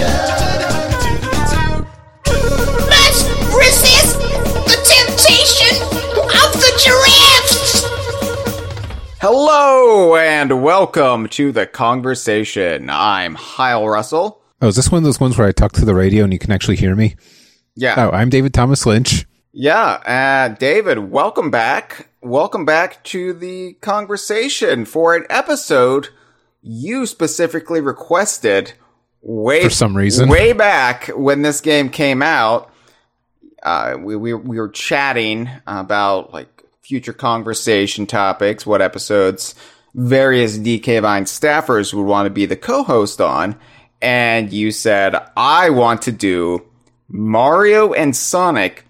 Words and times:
conversation. 0.00 1.86
Let's 2.88 3.24
resist 3.54 4.18
the 4.66 4.78
temptation 4.84 5.82
of 6.16 6.52
the 6.54 6.72
giraffes! 6.82 7.84
Hello 9.20 10.16
and 10.16 10.62
welcome 10.62 11.28
to 11.28 11.52
the 11.52 11.66
conversation. 11.66 12.88
I'm 12.90 13.34
Hyle 13.34 13.86
Russell. 13.86 14.42
Oh, 14.62 14.68
is 14.68 14.76
this 14.76 14.90
one 14.90 14.98
of 14.98 15.04
those 15.04 15.20
ones 15.20 15.36
where 15.36 15.48
I 15.48 15.52
talk 15.52 15.72
to 15.72 15.84
the 15.84 15.94
radio 15.94 16.24
and 16.24 16.32
you 16.32 16.38
can 16.38 16.52
actually 16.52 16.76
hear 16.76 16.94
me? 16.96 17.16
Yeah. 17.76 17.94
Oh, 17.98 18.10
I'm 18.10 18.30
David 18.30 18.54
Thomas 18.54 18.86
Lynch. 18.86 19.26
Yeah, 19.52 19.84
uh, 19.84 20.54
David, 20.54 21.10
welcome 21.10 21.50
back. 21.50 22.08
Welcome 22.22 22.64
back 22.64 23.02
to 23.04 23.32
the 23.32 23.74
conversation 23.80 24.84
for 24.84 25.16
an 25.16 25.26
episode 25.28 26.10
you 26.62 27.06
specifically 27.06 27.80
requested 27.80 28.74
way 29.22 29.62
For 29.64 29.70
some 29.70 29.96
reason. 29.96 30.28
way 30.28 30.52
back 30.52 31.08
when 31.08 31.42
this 31.42 31.60
game 31.60 31.90
came 31.90 32.22
out. 32.22 32.72
Uh, 33.62 33.96
we, 33.98 34.16
we 34.16 34.32
we 34.32 34.58
were 34.58 34.70
chatting 34.70 35.50
about 35.66 36.32
like 36.32 36.64
future 36.80 37.12
conversation 37.12 38.06
topics, 38.06 38.64
what 38.66 38.80
episodes 38.80 39.54
various 39.94 40.56
DK 40.58 41.02
Vine 41.02 41.24
staffers 41.24 41.92
would 41.92 42.04
want 42.04 42.26
to 42.26 42.30
be 42.30 42.46
the 42.46 42.56
co-host 42.56 43.20
on, 43.20 43.56
and 44.00 44.52
you 44.52 44.70
said 44.70 45.16
I 45.36 45.70
want 45.70 46.02
to 46.02 46.12
do 46.12 46.66
Mario 47.08 47.92
and 47.92 48.14
Sonic 48.14 48.84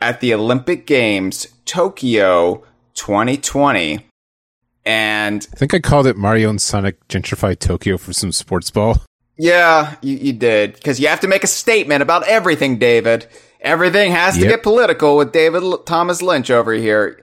at 0.00 0.20
the 0.20 0.34
Olympic 0.34 0.86
Games 0.86 1.46
Tokyo 1.64 2.64
2020. 2.94 4.06
And 4.84 5.46
I 5.52 5.56
think 5.56 5.74
I 5.74 5.80
called 5.80 6.06
it 6.06 6.16
Mario 6.16 6.48
and 6.48 6.60
Sonic 6.60 7.06
Gentrify 7.08 7.58
Tokyo 7.58 7.98
for 7.98 8.12
some 8.12 8.30
sports 8.30 8.70
ball. 8.70 8.98
Yeah, 9.38 9.96
you, 10.00 10.16
you 10.16 10.32
did. 10.32 10.74
Because 10.74 10.98
you 10.98 11.08
have 11.08 11.20
to 11.20 11.28
make 11.28 11.44
a 11.44 11.48
statement 11.48 12.02
about 12.02 12.26
everything, 12.26 12.78
David. 12.78 13.26
Everything 13.60 14.12
has 14.12 14.36
to 14.38 14.42
get 14.46 14.62
political 14.62 15.16
with 15.16 15.32
David 15.32 15.62
L- 15.62 15.78
Thomas 15.78 16.22
Lynch 16.22 16.50
over 16.50 16.72
here. 16.72 17.20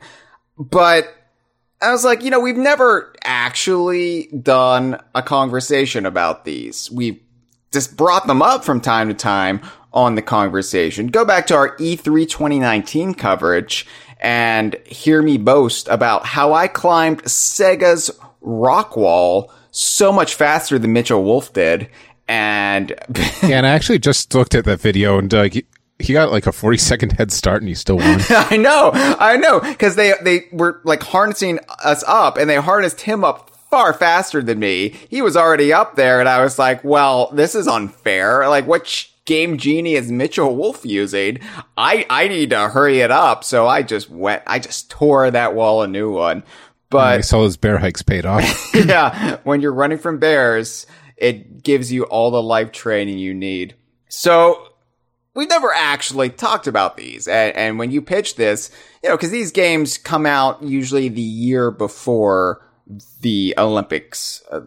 But 0.58 1.14
I 1.81 1.91
was 1.91 2.03
like, 2.03 2.23
you 2.23 2.30
know, 2.30 2.39
we've 2.39 2.58
never 2.58 3.14
actually 3.23 4.28
done 4.28 5.00
a 5.16 5.22
conversation 5.22 6.06
about 6.06 6.45
these. 6.45 6.91
We've 6.91 7.19
just 7.72 7.97
brought 7.97 8.28
them 8.28 8.41
up 8.41 8.64
from 8.64 8.81
time 8.81 9.08
to 9.08 9.14
time 9.14 9.61
on 9.91 10.16
the 10.16 10.22
conversation. 10.22 11.08
Go 11.08 11.25
back 11.25 11.47
to 11.47 11.56
our 11.56 11.75
E 11.80 11.97
E3 11.97 12.30
2019 12.30 13.14
coverage 13.14 13.86
and 14.19 14.75
hear 14.86 15.22
me 15.22 15.38
boast 15.38 15.88
about 15.88 16.25
how 16.25 16.53
I 16.53 16.67
climbed 16.67 17.23
Sega's 17.23 18.09
rock 18.41 18.95
wall 18.95 19.52
so 19.74 20.12
much 20.12 20.36
faster 20.36 20.80
than 20.80 20.94
Mitchell 20.94 21.22
Wolf 21.24 21.52
did. 21.52 21.90
And 22.28 22.92
Yeah, 23.44 23.58
and 23.58 23.66
I 23.66 23.72
actually 23.72 24.00
just 24.00 24.34
looked 24.34 24.56
at 24.56 24.64
that 24.64 24.80
video 24.80 25.18
and 25.18 25.34
uh, 25.34 25.44
he, 25.44 25.66
he 26.00 26.14
got 26.14 26.32
like 26.32 26.48
a 26.48 26.52
40 26.52 26.78
second 26.78 27.12
head 27.14 27.32
start 27.32 27.62
and 27.62 27.68
he 27.68 27.76
still 27.76 27.98
won. 27.98 28.22
I 28.30 28.56
know, 28.58 28.92
I 28.94 29.36
know, 29.36 29.60
because 29.60 29.96
they 29.96 30.14
they 30.22 30.46
were 30.52 30.80
like 30.86 31.04
harnessing 31.04 31.60
us 31.84 32.04
up, 32.08 32.38
and 32.38 32.50
they 32.50 32.56
harnessed 32.56 33.02
him 33.02 33.24
up 33.24 33.50
far 33.70 33.94
faster 33.94 34.42
than 34.42 34.60
me. 34.60 34.90
He 35.10 35.22
was 35.22 35.36
already 35.36 35.74
up 35.74 35.96
there, 35.96 36.20
and 36.20 36.28
I 36.30 36.44
was 36.44 36.58
like, 36.60 36.84
"Well, 36.84 37.30
this 37.34 37.56
is 37.56 37.68
unfair. 37.68 38.48
Like, 38.50 38.68
what 38.68 38.88
sh- 38.88 39.08
game 39.26 39.58
genie 39.58 39.96
is 39.96 40.12
Mitchell 40.12 40.56
Wolf 40.56 40.86
using? 40.86 41.40
I 41.78 42.06
I 42.10 42.28
need 42.28 42.50
to 42.52 42.70
hurry 42.70 43.00
it 43.00 43.12
up." 43.12 43.44
So 43.44 43.68
I 43.68 43.82
just 43.84 44.09
went, 44.09 44.44
I 44.46 44.59
just 44.59 44.90
tore 44.90 45.30
that 45.31 45.56
wall 45.56 45.84
a 45.84 45.88
new 45.88 46.12
one. 46.12 46.44
I 46.96 47.18
But 47.18 47.26
saw 47.26 47.40
those 47.40 47.58
bear 47.58 47.78
hikes 47.78 48.02
paid 48.02 48.26
off. 48.26 48.44
yeah, 48.76 49.38
when 49.44 49.62
you're 49.62 49.74
running 49.74 49.98
from 49.98 50.20
bears, 50.20 50.86
it 51.18 51.64
gives 51.64 51.92
you 51.92 52.04
all 52.04 52.31
the 52.31 52.42
life 52.42 52.72
training 52.72 53.18
you 53.18 53.34
need. 53.34 53.76
So 54.09 54.68
we've 55.34 55.50
never 55.50 55.72
actually 55.74 56.30
talked 56.30 56.68
about 56.68 56.98
these. 56.98 57.28
And, 57.28 57.56
and 57.56 57.80
when 57.80 57.92
you 57.92 58.02
pitch 58.02 58.36
this, 58.36 58.72
you 59.02 59.09
know, 59.09 59.18
because 59.18 59.32
these 59.32 59.52
games 59.52 59.98
come 59.98 60.26
out 60.26 60.62
usually 60.64 61.09
the 61.09 61.22
year 61.22 61.72
before 61.72 62.66
the 63.22 63.53
Olympics 63.58 64.44
uh, 64.52 64.62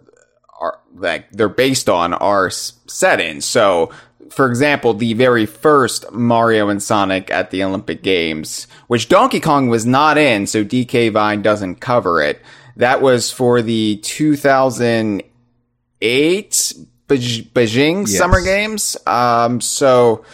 are 0.59 0.81
like 0.95 1.31
they're 1.33 1.49
based 1.49 1.89
on 1.89 2.15
are 2.15 2.47
s- 2.47 2.73
set 2.87 3.21
in. 3.21 3.41
So, 3.41 3.93
for 4.31 4.49
example, 4.49 4.95
the 4.95 5.15
very 5.15 5.47
first 5.47 6.11
Mario 6.13 6.69
and 6.69 6.83
Sonic 6.83 7.31
at 7.31 7.51
the 7.51 7.63
Olympic 7.65 8.03
Games, 8.03 8.67
which 8.87 9.09
Donkey 9.09 9.41
Kong 9.41 9.69
was 9.69 9.85
not 9.87 10.19
in, 10.19 10.47
so 10.47 10.65
DK 10.65 11.11
Vine 11.13 11.43
doesn't 11.43 11.77
cover 11.77 12.23
it. 12.23 12.41
That 12.77 13.01
was 13.03 13.31
for 13.31 13.63
the 13.63 13.97
2008 13.99 16.73
Beijing 17.09 18.09
Yes. 18.09 18.19
Summer 18.19 18.43
Games. 18.43 18.97
Um, 19.07 19.61
so 19.61 20.25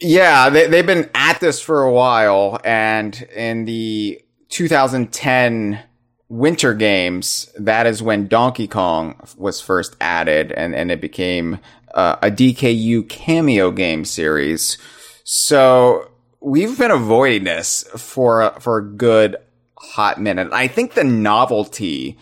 yeah, 0.00 0.50
they, 0.50 0.66
they've 0.66 0.86
been 0.86 1.08
at 1.14 1.40
this 1.40 1.60
for 1.60 1.82
a 1.82 1.92
while, 1.92 2.60
and 2.64 3.20
in 3.34 3.64
the 3.64 4.20
2010 4.50 5.80
Winter 6.28 6.74
Games, 6.74 7.50
that 7.56 7.86
is 7.86 8.02
when 8.02 8.26
Donkey 8.26 8.66
Kong 8.66 9.20
was 9.36 9.60
first 9.60 9.96
added, 10.00 10.52
and, 10.52 10.74
and 10.74 10.90
it 10.90 11.00
became 11.00 11.58
uh, 11.94 12.16
a 12.22 12.30
DKU 12.30 13.08
cameo 13.08 13.70
game 13.70 14.04
series. 14.04 14.76
So 15.24 16.10
we've 16.40 16.78
been 16.78 16.90
avoiding 16.90 17.44
this 17.44 17.84
for 17.96 18.52
for 18.60 18.78
a 18.78 18.84
good 18.84 19.36
hot 19.78 20.20
minute. 20.20 20.48
I 20.52 20.68
think 20.68 20.94
the 20.94 21.04
novelty 21.04 22.18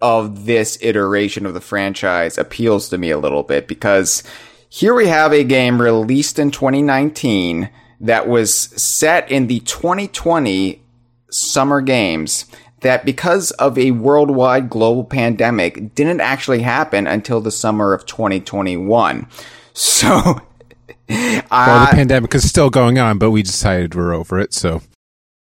of 0.00 0.44
this 0.44 0.78
iteration 0.82 1.46
of 1.46 1.54
the 1.54 1.60
franchise 1.60 2.36
appeals 2.38 2.88
to 2.90 2.98
me 2.98 3.10
a 3.10 3.18
little 3.18 3.42
bit 3.42 3.66
because 3.66 4.22
here 4.68 4.94
we 4.94 5.08
have 5.08 5.32
a 5.32 5.44
game 5.44 5.80
released 5.80 6.38
in 6.38 6.50
2019 6.50 7.70
that 8.00 8.28
was 8.28 8.54
set 8.54 9.30
in 9.30 9.46
the 9.46 9.60
2020 9.60 10.82
summer 11.30 11.80
games 11.80 12.44
that 12.86 13.04
because 13.04 13.50
of 13.52 13.76
a 13.76 13.90
worldwide 13.90 14.70
global 14.70 15.04
pandemic 15.04 15.94
didn't 15.94 16.20
actually 16.20 16.62
happen 16.62 17.06
until 17.06 17.40
the 17.40 17.50
summer 17.50 17.92
of 17.92 18.06
2021. 18.06 19.26
So 19.78 20.08
well, 20.08 21.42
uh, 21.50 21.90
the 21.90 21.96
pandemic 21.96 22.34
is 22.34 22.48
still 22.48 22.70
going 22.70 22.98
on, 22.98 23.18
but 23.18 23.30
we 23.30 23.42
decided 23.42 23.94
we're 23.94 24.14
over 24.14 24.40
it. 24.40 24.54
So 24.54 24.80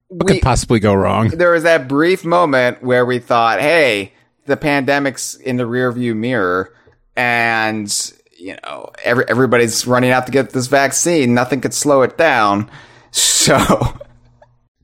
what 0.07 0.27
we- 0.27 0.33
could 0.33 0.41
possibly 0.41 0.79
go 0.79 0.95
wrong? 0.95 1.27
there 1.29 1.51
was 1.51 1.61
that 1.61 1.87
brief 1.87 2.25
moment 2.25 2.81
where 2.81 3.05
we 3.05 3.19
thought, 3.19 3.61
hey, 3.61 4.13
the 4.47 4.57
pandemic's 4.57 5.35
in 5.35 5.57
the 5.57 5.65
rearview 5.65 6.15
mirror 6.15 6.73
and, 7.15 8.11
you 8.35 8.57
know, 8.63 8.89
every, 9.03 9.25
everybody's 9.27 9.85
running 9.85 10.09
out 10.09 10.25
to 10.25 10.31
get 10.31 10.49
this 10.49 10.65
vaccine. 10.65 11.35
Nothing 11.35 11.61
could 11.61 11.75
slow 11.75 12.01
it 12.01 12.17
down. 12.17 12.71
So, 13.15 13.57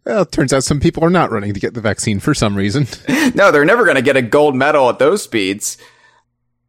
Well, 0.06 0.24
it 0.24 0.32
turns 0.32 0.54
out 0.54 0.64
some 0.64 0.80
people 0.80 1.04
are 1.04 1.10
not 1.10 1.32
running 1.32 1.54
to 1.54 1.60
get 1.60 1.74
the 1.74 1.82
vaccine 1.82 2.20
for 2.20 2.34
some 2.34 2.56
reason. 2.56 2.88
no, 3.36 3.52
they're 3.52 3.66
never 3.66 3.84
going 3.84 3.96
to 3.96 4.02
get 4.02 4.18
a 4.18 4.22
gold 4.22 4.56
medal 4.56 4.90
at 4.90 5.00
those 5.00 5.24
speeds. 5.24 5.78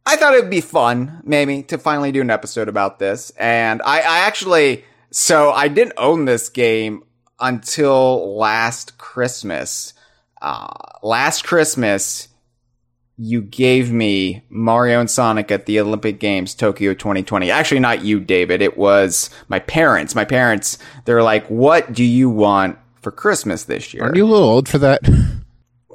I 0.05 0.15
thought 0.15 0.33
it'd 0.33 0.49
be 0.49 0.61
fun, 0.61 1.21
maybe, 1.23 1.63
to 1.63 1.77
finally 1.77 2.11
do 2.11 2.21
an 2.21 2.29
episode 2.29 2.67
about 2.67 2.99
this. 2.99 3.31
And 3.37 3.81
I, 3.83 3.99
I 3.99 4.19
actually, 4.19 4.83
so 5.11 5.51
I 5.51 5.67
didn't 5.67 5.93
own 5.97 6.25
this 6.25 6.49
game 6.49 7.03
until 7.39 8.35
last 8.35 8.97
Christmas. 8.97 9.93
Uh, 10.41 10.73
last 11.03 11.43
Christmas, 11.43 12.27
you 13.17 13.41
gave 13.41 13.91
me 13.91 14.43
Mario 14.49 14.99
and 14.99 15.09
Sonic 15.09 15.51
at 15.51 15.67
the 15.67 15.79
Olympic 15.79 16.19
Games 16.19 16.55
Tokyo 16.55 16.95
2020. 16.95 17.51
Actually, 17.51 17.79
not 17.79 18.03
you, 18.03 18.19
David. 18.19 18.63
It 18.63 18.77
was 18.77 19.29
my 19.47 19.59
parents. 19.59 20.15
My 20.15 20.25
parents, 20.25 20.79
they're 21.05 21.21
like, 21.21 21.45
what 21.47 21.93
do 21.93 22.03
you 22.03 22.29
want 22.29 22.79
for 23.01 23.11
Christmas 23.11 23.65
this 23.65 23.93
year? 23.93 24.03
Aren't 24.03 24.15
you 24.15 24.25
a 24.25 24.27
little 24.27 24.47
old 24.47 24.69
for 24.69 24.77
that? 24.79 25.01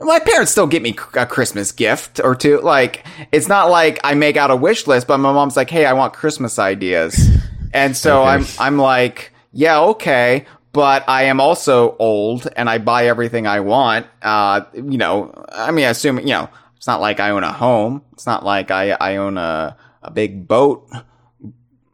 my 0.00 0.18
parents 0.18 0.52
still 0.52 0.66
get 0.66 0.82
me 0.82 0.94
a 1.14 1.26
Christmas 1.26 1.72
gift 1.72 2.20
or 2.22 2.34
two. 2.34 2.60
Like, 2.60 3.06
it's 3.32 3.48
not 3.48 3.70
like 3.70 3.98
I 4.04 4.14
make 4.14 4.36
out 4.36 4.50
a 4.50 4.56
wish 4.56 4.86
list, 4.86 5.06
but 5.06 5.18
my 5.18 5.32
mom's 5.32 5.56
like, 5.56 5.70
"Hey, 5.70 5.86
I 5.86 5.92
want 5.94 6.12
Christmas 6.12 6.58
ideas," 6.58 7.18
and 7.72 7.96
so 7.96 8.22
Okay. 8.22 8.30
I'm 8.30 8.46
I'm 8.58 8.78
like, 8.78 9.32
"Yeah, 9.52 9.80
okay." 9.80 10.46
But 10.72 11.08
I 11.08 11.24
am 11.24 11.40
also 11.40 11.96
old, 11.98 12.48
and 12.54 12.68
I 12.68 12.76
buy 12.76 13.06
everything 13.06 13.46
I 13.46 13.60
want. 13.60 14.06
Uh, 14.20 14.60
you 14.74 14.98
know, 14.98 15.32
I 15.50 15.70
mean, 15.70 15.86
assuming 15.86 16.26
you 16.26 16.34
know, 16.34 16.50
it's 16.76 16.86
not 16.86 17.00
like 17.00 17.18
I 17.18 17.30
own 17.30 17.44
a 17.44 17.52
home. 17.52 18.02
It's 18.12 18.26
not 18.26 18.44
like 18.44 18.70
I 18.70 18.90
I 18.90 19.16
own 19.16 19.38
a 19.38 19.76
a 20.02 20.10
big 20.10 20.46
boat. 20.46 20.90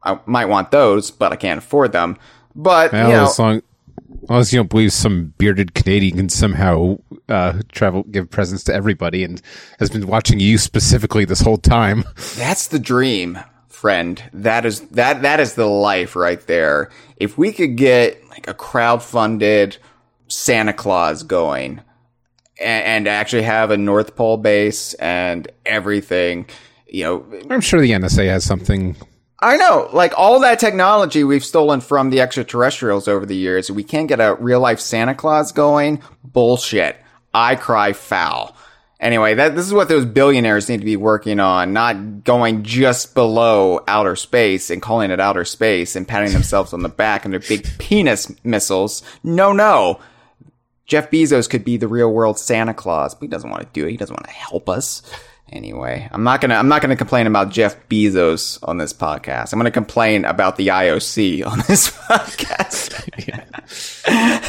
I 0.02 0.18
might 0.26 0.46
want 0.46 0.72
those, 0.72 1.12
but 1.12 1.30
I 1.32 1.36
can't 1.36 1.58
afford 1.58 1.92
them. 1.92 2.18
But 2.56 2.92
Well, 2.92 3.08
you 3.08 3.14
know, 3.14 3.22
as 3.24 3.38
long 3.38 3.62
as 4.30 4.52
you 4.52 4.58
don't 4.58 4.70
believe 4.70 4.92
some 4.92 5.34
bearded 5.38 5.74
Canadian 5.74 6.16
can 6.16 6.28
somehow 6.28 6.98
uh, 7.28 7.60
travel, 7.72 8.04
give 8.04 8.30
presents 8.30 8.64
to 8.64 8.74
everybody, 8.74 9.24
and 9.24 9.40
has 9.78 9.90
been 9.90 10.06
watching 10.06 10.40
you 10.40 10.58
specifically 10.58 11.24
this 11.24 11.40
whole 11.40 11.58
time. 11.58 12.04
That's 12.36 12.68
the 12.68 12.78
dream, 12.78 13.38
friend. 13.68 14.22
That 14.32 14.64
is 14.64 14.80
that 14.90 15.22
that 15.22 15.40
is 15.40 15.54
the 15.54 15.66
life 15.66 16.16
right 16.16 16.40
there. 16.46 16.90
If 17.16 17.36
we 17.36 17.52
could 17.52 17.76
get 17.76 18.28
like 18.30 18.48
a 18.48 18.54
crowd-funded 18.54 19.78
Santa 20.28 20.72
Claus 20.72 21.22
going 21.22 21.80
and, 22.60 22.84
and 22.84 23.08
actually 23.08 23.42
have 23.42 23.70
a 23.70 23.76
North 23.76 24.16
Pole 24.16 24.36
base 24.36 24.94
and 24.94 25.48
everything, 25.66 26.46
you 26.86 27.04
know, 27.04 27.26
I'm 27.50 27.60
sure 27.60 27.80
the 27.80 27.92
NSA 27.92 28.26
has 28.26 28.44
something. 28.44 28.96
I 29.42 29.56
know, 29.56 29.88
like 29.92 30.12
all 30.16 30.38
that 30.40 30.60
technology 30.60 31.24
we've 31.24 31.44
stolen 31.44 31.80
from 31.80 32.10
the 32.10 32.20
extraterrestrials 32.20 33.08
over 33.08 33.26
the 33.26 33.34
years. 33.34 33.72
We 33.72 33.82
can't 33.82 34.06
get 34.06 34.20
a 34.20 34.36
real 34.38 34.60
life 34.60 34.78
Santa 34.78 35.16
Claus 35.16 35.50
going. 35.50 36.00
Bullshit. 36.22 36.96
I 37.34 37.56
cry 37.56 37.92
foul. 37.92 38.54
Anyway, 39.00 39.34
that 39.34 39.56
this 39.56 39.66
is 39.66 39.74
what 39.74 39.88
those 39.88 40.04
billionaires 40.04 40.68
need 40.68 40.78
to 40.78 40.84
be 40.84 40.94
working 40.94 41.40
on, 41.40 41.72
not 41.72 42.22
going 42.22 42.62
just 42.62 43.16
below 43.16 43.82
outer 43.88 44.14
space 44.14 44.70
and 44.70 44.80
calling 44.80 45.10
it 45.10 45.18
outer 45.18 45.44
space 45.44 45.96
and 45.96 46.06
patting 46.06 46.32
themselves 46.32 46.72
on 46.72 46.82
the 46.82 46.88
back 46.88 47.24
and 47.24 47.32
their 47.32 47.40
big 47.40 47.66
penis 47.78 48.32
missiles. 48.44 49.02
No, 49.24 49.52
no. 49.52 49.98
Jeff 50.86 51.10
Bezos 51.10 51.50
could 51.50 51.64
be 51.64 51.76
the 51.76 51.88
real 51.88 52.12
world 52.12 52.38
Santa 52.38 52.74
Claus, 52.74 53.12
but 53.14 53.22
he 53.22 53.28
doesn't 53.28 53.50
want 53.50 53.62
to 53.62 53.68
do 53.72 53.88
it. 53.88 53.90
He 53.90 53.96
doesn't 53.96 54.14
want 54.14 54.26
to 54.26 54.30
help 54.30 54.68
us. 54.68 55.02
Anyway, 55.52 56.08
I'm 56.10 56.24
not 56.24 56.40
gonna 56.40 56.54
I'm 56.54 56.68
not 56.68 56.80
gonna 56.80 56.96
complain 56.96 57.26
about 57.26 57.50
Jeff 57.50 57.76
Bezos 57.90 58.58
on 58.62 58.78
this 58.78 58.94
podcast. 58.94 59.52
I'm 59.52 59.58
gonna 59.58 59.70
complain 59.70 60.24
about 60.24 60.56
the 60.56 60.68
IOC 60.68 61.46
on 61.50 61.58
this 61.68 61.90
podcast. 61.90 62.94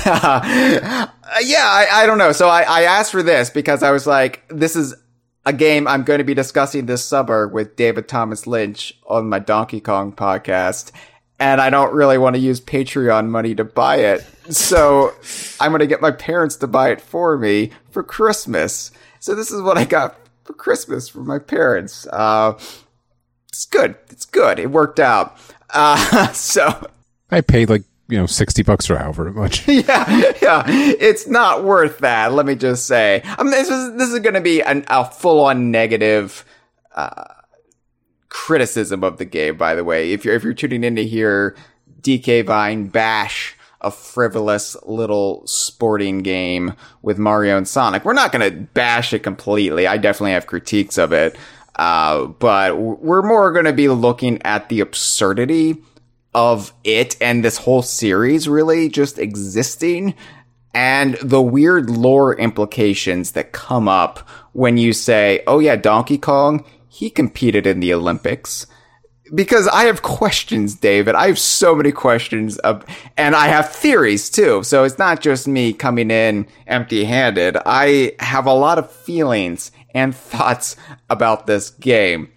uh, 0.05 1.07
yeah, 1.44 1.65
I, 1.65 1.88
I 1.91 2.05
don't 2.05 2.17
know. 2.17 2.31
So 2.31 2.47
I, 2.47 2.61
I 2.61 2.81
asked 2.83 3.11
for 3.11 3.21
this 3.21 3.50
because 3.50 3.83
I 3.83 3.91
was 3.91 4.07
like, 4.07 4.44
this 4.47 4.77
is 4.77 4.95
a 5.45 5.51
game 5.51 5.89
I'm 5.89 6.03
going 6.03 6.19
to 6.19 6.23
be 6.23 6.33
discussing 6.33 6.85
this 6.85 7.03
summer 7.03 7.50
with 7.50 7.75
David 7.75 8.07
Thomas 8.07 8.47
Lynch 8.47 8.97
on 9.05 9.27
my 9.27 9.39
Donkey 9.39 9.81
Kong 9.81 10.13
podcast. 10.13 10.91
And 11.38 11.59
I 11.59 11.69
don't 11.69 11.94
really 11.94 12.17
want 12.17 12.35
to 12.38 12.41
use 12.41 12.61
Patreon 12.61 13.27
money 13.27 13.53
to 13.55 13.65
buy 13.65 13.97
it. 13.97 14.25
So 14.50 15.13
I'm 15.59 15.77
to 15.77 15.88
get 15.88 16.00
my 16.00 16.11
parents 16.11 16.55
to 16.57 16.67
buy 16.67 16.91
it 16.91 17.01
for 17.01 17.38
me 17.38 17.71
for 17.91 18.03
Christmas. 18.03 18.91
So 19.19 19.35
this 19.35 19.51
is 19.51 19.61
what 19.61 19.77
I 19.77 19.83
got 19.83 20.17
for 20.43 20.53
Christmas 20.53 21.09
for 21.09 21.23
my 21.23 21.39
parents. 21.39 22.07
Uh, 22.07 22.53
it's 23.49 23.65
good. 23.65 23.95
It's 24.09 24.25
good. 24.25 24.59
It 24.59 24.71
worked 24.71 24.99
out. 24.99 25.37
Uh, 25.69 26.27
so 26.33 26.87
I 27.31 27.41
paid 27.41 27.69
like 27.69 27.83
you 28.09 28.17
know 28.17 28.25
sixty 28.25 28.63
bucks 28.63 28.89
or 28.89 28.97
however 28.97 29.31
much. 29.31 29.67
yeah, 29.67 30.33
yeah, 30.41 30.63
it's 30.67 31.27
not 31.27 31.63
worth 31.63 31.99
that. 31.99 32.33
Let 32.33 32.45
me 32.45 32.55
just 32.55 32.85
say. 32.85 33.21
I 33.23 33.43
mean, 33.43 33.51
this 33.51 33.69
is 33.69 33.97
this 33.97 34.09
is 34.09 34.19
going 34.19 34.35
to 34.35 34.41
be 34.41 34.61
an, 34.61 34.85
a 34.87 35.05
full 35.05 35.41
on 35.41 35.71
negative 35.71 36.45
uh, 36.95 37.25
criticism 38.29 39.03
of 39.03 39.17
the 39.17 39.25
game. 39.25 39.57
By 39.57 39.75
the 39.75 39.83
way, 39.83 40.11
if 40.11 40.25
you're 40.25 40.35
if 40.35 40.43
you're 40.43 40.53
tuning 40.53 40.83
in 40.83 40.95
to 40.95 41.05
hear 41.05 41.55
DK 42.01 42.45
Vine 42.45 42.87
bash 42.87 43.55
a 43.83 43.91
frivolous 43.91 44.75
little 44.83 45.45
sporting 45.45 46.19
game 46.19 46.74
with 47.01 47.18
Mario 47.18 47.57
and 47.57 47.68
Sonic, 47.68 48.06
we're 48.06 48.13
not 48.13 48.31
going 48.31 48.50
to 48.50 48.57
bash 48.74 49.13
it 49.13 49.19
completely. 49.19 49.88
I 49.88 49.97
definitely 49.97 50.31
have 50.33 50.47
critiques 50.47 50.97
of 50.97 51.13
it. 51.13 51.35
Uh, 51.75 52.27
but 52.27 52.77
we're 52.77 53.24
more 53.24 53.51
going 53.51 53.65
to 53.65 53.74
be 53.74 53.88
looking 53.88 54.41
at 54.44 54.69
the 54.69 54.80
absurdity 54.80 55.81
of 56.35 56.74
it 56.83 57.15
and 57.21 57.44
this 57.44 57.57
whole 57.57 57.81
series 57.81 58.47
really 58.47 58.89
just 58.89 59.19
existing 59.19 60.15
and 60.74 61.15
the 61.15 61.41
weird 61.41 61.89
lore 61.89 62.36
implications 62.36 63.31
that 63.33 63.51
come 63.51 63.88
up 63.88 64.27
when 64.53 64.77
you 64.77 64.94
say, 64.94 65.44
oh 65.45 65.59
yeah, 65.59 65.75
Donkey 65.75 66.18
Kong, 66.18 66.65
he 66.88 67.09
competed 67.09 67.68
in 67.68 67.79
the 67.79 67.94
Olympics. 67.94 68.65
Because 69.33 69.68
I 69.68 69.85
have 69.85 70.01
questions, 70.01 70.75
David. 70.75 71.15
I 71.15 71.27
have 71.27 71.39
so 71.39 71.74
many 71.74 71.91
questions, 71.91 72.57
of, 72.59 72.85
and 73.18 73.35
I 73.35 73.47
have 73.47 73.71
theories 73.71 74.30
too. 74.30 74.63
So 74.63 74.83
it's 74.83 75.00
not 75.00 75.21
just 75.21 75.47
me 75.47 75.74
coming 75.74 76.12
in 76.12 76.47
empty 76.68 77.06
handed. 77.06 77.57
I 77.65 78.13
have 78.19 78.45
a 78.45 78.53
lot 78.53 78.77
of 78.77 78.91
feelings 78.91 79.71
and 79.94 80.15
thoughts 80.15 80.75
about 81.09 81.47
this 81.47 81.69
game. 81.69 82.30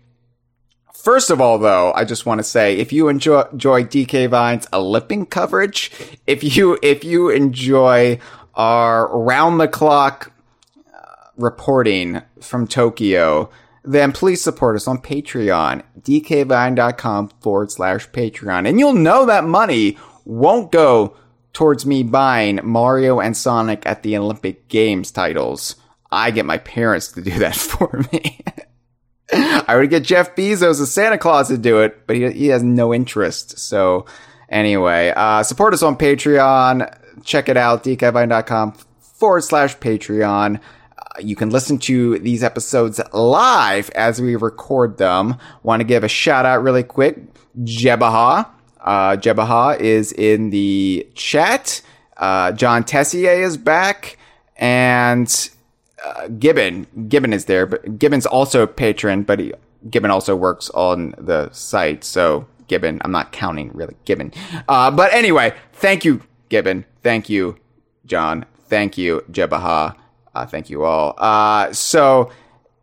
First 1.06 1.30
of 1.30 1.40
all, 1.40 1.58
though, 1.58 1.92
I 1.92 2.04
just 2.04 2.26
want 2.26 2.40
to 2.40 2.42
say 2.42 2.78
if 2.78 2.92
you 2.92 3.08
enjoy, 3.08 3.42
enjoy 3.52 3.84
DK 3.84 4.28
Vine's 4.28 4.66
Olympic 4.72 5.30
coverage, 5.30 5.92
if 6.26 6.42
you 6.42 6.78
if 6.82 7.04
you 7.04 7.30
enjoy 7.30 8.18
our 8.54 9.16
round 9.16 9.60
the 9.60 9.68
clock 9.68 10.32
uh, 10.92 11.00
reporting 11.36 12.22
from 12.40 12.66
Tokyo, 12.66 13.50
then 13.86 14.12
please 14.12 14.42
support 14.42 14.76
us 14.76 14.88
on 14.88 14.98
Patreon, 14.98 15.82
dkvine.com 16.00 17.28
forward 17.40 17.70
slash 17.70 18.10
Patreon. 18.10 18.68
And 18.68 18.78
you'll 18.78 18.94
know 18.94 19.26
that 19.26 19.44
money 19.44 19.96
won't 20.24 20.72
go 20.72 21.16
towards 21.52 21.86
me 21.86 22.02
buying 22.02 22.60
Mario 22.62 23.20
and 23.20 23.36
Sonic 23.36 23.86
at 23.86 24.02
the 24.02 24.16
Olympic 24.16 24.68
Games 24.68 25.10
titles. 25.10 25.76
I 26.10 26.30
get 26.30 26.44
my 26.44 26.58
parents 26.58 27.12
to 27.12 27.22
do 27.22 27.30
that 27.38 27.56
for 27.56 28.04
me. 28.12 28.40
I 29.32 29.76
would 29.76 29.90
get 29.90 30.04
Jeff 30.04 30.36
Bezos 30.36 30.80
as 30.80 30.92
Santa 30.92 31.18
Claus 31.18 31.48
to 31.48 31.58
do 31.58 31.80
it, 31.80 32.06
but 32.06 32.16
he, 32.16 32.30
he 32.30 32.46
has 32.48 32.62
no 32.62 32.94
interest. 32.94 33.58
So 33.58 34.06
anyway, 34.48 35.12
uh, 35.16 35.42
support 35.42 35.74
us 35.74 35.82
on 35.82 35.96
Patreon. 35.96 37.24
Check 37.24 37.48
it 37.48 37.56
out, 37.56 37.82
dkvine.com 37.84 38.72
forward 39.00 39.42
slash 39.42 39.76
Patreon. 39.78 40.60
You 41.20 41.36
can 41.36 41.50
listen 41.50 41.78
to 41.78 42.18
these 42.18 42.42
episodes 42.42 43.00
live 43.12 43.90
as 43.90 44.20
we 44.20 44.36
record 44.36 44.98
them. 44.98 45.36
Want 45.62 45.80
to 45.80 45.84
give 45.84 46.04
a 46.04 46.08
shout 46.08 46.46
out 46.46 46.62
really 46.62 46.82
quick. 46.82 47.18
Jebaha. 47.62 48.48
Uh, 48.80 49.16
Jebaha 49.16 49.80
is 49.80 50.12
in 50.12 50.50
the 50.50 51.08
chat. 51.14 51.80
Uh, 52.16 52.52
John 52.52 52.84
Tessier 52.84 53.30
is 53.30 53.56
back. 53.56 54.18
And 54.56 55.50
uh, 56.04 56.28
Gibbon. 56.28 56.86
Gibbon 57.08 57.32
is 57.32 57.46
there, 57.46 57.66
but 57.66 57.98
Gibbon's 57.98 58.26
also 58.26 58.62
a 58.62 58.66
patron, 58.66 59.22
but 59.22 59.40
he, 59.40 59.52
Gibbon 59.90 60.10
also 60.10 60.36
works 60.36 60.70
on 60.70 61.14
the 61.18 61.50
site. 61.52 62.04
So 62.04 62.46
Gibbon, 62.68 63.00
I'm 63.04 63.12
not 63.12 63.32
counting 63.32 63.70
really 63.72 63.96
Gibbon. 64.04 64.32
Uh, 64.68 64.90
but 64.90 65.12
anyway, 65.12 65.54
thank 65.72 66.04
you, 66.04 66.22
Gibbon. 66.48 66.84
Thank 67.02 67.28
you, 67.28 67.56
John. 68.04 68.44
Thank 68.68 68.98
you, 68.98 69.24
Jebaha. 69.30 69.96
Uh, 70.36 70.44
thank 70.44 70.68
you 70.68 70.84
all. 70.84 71.14
Uh, 71.16 71.72
so 71.72 72.30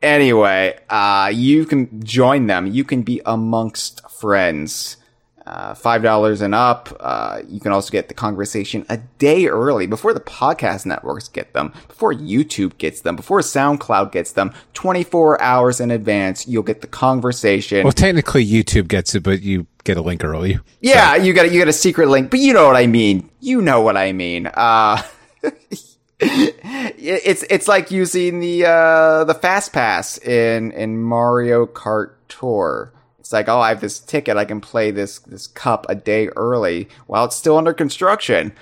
anyway, 0.01 0.75
uh, 0.89 1.31
you 1.33 1.65
can 1.65 2.03
join 2.03 2.47
them. 2.47 2.65
You 2.65 2.83
can 2.83 3.03
be 3.03 3.21
amongst 3.27 4.09
friends. 4.09 4.97
Uh, 5.45 5.73
five 5.73 6.01
dollars 6.01 6.39
and 6.41 6.55
up. 6.55 6.95
Uh, 7.01 7.41
you 7.49 7.59
can 7.59 7.73
also 7.73 7.91
get 7.91 8.07
the 8.07 8.13
conversation 8.13 8.85
a 8.87 8.95
day 9.17 9.45
early 9.47 9.85
before 9.85 10.13
the 10.13 10.21
podcast 10.21 10.85
networks 10.85 11.27
get 11.27 11.53
them, 11.53 11.73
before 11.89 12.13
YouTube 12.13 12.77
gets 12.77 13.01
them, 13.01 13.17
before 13.17 13.41
SoundCloud 13.41 14.13
gets 14.13 14.31
them. 14.31 14.53
Twenty 14.73 15.03
four 15.03 15.39
hours 15.41 15.81
in 15.81 15.91
advance, 15.91 16.47
you'll 16.47 16.63
get 16.63 16.79
the 16.79 16.87
conversation. 16.87 17.83
Well, 17.83 17.91
technically, 17.91 18.45
YouTube 18.45 18.87
gets 18.87 19.15
it, 19.15 19.23
but 19.23 19.41
you 19.41 19.67
get 19.83 19.97
a 19.97 20.01
link 20.01 20.23
early. 20.23 20.59
yeah, 20.79 21.17
you 21.17 21.33
got 21.33 21.51
you 21.51 21.59
got 21.59 21.67
a 21.67 21.73
secret 21.73 22.07
link, 22.07 22.31
but 22.31 22.39
you 22.39 22.53
know 22.53 22.65
what 22.65 22.77
I 22.77 22.87
mean. 22.87 23.29
You 23.41 23.61
know 23.61 23.81
what 23.81 23.97
I 23.97 24.13
mean. 24.13 24.47
Uh, 24.47 25.01
it's 26.23 27.43
it's 27.49 27.67
like 27.67 27.91
using 27.91 28.39
the 28.39 28.65
uh, 28.65 29.23
the 29.25 29.33
fast 29.33 29.73
pass 29.73 30.17
in 30.17 30.71
in 30.71 31.01
Mario 31.01 31.65
Kart 31.65 32.13
Tour. 32.27 32.93
It's 33.19 33.31
like, 33.31 33.47
oh, 33.47 33.59
I 33.59 33.69
have 33.69 33.81
this 33.81 33.99
ticket. 33.99 34.37
I 34.37 34.45
can 34.45 34.61
play 34.61 34.91
this 34.91 35.19
this 35.19 35.47
cup 35.47 35.85
a 35.89 35.95
day 35.95 36.27
early 36.35 36.89
while 37.07 37.25
it's 37.25 37.35
still 37.35 37.57
under 37.57 37.73
construction. 37.73 38.53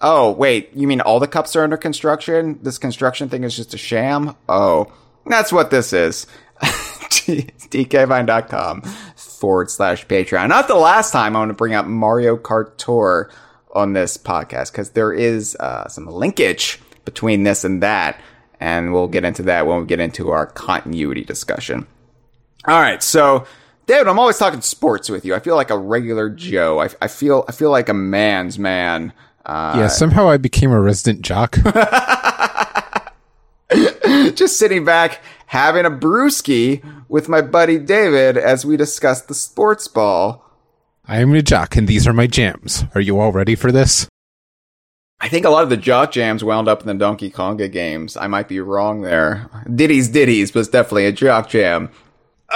Oh, 0.00 0.30
wait, 0.30 0.70
you 0.74 0.86
mean 0.86 1.00
all 1.00 1.18
the 1.18 1.26
cups 1.26 1.56
are 1.56 1.64
under 1.64 1.76
construction? 1.76 2.60
This 2.62 2.78
construction 2.78 3.28
thing 3.28 3.42
is 3.42 3.56
just 3.56 3.74
a 3.74 3.78
sham? 3.78 4.36
Oh, 4.48 4.92
that's 5.26 5.52
what 5.52 5.70
this 5.70 5.92
is. 5.92 6.26
DKVine.com 6.62 8.82
forward 9.16 9.70
slash 9.70 10.06
Patreon. 10.06 10.48
Not 10.48 10.68
the 10.68 10.76
last 10.76 11.12
time 11.12 11.34
I 11.34 11.40
want 11.40 11.50
to 11.50 11.54
bring 11.54 11.74
up 11.74 11.86
Mario 11.86 12.36
Kart 12.36 12.76
Tour 12.76 13.30
on 13.72 13.92
this 13.92 14.16
podcast 14.16 14.72
because 14.72 14.90
there 14.90 15.12
is 15.12 15.56
uh, 15.56 15.88
some 15.88 16.06
linkage 16.06 16.80
between 17.08 17.42
this 17.42 17.64
and 17.64 17.82
that. 17.82 18.20
And 18.60 18.92
we'll 18.92 19.08
get 19.08 19.24
into 19.24 19.42
that 19.44 19.66
when 19.66 19.80
we 19.80 19.86
get 19.86 20.00
into 20.00 20.30
our 20.30 20.46
continuity 20.46 21.24
discussion. 21.24 21.86
All 22.66 22.80
right, 22.80 23.02
so 23.02 23.46
David, 23.86 24.08
I'm 24.08 24.18
always 24.18 24.36
talking 24.36 24.60
sports 24.60 25.08
with 25.08 25.24
you. 25.24 25.34
I 25.34 25.38
feel 25.38 25.56
like 25.56 25.70
a 25.70 25.78
regular 25.78 26.28
Joe. 26.28 26.80
I, 26.80 26.88
I 27.00 27.08
feel 27.08 27.44
I 27.48 27.52
feel 27.52 27.70
like 27.70 27.88
a 27.88 27.94
man's 27.94 28.58
man. 28.58 29.12
Uh, 29.46 29.76
Yeah, 29.78 29.88
somehow 29.88 30.28
I 30.28 30.36
became 30.36 30.70
a 30.70 30.80
resident 30.80 31.22
jock. 31.22 31.56
just 34.34 34.58
sitting 34.58 34.84
back 34.84 35.22
having 35.46 35.86
a 35.86 35.90
brewski 35.90 36.84
with 37.08 37.28
my 37.28 37.40
buddy 37.40 37.78
David 37.78 38.36
as 38.36 38.66
we 38.66 38.76
discuss 38.76 39.22
the 39.22 39.34
sports 39.34 39.88
ball. 39.88 40.44
I 41.06 41.20
am 41.20 41.32
a 41.32 41.40
jock, 41.40 41.76
and 41.76 41.88
these 41.88 42.06
are 42.06 42.12
my 42.12 42.26
jams. 42.26 42.84
Are 42.94 43.00
you 43.00 43.18
all 43.18 43.32
ready 43.32 43.54
for 43.54 43.72
this? 43.72 44.08
I 45.20 45.28
think 45.28 45.44
a 45.44 45.50
lot 45.50 45.64
of 45.64 45.70
the 45.70 45.76
jock 45.76 46.12
jams 46.12 46.44
wound 46.44 46.68
up 46.68 46.80
in 46.80 46.86
the 46.86 46.94
Donkey 46.94 47.30
Konga 47.30 47.70
games. 47.70 48.16
I 48.16 48.28
might 48.28 48.46
be 48.48 48.60
wrong 48.60 49.02
there. 49.02 49.50
Ditties 49.74 50.08
Ditties 50.08 50.54
was 50.54 50.68
definitely 50.68 51.06
a 51.06 51.12
jock 51.12 51.48
jam. 51.48 51.90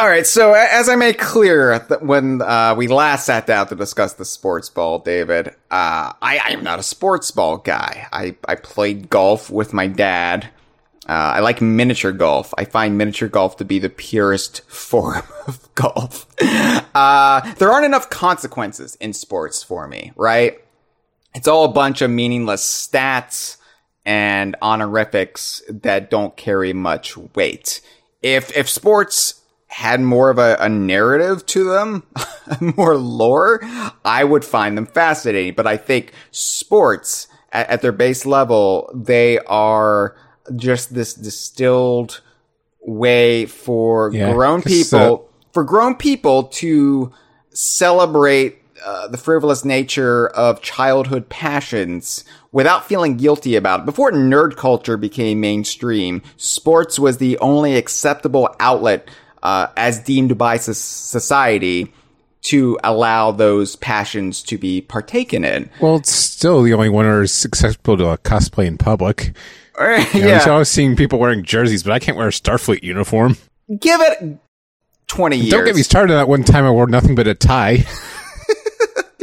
All 0.01 0.09
right, 0.09 0.27
so 0.27 0.55
as 0.55 0.89
I 0.89 0.97
made 0.97 1.19
clear 1.19 1.79
when 2.01 2.41
uh, 2.41 2.75
we 2.79 2.89
last 2.89 3.27
sat 3.27 3.47
down 3.47 3.67
to 3.69 3.75
discuss 3.75 4.15
the 4.15 4.25
sports 4.25 4.71
ball, 4.71 5.01
David, 5.01 5.49
uh, 5.71 6.13
I, 6.23 6.39
I 6.39 6.51
am 6.53 6.65
not 6.65 6.79
a 6.79 6.83
sports 6.83 7.31
ball 7.31 7.59
guy. 7.59 8.07
I, 8.11 8.37
I 8.49 8.55
played 8.55 9.11
golf 9.11 9.51
with 9.51 9.73
my 9.75 9.87
dad 9.89 10.49
Uh, 11.09 11.13
I 11.37 11.41
like 11.41 11.61
miniature 11.61 12.13
golf. 12.13 12.55
I 12.57 12.65
find 12.65 12.97
miniature 12.97 13.29
golf 13.29 13.57
to 13.57 13.65
be 13.65 13.81
the 13.81 13.91
purest 13.91 14.63
form 14.71 15.25
of 15.49 15.69
golf. 15.75 16.27
Uh, 16.95 17.53
there 17.55 17.71
aren't 17.73 17.85
enough 17.87 18.09
consequences 18.09 18.97
in 19.01 19.13
sports 19.13 19.63
for 19.65 19.89
me, 19.89 20.13
right? 20.17 20.59
It's 21.35 21.49
all 21.49 21.65
a 21.65 21.73
bunch 21.73 22.03
of 22.03 22.11
meaningless 22.11 22.63
stats 22.63 23.57
and 24.05 24.57
honorifics 24.61 25.63
that 25.69 26.11
don't 26.11 26.37
carry 26.37 26.73
much 26.73 27.17
weight. 27.17 27.81
If, 28.21 28.55
if 28.57 28.69
sports 28.69 29.41
had 29.69 30.01
more 30.01 30.29
of 30.29 30.39
a, 30.39 30.57
a 30.61 30.69
narrative 30.69 31.47
to 31.47 31.65
them, 31.65 32.03
more 32.77 32.97
lore, 32.97 33.61
I 34.05 34.25
would 34.25 34.45
find 34.45 34.77
them 34.77 34.87
fascinating. 34.87 35.55
But 35.55 35.67
I 35.67 35.77
think 35.77 36.13
sports 36.31 37.29
at, 37.53 37.69
at 37.71 37.83
their 37.83 37.93
base 37.93 38.27
level, 38.27 38.91
they 38.95 39.39
are 39.41 40.17
just 40.57 40.95
this 40.95 41.15
distilled 41.15 42.21
way 42.81 43.47
for 43.47 44.13
Yeah, 44.13 44.33
grown 44.33 44.61
'cause, 44.61 44.93
uh, 44.93 44.99
people, 44.99 45.29
for 45.53 45.65
grown 45.65 45.95
people 45.95 46.45
to 46.45 47.13
celebrate 47.51 48.62
uh, 48.85 49.09
the 49.09 49.19
frivolous 49.19 49.65
nature 49.65 50.29
of 50.29 50.63
childhood 50.63 51.29
passions 51.29 52.25
without 52.53 52.87
feeling 52.87 53.17
guilty 53.17 53.57
about 53.57 53.81
it. 53.81 53.87
Before 53.87 54.13
nerd 54.13 54.57
culture 54.57 54.97
became 54.97 55.41
mainstream, 55.41 56.23
sports 56.37 56.99
was 56.99 57.19
the 57.19 57.39
only 57.39 57.77
acceptable 57.77 58.55
outlet 58.61 59.09
uh, 59.43 59.69
as 59.77 60.01
deemed 60.01 60.37
by 60.39 60.57
so- 60.57 60.73
society 60.73 61.93
to 62.43 62.79
allow 62.83 63.31
those 63.31 63.77
passions 63.77 64.43
to 64.43 64.59
be 64.59 64.81
partaken 64.81 65.45
in. 65.45 65.71
Well, 65.81 65.97
it's 65.97 66.11
still 66.11 66.63
the 66.63 66.75
only 66.75 66.89
one 66.89 67.07
where 67.07 67.23
it's 67.23 67.45
acceptable 67.45 67.97
to 67.99 68.05
cosplay 68.23 68.67
in 68.67 68.79
public. 68.79 69.37
You 69.81 70.21
know, 70.21 70.29
yeah. 70.29 70.45
I 70.47 70.59
was 70.59 70.69
seeing 70.69 70.95
people 70.95 71.19
wearing 71.19 71.43
jerseys, 71.43 71.83
but 71.83 71.93
I 71.93 71.99
can't 71.99 72.17
wear 72.17 72.29
a 72.29 72.31
Starfleet 72.31 72.83
uniform. 72.85 73.37
Give 73.81 74.01
it 74.03 74.39
20 75.09 75.37
years. 75.37 75.51
Don't 75.51 75.65
get 75.65 75.75
me 75.75 75.83
started. 75.83 76.13
That 76.13 76.29
one 76.29 76.45
time 76.45 76.65
I 76.65 76.71
wore 76.71 76.87
nothing 76.87 77.15
but 77.15 77.27
a 77.27 77.35
tie. 77.35 77.85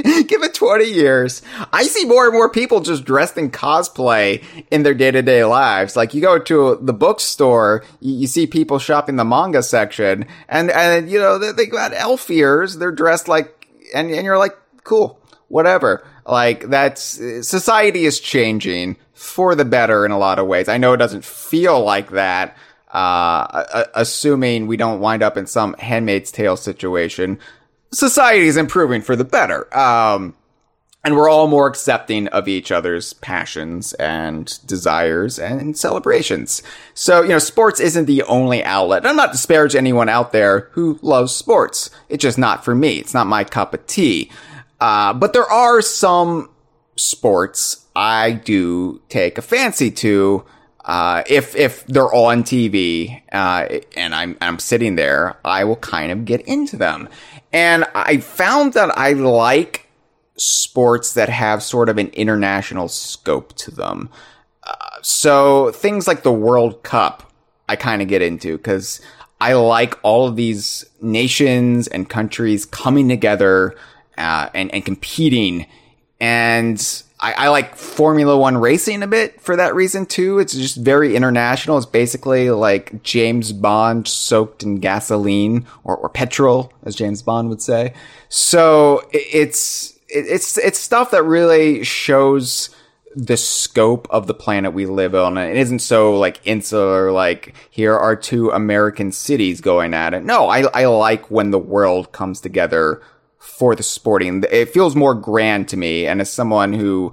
Give 0.28 0.44
it 0.44 0.54
20 0.54 0.86
years. 0.86 1.42
I 1.74 1.84
see 1.84 2.06
more 2.06 2.26
and 2.26 2.34
more 2.34 2.50
people 2.50 2.80
just 2.80 3.04
dressed 3.04 3.38
in 3.38 3.52
cosplay 3.52 4.44
in 4.72 4.84
their 4.84 4.94
day 4.94 5.12
to 5.12 5.22
day 5.22 5.44
lives. 5.44 5.96
Like 5.96 6.14
you 6.14 6.22
go 6.22 6.40
to 6.40 6.80
the 6.82 6.94
bookstore, 6.94 7.84
you, 8.00 8.14
you 8.14 8.28
see 8.28 8.48
people 8.48 8.80
shopping 8.80 9.18
the 9.18 9.26
manga 9.26 9.62
section 9.62 10.26
and, 10.48 10.72
and, 10.72 11.10
you 11.10 11.20
know, 11.20 11.38
they, 11.38 11.52
they 11.52 11.66
got 11.66 11.94
elf 11.94 12.30
ears. 12.30 12.78
They're 12.78 12.92
dressed 12.92 13.28
like, 13.28 13.68
and, 13.94 14.10
and 14.10 14.24
you're 14.24 14.38
like, 14.38 14.58
cool, 14.84 15.20
whatever. 15.50 16.06
Like 16.26 16.70
that's, 16.70 17.02
society 17.48 18.06
is 18.06 18.20
changing 18.20 18.98
for 19.14 19.54
the 19.54 19.66
better 19.66 20.06
in 20.06 20.12
a 20.12 20.18
lot 20.18 20.40
of 20.40 20.48
ways. 20.48 20.70
I 20.70 20.78
know 20.78 20.94
it 20.94 20.98
doesn't 20.98 21.26
feel 21.26 21.84
like 21.84 22.12
that. 22.12 22.56
Uh, 22.90 23.84
assuming 23.94 24.66
we 24.66 24.76
don't 24.76 25.00
wind 25.00 25.22
up 25.22 25.38
in 25.38 25.46
some 25.46 25.76
Handmaid's 25.78 26.32
Tale 26.32 26.58
situation, 26.58 27.38
society 27.92 28.48
is 28.48 28.58
improving 28.58 29.02
for 29.02 29.16
the 29.16 29.24
better. 29.24 29.76
Um, 29.78 30.36
and 31.04 31.16
we're 31.16 31.30
all 31.30 31.48
more 31.48 31.68
accepting 31.68 32.28
of 32.28 32.48
each 32.48 32.72
other's 32.72 33.14
passions 33.14 33.94
and 33.94 34.60
desires 34.66 35.40
and 35.40 35.78
celebrations. 35.78 36.62
So, 36.94 37.22
you 37.22 37.30
know, 37.30 37.40
sports 37.40 37.80
isn't 37.80 38.06
the 38.06 38.24
only 38.24 38.64
outlet. 38.64 39.06
I'm 39.06 39.16
not 39.16 39.32
disparage 39.32 39.76
anyone 39.76 40.10
out 40.10 40.34
there 40.34 40.70
who 40.72 41.00
loves 41.02 41.34
sports. 41.34 41.90
It's 42.10 42.22
just 42.22 42.38
not 42.38 42.66
for 42.66 42.76
me. 42.76 42.98
It's 42.98 43.14
not 43.14 43.28
my 43.28 43.46
cup 43.46 43.74
of 43.74 43.88
tea. 43.88 44.30
Uh, 44.82 45.14
but 45.14 45.32
there 45.32 45.50
are 45.50 45.82
some 45.82 46.50
sports 46.98 47.86
I 47.96 48.34
do 48.34 49.02
take 49.10 49.38
a 49.38 49.42
fancy 49.42 49.92
to. 49.92 50.46
Uh, 50.84 51.24
if, 51.28 51.56
if 51.56 51.86
they're 51.86 52.12
on 52.14 52.42
TV, 52.44 53.22
uh, 53.32 53.80
and 53.96 54.16
I'm, 54.16 54.38
I'm 54.42 54.58
sitting 54.58 54.96
there, 54.96 55.38
I 55.46 55.64
will 55.66 55.76
kind 55.76 56.12
of 56.12 56.26
get 56.26 56.42
into 56.42 56.78
them. 56.78 57.10
And 57.52 57.86
I 57.96 58.18
found 58.18 58.74
that 58.74 58.98
I 58.98 59.14
like 59.14 59.88
sports 60.38 61.14
that 61.14 61.30
have 61.30 61.64
sort 61.64 61.90
of 61.90 61.98
an 61.98 62.10
international 62.10 62.88
scope 62.88 63.54
to 63.58 63.72
them. 63.72 64.10
Uh, 64.64 64.76
so 65.02 65.72
things 65.72 66.08
like 66.08 66.24
the 66.24 66.32
World 66.32 66.84
Cup, 66.84 67.32
I 67.68 67.76
kind 67.76 68.02
of 68.02 68.08
get 68.08 68.22
into 68.22 68.58
because 68.58 69.02
I 69.42 69.54
like 69.54 69.98
all 70.04 70.28
of 70.28 70.36
these 70.36 70.86
nations 71.02 71.88
and 71.88 72.10
countries 72.10 72.66
coming 72.66 73.08
together 73.08 73.76
uh, 74.18 74.50
and 74.54 74.74
and 74.74 74.84
competing, 74.84 75.66
and 76.20 77.04
I, 77.22 77.34
I 77.34 77.48
like 77.50 77.76
Formula 77.76 78.38
One 78.38 78.58
racing 78.58 79.04
a 79.04 79.08
bit 79.08 79.42
for 79.42 79.56
that 79.58 79.76
reason 79.76 80.06
too. 80.06 80.40
It's 80.40 80.54
just 80.54 80.78
very 80.78 81.16
international. 81.16 81.78
It's 81.78 81.86
basically 81.86 82.50
like 82.50 83.04
James 83.04 83.52
Bond 83.52 84.08
soaked 84.08 84.64
in 84.64 84.80
gasoline 84.80 85.66
or, 85.84 85.98
or 85.98 86.10
petrol, 86.10 86.72
as 86.84 86.96
James 86.96 87.22
Bond 87.22 87.50
would 87.50 87.62
say. 87.62 87.94
So 88.30 89.00
it, 89.12 89.26
it's 89.34 89.92
it, 90.08 90.26
it's 90.28 90.58
it's 90.58 90.80
stuff 90.80 91.12
that 91.12 91.24
really 91.24 91.84
shows 91.84 92.70
the 93.16 93.38
scope 93.38 94.08
of 94.12 94.28
the 94.28 94.34
planet 94.34 94.74
we 94.74 94.86
live 94.86 95.14
on. 95.16 95.38
It 95.38 95.58
isn't 95.58 95.80
so 95.80 96.18
like 96.18 96.40
insular, 96.46 97.12
like 97.12 97.54
here 97.70 97.98
are 97.98 98.16
two 98.16 98.52
American 98.52 99.12
cities 99.12 99.62
going 99.62 99.94
at 99.94 100.14
it. 100.14 100.24
No, 100.24 100.48
I, 100.48 100.62
I 100.74 100.86
like 100.86 101.30
when 101.30 101.52
the 101.52 101.60
world 101.60 102.12
comes 102.12 102.40
together 102.40 103.02
for 103.60 103.76
the 103.76 103.84
sporting. 103.84 104.42
It 104.50 104.70
feels 104.70 104.96
more 104.96 105.14
grand 105.14 105.68
to 105.68 105.78
me. 105.78 106.08
And 106.08 106.22
as 106.22 106.32
someone 106.32 106.72
who 106.72 107.12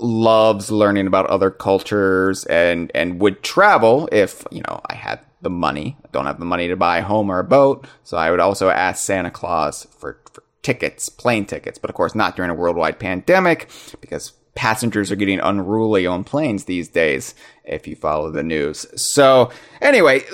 loves 0.00 0.70
learning 0.70 1.06
about 1.06 1.26
other 1.26 1.50
cultures 1.50 2.46
and, 2.46 2.90
and 2.94 3.20
would 3.20 3.42
travel 3.42 4.08
if, 4.10 4.42
you 4.50 4.62
know, 4.62 4.80
I 4.88 4.94
had 4.94 5.20
the 5.42 5.50
money. 5.50 5.98
I 6.02 6.08
don't 6.12 6.24
have 6.24 6.38
the 6.38 6.46
money 6.46 6.68
to 6.68 6.76
buy 6.76 6.98
a 6.98 7.02
home 7.02 7.30
or 7.30 7.40
a 7.40 7.44
boat. 7.44 7.86
So 8.04 8.16
I 8.16 8.30
would 8.30 8.40
also 8.40 8.70
ask 8.70 9.04
Santa 9.04 9.30
Claus 9.30 9.86
for, 9.98 10.18
for 10.32 10.42
tickets, 10.62 11.10
plane 11.10 11.44
tickets, 11.44 11.76
but 11.76 11.90
of 11.90 11.94
course 11.94 12.14
not 12.14 12.36
during 12.36 12.50
a 12.50 12.54
worldwide 12.54 12.98
pandemic 12.98 13.68
because 14.00 14.32
passengers 14.54 15.12
are 15.12 15.16
getting 15.16 15.40
unruly 15.40 16.06
on 16.06 16.24
planes 16.24 16.64
these 16.64 16.88
days 16.88 17.34
if 17.64 17.86
you 17.86 17.94
follow 17.94 18.30
the 18.30 18.42
news. 18.42 18.86
So 19.00 19.50
anyway, 19.82 20.24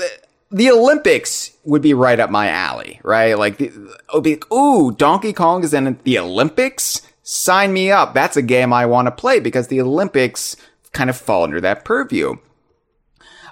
the 0.51 0.71
Olympics 0.71 1.53
would 1.65 1.83
be 1.83 1.95
right 1.95 2.19
up 2.19 2.31
my 2.31 2.49
alley, 2.49 3.01
right? 3.05 3.39
Like, 3.39 3.59
the, 3.59 3.67
it 3.67 4.15
would 4.15 4.25
be 4.25 4.35
like, 4.35 4.53
ooh, 4.53 4.93
Donkey 4.93 5.33
Kong 5.33 5.63
is 5.63 5.73
in 5.73 5.99
the 6.03 6.19
Olympics? 6.19 7.03
Sign 7.23 7.73
me 7.73 7.91
up. 7.91 8.15
That's 8.15 8.37
a 8.37 8.43
game 8.43 8.73
I 8.73 8.87
want 8.87 9.07
to 9.07 9.13
play 9.13 9.39
because 9.39 9.69
the 9.69 9.81
Olympics 9.81 10.57
kind 10.93 11.09
of 11.09 11.17
fall 11.17 11.45
under 11.45 11.61
that 11.61 11.85
purview. 11.85 12.37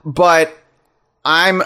But 0.04 0.58
I'm 1.24 1.62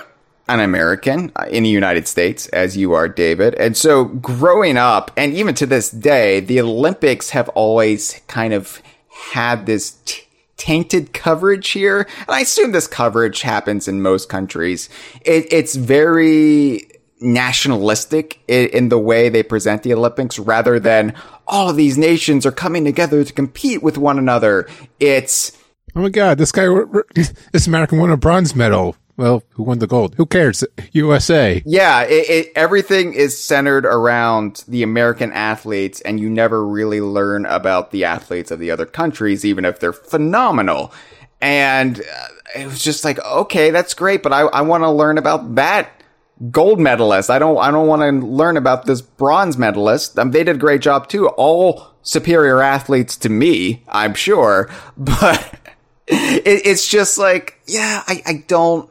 an 0.48 0.60
American 0.60 1.32
in 1.50 1.62
the 1.62 1.70
United 1.70 2.06
States, 2.06 2.48
as 2.48 2.76
you 2.76 2.92
are, 2.92 3.08
David. 3.08 3.54
And 3.54 3.76
so 3.76 4.04
growing 4.04 4.76
up, 4.76 5.10
and 5.16 5.32
even 5.32 5.54
to 5.54 5.66
this 5.66 5.90
day, 5.90 6.40
the 6.40 6.60
Olympics 6.60 7.30
have 7.30 7.48
always 7.50 8.20
kind 8.26 8.52
of 8.52 8.82
had 9.08 9.64
this 9.64 9.92
t- 10.04 10.24
tainted 10.62 11.12
coverage 11.12 11.70
here. 11.70 12.06
And 12.20 12.30
I 12.30 12.40
assume 12.40 12.70
this 12.70 12.86
coverage 12.86 13.42
happens 13.42 13.88
in 13.88 14.00
most 14.00 14.28
countries. 14.28 14.88
It, 15.22 15.52
it's 15.52 15.74
very 15.74 16.88
nationalistic 17.20 18.40
in, 18.46 18.68
in 18.68 18.88
the 18.88 18.98
way 18.98 19.28
they 19.28 19.42
present 19.42 19.82
the 19.82 19.92
Olympics 19.92 20.38
rather 20.38 20.78
than 20.78 21.14
all 21.48 21.68
of 21.68 21.74
these 21.74 21.98
nations 21.98 22.46
are 22.46 22.52
coming 22.52 22.84
together 22.84 23.24
to 23.24 23.32
compete 23.32 23.82
with 23.82 23.98
one 23.98 24.20
another. 24.20 24.68
It's, 25.00 25.50
Oh 25.96 26.02
my 26.02 26.10
God, 26.10 26.38
this 26.38 26.52
guy, 26.52 26.68
this 27.52 27.66
American 27.66 27.98
won 27.98 28.10
a 28.10 28.16
bronze 28.16 28.54
medal. 28.54 28.94
Well, 29.22 29.44
who 29.50 29.62
won 29.62 29.78
the 29.78 29.86
gold? 29.86 30.16
Who 30.16 30.26
cares? 30.26 30.64
USA. 30.90 31.62
Yeah, 31.64 32.02
it, 32.02 32.28
it, 32.28 32.52
everything 32.56 33.14
is 33.14 33.40
centered 33.40 33.86
around 33.86 34.64
the 34.66 34.82
American 34.82 35.30
athletes, 35.30 36.00
and 36.00 36.18
you 36.18 36.28
never 36.28 36.66
really 36.66 37.00
learn 37.00 37.46
about 37.46 37.92
the 37.92 38.02
athletes 38.02 38.50
of 38.50 38.58
the 38.58 38.72
other 38.72 38.84
countries, 38.84 39.44
even 39.44 39.64
if 39.64 39.78
they're 39.78 39.92
phenomenal. 39.92 40.92
And 41.40 42.00
uh, 42.00 42.58
it 42.58 42.66
was 42.66 42.82
just 42.82 43.04
like, 43.04 43.20
okay, 43.20 43.70
that's 43.70 43.94
great, 43.94 44.24
but 44.24 44.32
I, 44.32 44.40
I 44.40 44.62
want 44.62 44.82
to 44.82 44.90
learn 44.90 45.18
about 45.18 45.54
that 45.54 46.02
gold 46.50 46.80
medalist. 46.80 47.30
I 47.30 47.38
don't, 47.38 47.58
I 47.58 47.70
don't 47.70 47.86
want 47.86 48.02
to 48.02 48.26
learn 48.26 48.56
about 48.56 48.86
this 48.86 49.02
bronze 49.02 49.56
medalist. 49.56 50.18
Um, 50.18 50.32
they 50.32 50.42
did 50.42 50.56
a 50.56 50.58
great 50.58 50.80
job 50.80 51.06
too. 51.08 51.28
All 51.28 51.92
superior 52.02 52.60
athletes 52.60 53.16
to 53.18 53.28
me, 53.28 53.84
I'm 53.86 54.14
sure, 54.14 54.68
but 54.96 55.60
it, 56.08 56.66
it's 56.66 56.88
just 56.88 57.18
like, 57.18 57.60
yeah, 57.68 58.02
I, 58.08 58.20
I 58.26 58.44
don't, 58.48 58.90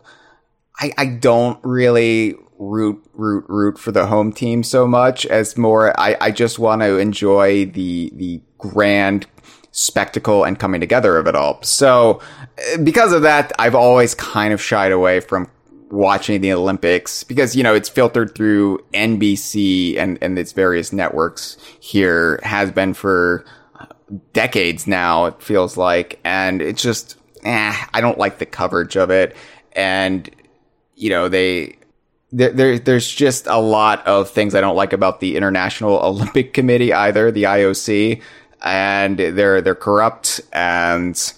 I, 0.79 0.91
I 0.97 1.05
don't 1.05 1.59
really 1.63 2.35
root 2.57 3.03
root 3.13 3.45
root 3.47 3.79
for 3.79 3.91
the 3.91 4.05
home 4.05 4.31
team 4.31 4.61
so 4.61 4.85
much 4.87 5.25
as 5.25 5.57
more 5.57 5.99
I, 5.99 6.15
I 6.21 6.31
just 6.31 6.59
want 6.59 6.81
to 6.83 6.97
enjoy 6.97 7.65
the 7.65 8.11
the 8.15 8.41
grand 8.57 9.25
spectacle 9.71 10.43
and 10.43 10.59
coming 10.59 10.81
together 10.81 11.17
of 11.17 11.27
it 11.27 11.35
all. 11.35 11.61
So 11.63 12.21
because 12.83 13.13
of 13.13 13.23
that, 13.23 13.51
I've 13.57 13.75
always 13.75 14.13
kind 14.13 14.53
of 14.53 14.61
shied 14.61 14.91
away 14.91 15.21
from 15.21 15.49
watching 15.89 16.41
the 16.41 16.53
Olympics 16.53 17.23
because, 17.23 17.55
you 17.55 17.63
know, 17.63 17.73
it's 17.73 17.89
filtered 17.89 18.35
through 18.35 18.79
NBC 18.93 19.97
and, 19.97 20.17
and 20.21 20.37
its 20.37 20.51
various 20.51 20.93
networks 20.93 21.57
here 21.79 22.39
has 22.43 22.71
been 22.71 22.93
for 22.93 23.45
decades 24.33 24.87
now, 24.87 25.25
it 25.25 25.41
feels 25.41 25.77
like. 25.77 26.19
And 26.23 26.61
it's 26.61 26.81
just, 26.81 27.17
eh, 27.43 27.75
I 27.93 28.01
don't 28.01 28.17
like 28.17 28.39
the 28.39 28.45
coverage 28.45 28.97
of 28.97 29.09
it. 29.09 29.35
And, 29.73 30.29
you 31.01 31.09
know, 31.09 31.27
they, 31.27 31.77
there, 32.31 32.51
there, 32.51 32.79
there's 32.79 33.09
just 33.09 33.47
a 33.47 33.57
lot 33.57 34.05
of 34.05 34.29
things 34.29 34.53
I 34.53 34.61
don't 34.61 34.75
like 34.75 34.93
about 34.93 35.19
the 35.19 35.35
International 35.35 35.97
Olympic 36.03 36.53
Committee 36.53 36.93
either, 36.93 37.31
the 37.31 37.43
IOC, 37.43 38.21
and 38.61 39.17
they're, 39.17 39.61
they're 39.61 39.75
corrupt. 39.75 40.39
And, 40.53 41.33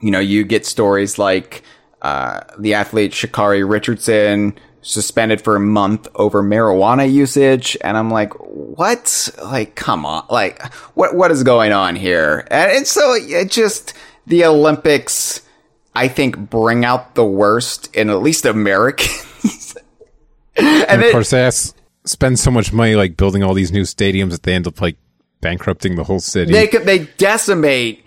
you 0.00 0.10
know, 0.10 0.18
you 0.18 0.44
get 0.44 0.64
stories 0.64 1.18
like, 1.18 1.62
uh, 2.00 2.40
the 2.58 2.72
athlete 2.72 3.12
Sha'Carri 3.12 3.68
Richardson 3.68 4.58
suspended 4.80 5.42
for 5.42 5.56
a 5.56 5.60
month 5.60 6.08
over 6.14 6.42
marijuana 6.42 7.12
usage. 7.12 7.76
And 7.82 7.98
I'm 7.98 8.10
like, 8.10 8.32
what? 8.38 9.28
Like, 9.44 9.74
come 9.74 10.06
on. 10.06 10.24
Like, 10.30 10.72
what, 10.94 11.14
what 11.14 11.30
is 11.30 11.42
going 11.42 11.72
on 11.72 11.96
here? 11.96 12.48
And, 12.50 12.72
and 12.72 12.86
so 12.86 13.12
it 13.12 13.50
just, 13.50 13.92
the 14.26 14.46
Olympics, 14.46 15.42
I 15.94 16.08
think, 16.08 16.36
bring 16.50 16.84
out 16.84 17.14
the 17.14 17.24
worst 17.24 17.94
in 17.94 18.10
at 18.10 18.20
least 18.22 18.44
Americans. 18.46 19.76
And, 20.56 20.66
and 20.90 21.00
of 21.00 21.06
it- 21.08 21.12
course, 21.12 21.30
they 21.30 21.40
ask, 21.42 21.74
spend 22.04 22.38
so 22.38 22.50
much 22.50 22.72
money 22.72 22.94
like 22.96 23.16
building 23.16 23.42
all 23.42 23.54
these 23.54 23.72
new 23.72 23.82
stadiums 23.82 24.32
that 24.32 24.42
they 24.42 24.52
end 24.52 24.66
up 24.66 24.80
like 24.80 24.96
bankrupting 25.40 25.94
the 25.94 26.04
whole 26.04 26.20
city. 26.20 26.52
they 26.52 26.66
they 26.66 26.98
decimate 27.16 28.04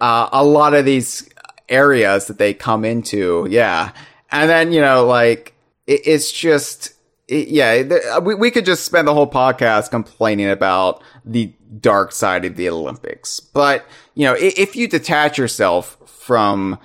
uh, 0.00 0.28
a 0.30 0.44
lot 0.44 0.74
of 0.74 0.84
these 0.84 1.28
areas 1.68 2.26
that 2.26 2.38
they 2.38 2.52
come 2.54 2.84
into. 2.84 3.48
Yeah, 3.50 3.92
and 4.30 4.48
then 4.50 4.70
you 4.72 4.80
know, 4.80 5.06
like 5.06 5.54
it, 5.86 6.02
it's 6.06 6.30
just 6.30 6.92
it, 7.26 7.48
yeah. 7.48 7.82
The, 7.82 8.22
we 8.22 8.34
we 8.34 8.50
could 8.50 8.66
just 8.66 8.84
spend 8.84 9.08
the 9.08 9.14
whole 9.14 9.28
podcast 9.28 9.90
complaining 9.90 10.50
about 10.50 11.02
the 11.24 11.52
dark 11.80 12.12
side 12.12 12.44
of 12.44 12.54
the 12.56 12.68
Olympics, 12.68 13.40
but 13.40 13.84
you 14.14 14.24
know, 14.24 14.36
if 14.38 14.76
you 14.76 14.86
detach 14.88 15.38
yourself 15.38 15.96
from 16.06 16.78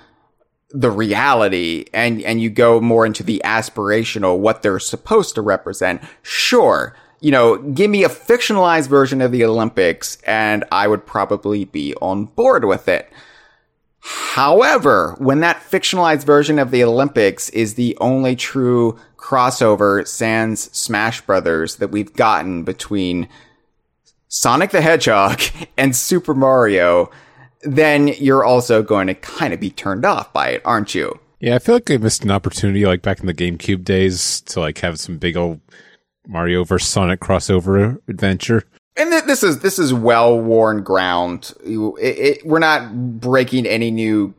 the 0.74 0.90
reality 0.90 1.84
and 1.94 2.20
and 2.22 2.42
you 2.42 2.50
go 2.50 2.80
more 2.80 3.06
into 3.06 3.22
the 3.22 3.40
aspirational 3.44 4.38
what 4.38 4.62
they're 4.62 4.80
supposed 4.80 5.36
to 5.36 5.40
represent. 5.40 6.02
Sure 6.20 6.96
you 7.20 7.30
know 7.30 7.56
give 7.56 7.88
me 7.90 8.02
a 8.02 8.08
fictionalized 8.08 8.88
version 8.88 9.22
of 9.22 9.30
the 9.32 9.44
olympics 9.44 10.18
and 10.26 10.64
i 10.72 10.86
would 10.86 11.06
probably 11.06 11.64
be 11.64 11.94
on 12.02 12.26
board 12.26 12.64
with 12.64 12.88
it. 12.88 13.10
However 14.00 15.14
when 15.18 15.40
that 15.40 15.62
fictionalized 15.62 16.24
version 16.24 16.58
of 16.58 16.72
the 16.72 16.82
olympics 16.82 17.48
is 17.50 17.74
the 17.74 17.96
only 18.00 18.34
true 18.34 18.98
crossover 19.16 20.06
sans 20.06 20.60
smash 20.76 21.20
brothers 21.20 21.76
that 21.76 21.92
we've 21.92 22.12
gotten 22.14 22.64
between 22.64 23.28
sonic 24.26 24.70
the 24.70 24.80
hedgehog 24.80 25.40
and 25.78 25.94
super 25.94 26.34
mario 26.34 27.10
then 27.64 28.08
you're 28.08 28.44
also 28.44 28.82
going 28.82 29.06
to 29.08 29.14
kind 29.14 29.52
of 29.54 29.60
be 29.60 29.70
turned 29.70 30.04
off 30.04 30.32
by 30.32 30.48
it, 30.50 30.62
aren't 30.64 30.94
you? 30.94 31.18
yeah, 31.40 31.56
I 31.56 31.58
feel 31.58 31.74
like 31.74 31.90
I 31.90 31.96
missed 31.98 32.24
an 32.24 32.30
opportunity 32.30 32.86
like 32.86 33.02
back 33.02 33.20
in 33.20 33.26
the 33.26 33.34
GameCube 33.34 33.84
days 33.84 34.40
to 34.42 34.60
like 34.60 34.78
have 34.78 34.98
some 34.98 35.18
big 35.18 35.36
old 35.36 35.60
Mario 36.26 36.64
versus 36.64 36.88
Sonic 36.88 37.20
crossover 37.20 37.98
adventure. 38.08 38.64
And 38.96 39.10
th- 39.10 39.24
this 39.24 39.42
is 39.42 39.58
this 39.58 39.78
is 39.78 39.92
well 39.92 40.38
worn 40.40 40.82
ground. 40.82 41.52
It- 41.64 41.98
it- 41.98 42.46
we're 42.46 42.60
not 42.60 43.20
breaking 43.20 43.66
any 43.66 43.90
new 43.90 44.32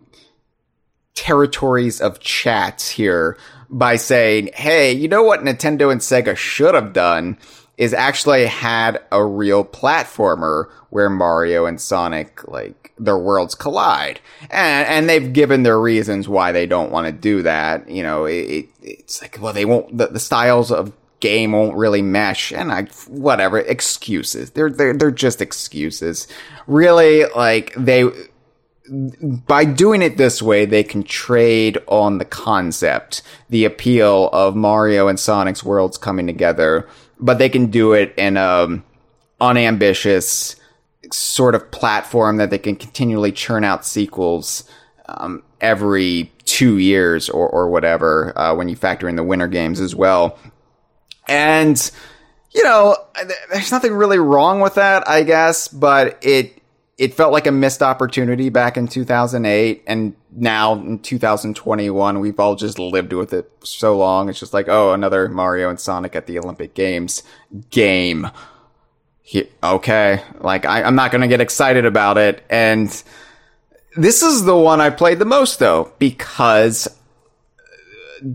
territories 1.13 2.01
of 2.01 2.19
chats 2.19 2.89
here 2.89 3.37
by 3.69 3.95
saying, 3.95 4.49
"Hey, 4.53 4.91
you 4.91 5.07
know 5.07 5.23
what 5.23 5.41
Nintendo 5.43 5.91
and 5.91 6.01
Sega 6.01 6.35
should 6.35 6.75
have 6.75 6.93
done 6.93 7.37
is 7.77 7.93
actually 7.93 8.45
had 8.45 9.01
a 9.11 9.23
real 9.23 9.65
platformer 9.65 10.69
where 10.89 11.09
Mario 11.09 11.65
and 11.65 11.79
Sonic 11.79 12.47
like 12.47 12.93
their 12.97 13.17
worlds 13.17 13.55
collide." 13.55 14.19
And 14.49 14.87
and 14.87 15.09
they've 15.09 15.33
given 15.33 15.63
their 15.63 15.79
reasons 15.79 16.27
why 16.27 16.51
they 16.51 16.65
don't 16.65 16.91
want 16.91 17.07
to 17.07 17.11
do 17.11 17.41
that. 17.43 17.89
You 17.89 18.03
know, 18.03 18.25
it, 18.25 18.45
it, 18.49 18.69
it's 18.81 19.21
like, 19.21 19.37
well, 19.41 19.53
they 19.53 19.65
won't 19.65 19.97
the, 19.97 20.07
the 20.07 20.19
styles 20.19 20.71
of 20.71 20.93
game 21.19 21.53
won't 21.53 21.75
really 21.75 22.01
mesh 22.01 22.51
and 22.51 22.71
I 22.71 22.83
whatever 23.07 23.59
excuses. 23.59 24.51
They're 24.51 24.69
they're 24.69 24.93
they're 24.93 25.11
just 25.11 25.41
excuses. 25.41 26.27
Really 26.67 27.25
like 27.35 27.73
they 27.75 28.09
by 28.89 29.65
doing 29.65 30.01
it 30.01 30.17
this 30.17 30.41
way, 30.41 30.65
they 30.65 30.83
can 30.83 31.03
trade 31.03 31.77
on 31.87 32.19
the 32.19 32.25
concept, 32.25 33.23
the 33.49 33.65
appeal 33.65 34.29
of 34.31 34.55
Mario 34.55 35.07
and 35.07 35.19
Sonic's 35.19 35.63
worlds 35.63 35.97
coming 35.97 36.27
together, 36.27 36.87
but 37.19 37.37
they 37.37 37.49
can 37.49 37.67
do 37.67 37.93
it 37.93 38.13
in 38.17 38.37
a 38.37 38.81
unambitious 39.41 40.55
sort 41.11 41.55
of 41.55 41.71
platform 41.71 42.37
that 42.37 42.49
they 42.49 42.57
can 42.57 42.75
continually 42.75 43.31
churn 43.31 43.63
out 43.63 43.85
sequels 43.85 44.63
um, 45.07 45.43
every 45.61 46.31
two 46.45 46.77
years 46.77 47.29
or, 47.29 47.47
or 47.47 47.69
whatever 47.69 48.37
uh, 48.37 48.55
when 48.55 48.69
you 48.69 48.75
factor 48.75 49.07
in 49.07 49.15
the 49.15 49.23
winter 49.23 49.47
games 49.47 49.79
as 49.79 49.95
well. 49.95 50.37
And 51.27 51.91
you 52.55 52.63
know, 52.63 52.95
there's 53.51 53.71
nothing 53.71 53.93
really 53.93 54.17
wrong 54.17 54.61
with 54.61 54.75
that, 54.75 55.07
I 55.09 55.23
guess, 55.23 55.67
but 55.67 56.17
it 56.23 56.61
it 56.97 57.13
felt 57.13 57.33
like 57.33 57.45
a 57.45 57.51
missed 57.51 57.83
opportunity 57.83 58.49
back 58.49 58.77
in 58.77 58.87
2008 58.87 59.83
and 59.85 60.15
now 60.31 60.73
in 60.73 60.99
2021 60.99 62.19
we've 62.19 62.39
all 62.39 62.55
just 62.55 62.79
lived 62.79 63.11
with 63.13 63.33
it 63.33 63.51
so 63.63 63.97
long. 63.97 64.29
It's 64.29 64.39
just 64.39 64.53
like 64.53 64.67
oh 64.69 64.93
another 64.93 65.27
mario 65.27 65.69
and 65.69 65.79
sonic 65.79 66.15
at 66.15 66.25
the 66.25 66.39
olympic 66.39 66.73
games 66.73 67.23
game. 67.69 68.29
He- 69.21 69.49
okay 69.63 70.21
like 70.39 70.65
I, 70.65 70.83
i'm 70.83 70.95
not 70.95 71.11
gonna 71.11 71.27
get 71.27 71.41
excited 71.41 71.85
about 71.85 72.17
it. 72.17 72.43
And 72.49 72.87
this 73.97 74.23
is 74.23 74.45
the 74.45 74.55
one 74.57 74.79
i 74.81 74.89
played 74.89 75.19
the 75.19 75.25
most 75.25 75.59
though 75.59 75.91
because 75.99 76.87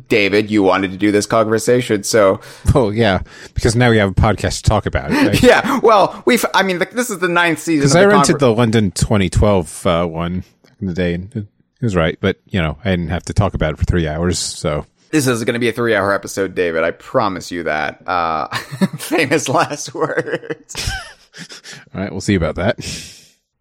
david 0.09 0.51
you 0.51 0.63
wanted 0.63 0.91
to 0.91 0.97
do 0.97 1.11
this 1.11 1.27
conversation 1.27 2.03
so 2.03 2.41
Oh 2.75 2.91
yeah, 2.91 3.23
because 3.55 3.75
now 3.75 3.91
we 3.91 3.99
have 3.99 4.11
a 4.11 4.15
podcast 4.15 4.63
to 4.63 4.69
talk 4.69 4.87
about. 4.87 5.11
Right? 5.11 5.43
yeah 5.43 5.81
well 5.83 6.23
we've 6.27 6.45
i 6.55 6.63
mean 6.63 6.79
th- 6.79 6.91
this 6.91 7.11
is 7.11 7.19
the 7.19 7.29
ninth 7.29 7.59
season 7.59 7.81
Because 7.81 7.97
I 7.97 8.05
rented 8.05 8.37
conver- 8.37 8.41
the 8.41 8.55
London 8.55 8.91
2012 8.93 9.87
uh, 9.87 10.07
one 10.07 10.41
back 10.63 10.75
in 10.81 10.87
the 10.87 10.95
day, 10.95 11.15
and 11.15 11.35
it 11.35 11.47
was 11.81 11.97
right. 11.97 12.19
But 12.21 12.39
you 12.47 12.61
know, 12.61 12.79
I 12.85 12.91
didn't 12.91 13.09
have 13.09 13.25
to 13.25 13.33
talk 13.33 13.55
about 13.55 13.73
it 13.73 13.79
for 13.79 13.85
three 13.85 14.07
hours. 14.07 14.39
So 14.39 14.87
This 15.11 15.27
is 15.27 15.43
going 15.45 15.55
to 15.55 15.59
be 15.61 15.69
a 15.69 15.73
three 15.73 15.95
hour 15.95 16.13
episode, 16.13 16.55
David. 16.55 16.85
I 16.85 16.91
promise 16.93 17.51
you 17.51 17.63
that. 17.65 18.07
Uh, 18.07 18.49
famous 18.99 19.49
last 19.49 19.95
words. 19.95 20.91
all 21.95 22.01
right, 22.03 22.11
we'll 22.13 22.21
see 22.21 22.35
about 22.35 22.57
that. 22.57 22.79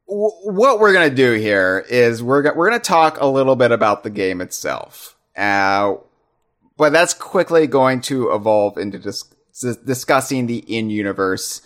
What 0.05 0.79
we're 0.79 0.93
going 0.93 1.09
to 1.09 1.15
do 1.15 1.33
here 1.33 1.85
is 1.89 2.21
we're, 2.23 2.41
go- 2.41 2.53
we're 2.55 2.69
going 2.69 2.81
to 2.81 2.85
talk 2.87 3.19
a 3.21 3.27
little 3.27 3.55
bit 3.55 3.71
about 3.71 4.03
the 4.03 4.09
game 4.09 4.41
itself. 4.41 5.15
Uh, 5.37 5.95
but 6.79 6.93
that's 6.93 7.13
quickly 7.13 7.67
going 7.67 7.99
to 7.99 8.31
evolve 8.31 8.77
into 8.77 8.97
dis- 8.97 9.25
dis- 9.61 9.75
discussing 9.75 10.47
the 10.47 10.59
in 10.59 10.89
universe 10.89 11.61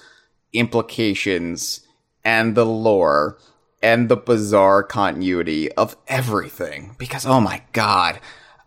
implications 0.51 1.81
and 2.25 2.55
the 2.55 2.65
lore 2.65 3.37
and 3.81 4.09
the 4.09 4.17
bizarre 4.17 4.81
continuity 4.81 5.71
of 5.73 5.95
everything. 6.07 6.95
Because, 6.97 7.25
oh 7.25 7.39
my 7.39 7.61
god. 7.73 8.19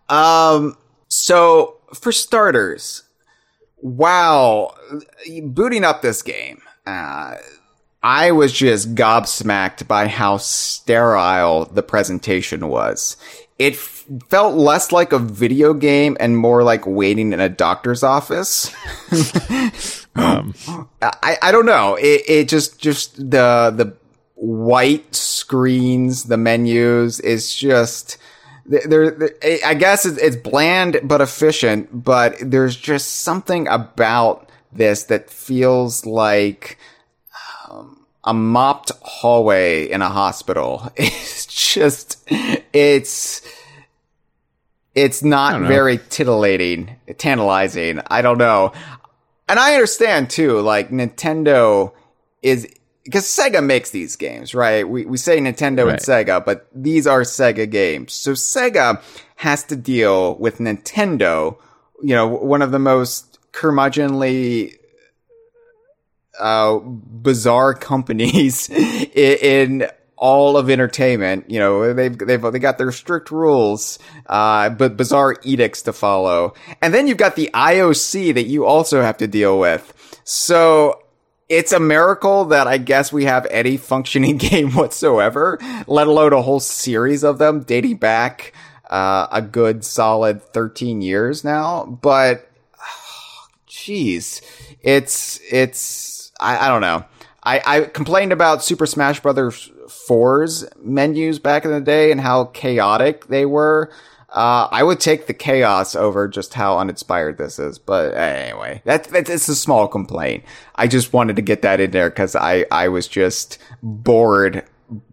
Um, 0.09 0.76
so 1.09 1.78
for 1.92 2.12
starters, 2.12 3.02
wow, 3.78 4.72
booting 5.42 5.85
up 5.85 6.00
this 6.00 6.22
game, 6.22 6.62
uh, 6.87 7.37
I 8.02 8.30
was 8.30 8.52
just 8.52 8.94
gobsmacked 8.94 9.88
by 9.88 10.06
how 10.06 10.37
sterile 10.37 11.64
the 11.64 11.82
presentation 11.82 12.68
was. 12.68 13.16
It 13.59 13.75
f- 13.75 14.05
felt 14.29 14.55
less 14.55 14.92
like 14.92 15.12
a 15.12 15.19
video 15.19 15.73
game 15.73 16.16
and 16.21 16.37
more 16.37 16.62
like 16.62 16.87
waiting 16.87 17.33
in 17.33 17.40
a 17.40 17.49
doctor's 17.49 18.03
office. 18.03 18.75
I, 20.16 21.38
I 21.42 21.53
don't 21.53 21.66
know. 21.66 21.95
It, 21.95 22.23
it 22.29 22.49
just, 22.49 22.79
just 22.79 23.16
the, 23.16 23.73
the 23.75 23.97
white 24.35 25.14
screens, 25.14 26.25
the 26.25 26.37
menus 26.37 27.19
is 27.21 27.55
just, 27.55 28.19
there, 28.66 29.11
there 29.11 29.31
I 29.64 29.75
guess 29.75 30.05
it's, 30.05 30.37
bland 30.37 31.01
but 31.05 31.21
efficient, 31.21 32.05
but 32.05 32.37
there's 32.40 32.77
just 32.77 33.23
something 33.23 33.66
about 33.69 34.51
this 34.73 35.05
that 35.05 35.31
feels 35.31 36.05
like 36.05 36.77
um, 36.77 36.87
a 38.27 38.35
mopped 38.35 38.91
hallway 39.03 39.89
in 39.89 40.03
a 40.03 40.09
hospital. 40.09 40.93
It's 40.99 41.47
just, 41.47 42.19
it's, 42.73 43.43
it's 44.95 45.23
not 45.23 45.61
very 45.62 45.99
titillating, 46.09 46.97
tantalizing. 47.19 48.01
I 48.09 48.23
don't 48.23 48.39
know. 48.39 48.73
And 49.49 49.59
I 49.59 49.75
understand 49.75 50.31
too, 50.31 50.61
like 50.61 50.91
Nintendo 50.91 51.93
is, 52.43 52.67
because 53.05 53.25
Sega 53.25 53.65
makes 53.65 53.91
these 53.91 54.17
games, 54.17 54.55
right? 54.55 54.89
We, 54.89 55.05
we 55.05 55.19
say 55.19 55.39
Nintendo 55.39 55.85
Right. 55.85 55.93
and 55.93 56.01
Sega, 56.01 56.45
but 56.45 56.67
these 56.75 57.07
are 57.07 57.21
Sega 57.23 57.71
games. 57.71 58.12
So 58.15 58.33
Sega 58.33 59.03
has 59.37 59.62
to 59.65 59.77
deal 59.77 60.35
with 60.37 60.59
Nintendo, 60.59 61.57
you 62.03 62.15
know, 62.15 62.27
one 62.27 62.62
of 62.62 62.71
the 62.73 62.79
most 62.79 63.39
curmudgeonly, 63.53 64.76
uh, 66.40 66.79
bizarre 66.79 67.75
companies 67.75 68.70
i- 68.72 68.77
in 69.14 69.88
all 70.16 70.57
of 70.57 70.70
entertainment. 70.70 71.51
You 71.51 71.59
know, 71.59 71.92
they've, 71.92 72.16
they've, 72.16 72.40
they 72.40 72.59
got 72.59 72.79
their 72.79 72.90
strict 72.92 73.31
rules, 73.31 73.99
uh, 74.27 74.70
but 74.70 74.96
bizarre 74.96 75.37
edicts 75.42 75.83
to 75.83 75.92
follow. 75.92 76.55
And 76.81 76.94
then 76.94 77.07
you've 77.07 77.18
got 77.18 77.37
the 77.37 77.51
IOC 77.53 78.35
that 78.35 78.44
you 78.46 78.64
also 78.64 79.03
have 79.03 79.18
to 79.18 79.27
deal 79.27 79.59
with. 79.59 79.92
So 80.25 81.03
it's 81.49 81.70
a 81.72 81.79
miracle 81.79 82.46
that 82.46 82.66
I 82.66 82.79
guess 82.79 83.12
we 83.12 83.25
have 83.25 83.46
any 83.51 83.77
functioning 83.77 84.37
game 84.38 84.72
whatsoever, 84.72 85.59
let 85.87 86.07
alone 86.07 86.33
a 86.33 86.42
whole 86.42 86.61
series 86.61 87.22
of 87.22 87.38
them 87.38 87.61
dating 87.61 87.99
back, 87.99 88.53
uh, 88.88 89.27
a 89.31 89.42
good 89.42 89.85
solid 89.85 90.42
13 90.42 91.03
years 91.03 91.44
now. 91.44 91.85
But, 91.85 92.51
jeez, 93.68 94.40
it's, 94.83 95.40
it's, 95.51 96.26
I, 96.40 96.66
I 96.66 96.68
don't 96.68 96.81
know. 96.81 97.05
I, 97.42 97.62
I 97.64 97.81
complained 97.83 98.33
about 98.33 98.64
Super 98.64 98.87
Smash 98.87 99.20
Brothers 99.20 99.70
4's 99.87 100.64
menus 100.83 101.38
back 101.38 101.64
in 101.64 101.70
the 101.70 101.81
day 101.81 102.11
and 102.11 102.20
how 102.20 102.46
chaotic 102.46 103.29
they 103.29 103.46
were. 103.46 103.92
Uh, 104.29 104.68
I 104.70 104.83
would 104.83 104.99
take 104.99 105.29
the 105.29 105.35
chaos 105.35 105.94
over 105.94 106.27
just 106.29 106.55
how 106.55 106.79
uninspired 106.79 107.38
this 107.38 107.59
is. 107.59 107.79
But 107.79 108.14
anyway, 108.14 108.83
that's, 108.85 109.09
that's 109.09 109.31
it's 109.31 109.49
a 109.49 109.55
small 109.55 109.87
complaint. 109.87 110.44
I 110.75 110.88
just 110.88 111.12
wanted 111.12 111.37
to 111.37 111.42
get 111.42 111.62
that 111.62 111.81
in 111.81 111.92
there 111.92 112.11
because 112.11 112.35
I, 112.35 112.66
I 112.70 112.88
was 112.88 113.07
just 113.07 113.59
bored 113.83 114.64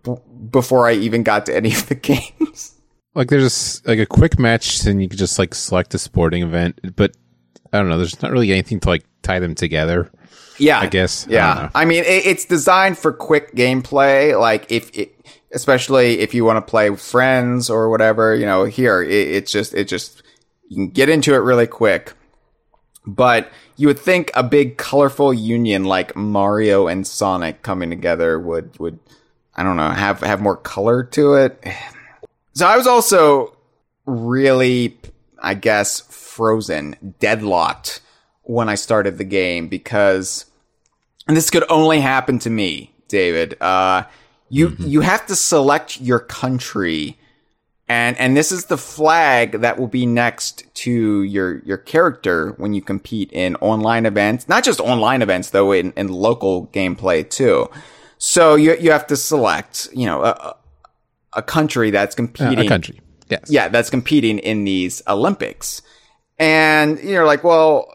b- 0.04 0.16
before 0.50 0.88
I 0.88 0.94
even 0.94 1.24
got 1.24 1.46
to 1.46 1.56
any 1.56 1.72
of 1.72 1.88
the 1.88 1.96
games. 1.96 2.74
Like 3.16 3.30
there's 3.30 3.86
like 3.86 4.00
a 4.00 4.08
quick 4.08 4.40
match, 4.40 4.86
and 4.86 5.02
you 5.02 5.08
can 5.08 5.20
just 5.20 5.38
like 5.38 5.54
select 5.54 5.94
a 5.94 6.00
sporting 6.00 6.42
event, 6.42 6.96
but 6.96 7.16
I 7.72 7.78
don't 7.78 7.90
know. 7.90 7.98
There's 7.98 8.20
not 8.24 8.32
really 8.32 8.52
anything 8.52 8.80
to 8.82 8.90
like 8.90 9.06
tie 9.22 9.40
them 9.40 9.54
together. 9.54 10.12
Yeah, 10.58 10.80
I 10.80 10.88
guess. 10.88 11.26
Yeah, 11.30 11.54
know. 11.54 11.70
I, 11.74 11.86
mean, 11.86 12.04
it, 12.04 12.26
it's 12.26 12.46
designed 12.46 12.98
for 12.98 13.12
quick 13.12 13.56
gameplay. 13.56 14.40
Like 14.40 14.72
if, 14.72 14.96
it, 14.98 15.16
especially 15.54 16.20
if 16.20 16.34
you 16.34 16.46
want 16.46 16.58
to 16.58 16.70
play 16.70 16.90
with 16.90 17.02
friends 17.02 17.70
or 17.70 17.90
whatever, 17.90 18.36
you 18.36 18.46
know, 18.46 18.66
here 18.66 19.02
it, 19.02 19.12
it's 19.12 19.52
just 19.52 19.74
it 19.74 19.88
just 19.88 20.24
you 20.70 20.76
can 20.76 20.90
get 20.90 21.10
into 21.10 21.34
it 21.34 21.38
really 21.38 21.68
quick. 21.68 22.14
But 23.06 23.52
you 23.76 23.88
would 23.88 24.00
think 24.00 24.32
a 24.34 24.44
big 24.44 24.78
colorful 24.78 25.34
union 25.34 25.84
like 25.84 26.16
Mario 26.16 26.88
and 26.88 27.06
Sonic 27.06 27.62
coming 27.62 27.90
together 27.90 28.40
would 28.40 28.78
would 28.80 29.00
I 29.56 29.64
don't 29.64 29.78
know 29.78 29.90
have 29.90 30.22
have 30.22 30.42
more 30.42 30.58
color 30.58 31.04
to 31.04 31.36
it. 31.36 31.64
So 32.56 32.68
I 32.68 32.78
was 32.78 32.86
also 32.86 33.58
really, 34.06 35.00
I 35.42 35.56
guess, 35.56 36.02
frozen, 36.02 37.16
deadlocked 37.20 38.00
when 38.44 38.70
I 38.70 38.76
started 38.76 39.18
the 39.18 39.24
game 39.24 39.68
because, 39.68 40.46
and 41.28 41.36
this 41.36 41.50
could 41.50 41.64
only 41.70 42.02
happen 42.02 42.40
to 42.40 42.50
me, 42.50 42.94
David. 43.08 43.56
Uh, 43.62 44.04
you 44.50 44.76
you 44.80 45.02
have 45.02 45.26
to 45.28 45.36
select 45.36 46.00
your 46.00 46.20
country, 46.20 47.18
and 47.88 48.18
and 48.20 48.38
this 48.38 48.52
is 48.52 48.66
the 48.66 48.78
flag 48.78 49.62
that 49.62 49.80
will 49.80 49.88
be 49.88 50.06
next 50.06 50.64
to 50.76 51.24
your 51.24 51.60
your 51.66 51.78
character 51.78 52.54
when 52.58 52.74
you 52.74 52.82
compete 52.82 53.32
in 53.32 53.56
online 53.58 54.06
events. 54.06 54.48
Not 54.48 54.64
just 54.64 54.80
online 54.80 55.22
events 55.22 55.50
though, 55.50 55.72
in, 55.72 55.92
in 55.96 56.08
local 56.10 56.68
gameplay 56.68 57.28
too. 57.28 57.70
So 58.18 58.56
you 58.56 58.76
you 58.80 58.92
have 58.92 59.08
to 59.08 59.16
select, 59.16 59.90
you 59.94 60.06
know, 60.06 60.24
a, 60.24 60.56
a 61.34 61.42
country 61.42 61.92
that's 61.92 62.16
Uh, 62.16 62.18
competing 62.18 62.60
a 62.60 62.68
country. 62.68 63.02
Yes. 63.30 63.50
yeah, 63.50 63.70
that's 63.70 63.90
competing 63.90 64.38
in 64.40 64.66
these 64.66 65.02
Olympics. 65.08 65.82
And 66.38 67.00
you're 67.00 67.26
like, 67.26 67.44
well, 67.44 67.88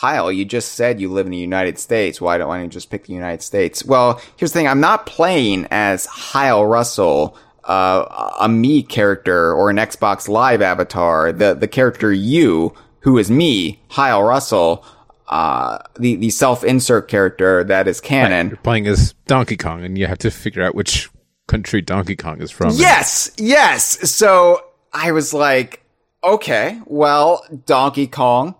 Hyle, 0.00 0.32
you 0.32 0.44
just 0.44 0.72
said 0.72 1.00
you 1.00 1.08
live 1.08 1.26
in 1.26 1.32
the 1.32 1.38
United 1.38 1.78
States. 1.78 2.20
Why 2.20 2.36
don't, 2.36 2.62
you 2.62 2.68
just 2.68 2.90
pick 2.90 3.06
the 3.06 3.12
United 3.12 3.42
States? 3.42 3.84
Well, 3.84 4.20
here's 4.36 4.52
the 4.52 4.58
thing. 4.58 4.68
I'm 4.68 4.80
not 4.80 5.06
playing 5.06 5.68
as 5.70 6.04
Hyle 6.06 6.66
Russell, 6.66 7.38
uh, 7.62 8.34
a 8.40 8.48
me 8.48 8.82
character 8.82 9.54
or 9.54 9.70
an 9.70 9.76
Xbox 9.76 10.28
Live 10.28 10.60
avatar. 10.60 11.32
The, 11.32 11.54
the 11.54 11.68
character 11.68 12.12
you, 12.12 12.74
who 13.00 13.18
is 13.18 13.30
me, 13.30 13.80
Hyle 13.88 14.24
Russell, 14.24 14.84
uh, 15.28 15.78
the, 15.98 16.16
the 16.16 16.30
self-insert 16.30 17.06
character 17.06 17.62
that 17.64 17.86
is 17.86 18.00
canon. 18.00 18.48
You're 18.48 18.56
playing 18.58 18.88
as 18.88 19.14
Donkey 19.26 19.56
Kong, 19.56 19.84
and 19.84 19.96
you 19.96 20.06
have 20.06 20.18
to 20.18 20.30
figure 20.30 20.62
out 20.64 20.74
which 20.74 21.08
country 21.46 21.80
Donkey 21.80 22.16
Kong 22.16 22.42
is 22.42 22.50
from. 22.50 22.74
Yes, 22.74 23.30
yes. 23.38 24.10
So 24.10 24.60
I 24.92 25.12
was 25.12 25.32
like, 25.32 25.84
okay, 26.22 26.80
well, 26.84 27.44
Donkey 27.64 28.08
Kong, 28.08 28.56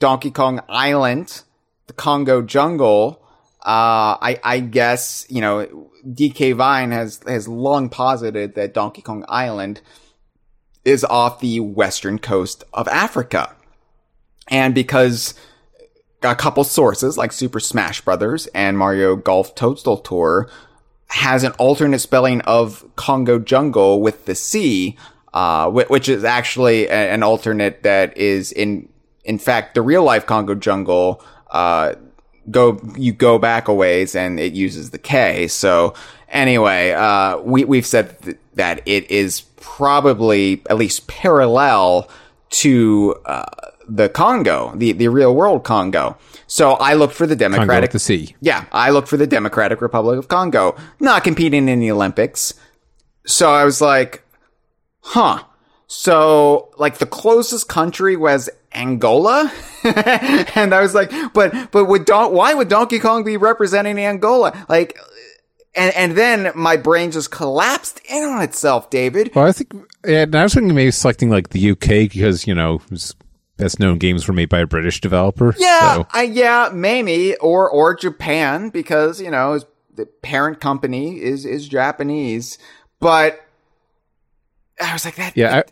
Donkey 0.00 0.30
Kong 0.30 0.60
Island, 0.68 1.42
the 1.86 1.92
Congo 1.92 2.42
jungle. 2.42 3.22
Uh, 3.60 4.16
I, 4.20 4.40
I 4.42 4.60
guess, 4.60 5.26
you 5.28 5.40
know, 5.40 5.88
DK 6.06 6.56
Vine 6.56 6.90
has, 6.90 7.20
has 7.26 7.46
long 7.46 7.88
posited 7.90 8.54
that 8.54 8.74
Donkey 8.74 9.02
Kong 9.02 9.24
Island 9.28 9.82
is 10.84 11.04
off 11.04 11.40
the 11.40 11.60
western 11.60 12.18
coast 12.18 12.64
of 12.72 12.88
Africa. 12.88 13.54
And 14.48 14.74
because 14.74 15.34
a 16.22 16.34
couple 16.34 16.64
sources 16.64 17.16
like 17.16 17.32
Super 17.32 17.60
Smash 17.60 18.00
Brothers 18.00 18.46
and 18.48 18.76
Mario 18.76 19.16
Golf 19.16 19.54
Toadstool 19.54 19.98
Tour 19.98 20.50
has 21.08 21.44
an 21.44 21.52
alternate 21.52 21.98
spelling 21.98 22.40
of 22.42 22.84
Congo 22.96 23.38
jungle 23.38 24.00
with 24.00 24.26
the 24.26 24.34
C, 24.34 24.96
uh, 25.34 25.70
which 25.70 26.08
is 26.08 26.24
actually 26.24 26.88
an 26.88 27.22
alternate 27.22 27.82
that 27.82 28.16
is 28.16 28.52
in, 28.52 28.88
in 29.30 29.38
fact, 29.38 29.74
the 29.74 29.80
real 29.80 30.02
life 30.02 30.26
Congo 30.26 30.56
jungle, 30.56 31.22
uh, 31.52 31.94
go, 32.50 32.80
you 32.96 33.12
go 33.12 33.38
back 33.38 33.68
a 33.68 33.72
ways 33.72 34.16
and 34.16 34.40
it 34.40 34.52
uses 34.52 34.90
the 34.90 34.98
K. 34.98 35.46
So 35.46 35.94
anyway, 36.28 36.90
uh, 36.90 37.38
we, 37.38 37.64
we've 37.64 37.86
said 37.86 38.20
th- 38.22 38.36
that 38.54 38.82
it 38.86 39.08
is 39.08 39.42
probably 39.60 40.62
at 40.68 40.76
least 40.76 41.06
parallel 41.06 42.10
to, 42.62 43.14
uh, 43.24 43.44
the 43.88 44.08
Congo, 44.08 44.72
the, 44.74 44.90
the 44.92 45.06
real 45.06 45.32
world 45.32 45.62
Congo. 45.62 46.18
So 46.48 46.72
I 46.72 46.94
looked 46.94 47.14
for 47.14 47.28
the 47.28 47.36
Democratic 47.36 47.92
the 47.92 48.00
C. 48.00 48.34
yeah, 48.40 48.64
I 48.72 48.90
looked 48.90 49.06
for 49.06 49.16
the 49.16 49.28
Democratic 49.28 49.80
Republic 49.80 50.18
of 50.18 50.26
Congo, 50.26 50.74
not 50.98 51.22
competing 51.22 51.68
in 51.68 51.78
the 51.78 51.92
Olympics. 51.92 52.54
So 53.26 53.52
I 53.52 53.64
was 53.64 53.80
like, 53.80 54.24
huh. 55.02 55.44
So 55.92 56.68
like 56.78 56.98
the 56.98 57.06
closest 57.06 57.68
country 57.68 58.16
was 58.16 58.48
Angola, 58.72 59.50
and 59.82 60.72
I 60.72 60.80
was 60.82 60.94
like, 60.94 61.10
but 61.34 61.72
but 61.72 61.86
would 61.86 62.04
Don- 62.04 62.32
why 62.32 62.54
would 62.54 62.68
Donkey 62.68 63.00
Kong 63.00 63.24
be 63.24 63.36
representing 63.36 63.98
Angola? 63.98 64.52
Like, 64.68 64.96
and 65.74 65.92
and 65.96 66.16
then 66.16 66.52
my 66.54 66.76
brain 66.76 67.10
just 67.10 67.32
collapsed 67.32 68.00
in 68.08 68.22
on 68.22 68.40
itself, 68.40 68.88
David. 68.88 69.32
Well, 69.34 69.48
I 69.48 69.50
think, 69.50 69.72
and 70.04 70.32
I 70.36 70.44
was 70.44 70.54
thinking 70.54 70.72
maybe 70.76 70.92
selecting 70.92 71.28
like 71.28 71.48
the 71.48 71.72
UK 71.72 72.08
because 72.08 72.46
you 72.46 72.54
know 72.54 72.80
best 73.56 73.80
known 73.80 73.98
games 73.98 74.28
were 74.28 74.32
made 74.34 74.48
by 74.48 74.60
a 74.60 74.66
British 74.68 75.00
developer. 75.00 75.56
Yeah, 75.58 75.94
so- 75.94 76.06
I, 76.12 76.22
yeah, 76.22 76.70
maybe 76.72 77.34
or 77.38 77.68
or 77.68 77.96
Japan 77.96 78.68
because 78.68 79.20
you 79.20 79.32
know 79.32 79.58
the 79.92 80.06
parent 80.06 80.60
company 80.60 81.20
is 81.20 81.44
is 81.44 81.66
Japanese, 81.66 82.58
but 83.00 83.44
I 84.80 84.92
was 84.92 85.04
like 85.04 85.16
that. 85.16 85.36
yeah. 85.36 85.56
I, 85.56 85.64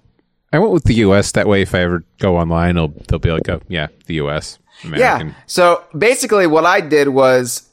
I 0.52 0.58
went 0.58 0.72
with 0.72 0.84
the 0.84 0.94
US. 0.94 1.32
That 1.32 1.46
way, 1.46 1.62
if 1.62 1.74
I 1.74 1.80
ever 1.80 2.04
go 2.18 2.36
online, 2.36 2.76
it'll 2.76 2.92
they'll 3.08 3.18
be 3.18 3.30
like, 3.30 3.48
oh, 3.48 3.60
yeah, 3.68 3.88
the 4.06 4.14
US. 4.14 4.58
American. 4.84 5.28
yeah. 5.28 5.34
So 5.46 5.84
basically, 5.96 6.46
what 6.46 6.64
I 6.64 6.80
did 6.80 7.08
was 7.08 7.68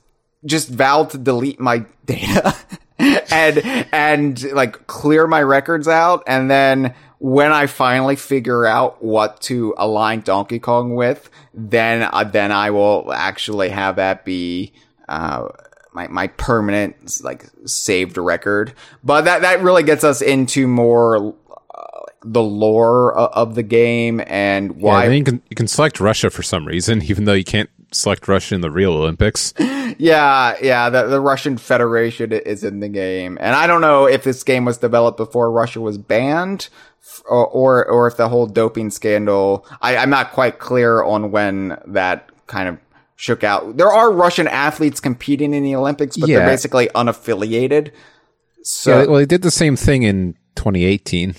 just 0.46 0.70
vowed 0.70 1.12
to 1.12 1.18
delete 1.18 1.60
my 1.60 1.86
data 2.06 2.56
and 2.98 3.88
and 3.92 4.52
like 4.52 4.88
clear 4.88 5.28
my 5.28 5.42
records 5.42 5.88
out, 5.88 6.24
and 6.28 6.50
then 6.50 6.94
when 7.20 7.52
I 7.52 7.68
finally 7.68 8.16
figure 8.16 8.66
out 8.66 9.04
what 9.04 9.42
to 9.42 9.74
align 9.78 10.22
Donkey 10.22 10.60
Kong 10.60 10.96
with, 10.96 11.30
then 11.54 12.08
uh, 12.12 12.24
then 12.24 12.52
I 12.52 12.72
will 12.72 13.12
actually 13.14 13.70
have 13.70 13.98
that 13.98 14.26
be. 14.26 14.74
Uh, 15.08 15.50
my, 15.94 16.10
my 16.10 16.28
permanent 16.28 17.22
like 17.24 17.46
saved 17.66 18.18
record, 18.18 18.74
but 19.02 19.22
that 19.22 19.44
that 19.44 19.62
really 19.62 19.84
gets 19.84 20.04
us 20.04 20.22
into 20.22 20.68
more 20.68 21.34
the 22.26 22.44
lore 22.44 23.14
of 23.14 23.56
the 23.56 23.64
game 23.64 24.22
and 24.26 24.72
Yeah, 24.72 24.84
why 24.84 25.08
then 25.08 25.18
you 25.18 25.24
can 25.24 25.42
you 25.50 25.56
can 25.56 25.68
select 25.68 26.00
Russia 26.00 26.30
for 26.30 26.44
some 26.44 26.66
reason, 26.66 27.02
even 27.10 27.26
though 27.26 27.34
you 27.34 27.44
can't 27.44 27.70
select 27.92 28.28
Russia 28.28 28.56
in 28.56 28.62
the 28.62 28.72
real 28.72 28.94
Olympics. 28.94 29.54
Yeah, 29.98 30.58
yeah, 30.62 30.90
the, 30.90 31.04
the 31.04 31.22
Russian 31.22 31.58
Federation 31.58 32.34
is 32.34 32.64
in 32.64 32.82
the 32.82 32.90
game. 32.90 33.38
And 33.40 33.56
I 33.56 33.66
don't 33.66 33.82
know 33.82 34.08
if 34.08 34.24
this 34.24 34.44
game 34.44 34.66
was 34.66 34.78
developed 34.78 35.16
before 35.16 35.50
Russia 35.52 35.80
was 35.80 35.98
banned 35.98 36.68
or, 37.30 37.48
or, 37.48 37.86
or 37.86 38.08
if 38.08 38.18
the 38.18 38.28
whole 38.28 38.48
doping 38.48 38.90
scandal, 38.90 39.66
I, 39.82 39.96
I'm 39.96 40.10
not 40.10 40.32
quite 40.32 40.60
clear 40.60 41.02
on 41.04 41.32
when 41.32 41.80
that 41.86 42.30
kind 42.48 42.68
of 42.68 42.78
shook 43.16 43.44
out. 43.44 43.78
There 43.78 43.92
are 43.92 44.12
Russian 44.12 44.48
athletes 44.48 45.00
competing 45.00 45.54
in 45.54 45.64
the 45.64 45.76
Olympics, 45.76 46.18
but 46.18 46.28
they're 46.28 46.46
basically 46.46 46.88
unaffiliated. 46.90 47.92
So, 48.64 49.00
yeah, 49.00 49.06
well, 49.06 49.20
they 49.20 49.26
did 49.26 49.44
the 49.44 49.52
same 49.52 49.76
thing 49.76 50.04
in 50.04 50.34
2018, 50.56 51.36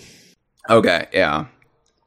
okay, 0.70 1.06
yeah. 1.12 1.46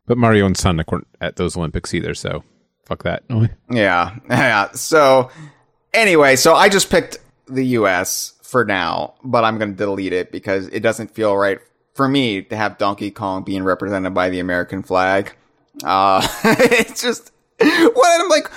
but 0.05 0.17
Mario 0.17 0.45
and 0.45 0.57
Sonic 0.57 0.91
weren't 0.91 1.07
at 1.21 1.35
those 1.35 1.57
Olympics 1.57 1.93
either. 1.93 2.13
So 2.13 2.43
fuck 2.85 3.03
that. 3.03 3.23
Yeah, 3.69 4.15
yeah. 4.29 4.71
So 4.71 5.29
anyway, 5.93 6.35
so 6.35 6.55
I 6.55 6.69
just 6.69 6.89
picked 6.89 7.19
the 7.47 7.63
U.S. 7.63 8.33
for 8.43 8.65
now, 8.65 9.15
but 9.23 9.43
I'm 9.43 9.57
going 9.57 9.71
to 9.71 9.77
delete 9.77 10.13
it 10.13 10.31
because 10.31 10.67
it 10.67 10.81
doesn't 10.81 11.11
feel 11.11 11.35
right 11.35 11.59
for 11.93 12.07
me 12.07 12.41
to 12.43 12.55
have 12.55 12.77
Donkey 12.77 13.11
Kong 13.11 13.43
being 13.43 13.63
represented 13.63 14.13
by 14.13 14.29
the 14.29 14.39
American 14.39 14.83
flag. 14.83 15.35
Uh, 15.83 16.25
it's 16.43 17.01
just, 17.01 17.31
what 17.59 18.21
I'm 18.21 18.29
like, 18.29 18.49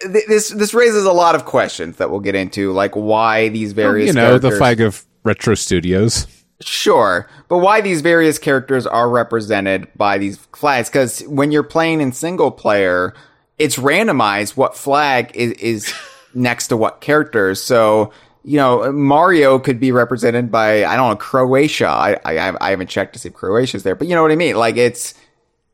th- 0.00 0.26
this, 0.26 0.50
this 0.50 0.74
raises 0.74 1.04
a 1.04 1.12
lot 1.12 1.34
of 1.34 1.44
questions 1.44 1.96
that 1.96 2.10
we'll 2.10 2.20
get 2.20 2.34
into, 2.34 2.72
like 2.72 2.94
why 2.94 3.48
these 3.48 3.72
various, 3.72 4.08
you 4.08 4.12
know, 4.12 4.38
the 4.38 4.52
flag 4.52 4.80
of 4.80 5.04
Retro 5.24 5.54
Studios. 5.54 6.26
Sure, 6.60 7.28
but 7.48 7.58
why 7.58 7.82
these 7.82 8.00
various 8.00 8.38
characters 8.38 8.86
are 8.86 9.10
represented 9.10 9.88
by 9.94 10.16
these 10.16 10.38
flags? 10.54 10.88
Because 10.88 11.20
when 11.22 11.52
you're 11.52 11.62
playing 11.62 12.00
in 12.00 12.12
single 12.12 12.50
player, 12.50 13.12
it's 13.58 13.76
randomized 13.76 14.56
what 14.56 14.76
flag 14.76 15.30
is, 15.34 15.52
is 15.52 15.94
next 16.34 16.68
to 16.68 16.76
what 16.76 17.00
characters. 17.00 17.62
So 17.62 18.12
you 18.46 18.58
know, 18.58 18.92
Mario 18.92 19.58
could 19.58 19.80
be 19.80 19.90
represented 19.90 20.52
by 20.52 20.84
I 20.84 20.96
don't 20.96 21.10
know 21.10 21.16
Croatia. 21.16 21.88
I 21.88 22.16
I, 22.24 22.56
I 22.60 22.70
haven't 22.70 22.88
checked 22.88 23.14
to 23.14 23.18
see 23.18 23.28
if 23.28 23.34
Croatia's 23.34 23.82
there, 23.82 23.96
but 23.96 24.06
you 24.06 24.14
know 24.14 24.22
what 24.22 24.30
I 24.30 24.36
mean. 24.36 24.54
Like 24.54 24.76
it's 24.76 25.14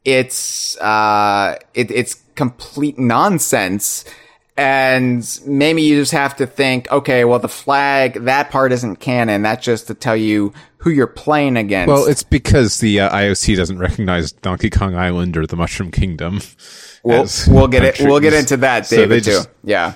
it's 0.06 0.76
uh 0.78 1.56
it, 1.74 1.90
it's 1.90 2.14
complete 2.34 2.98
nonsense. 2.98 4.06
And 4.56 5.26
maybe 5.46 5.82
you 5.82 5.96
just 5.98 6.12
have 6.12 6.36
to 6.36 6.46
think, 6.46 6.90
okay, 6.92 7.24
well, 7.24 7.38
the 7.38 7.48
flag, 7.48 8.24
that 8.24 8.50
part 8.50 8.72
isn't 8.72 8.96
canon. 8.96 9.42
That's 9.42 9.64
just 9.64 9.86
to 9.86 9.94
tell 9.94 10.16
you 10.16 10.52
who 10.76 10.90
you're 10.90 11.06
playing 11.06 11.56
against. 11.56 11.88
Well, 11.88 12.06
it's 12.06 12.22
because 12.22 12.80
the 12.80 13.00
uh, 13.00 13.16
IOC 13.16 13.56
doesn't 13.56 13.78
recognize 13.78 14.30
Donkey 14.32 14.68
Kong 14.68 14.94
Island 14.94 15.36
or 15.38 15.46
the 15.46 15.56
Mushroom 15.56 15.90
Kingdom. 15.90 16.40
we'll, 17.02 17.26
we'll 17.48 17.68
get 17.68 17.82
it. 17.84 18.00
We'll 18.00 18.20
get 18.20 18.34
into 18.34 18.58
that, 18.58 18.86
So 18.86 18.96
they 18.96 19.02
David, 19.02 19.24
too. 19.24 19.30
just- 19.30 19.48
Yeah. 19.64 19.94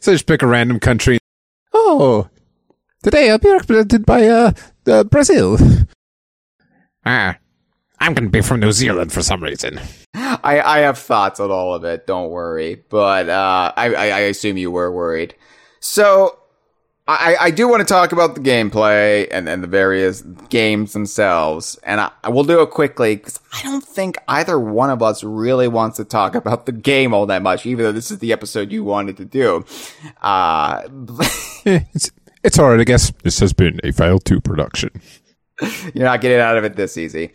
So 0.00 0.12
just 0.12 0.26
pick 0.26 0.40
a 0.42 0.46
random 0.46 0.80
country. 0.80 1.18
Oh, 1.74 2.28
today 3.02 3.30
I'll 3.30 3.38
be 3.38 3.50
represented 3.50 4.06
by 4.06 4.26
uh, 4.26 4.52
uh 4.86 5.04
Brazil. 5.04 5.58
Ah, 7.04 7.36
I'm 8.00 8.14
gonna 8.14 8.30
be 8.30 8.40
from 8.40 8.60
New 8.60 8.72
Zealand 8.72 9.12
for 9.12 9.22
some 9.22 9.42
reason. 9.42 9.78
I, 10.42 10.60
I 10.60 10.78
have 10.80 10.98
thoughts 10.98 11.40
on 11.40 11.50
all 11.50 11.74
of 11.74 11.84
it. 11.84 12.06
Don't 12.06 12.30
worry. 12.30 12.82
But, 12.88 13.28
uh, 13.28 13.72
I, 13.76 13.94
I, 13.94 14.18
assume 14.20 14.56
you 14.56 14.70
were 14.70 14.90
worried. 14.92 15.34
So, 15.80 16.38
I, 17.08 17.36
I 17.40 17.50
do 17.50 17.66
want 17.66 17.80
to 17.80 17.86
talk 17.86 18.12
about 18.12 18.34
the 18.34 18.40
gameplay 18.42 19.26
and, 19.30 19.48
and 19.48 19.62
the 19.62 19.66
various 19.66 20.20
games 20.50 20.92
themselves. 20.92 21.78
And 21.82 22.02
I, 22.02 22.10
I 22.22 22.28
will 22.28 22.44
do 22.44 22.60
it 22.60 22.68
quickly 22.68 23.16
because 23.16 23.40
I 23.54 23.62
don't 23.62 23.82
think 23.82 24.18
either 24.28 24.60
one 24.60 24.90
of 24.90 25.02
us 25.02 25.24
really 25.24 25.68
wants 25.68 25.96
to 25.96 26.04
talk 26.04 26.34
about 26.34 26.66
the 26.66 26.72
game 26.72 27.14
all 27.14 27.24
that 27.24 27.40
much, 27.40 27.64
even 27.64 27.86
though 27.86 27.92
this 27.92 28.10
is 28.10 28.18
the 28.18 28.30
episode 28.30 28.70
you 28.70 28.84
wanted 28.84 29.16
to 29.16 29.24
do. 29.24 29.64
Uh, 30.20 30.82
it's 31.64 32.10
it's 32.44 32.58
alright, 32.58 32.80
I 32.80 32.84
guess. 32.84 33.10
This 33.22 33.40
has 33.40 33.54
been 33.54 33.80
a 33.82 33.90
File 33.90 34.18
Two 34.18 34.42
production. 34.42 34.90
You're 35.94 36.04
not 36.04 36.20
getting 36.20 36.40
out 36.40 36.58
of 36.58 36.64
it 36.64 36.76
this 36.76 36.98
easy. 36.98 37.32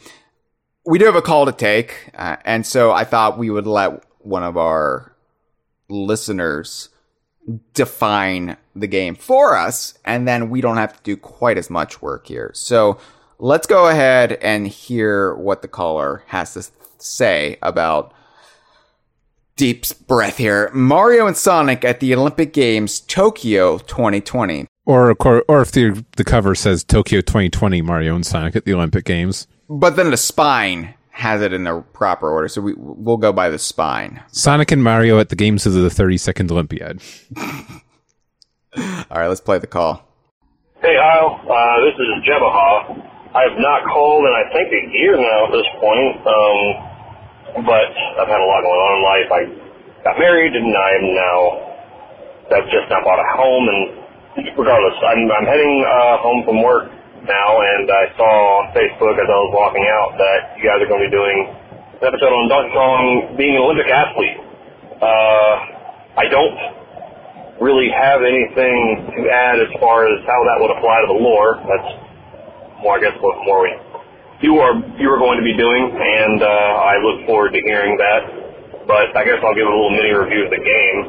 We 0.86 1.00
do 1.00 1.06
have 1.06 1.16
a 1.16 1.22
call 1.22 1.46
to 1.46 1.52
take, 1.52 2.10
uh, 2.16 2.38
and 2.44 2.66
so 2.66 2.92
I 2.92 3.06
thought 3.06 3.38
we 3.38 3.50
would 3.50 3.68
let 3.68 4.04
one 4.20 4.44
of 4.44 4.58
our 4.58 5.16
listeners 5.90 6.90
define 7.74 8.58
the 8.76 8.88
game 8.88 9.16
for 9.16 9.56
us, 9.56 9.98
and 10.04 10.28
then 10.28 10.50
we 10.50 10.62
don't 10.62 10.78
have 10.78 10.96
to 10.98 11.04
do 11.04 11.16
quite 11.16 11.58
as 11.58 11.70
much 11.70 12.02
work 12.02 12.28
here. 12.28 12.52
So 12.54 12.98
let's 13.40 13.68
go 13.68 13.88
ahead 13.88 14.34
and 14.42 14.68
hear 14.68 15.36
what 15.36 15.62
the 15.62 15.68
caller 15.68 16.24
has 16.28 16.54
to 16.54 16.66
say 16.98 17.58
about 17.62 18.14
deep 19.56 19.86
breath 20.08 20.38
here. 20.38 20.70
Mario 20.74 21.28
and 21.28 21.38
Sonic 21.38 21.86
at 21.86 22.00
the 22.00 22.16
Olympic 22.16 22.54
Games 22.54 23.00
Tokyo 23.02 23.78
2020. 23.80 24.66
Or 24.86 25.16
or 25.22 25.62
if 25.62 25.72
the 25.72 26.04
the 26.18 26.24
cover 26.24 26.56
says 26.56 26.84
Tokyo 26.84 27.22
2020 27.22 27.82
Mario 27.82 28.16
and 28.16 28.26
Sonic 28.26 28.56
at 28.56 28.66
the 28.66 28.74
Olympic 28.74 29.06
Games. 29.06 29.48
But 29.74 29.96
then 29.96 30.12
the 30.12 30.18
spine 30.18 30.94
has 31.10 31.42
it 31.42 31.52
in 31.52 31.64
the 31.64 31.82
proper 31.94 32.30
order, 32.30 32.48
so 32.48 32.62
we 32.62 32.76
we'll 32.78 33.18
go 33.18 33.34
by 33.34 33.50
the 33.50 33.58
spine. 33.58 34.22
Sonic 34.30 34.70
and 34.70 34.84
Mario 34.84 35.18
at 35.18 35.30
the 35.30 35.36
Games 35.36 35.66
of 35.66 35.74
the 35.74 35.90
32nd 35.90 36.52
Olympiad. 36.52 37.02
All 39.10 39.18
right, 39.18 39.26
let's 39.26 39.42
play 39.42 39.58
the 39.58 39.66
call. 39.66 40.06
Hey, 40.78 40.94
Hyle. 40.94 41.42
Uh, 41.42 41.78
this 41.90 41.98
is 41.98 42.22
Jebaha. 42.22 43.02
I 43.34 43.50
have 43.50 43.58
not 43.58 43.82
called 43.90 44.30
in, 44.30 44.34
I 44.38 44.46
think, 44.54 44.70
a 44.70 44.84
year 44.94 45.18
now 45.18 45.50
at 45.50 45.52
this 45.58 45.70
point. 45.82 46.22
Um, 46.22 47.66
but 47.66 47.90
I've 48.22 48.30
had 48.30 48.42
a 48.42 48.46
lot 48.46 48.62
going 48.62 48.78
on 48.78 48.94
in 48.94 49.02
life. 49.02 49.30
I 49.34 49.42
got 50.06 50.20
married, 50.22 50.54
and 50.54 50.70
I 50.70 50.90
am 51.02 51.06
now. 51.18 51.42
I've 52.62 52.70
just 52.70 52.94
now 52.94 53.02
bought 53.02 53.18
a 53.18 53.30
home, 53.42 53.66
and 53.74 54.54
regardless, 54.54 55.02
I'm, 55.02 55.26
I'm 55.34 55.50
heading 55.50 55.82
uh, 55.82 56.18
home 56.22 56.46
from 56.46 56.62
work 56.62 56.94
now, 57.26 57.50
and 57.60 57.86
I 57.88 58.04
saw 58.16 58.32
on 58.60 58.64
Facebook 58.76 59.16
as 59.16 59.28
I 59.28 59.38
was 59.48 59.52
walking 59.56 59.86
out 59.88 60.16
that 60.20 60.40
you 60.60 60.64
guys 60.68 60.80
are 60.84 60.90
going 60.90 61.04
to 61.04 61.08
be 61.08 61.16
doing 61.16 61.38
an 62.00 62.06
episode 62.08 62.32
on 62.32 62.46
Donkey 62.52 62.74
Kong 62.76 63.04
being 63.40 63.56
an 63.56 63.64
Olympic 63.64 63.88
athlete. 63.88 64.40
Uh, 65.00 65.54
I 66.20 66.26
don't 66.28 67.64
really 67.64 67.88
have 67.92 68.24
anything 68.24 69.08
to 69.16 69.22
add 69.32 69.60
as 69.60 69.72
far 69.80 70.08
as 70.08 70.20
how 70.28 70.40
that 70.52 70.60
would 70.60 70.72
apply 70.76 71.04
to 71.04 71.08
the 71.08 71.20
lore. 71.20 71.60
That's 71.64 71.92
more, 72.84 72.98
I 72.98 73.00
guess, 73.00 73.16
what 73.24 73.40
more 73.48 73.64
we 73.64 73.72
you 74.44 74.60
are 74.60 74.76
you 75.00 75.08
are 75.08 75.18
going 75.18 75.40
to 75.40 75.48
be 75.48 75.56
doing, 75.56 75.84
and 75.88 76.44
uh, 76.44 76.92
I 76.92 77.00
look 77.00 77.26
forward 77.26 77.56
to 77.56 77.62
hearing 77.64 77.96
that. 77.96 78.22
But 78.84 79.16
I 79.16 79.24
guess 79.24 79.40
I'll 79.40 79.56
give 79.56 79.64
a 79.64 79.72
little 79.72 79.96
mini 79.96 80.12
review 80.12 80.44
of 80.44 80.52
the 80.52 80.60
game. 80.60 81.00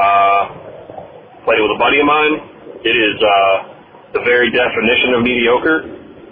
Uh, 0.00 1.44
played 1.44 1.60
it 1.60 1.64
with 1.68 1.76
a 1.76 1.80
buddy 1.80 2.00
of 2.00 2.08
mine. 2.08 2.34
It 2.80 2.96
is 2.96 3.16
uh, 3.20 3.69
the 4.12 4.22
very 4.26 4.50
definition 4.50 5.14
of 5.14 5.22
mediocre. 5.22 5.78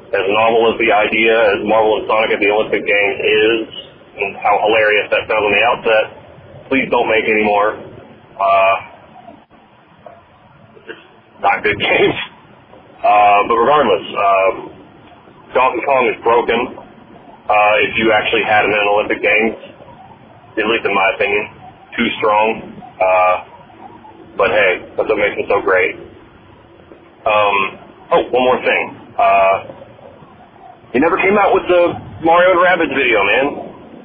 As 0.08 0.24
novel 0.24 0.72
as 0.72 0.76
the 0.80 0.88
idea, 0.88 1.36
as 1.36 1.60
Marvel 1.68 2.00
and 2.00 2.08
Sonic 2.08 2.32
at 2.32 2.40
the 2.40 2.48
Olympic 2.48 2.80
Games 2.80 3.18
is, 3.20 3.60
and 4.16 4.40
how 4.40 4.56
hilarious 4.64 5.06
that 5.12 5.28
sounds 5.28 5.44
on 5.44 5.52
the 5.52 5.64
outset, 5.68 6.04
please 6.72 6.88
don't 6.88 7.06
make 7.12 7.28
any 7.28 7.44
more. 7.44 7.76
Uh, 8.40 8.74
not 11.44 11.62
good 11.62 11.78
games. 11.78 12.18
Uh, 12.98 13.46
but 13.46 13.54
regardless, 13.54 14.04
uh, 14.16 14.50
Donkey 15.54 15.82
Kong 15.84 16.04
is 16.08 16.18
broken. 16.24 16.58
Uh, 17.46 17.74
if 17.84 17.92
you 18.00 18.10
actually 18.10 18.42
had 18.48 18.64
him 18.64 18.72
in 18.72 18.80
an 18.80 18.88
Olympic 18.88 19.20
Games, 19.20 19.56
at 20.56 20.66
least 20.66 20.84
in 20.88 20.94
my 20.96 21.08
opinion, 21.14 21.44
too 21.94 22.08
strong. 22.18 22.48
Uh, 22.96 23.34
but 24.36 24.50
hey, 24.50 24.88
that's 24.96 25.08
what 25.08 25.20
makes 25.20 25.36
him 25.36 25.46
so 25.52 25.60
great. 25.62 26.07
Um, 27.28 27.56
oh, 28.16 28.22
one 28.32 28.44
more 28.48 28.60
thing. 28.64 28.84
Uh, 29.20 29.54
he 30.92 30.98
never 30.98 31.20
came 31.20 31.36
out 31.36 31.52
with 31.52 31.68
the 31.68 31.92
Mario 32.24 32.56
and 32.56 32.60
Rabbids 32.64 32.94
video, 32.96 33.20
man. 33.20 33.46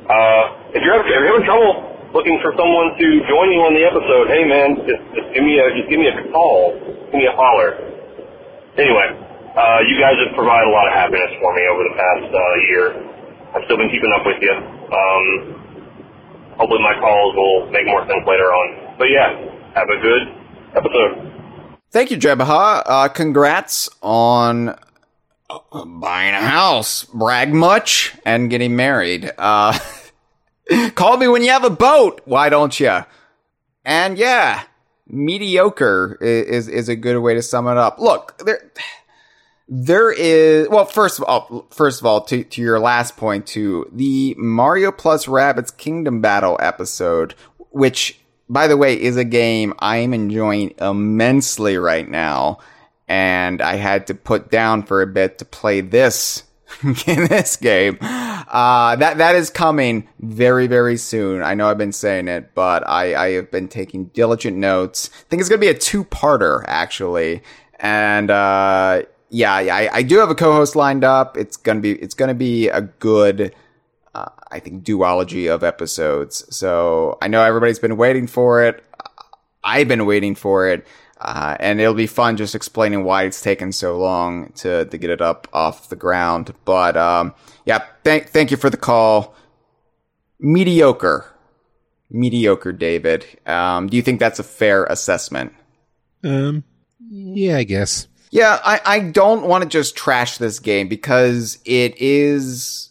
Uh, 0.04 0.44
if 0.76 0.84
you're, 0.84 1.00
if 1.00 1.08
you're 1.08 1.32
having 1.32 1.48
trouble 1.48 1.96
looking 2.12 2.38
for 2.44 2.52
someone 2.60 2.92
to 3.00 3.08
join 3.26 3.48
you 3.56 3.64
on 3.64 3.72
the 3.72 3.88
episode, 3.88 4.28
hey 4.28 4.44
man, 4.44 4.84
just, 4.84 5.02
just 5.16 5.28
give 5.32 5.44
me 5.48 5.58
a 5.58 5.66
just 5.74 5.88
give 5.88 5.98
me 5.98 6.12
a 6.12 6.16
call, 6.36 6.76
give 7.10 7.18
me 7.18 7.26
a 7.26 7.34
holler. 7.34 7.80
Anyway, 8.76 9.08
uh, 9.56 9.80
you 9.88 9.96
guys 9.98 10.20
have 10.20 10.36
provided 10.36 10.68
a 10.68 10.74
lot 10.76 10.86
of 10.92 10.94
happiness 10.94 11.32
for 11.40 11.56
me 11.56 11.64
over 11.72 11.82
the 11.88 11.96
past 11.96 12.28
uh, 12.28 12.42
year. 12.68 12.86
I've 13.56 13.64
still 13.66 13.80
been 13.80 13.90
keeping 13.90 14.12
up 14.12 14.28
with 14.28 14.44
you. 14.44 14.54
Um, 14.54 15.26
hopefully 16.60 16.84
my 16.84 17.00
calls 17.00 17.32
will 17.38 17.72
make 17.72 17.88
more 17.88 18.04
sense 18.06 18.26
later 18.28 18.50
on. 18.52 18.98
But 19.00 19.08
yeah, 19.08 19.30
have 19.80 19.88
a 19.88 20.00
good 20.04 20.24
episode. 20.76 21.33
Thank 21.94 22.10
you, 22.10 22.18
Jebaha. 22.18 22.82
Uh, 22.84 23.08
congrats 23.08 23.88
on 24.02 24.70
uh, 25.48 25.86
buying 25.86 26.34
a 26.34 26.42
house, 26.42 27.04
brag 27.04 27.54
much, 27.54 28.16
and 28.26 28.50
getting 28.50 28.76
married. 28.76 29.32
Uh, 29.38 29.78
call 30.96 31.18
me 31.18 31.28
when 31.28 31.44
you 31.44 31.52
have 31.52 31.64
a 31.64 31.70
boat. 31.70 32.22
Why 32.26 32.50
don't 32.50 32.80
you? 32.80 33.06
And 33.86 34.18
yeah, 34.18 34.64
mediocre 35.06 36.18
is 36.20 36.68
is 36.68 36.90
a 36.90 36.96
good 36.96 37.20
way 37.20 37.36
to 37.36 37.44
sum 37.44 37.68
it 37.68 37.78
up. 37.78 38.00
Look, 38.00 38.40
there 38.40 38.72
there 39.68 40.12
is 40.12 40.68
well 40.70 40.86
first 40.86 41.20
of 41.20 41.26
all 41.26 41.68
first 41.70 42.02
of 42.02 42.08
all 42.08 42.22
to, 42.22 42.44
to 42.44 42.60
your 42.60 42.80
last 42.80 43.18
point 43.18 43.46
to 43.48 43.88
the 43.92 44.34
mario 44.40 44.92
plus 44.92 45.28
Rabbids 45.28 45.76
kingdom 45.78 46.22
battle 46.22 46.58
episode 46.60 47.36
which 47.70 48.20
by 48.54 48.68
the 48.68 48.78
way 48.78 49.00
is 49.00 49.18
a 49.18 49.24
game 49.24 49.74
i 49.80 49.98
am 49.98 50.14
enjoying 50.14 50.74
immensely 50.80 51.78
right 51.78 52.10
now 52.10 52.58
and 53.08 53.62
i 53.62 53.76
had 53.76 54.08
to 54.08 54.14
put 54.14 54.50
down 54.50 54.84
for 54.84 55.02
a 55.02 55.08
bit 55.08 55.38
to 55.38 55.46
play 55.46 55.82
this 55.82 56.44
this 57.06 57.56
game. 57.58 57.98
Uh 58.02 58.96
that 58.96 59.18
that 59.18 59.36
is 59.36 59.50
coming 59.50 60.08
very 60.20 60.66
very 60.68 60.98
soon. 60.98 61.44
I 61.44 61.54
know 61.54 61.70
i've 61.70 61.78
been 61.78 61.92
saying 61.92 62.28
it 62.28 62.56
but 62.56 62.88
i 62.88 63.14
i 63.16 63.32
have 63.34 63.52
been 63.52 63.68
taking 63.68 64.06
diligent 64.06 64.58
notes. 64.58 65.10
I 65.14 65.30
think 65.30 65.40
it's 65.40 65.50
gonna 65.50 65.60
be 65.60 65.68
a 65.68 65.78
two-parter 65.78 66.64
actually. 66.68 67.44
And 67.80 68.32
uh 68.32 69.04
yeah, 69.30 69.60
yeah, 69.62 69.76
I, 69.76 69.90
I 69.92 70.02
do 70.04 70.20
have 70.20 70.30
a 70.30 70.36
co-host 70.36 70.76
lined 70.76 71.04
up. 71.04 71.38
It's 71.38 71.58
gonna 71.58 71.80
be 71.80 71.94
it's 71.94 72.14
gonna 72.14 72.36
be 72.36 72.70
a 72.70 72.82
good, 72.82 73.54
uh, 74.16 74.30
I 74.52 74.60
think, 74.60 74.84
duology 74.84 75.54
of 75.54 75.64
episodes. 75.64 76.46
So 76.56 77.18
I 77.22 77.28
know 77.28 77.44
everybody's 77.44 77.80
been 77.80 77.98
waiting 77.98 78.28
for 78.28 78.64
it. 78.64 78.84
I've 79.64 79.88
been 79.88 80.06
waiting 80.06 80.36
for 80.36 80.68
it. 80.68 80.86
Uh, 81.20 81.56
and 81.62 81.80
it'll 81.80 81.94
be 81.94 82.08
fun 82.08 82.36
just 82.36 82.54
explaining 82.54 83.06
why 83.06 83.24
it's 83.24 83.42
taken 83.42 83.72
so 83.72 83.98
long 83.98 84.52
to, 84.56 84.84
to 84.86 84.98
get 84.98 85.10
it 85.10 85.22
up 85.22 85.48
off 85.54 85.88
the 85.88 85.96
ground. 85.96 86.54
But 86.66 86.98
um, 86.98 87.34
yeah, 87.66 87.86
thank 88.04 88.30
thank 88.30 88.52
you 88.52 88.58
for 88.58 88.70
the 88.70 88.78
call. 88.78 89.34
Mediocre, 90.38 91.26
mediocre, 92.10 92.74
David. 92.74 93.26
Um, 93.46 93.88
do 93.88 93.96
you 93.96 94.04
think 94.04 94.20
that's 94.20 94.40
a 94.40 94.44
fair 94.44 94.84
assessment? 94.84 95.54
Um, 96.26 96.66
yeah, 97.10 97.56
I 97.56 97.64
guess. 97.64 98.08
Yeah, 98.32 98.60
I, 98.66 98.82
I 98.84 99.00
don't 99.00 99.48
want 99.48 99.64
to 99.64 99.70
just 99.70 99.96
trash 99.96 100.40
this 100.40 100.60
game 100.60 100.90
because 100.90 101.60
it 101.64 101.96
is 102.02 102.90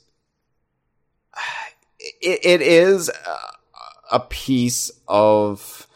it, 2.23 2.41
it 2.45 2.63
is 2.63 3.11
a 4.11 4.21
piece 4.21 4.91
of 5.09 5.87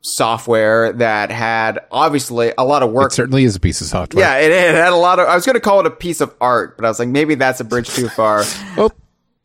software 0.00 0.92
that 0.92 1.30
had 1.30 1.80
obviously 1.90 2.52
a 2.58 2.64
lot 2.64 2.82
of 2.82 2.90
work. 2.90 3.10
It 3.12 3.14
certainly 3.14 3.44
is 3.44 3.56
a 3.56 3.60
piece 3.60 3.80
of 3.80 3.86
software. 3.86 4.24
yeah, 4.24 4.36
it, 4.38 4.50
it 4.50 4.74
had 4.74 4.92
a 4.92 4.96
lot 4.96 5.18
of. 5.18 5.28
I 5.28 5.34
was 5.34 5.46
going 5.46 5.54
to 5.54 5.60
call 5.60 5.80
it 5.80 5.86
a 5.86 5.90
piece 5.90 6.20
of 6.20 6.34
art, 6.40 6.76
but 6.76 6.84
I 6.84 6.88
was 6.88 6.98
like, 6.98 7.08
maybe 7.08 7.34
that's 7.34 7.60
a 7.60 7.64
bridge 7.64 7.88
too 7.88 8.08
far. 8.08 8.44
Well, 8.76 8.92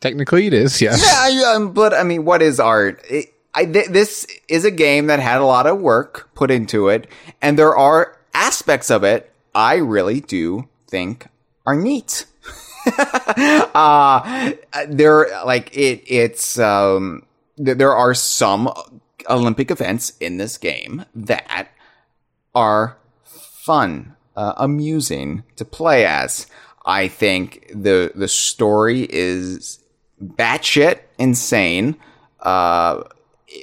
technically 0.01 0.47
it 0.47 0.53
is. 0.53 0.81
Yeah. 0.81 0.95
Yeah, 0.97 1.53
um, 1.55 1.73
but 1.73 1.93
I 1.93 2.03
mean, 2.03 2.25
what 2.25 2.41
is 2.41 2.59
art? 2.59 3.03
It, 3.09 3.33
I, 3.53 3.65
th- 3.65 3.87
this 3.89 4.25
is 4.47 4.65
a 4.65 4.71
game 4.71 5.07
that 5.07 5.19
had 5.19 5.39
a 5.41 5.45
lot 5.45 5.67
of 5.67 5.79
work 5.79 6.29
put 6.35 6.49
into 6.51 6.87
it, 6.89 7.07
and 7.41 7.57
there 7.59 7.75
are 7.75 8.17
aspects 8.33 8.89
of 8.89 9.03
it 9.03 9.31
I 9.53 9.75
really 9.75 10.19
do 10.21 10.67
think 10.87 11.27
are 11.65 11.75
neat. 11.75 12.25
uh, 13.75 14.51
there, 14.87 15.27
like 15.45 15.75
it, 15.75 16.03
it's, 16.07 16.59
um, 16.59 17.23
th- 17.57 17.77
there 17.77 17.93
are 17.93 18.13
some 18.13 18.71
Olympic 19.29 19.71
events 19.71 20.13
in 20.19 20.37
this 20.37 20.57
game 20.57 21.05
that 21.15 21.69
are 22.55 22.97
fun, 23.23 24.15
uh, 24.35 24.53
amusing 24.57 25.43
to 25.55 25.65
play 25.65 26.05
as. 26.05 26.47
I 26.85 27.07
think 27.07 27.71
the 27.73 28.11
the 28.15 28.27
story 28.27 29.05
is 29.09 29.79
batshit 30.23 30.99
insane. 31.17 31.95
Uh, 32.39 33.03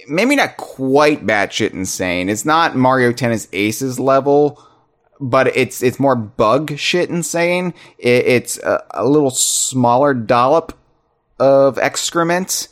maybe 0.08 0.36
not 0.36 0.56
quite 0.56 1.26
batshit 1.26 1.72
insane. 1.72 2.28
It's 2.28 2.44
not 2.44 2.76
Mario 2.76 3.12
Tennis 3.12 3.48
Aces 3.52 3.98
level, 3.98 4.62
but 5.20 5.56
it's 5.56 5.82
it's 5.82 6.00
more 6.00 6.16
bug 6.16 6.76
shit 6.78 7.10
insane. 7.10 7.74
It, 7.98 8.26
it's 8.26 8.58
a, 8.58 8.84
a 8.90 9.06
little 9.06 9.30
smaller 9.30 10.14
dollop 10.14 10.72
of 11.38 11.78
excrement. 11.78 12.68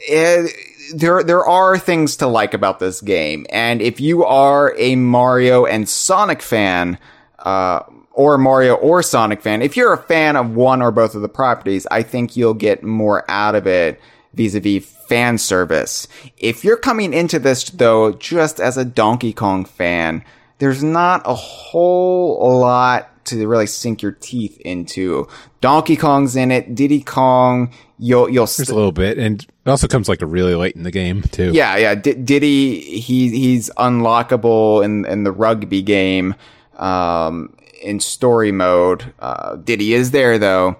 It, 0.00 0.52
there 0.94 1.22
there 1.22 1.44
are 1.44 1.78
things 1.78 2.16
to 2.16 2.26
like 2.26 2.54
about 2.54 2.78
this 2.78 3.00
game, 3.00 3.46
and 3.50 3.80
if 3.82 4.00
you 4.00 4.24
are 4.24 4.74
a 4.78 4.96
Mario 4.96 5.64
and 5.64 5.88
Sonic 5.88 6.42
fan, 6.42 6.98
uh, 7.38 7.80
or 8.12 8.38
Mario 8.38 8.74
or 8.74 9.02
Sonic 9.02 9.42
fan, 9.42 9.62
if 9.62 9.76
you're 9.76 9.92
a 9.92 10.02
fan 10.02 10.36
of 10.36 10.54
one 10.54 10.82
or 10.82 10.90
both 10.90 11.14
of 11.14 11.22
the 11.22 11.28
properties, 11.28 11.86
I 11.90 12.02
think 12.02 12.36
you'll 12.36 12.54
get 12.54 12.82
more 12.82 13.28
out 13.30 13.54
of 13.54 13.66
it 13.66 14.00
vis-a-vis 14.34 14.84
fan 15.08 15.38
service. 15.38 16.08
If 16.36 16.62
you're 16.64 16.76
coming 16.76 17.12
into 17.14 17.38
this 17.38 17.64
though 17.64 18.12
just 18.12 18.60
as 18.60 18.76
a 18.76 18.84
Donkey 18.84 19.32
Kong 19.32 19.64
fan, 19.64 20.24
there's 20.58 20.82
not 20.82 21.22
a 21.24 21.34
whole 21.34 22.58
lot 22.60 23.24
to 23.26 23.46
really 23.46 23.66
sink 23.66 24.02
your 24.02 24.12
teeth 24.12 24.60
into. 24.60 25.28
Donkey 25.60 25.96
Kong's 25.96 26.36
in 26.36 26.50
it, 26.50 26.74
Diddy 26.74 27.02
Kong, 27.02 27.72
you'll 27.98 28.28
you'll 28.28 28.46
There's 28.46 28.68
a 28.70 28.74
little 28.74 28.92
bit, 28.92 29.18
and 29.18 29.42
it 29.42 29.68
also 29.68 29.88
comes 29.88 30.08
like 30.08 30.22
a 30.22 30.26
really 30.26 30.54
late 30.54 30.76
in 30.76 30.82
the 30.82 30.90
game 30.90 31.22
too. 31.22 31.50
yeah, 31.52 31.76
yeah. 31.76 31.94
D- 31.94 32.14
Diddy, 32.14 32.80
he 32.80 33.30
he's 33.30 33.70
unlockable 33.76 34.84
in 34.84 35.04
in 35.06 35.24
the 35.24 35.32
rugby 35.32 35.82
game, 35.82 36.34
um, 36.76 37.54
in 37.82 38.00
story 38.00 38.52
mode. 38.52 39.12
Uh, 39.18 39.56
Diddy 39.56 39.92
is 39.92 40.12
there 40.12 40.38
though, 40.38 40.76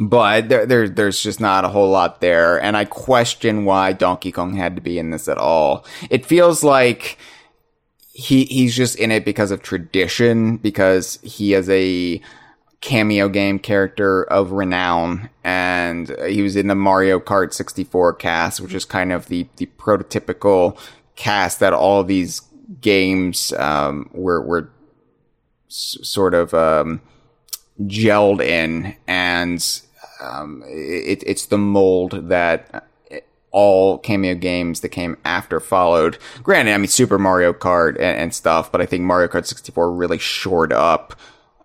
but 0.00 0.48
there, 0.48 0.64
there 0.64 0.88
there's 0.88 1.22
just 1.22 1.40
not 1.40 1.64
a 1.64 1.68
whole 1.68 1.90
lot 1.90 2.20
there, 2.20 2.60
and 2.62 2.76
I 2.76 2.86
question 2.86 3.64
why 3.64 3.92
Donkey 3.92 4.32
Kong 4.32 4.54
had 4.54 4.76
to 4.76 4.82
be 4.82 4.98
in 4.98 5.10
this 5.10 5.28
at 5.28 5.38
all. 5.38 5.84
It 6.08 6.24
feels 6.24 6.64
like 6.64 7.18
he 8.12 8.44
he's 8.44 8.76
just 8.76 8.96
in 8.96 9.10
it 9.10 9.24
because 9.24 9.50
of 9.50 9.62
tradition, 9.62 10.58
because 10.58 11.18
he 11.22 11.54
is 11.54 11.68
a 11.70 12.20
cameo 12.80 13.28
game 13.28 13.58
character 13.58 14.24
of 14.24 14.52
renown, 14.52 15.30
and 15.44 16.14
he 16.26 16.42
was 16.42 16.56
in 16.56 16.66
the 16.66 16.74
Mario 16.74 17.18
Kart 17.20 17.52
64 17.54 18.14
cast, 18.14 18.60
which 18.60 18.74
is 18.74 18.84
kind 18.84 19.12
of 19.12 19.26
the 19.28 19.46
the 19.56 19.66
prototypical 19.78 20.78
cast 21.16 21.60
that 21.60 21.72
all 21.72 22.04
these 22.04 22.42
games 22.80 23.52
um, 23.54 24.10
were 24.12 24.42
were 24.42 24.70
s- 25.70 25.96
sort 26.02 26.34
of 26.34 26.52
um, 26.52 27.00
gelled 27.82 28.42
in, 28.42 28.94
and 29.06 29.80
um, 30.20 30.62
it, 30.66 31.22
it's 31.26 31.46
the 31.46 31.58
mold 31.58 32.28
that 32.28 32.86
all 33.52 33.98
cameo 33.98 34.34
games 34.34 34.80
that 34.80 34.88
came 34.88 35.16
after 35.24 35.60
followed. 35.60 36.18
Granted, 36.42 36.72
I 36.72 36.78
mean 36.78 36.88
Super 36.88 37.18
Mario 37.18 37.52
Kart 37.52 37.94
and, 37.96 38.18
and 38.18 38.34
stuff, 38.34 38.72
but 38.72 38.80
I 38.80 38.86
think 38.86 39.04
Mario 39.04 39.28
Kart 39.28 39.46
64 39.46 39.92
really 39.92 40.18
shored 40.18 40.72
up 40.72 41.14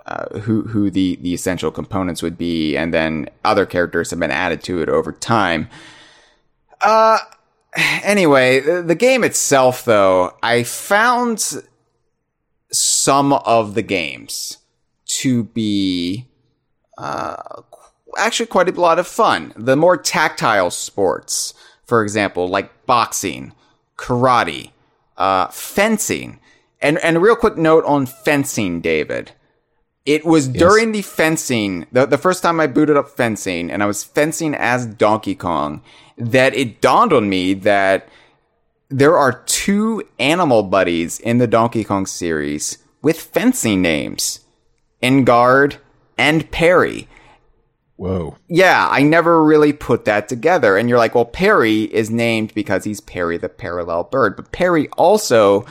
uh, 0.05 0.39
who 0.39 0.61
who 0.63 0.89
the 0.89 1.17
the 1.17 1.33
essential 1.33 1.71
components 1.71 2.21
would 2.21 2.37
be, 2.37 2.77
and 2.77 2.93
then 2.93 3.29
other 3.43 3.65
characters 3.65 4.09
have 4.11 4.19
been 4.19 4.31
added 4.31 4.63
to 4.63 4.81
it 4.81 4.87
over 4.87 5.11
time. 5.11 5.69
Uh, 6.79 7.17
anyway, 8.03 8.59
the, 8.59 8.81
the 8.81 8.95
game 8.95 9.23
itself, 9.23 9.83
though, 9.83 10.33
I 10.41 10.63
found 10.63 11.61
some 12.71 13.33
of 13.33 13.73
the 13.73 13.81
games 13.81 14.57
to 15.05 15.43
be 15.43 16.27
uh, 16.97 17.61
actually 18.17 18.45
quite 18.45 18.69
a 18.69 18.79
lot 18.79 18.99
of 18.99 19.07
fun. 19.07 19.53
The 19.55 19.75
more 19.75 19.97
tactile 19.97 20.71
sports, 20.71 21.53
for 21.87 22.03
example, 22.03 22.47
like 22.47 22.85
boxing, 22.85 23.53
karate, 23.97 24.71
uh, 25.17 25.47
fencing, 25.47 26.39
and 26.81 26.99
and 26.99 27.17
a 27.17 27.19
real 27.19 27.35
quick 27.35 27.57
note 27.57 27.83
on 27.85 28.05
fencing, 28.05 28.81
David. 28.81 29.31
It 30.05 30.25
was 30.25 30.47
during 30.47 30.93
the 30.93 31.01
fencing, 31.01 31.85
the, 31.91 32.05
the 32.05 32.17
first 32.17 32.41
time 32.41 32.61
I 32.61 32.67
booted 32.67 32.95
up 32.95 33.09
fencing, 33.09 33.69
and 33.69 33.83
I 33.83 33.87
was 33.87 34.05
fencing 34.05 34.55
as 34.55 34.85
Donkey 34.85 35.35
Kong, 35.35 35.81
that 36.17 36.55
it 36.55 36.79
dawned 36.79 37.11
on 37.11 37.27
me 37.27 37.53
that 37.53 38.07
there 38.87 39.17
are 39.17 39.43
two 39.45 40.01
animal 40.17 40.63
buddies 40.63 41.19
in 41.19 41.39
the 41.39 41.47
Donkey 41.47 41.83
Kong 41.83 42.05
series 42.05 42.77
with 43.01 43.19
fencing 43.19 43.81
names 43.81 44.45
Enguarde 45.03 45.77
and 46.17 46.49
Parry. 46.51 47.09
Whoa. 47.97 48.35
Yeah, 48.47 48.87
I 48.89 49.01
never 49.01 49.43
really 49.43 49.73
put 49.73 50.05
that 50.05 50.29
together. 50.29 50.77
And 50.77 50.87
you're 50.87 50.99
like, 50.99 51.15
well, 51.15 51.25
Parry 51.25 51.81
is 51.83 52.11
named 52.11 52.53
because 52.53 52.83
he's 52.83 53.01
Parry 53.01 53.37
the 53.37 53.49
parallel 53.49 54.03
bird. 54.03 54.35
But 54.35 54.51
Parry 54.51 54.87
also, 54.89 55.65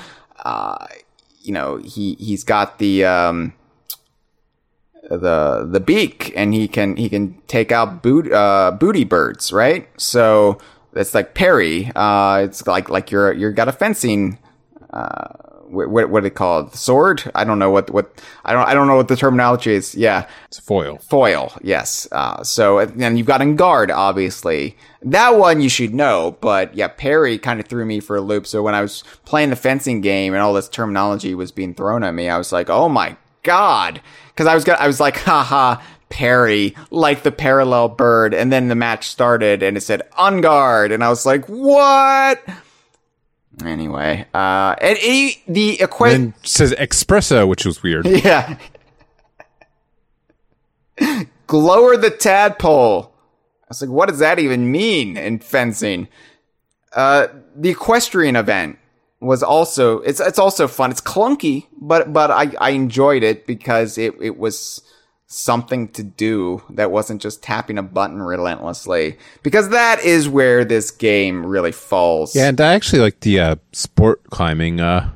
uh, 0.45 0.87
you 1.41 1.53
know, 1.53 1.77
he, 1.77 2.15
he's 2.15 2.43
got 2.43 2.79
the, 2.79 3.05
um, 3.05 3.55
the, 5.09 5.69
the 5.71 5.79
beak 5.79 6.33
and 6.35 6.53
he 6.53 6.67
can, 6.67 6.97
he 6.97 7.09
can 7.09 7.41
take 7.47 7.71
out 7.71 8.03
boot, 8.03 8.33
uh, 8.33 8.73
booty 8.73 9.05
birds, 9.05 9.53
right? 9.53 9.89
So 9.97 10.59
it's 10.95 11.15
like 11.15 11.33
Perry. 11.35 11.93
Uh, 11.95 12.43
it's 12.45 12.67
like, 12.67 12.89
like 12.91 13.13
you're, 13.13 13.33
you're 13.33 13.53
got 13.53 13.69
a 13.69 13.73
fencing, 13.73 14.39
uh, 14.91 15.29
what, 15.71 15.89
what, 15.91 16.11
what 16.11 16.21
do 16.21 16.25
they 16.25 16.31
call 16.31 16.61
it? 16.61 16.75
Sword? 16.75 17.31
I 17.35 17.45
don't 17.45 17.59
know 17.59 17.71
what, 17.71 17.91
what, 17.91 18.23
I 18.45 18.53
don't, 18.53 18.67
I 18.67 18.75
don't 18.75 18.87
know 18.87 18.97
what 18.97 19.09
the 19.09 19.17
terminology 19.17 19.73
is. 19.75 19.95
Yeah 19.95 20.27
It's 20.47 20.59
foil. 20.59 20.99
foil 20.99 21.53
yes 21.63 22.09
uh, 22.13 22.43
so 22.43 22.85
then 22.87 23.17
you've 23.17 23.27
got 23.27 23.41
Enguarde 23.41 23.91
obviously 23.91 24.77
that 25.03 25.37
one 25.37 25.61
you 25.61 25.69
should 25.69 25.95
know 25.95 26.37
but 26.41 26.75
yeah 26.75 26.89
perry 26.89 27.39
kind 27.39 27.61
of 27.61 27.67
threw 27.67 27.85
me 27.85 28.01
for 28.01 28.17
a 28.17 28.21
loop 28.21 28.47
so 28.47 28.63
when 28.63 28.75
i 28.75 28.81
was 28.83 29.05
playing 29.25 29.51
the 29.51 29.57
fencing 29.57 30.01
game 30.01 30.33
and 30.33 30.43
all 30.43 30.53
this 30.53 30.69
terminology 30.69 31.35
was 31.35 31.53
being 31.53 31.75
thrown 31.75 32.03
at 32.03 32.13
me 32.15 32.29
i 32.29 32.39
was 32.39 32.53
like 32.53 32.69
oh 32.71 32.89
my 32.89 33.17
god 33.43 34.01
because 34.29 34.47
i 34.47 34.55
was 34.55 34.65
gonna, 34.65 34.79
i 34.79 34.87
was 34.87 35.01
like 35.01 35.17
haha 35.19 35.81
Parry, 36.09 36.77
like 36.93 37.25
the 37.25 37.33
parallel 37.33 37.89
bird, 37.89 38.33
and 38.33 38.53
then 38.53 38.69
the 38.69 38.77
match 38.77 39.09
started 39.09 39.61
and 39.61 39.77
it 39.77 39.81
said 39.81 40.03
en 40.17 40.41
garde 40.41 40.93
and 40.93 41.03
I 41.03 41.09
was 41.09 41.27
like, 41.27 41.45
what? 41.47 42.41
Anyway, 43.65 44.27
uh, 44.35 44.75
and 44.81 44.99
he, 44.99 45.43
the 45.49 45.81
equation, 45.81 46.35
says 46.43 46.73
espresso, 46.73 47.49
which 47.49 47.65
was 47.65 47.83
weird. 47.83 48.07
yeah. 48.07 48.59
Glower 51.47 51.97
the 51.97 52.11
tadpole. 52.11 53.13
I 53.63 53.67
was 53.69 53.81
like, 53.81 53.91
what 53.91 54.09
does 54.09 54.19
that 54.19 54.39
even 54.39 54.71
mean 54.71 55.17
in 55.17 55.39
fencing? 55.39 56.09
Uh, 56.93 57.29
the 57.55 57.71
equestrian 57.71 58.37
event 58.37 58.79
was 59.21 59.43
also 59.43 60.01
it's 60.01 60.21
it's 60.21 60.39
also 60.39 60.69
fun. 60.69 60.91
It's 60.91 61.01
clunky, 61.01 61.67
but 61.81 62.13
but 62.13 62.31
I, 62.31 62.53
I 62.61 62.71
enjoyed 62.71 63.23
it 63.23 63.47
because 63.47 63.97
it, 63.97 64.15
it 64.21 64.39
was 64.39 64.83
something 65.29 65.89
to 65.89 66.03
do 66.05 66.63
that 66.71 66.91
wasn't 66.91 67.21
just 67.21 67.43
tapping 67.43 67.79
a 67.79 67.83
button 67.83 68.23
relentlessly. 68.23 69.19
Because 69.43 69.71
that 69.71 70.01
is 70.05 70.29
where 70.29 70.65
this 70.65 70.91
game 70.91 71.45
really 71.45 71.73
falls. 71.73 72.35
Yeah, 72.37 72.49
and 72.49 72.61
I 72.61 72.75
actually 72.75 73.01
like 73.03 73.21
the 73.21 73.41
uh, 73.41 73.57
sport 73.73 74.23
climbing 74.31 74.81
uh, 74.81 75.11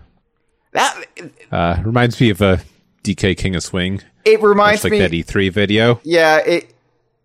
That 0.72 1.04
Uh, 1.52 1.76
reminds 1.84 2.20
me 2.20 2.30
of 2.30 2.40
a 2.40 2.60
DK 3.04 3.36
King 3.36 3.54
of 3.54 3.62
Swing. 3.62 4.02
it 4.24 4.42
reminds 4.42 4.84
like 4.84 4.90
me. 4.92 4.98
that 4.98 5.10
E3 5.12 5.50
video. 5.52 6.00
Yeah, 6.04 6.38
it, 6.38 6.74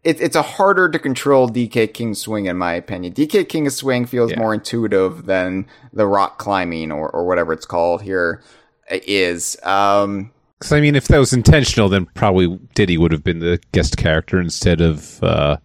it 0.04 0.22
it's 0.22 0.36
a 0.36 0.42
harder 0.44 0.88
to 0.90 1.00
control 1.00 1.50
DK 1.50 1.92
King 1.94 2.14
Swing 2.14 2.46
in 2.46 2.56
my 2.58 2.74
opinion. 2.74 3.14
DK 3.14 3.48
King 3.50 3.66
of 3.68 3.74
Swing 3.74 4.06
feels 4.06 4.32
Yeah. 4.32 4.40
more 4.40 4.54
intuitive 4.54 5.26
than 5.26 5.66
the 5.92 6.06
rock 6.08 6.38
climbing 6.38 6.92
or, 6.92 7.10
or 7.10 7.26
whatever 7.26 7.52
it's 7.54 7.66
called 7.66 8.04
here 8.04 8.42
is. 8.90 9.58
Um, 9.64 10.32
Because 10.66 10.78
I 10.78 10.82
mean, 10.82 10.96
if 10.96 11.10
that 11.10 11.20
was 11.20 11.32
intentional, 11.32 11.90
then 11.90 12.08
probably 12.16 12.60
Diddy 12.74 12.98
would 12.98 13.12
have 13.12 13.24
been 13.24 13.38
the 13.38 13.60
guest 13.72 13.98
character 13.98 14.42
instead 14.42 14.82
of 14.82 15.22
uh, 15.24 15.58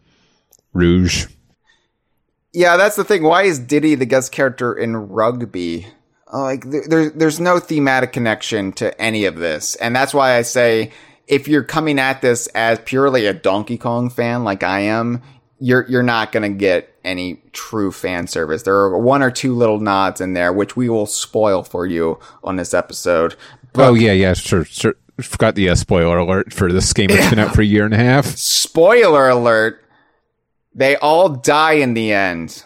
Rouge. 0.74 1.26
yeah, 2.52 2.76
that's 2.76 2.96
the 2.96 3.04
thing. 3.04 3.22
Why 3.22 3.44
is 3.44 3.58
Diddy 3.58 3.94
the 3.94 4.04
guest 4.04 4.30
character 4.30 4.74
in 4.74 4.94
rugby? 4.94 5.86
Uh, 6.30 6.42
Like 6.42 6.70
there, 6.70 6.82
there, 6.86 7.08
there's 7.08 7.40
no 7.40 7.58
thematic 7.58 8.12
connection 8.12 8.72
to 8.72 9.00
any 9.00 9.24
of 9.24 9.36
this, 9.36 9.74
and 9.76 9.96
that's 9.96 10.12
why 10.12 10.36
I 10.36 10.42
say 10.42 10.90
if 11.26 11.48
you're 11.48 11.64
coming 11.64 11.98
at 11.98 12.20
this 12.20 12.46
as 12.48 12.78
purely 12.80 13.24
a 13.24 13.32
Donkey 13.32 13.78
Kong 13.78 14.10
fan, 14.10 14.44
like 14.44 14.62
I 14.62 14.80
am, 14.80 15.22
you're 15.58 15.86
you're 15.88 16.02
not 16.02 16.30
gonna 16.30 16.50
get 16.50 16.94
any 17.04 17.42
true 17.52 17.90
fan 17.90 18.26
service. 18.26 18.64
There 18.64 18.74
are 18.74 18.98
one 18.98 19.22
or 19.22 19.30
two 19.30 19.54
little 19.54 19.80
nods 19.80 20.20
in 20.20 20.34
there, 20.34 20.52
which 20.52 20.76
we 20.76 20.90
will 20.90 21.06
spoil 21.06 21.62
for 21.62 21.86
you 21.86 22.18
on 22.44 22.56
this 22.56 22.74
episode. 22.74 23.34
But 23.72 23.88
oh 23.88 23.94
yeah, 23.94 24.12
yeah, 24.12 24.34
sure, 24.34 24.64
sure. 24.64 24.94
Forgot 25.20 25.54
the 25.54 25.68
uh, 25.68 25.74
spoiler 25.74 26.16
alert 26.18 26.52
for 26.52 26.72
this 26.72 26.92
game 26.92 27.08
that's 27.08 27.28
been 27.28 27.38
out 27.38 27.54
for 27.54 27.60
a 27.60 27.66
year 27.66 27.84
and 27.84 27.92
a 27.94 27.98
half. 27.98 28.26
spoiler 28.26 29.28
alert, 29.28 29.84
they 30.74 30.96
all 30.96 31.28
die 31.28 31.74
in 31.74 31.94
the 31.94 32.12
end. 32.12 32.64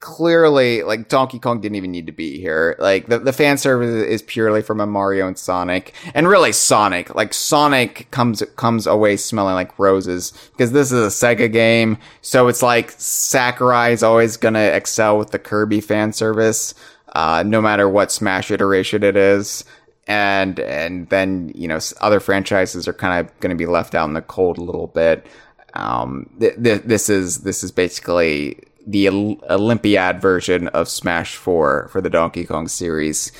Clearly, 0.00 0.84
like 0.84 1.08
Donkey 1.08 1.40
Kong 1.40 1.60
didn't 1.60 1.74
even 1.74 1.90
need 1.90 2.06
to 2.06 2.12
be 2.12 2.38
here. 2.38 2.76
Like 2.78 3.06
the, 3.06 3.18
the 3.18 3.32
fan 3.32 3.58
service 3.58 3.90
is 3.90 4.22
purely 4.22 4.62
from 4.62 4.80
a 4.80 4.86
Mario 4.86 5.26
and 5.26 5.36
Sonic, 5.36 5.92
and 6.14 6.28
really 6.28 6.52
Sonic. 6.52 7.14
Like 7.16 7.34
Sonic 7.34 8.08
comes 8.12 8.40
comes 8.54 8.86
away 8.86 9.16
smelling 9.16 9.54
like 9.54 9.76
roses 9.76 10.32
because 10.52 10.70
this 10.70 10.92
is 10.92 11.00
a 11.00 11.26
Sega 11.26 11.52
game, 11.52 11.98
so 12.22 12.46
it's 12.46 12.62
like 12.62 12.92
Sakurai 12.92 13.90
is 13.90 14.04
always 14.04 14.36
gonna 14.36 14.60
excel 14.60 15.18
with 15.18 15.32
the 15.32 15.38
Kirby 15.38 15.80
fan 15.80 16.12
service, 16.12 16.74
uh, 17.14 17.42
no 17.46 17.60
matter 17.60 17.88
what 17.88 18.12
Smash 18.12 18.50
iteration 18.50 19.02
it 19.02 19.16
is 19.16 19.64
and 20.08 20.58
and 20.58 21.08
then 21.10 21.52
you 21.54 21.68
know 21.68 21.78
other 22.00 22.18
franchises 22.18 22.88
are 22.88 22.94
kind 22.94 23.20
of 23.20 23.40
going 23.40 23.50
to 23.50 23.56
be 23.56 23.66
left 23.66 23.94
out 23.94 24.08
in 24.08 24.14
the 24.14 24.22
cold 24.22 24.58
a 24.58 24.62
little 24.62 24.88
bit. 24.88 25.26
Um, 25.74 26.28
th- 26.40 26.60
th- 26.62 26.82
this 26.82 27.08
is 27.10 27.40
this 27.40 27.62
is 27.62 27.70
basically 27.70 28.58
the 28.86 29.10
Ol- 29.10 29.38
Olympiad 29.50 30.20
version 30.20 30.68
of 30.68 30.88
Smash 30.88 31.36
Four 31.36 31.88
for 31.88 32.00
the 32.00 32.10
Donkey 32.10 32.44
Kong 32.44 32.66
series. 32.66 33.30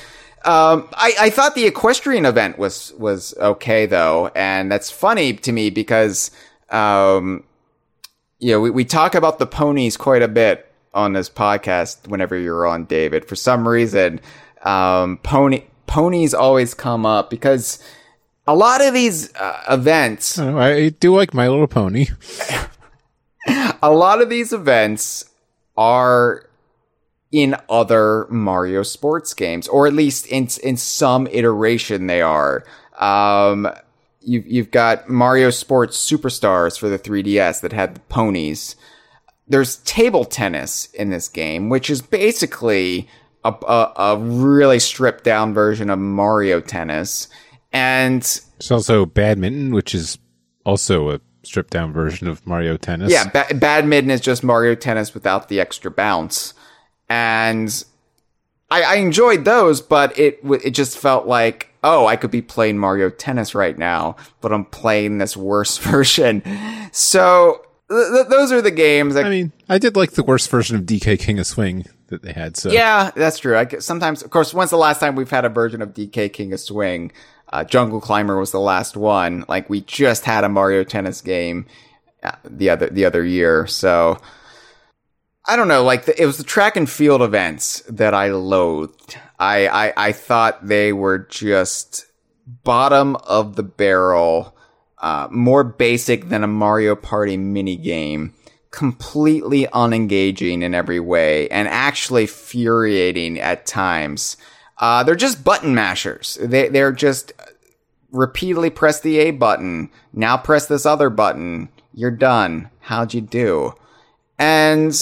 Um, 0.45 0.87
I, 0.93 1.13
I 1.19 1.29
thought 1.31 1.55
the 1.55 1.65
equestrian 1.65 2.25
event 2.25 2.59
was 2.59 2.93
was 2.97 3.33
okay 3.39 3.87
though, 3.87 4.27
and 4.35 4.71
that's 4.71 4.91
funny 4.91 5.33
to 5.33 5.51
me 5.51 5.71
because 5.71 6.29
um, 6.69 7.43
you 8.37 8.51
know 8.51 8.61
we, 8.61 8.69
we 8.69 8.85
talk 8.85 9.15
about 9.15 9.39
the 9.39 9.47
ponies 9.47 9.97
quite 9.97 10.21
a 10.21 10.27
bit 10.27 10.68
on 10.93 11.13
this 11.13 11.29
podcast 11.29 12.07
whenever 12.07 12.37
you're 12.37 12.65
on, 12.67 12.85
David. 12.85 13.25
For 13.25 13.35
some 13.35 13.67
reason, 13.67 14.19
um, 14.63 15.17
pony 15.17 15.63
ponies 15.87 16.33
always 16.33 16.73
come 16.73 17.05
up 17.05 17.29
because 17.29 17.83
a 18.47 18.55
lot 18.55 18.81
of 18.81 18.93
these 18.93 19.33
uh, 19.35 19.63
events, 19.69 20.37
I, 20.37 20.45
don't 20.45 20.57
I 20.57 20.89
do 20.89 21.15
like 21.15 21.33
My 21.33 21.47
Little 21.47 21.67
Pony. 21.67 22.07
a 23.81 23.91
lot 23.91 24.21
of 24.21 24.29
these 24.29 24.53
events 24.53 25.25
are 25.77 26.49
in 27.31 27.55
other 27.69 28.25
Mario 28.29 28.83
sports 28.83 29.33
games, 29.33 29.67
or 29.67 29.87
at 29.87 29.93
least 29.93 30.25
in 30.27 30.47
in 30.63 30.77
some 30.77 31.27
iteration 31.27 32.07
they 32.07 32.21
are. 32.21 32.63
Um, 32.99 33.67
you've 34.21 34.47
you've 34.47 34.71
got 34.71 35.09
Mario 35.09 35.49
Sports 35.49 35.97
Superstars 35.97 36.77
for 36.77 36.89
the 36.89 36.99
3DS 36.99 37.61
that 37.61 37.73
had 37.73 37.95
the 37.95 38.01
ponies. 38.01 38.75
There's 39.49 39.77
table 39.77 40.25
tennis 40.25 40.85
in 40.93 41.09
this 41.09 41.27
game, 41.27 41.69
which 41.69 41.89
is 41.89 42.01
basically 42.01 43.09
a, 43.43 43.53
a, 43.67 43.93
a 43.97 44.17
really 44.17 44.79
stripped 44.79 45.23
down 45.23 45.53
version 45.53 45.89
of 45.89 45.99
Mario 45.99 46.61
Tennis, 46.61 47.27
and 47.71 48.21
There's 48.21 48.71
also 48.71 49.05
Badminton, 49.05 49.73
which 49.73 49.95
is 49.95 50.17
also 50.65 51.11
a 51.11 51.21
stripped 51.43 51.71
down 51.71 51.93
version 51.93 52.27
of 52.27 52.45
Mario 52.45 52.77
Tennis. 52.77 53.11
Yeah, 53.11 53.29
ba- 53.29 53.53
badminton 53.55 54.11
is 54.11 54.21
just 54.21 54.43
Mario 54.43 54.75
Tennis 54.75 55.13
without 55.13 55.49
the 55.49 55.59
extra 55.59 55.89
bounce, 55.89 56.53
and 57.09 57.83
I, 58.69 58.83
I 58.83 58.95
enjoyed 58.95 59.45
those, 59.45 59.81
but 59.81 60.17
it 60.17 60.41
w- 60.43 60.61
it 60.63 60.71
just 60.71 60.97
felt 60.97 61.27
like 61.27 61.69
oh, 61.83 62.05
I 62.05 62.15
could 62.15 62.31
be 62.31 62.41
playing 62.41 62.77
Mario 62.77 63.09
Tennis 63.09 63.55
right 63.55 63.77
now, 63.77 64.15
but 64.41 64.51
I'm 64.51 64.65
playing 64.65 65.17
this 65.17 65.37
worse 65.37 65.77
version. 65.79 66.43
So 66.91 67.65
th- 67.89 68.11
th- 68.11 68.27
those 68.27 68.51
are 68.51 68.61
the 68.61 68.71
games. 68.71 69.15
That, 69.15 69.25
I 69.25 69.29
mean, 69.29 69.51
I 69.67 69.77
did 69.77 69.95
like 69.95 70.11
the 70.11 70.23
worst 70.23 70.49
version 70.49 70.75
of 70.75 70.83
DK 70.83 71.19
King 71.19 71.39
of 71.39 71.47
Swing 71.47 71.85
that 72.07 72.21
they 72.21 72.33
had. 72.33 72.57
So 72.57 72.71
yeah, 72.71 73.11
that's 73.15 73.39
true. 73.39 73.57
I 73.57 73.65
sometimes, 73.79 74.21
of 74.21 74.29
course, 74.29 74.53
when's 74.53 74.69
the 74.69 74.77
last 74.77 74.99
time 74.99 75.15
we've 75.15 75.29
had 75.29 75.45
a 75.45 75.49
version 75.49 75.81
of 75.81 75.93
DK 75.93 76.31
King 76.33 76.53
of 76.53 76.59
Swing? 76.59 77.11
Uh, 77.51 77.63
Jungle 77.63 77.99
Climber 77.99 78.37
was 78.37 78.51
the 78.51 78.59
last 78.59 78.95
one. 78.95 79.45
Like 79.47 79.69
we 79.69 79.81
just 79.81 80.25
had 80.25 80.43
a 80.43 80.49
Mario 80.49 80.83
Tennis 80.83 81.21
game 81.21 81.65
uh, 82.23 82.31
the 82.43 82.69
other 82.69 82.87
the 82.89 83.05
other 83.05 83.23
year, 83.25 83.67
so. 83.67 84.19
I 85.47 85.55
don't 85.55 85.69
know, 85.69 85.83
like 85.83 86.05
the, 86.05 86.21
it 86.21 86.27
was 86.27 86.37
the 86.37 86.43
track 86.43 86.75
and 86.75 86.87
field 86.87 87.23
events 87.23 87.81
that 87.89 88.13
I 88.13 88.27
loathed. 88.27 89.17
I, 89.39 89.67
I 89.67 89.93
I 90.09 90.11
thought 90.11 90.67
they 90.67 90.93
were 90.93 91.17
just 91.17 92.05
bottom 92.63 93.15
of 93.15 93.55
the 93.55 93.63
barrel, 93.63 94.55
uh, 94.99 95.27
more 95.31 95.63
basic 95.63 96.29
than 96.29 96.43
a 96.43 96.47
Mario 96.47 96.95
Party 96.95 97.37
mini 97.37 97.75
game, 97.75 98.33
completely 98.71 99.65
unengaging 99.67 100.61
in 100.61 100.73
every 100.75 100.99
way, 100.99 101.47
and 101.49 101.67
actually 101.67 102.23
infuriating 102.23 103.39
at 103.39 103.65
times. 103.65 104.37
Uh, 104.77 105.03
they're 105.03 105.15
just 105.15 105.43
button 105.43 105.75
mashers. 105.75 106.37
They 106.41 106.69
they're 106.69 106.91
just 106.91 107.33
repeatedly 108.11 108.69
press 108.69 108.99
the 108.99 109.19
A 109.19 109.31
button. 109.31 109.89
Now 110.13 110.37
press 110.37 110.67
this 110.67 110.85
other 110.85 111.09
button. 111.09 111.69
You're 111.93 112.11
done. 112.11 112.69
How'd 112.79 113.13
you 113.13 113.21
do? 113.21 113.73
And 114.37 114.93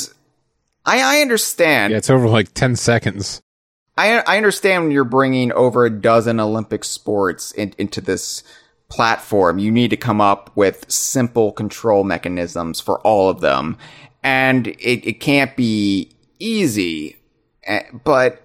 I, 0.86 1.18
I 1.18 1.22
understand. 1.22 1.91
yeah, 1.91 1.98
it's 1.98 2.10
over 2.10 2.28
like 2.28 2.54
ten 2.54 2.76
seconds. 2.76 3.41
I, 3.98 4.20
I 4.20 4.38
understand 4.38 4.84
when 4.84 4.91
you're 4.91 5.04
bringing 5.04 5.52
over 5.54 5.86
a 5.86 5.89
dozen 5.89 6.39
Olympic 6.39 6.84
sports 6.84 7.52
in, 7.52 7.74
into 7.80 8.00
this 8.00 8.43
platform, 8.90 9.60
you 9.60 9.72
need 9.72 9.90
to 9.90 9.98
come 9.98 10.22
up 10.22 10.52
with 10.56 10.90
simple 10.90 11.52
control 11.52 12.04
mechanisms 12.04 12.80
for 12.80 13.00
all 13.02 13.30
of 13.30 13.42
them. 13.42 13.78
And 14.24 14.68
it, 14.68 15.08
it 15.08 15.20
can't 15.20 15.56
be 15.56 16.12
easy, 16.40 17.18
eh, 17.64 17.84
but 18.04 18.42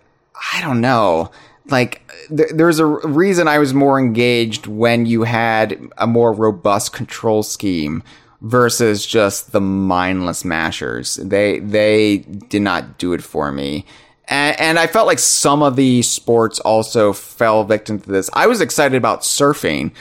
I 0.55 0.61
don't 0.61 0.81
know. 0.81 1.31
Like, 1.67 2.03
th- 2.29 2.51
there's 2.55 2.79
a 2.79 2.87
reason 2.87 3.49
I 3.49 3.59
was 3.59 3.73
more 3.73 3.99
engaged 3.99 4.67
when 4.67 5.07
you 5.07 5.23
had 5.23 5.79
a 5.99 6.07
more 6.07 6.33
robust 6.33 6.93
control 6.93 7.43
scheme 7.43 8.03
versus 8.41 9.07
just 9.07 9.53
the 9.53 9.61
mindless 9.61 10.45
mashers. 10.45 11.17
They, 11.17 11.61
they 11.61 12.19
did 12.19 12.63
not 12.63 12.99
do 12.99 13.13
it 13.13 13.23
for 13.23 13.53
me. 13.53 13.87
And, 14.27 14.59
and 14.61 14.79
I 14.79 14.87
felt 14.89 15.07
like 15.07 15.19
some 15.19 15.63
of 15.63 15.77
the 15.77 16.03
sports 16.03 16.59
also 16.61 17.13
fell 17.13 17.65
victim 17.65 18.01
to 18.01 18.11
this. 18.11 18.29
I 18.33 18.47
was 18.47 18.61
excited 18.61 18.97
about 18.97 19.21
surfing. 19.23 19.93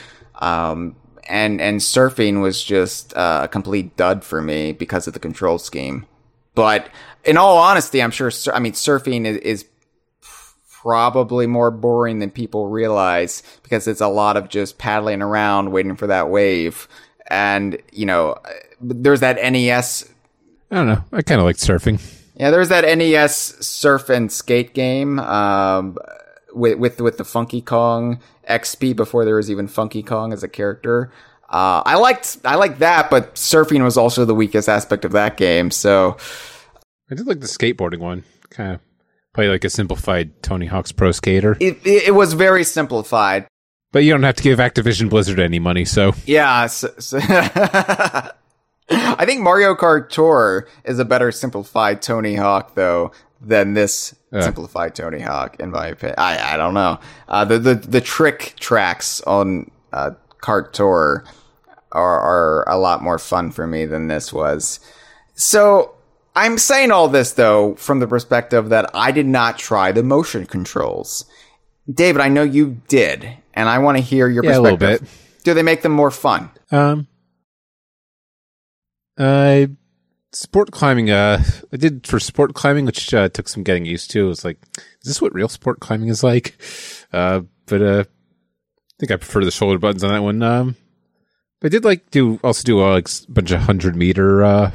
Um, 0.42 0.96
and, 1.28 1.60
and 1.60 1.80
surfing 1.80 2.42
was 2.42 2.62
just 2.62 3.16
uh, 3.16 3.42
a 3.44 3.48
complete 3.48 3.96
dud 3.96 4.24
for 4.24 4.42
me 4.42 4.72
because 4.72 5.06
of 5.06 5.14
the 5.14 5.20
control 5.20 5.58
scheme. 5.58 6.06
But 6.54 6.88
in 7.24 7.36
all 7.36 7.58
honesty, 7.58 8.02
I'm 8.02 8.10
sure, 8.10 8.30
sur- 8.30 8.52
I 8.52 8.58
mean, 8.58 8.72
surfing 8.72 9.24
is, 9.24 9.36
is 9.38 9.64
probably 10.68 11.46
more 11.46 11.70
boring 11.70 12.18
than 12.18 12.30
people 12.30 12.68
realize 12.68 13.42
because 13.62 13.86
it's 13.86 14.00
a 14.00 14.08
lot 14.08 14.36
of 14.36 14.48
just 14.48 14.78
paddling 14.78 15.22
around 15.22 15.70
waiting 15.70 15.96
for 15.96 16.08
that 16.08 16.28
wave. 16.28 16.88
And, 17.28 17.80
you 17.92 18.04
know, 18.04 18.36
there's 18.80 19.20
that 19.20 19.36
NES 19.36 20.12
I 20.72 20.76
don't 20.76 20.86
know. 20.86 21.04
I 21.12 21.20
kind 21.20 21.38
of 21.38 21.44
liked 21.44 21.60
surfing. 21.60 22.00
yeah, 22.34 22.50
there's 22.50 22.70
that 22.70 22.84
NES 22.96 23.34
surf 23.64 24.08
and 24.08 24.32
skate 24.32 24.72
game 24.72 25.18
um, 25.18 25.98
with 26.54 26.78
with 26.78 26.98
with 26.98 27.18
the 27.18 27.26
Funky 27.26 27.60
Kong 27.60 28.20
XP 28.48 28.96
before 28.96 29.24
there 29.24 29.36
was 29.36 29.50
even 29.50 29.68
Funky 29.68 30.02
Kong 30.02 30.32
as 30.32 30.42
a 30.42 30.48
character. 30.48 31.12
Uh, 31.48 31.82
I 31.84 31.96
liked 31.96 32.38
I 32.44 32.54
liked 32.54 32.78
that, 32.78 33.10
but 33.10 33.34
surfing 33.34 33.84
was 33.84 33.96
also 33.96 34.24
the 34.24 34.34
weakest 34.34 34.68
aspect 34.68 35.04
of 35.04 35.12
that 35.12 35.36
game. 35.36 35.70
So 35.70 36.16
I 37.10 37.14
did 37.14 37.26
like 37.26 37.40
the 37.40 37.46
skateboarding 37.46 37.98
one. 37.98 38.24
Kind 38.50 38.74
of 38.74 38.80
play 39.34 39.48
like 39.48 39.64
a 39.64 39.70
simplified 39.70 40.42
Tony 40.42 40.66
Hawk's 40.66 40.92
Pro 40.92 41.12
Skater. 41.12 41.56
it 41.60 41.86
it, 41.86 42.08
it 42.08 42.14
was 42.14 42.32
very 42.32 42.64
simplified. 42.64 43.46
But 43.92 44.04
you 44.04 44.12
don't 44.12 44.22
have 44.22 44.36
to 44.36 44.42
give 44.42 44.58
Activision 44.58 45.10
Blizzard 45.10 45.38
any 45.38 45.58
money, 45.58 45.84
so 45.84 46.14
Yeah. 46.24 46.66
So, 46.66 46.88
so 46.98 47.18
I 48.90 49.24
think 49.26 49.42
Mario 49.42 49.74
Kart 49.74 50.08
Tour 50.08 50.66
is 50.84 50.98
a 50.98 51.04
better 51.04 51.30
simplified 51.30 52.00
Tony 52.00 52.36
Hawk 52.36 52.74
though 52.74 53.12
than 53.42 53.74
this 53.74 54.14
simplified 54.40 54.94
Tony 54.94 55.20
Hawk 55.20 55.60
in 55.60 55.70
my 55.70 55.88
opinion. 55.88 56.14
I 56.18 56.54
I 56.54 56.56
don't 56.56 56.74
know. 56.74 56.98
Uh, 57.28 57.44
the 57.44 57.58
the 57.58 57.74
the 57.74 58.00
trick 58.00 58.54
tracks 58.58 59.20
on 59.22 59.70
uh, 59.92 60.12
Kart 60.42 60.72
Tour 60.72 61.24
are 61.92 62.20
are 62.20 62.68
a 62.68 62.78
lot 62.78 63.02
more 63.02 63.18
fun 63.18 63.50
for 63.50 63.66
me 63.66 63.84
than 63.84 64.08
this 64.08 64.32
was. 64.32 64.80
So 65.34 65.94
I'm 66.34 66.56
saying 66.58 66.90
all 66.90 67.08
this 67.08 67.32
though 67.32 67.74
from 67.74 68.00
the 68.00 68.06
perspective 68.06 68.70
that 68.70 68.90
I 68.94 69.12
did 69.12 69.26
not 69.26 69.58
try 69.58 69.92
the 69.92 70.02
motion 70.02 70.46
controls. 70.46 71.26
David, 71.92 72.22
I 72.22 72.28
know 72.28 72.44
you 72.44 72.80
did, 72.88 73.28
and 73.54 73.68
I 73.68 73.78
want 73.78 73.98
to 73.98 74.02
hear 74.02 74.28
your 74.28 74.44
Yeah, 74.44 74.58
a 74.58 74.60
little 74.60 74.78
perspective. 74.78 75.40
Do 75.44 75.52
they 75.52 75.62
make 75.62 75.82
them 75.82 75.92
more 75.92 76.12
fun? 76.12 76.50
Um, 76.70 77.08
I 79.18 79.68
sport 80.32 80.70
climbing. 80.70 81.10
Uh, 81.10 81.42
I 81.72 81.76
did 81.76 82.06
for 82.06 82.18
sport 82.18 82.54
climbing, 82.54 82.86
which 82.86 83.12
uh, 83.14 83.28
took 83.28 83.48
some 83.48 83.62
getting 83.62 83.84
used 83.84 84.10
to. 84.12 84.24
It 84.24 84.28
was 84.28 84.44
like, 84.44 84.58
is 84.76 85.04
this 85.04 85.22
what 85.22 85.34
real 85.34 85.48
sport 85.48 85.80
climbing 85.80 86.08
is 86.08 86.22
like? 86.22 86.56
Uh, 87.12 87.42
but 87.66 87.82
uh, 87.82 88.04
I 88.04 88.94
think 88.98 89.12
I 89.12 89.16
prefer 89.16 89.44
the 89.44 89.50
shoulder 89.50 89.78
buttons 89.78 90.04
on 90.04 90.12
that 90.12 90.22
one. 90.22 90.42
Um, 90.42 90.76
I 91.62 91.68
did 91.68 91.84
like 91.84 92.10
do 92.10 92.40
also 92.42 92.64
do 92.64 92.80
uh, 92.80 92.90
like 92.92 93.08
a 93.08 93.30
bunch 93.30 93.52
of 93.52 93.60
hundred 93.60 93.94
meter 93.94 94.42
uh 94.42 94.72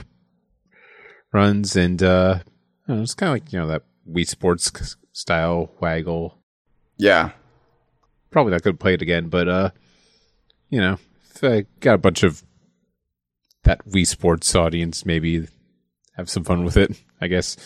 runs, 1.33 1.75
and 1.75 2.01
uh, 2.01 2.39
know, 2.87 3.01
it's 3.01 3.13
kind 3.13 3.29
of 3.29 3.33
like 3.35 3.51
you 3.51 3.59
know 3.59 3.67
that 3.67 3.83
Wii 4.09 4.27
Sports 4.27 4.95
style 5.11 5.71
waggle. 5.79 6.37
Yeah. 6.97 7.31
Probably 8.31 8.51
not 8.51 8.63
to 8.63 8.73
play 8.73 8.93
it 8.93 9.01
again, 9.01 9.29
but 9.29 9.47
uh, 9.47 9.69
you 10.69 10.79
know, 10.79 10.97
if 11.33 11.43
I 11.43 11.65
got 11.79 11.95
a 11.95 11.99
bunch 11.99 12.23
of 12.23 12.43
that 13.68 13.86
Wii 13.86 14.07
Sports 14.07 14.55
audience, 14.55 15.05
maybe 15.05 15.47
have 16.15 16.30
some 16.30 16.43
fun 16.43 16.63
with 16.63 16.78
it. 16.78 16.91
I 17.22 17.28
guess 17.28 17.57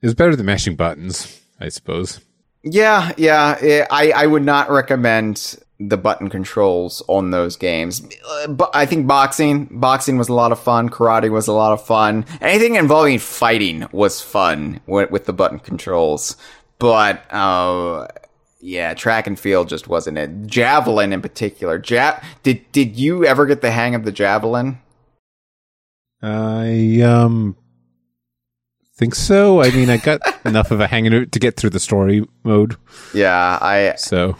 it's 0.00 0.14
better 0.14 0.36
than 0.36 0.46
mashing 0.46 0.76
buttons, 0.76 1.40
I 1.60 1.68
suppose. 1.68 2.20
Yeah, 2.62 3.12
yeah. 3.16 3.86
I, 3.90 4.12
I 4.12 4.26
would 4.26 4.44
not 4.44 4.70
recommend 4.70 5.56
the 5.80 5.96
button 5.96 6.28
controls 6.28 7.02
on 7.08 7.30
those 7.30 7.56
games. 7.56 8.02
Uh, 8.28 8.48
But 8.48 8.70
I 8.74 8.86
think 8.86 9.06
boxing, 9.06 9.66
boxing 9.70 10.18
was 10.18 10.28
a 10.28 10.34
lot 10.34 10.52
of 10.52 10.58
fun. 10.60 10.88
Karate 10.88 11.30
was 11.30 11.46
a 11.46 11.52
lot 11.52 11.72
of 11.72 11.84
fun. 11.84 12.24
Anything 12.40 12.74
involving 12.76 13.18
fighting 13.18 13.86
was 13.92 14.20
fun 14.20 14.80
with, 14.86 15.10
with 15.10 15.26
the 15.26 15.32
button 15.32 15.58
controls. 15.58 16.36
But, 16.78 17.22
uh, 17.32 18.06
yeah, 18.60 18.94
track 18.94 19.26
and 19.26 19.38
field 19.38 19.68
just 19.68 19.88
wasn't 19.88 20.18
it. 20.18 20.46
Javelin 20.46 21.12
in 21.12 21.22
particular. 21.22 21.80
Ja- 21.84 22.20
did, 22.42 22.70
did 22.72 22.96
you 22.96 23.24
ever 23.24 23.46
get 23.46 23.60
the 23.62 23.70
hang 23.70 23.94
of 23.94 24.04
the 24.04 24.12
javelin? 24.12 24.78
I 26.22 27.00
um 27.02 27.56
think 28.96 29.14
so. 29.14 29.62
I 29.62 29.70
mean, 29.70 29.88
I 29.90 29.96
got 29.96 30.20
enough 30.44 30.70
of 30.70 30.80
a 30.80 30.86
hang 30.86 31.12
of 31.12 31.30
to 31.30 31.38
get 31.38 31.56
through 31.56 31.70
the 31.70 31.80
story 31.80 32.26
mode. 32.42 32.76
Yeah, 33.14 33.58
I, 33.60 33.94
So 33.96 34.36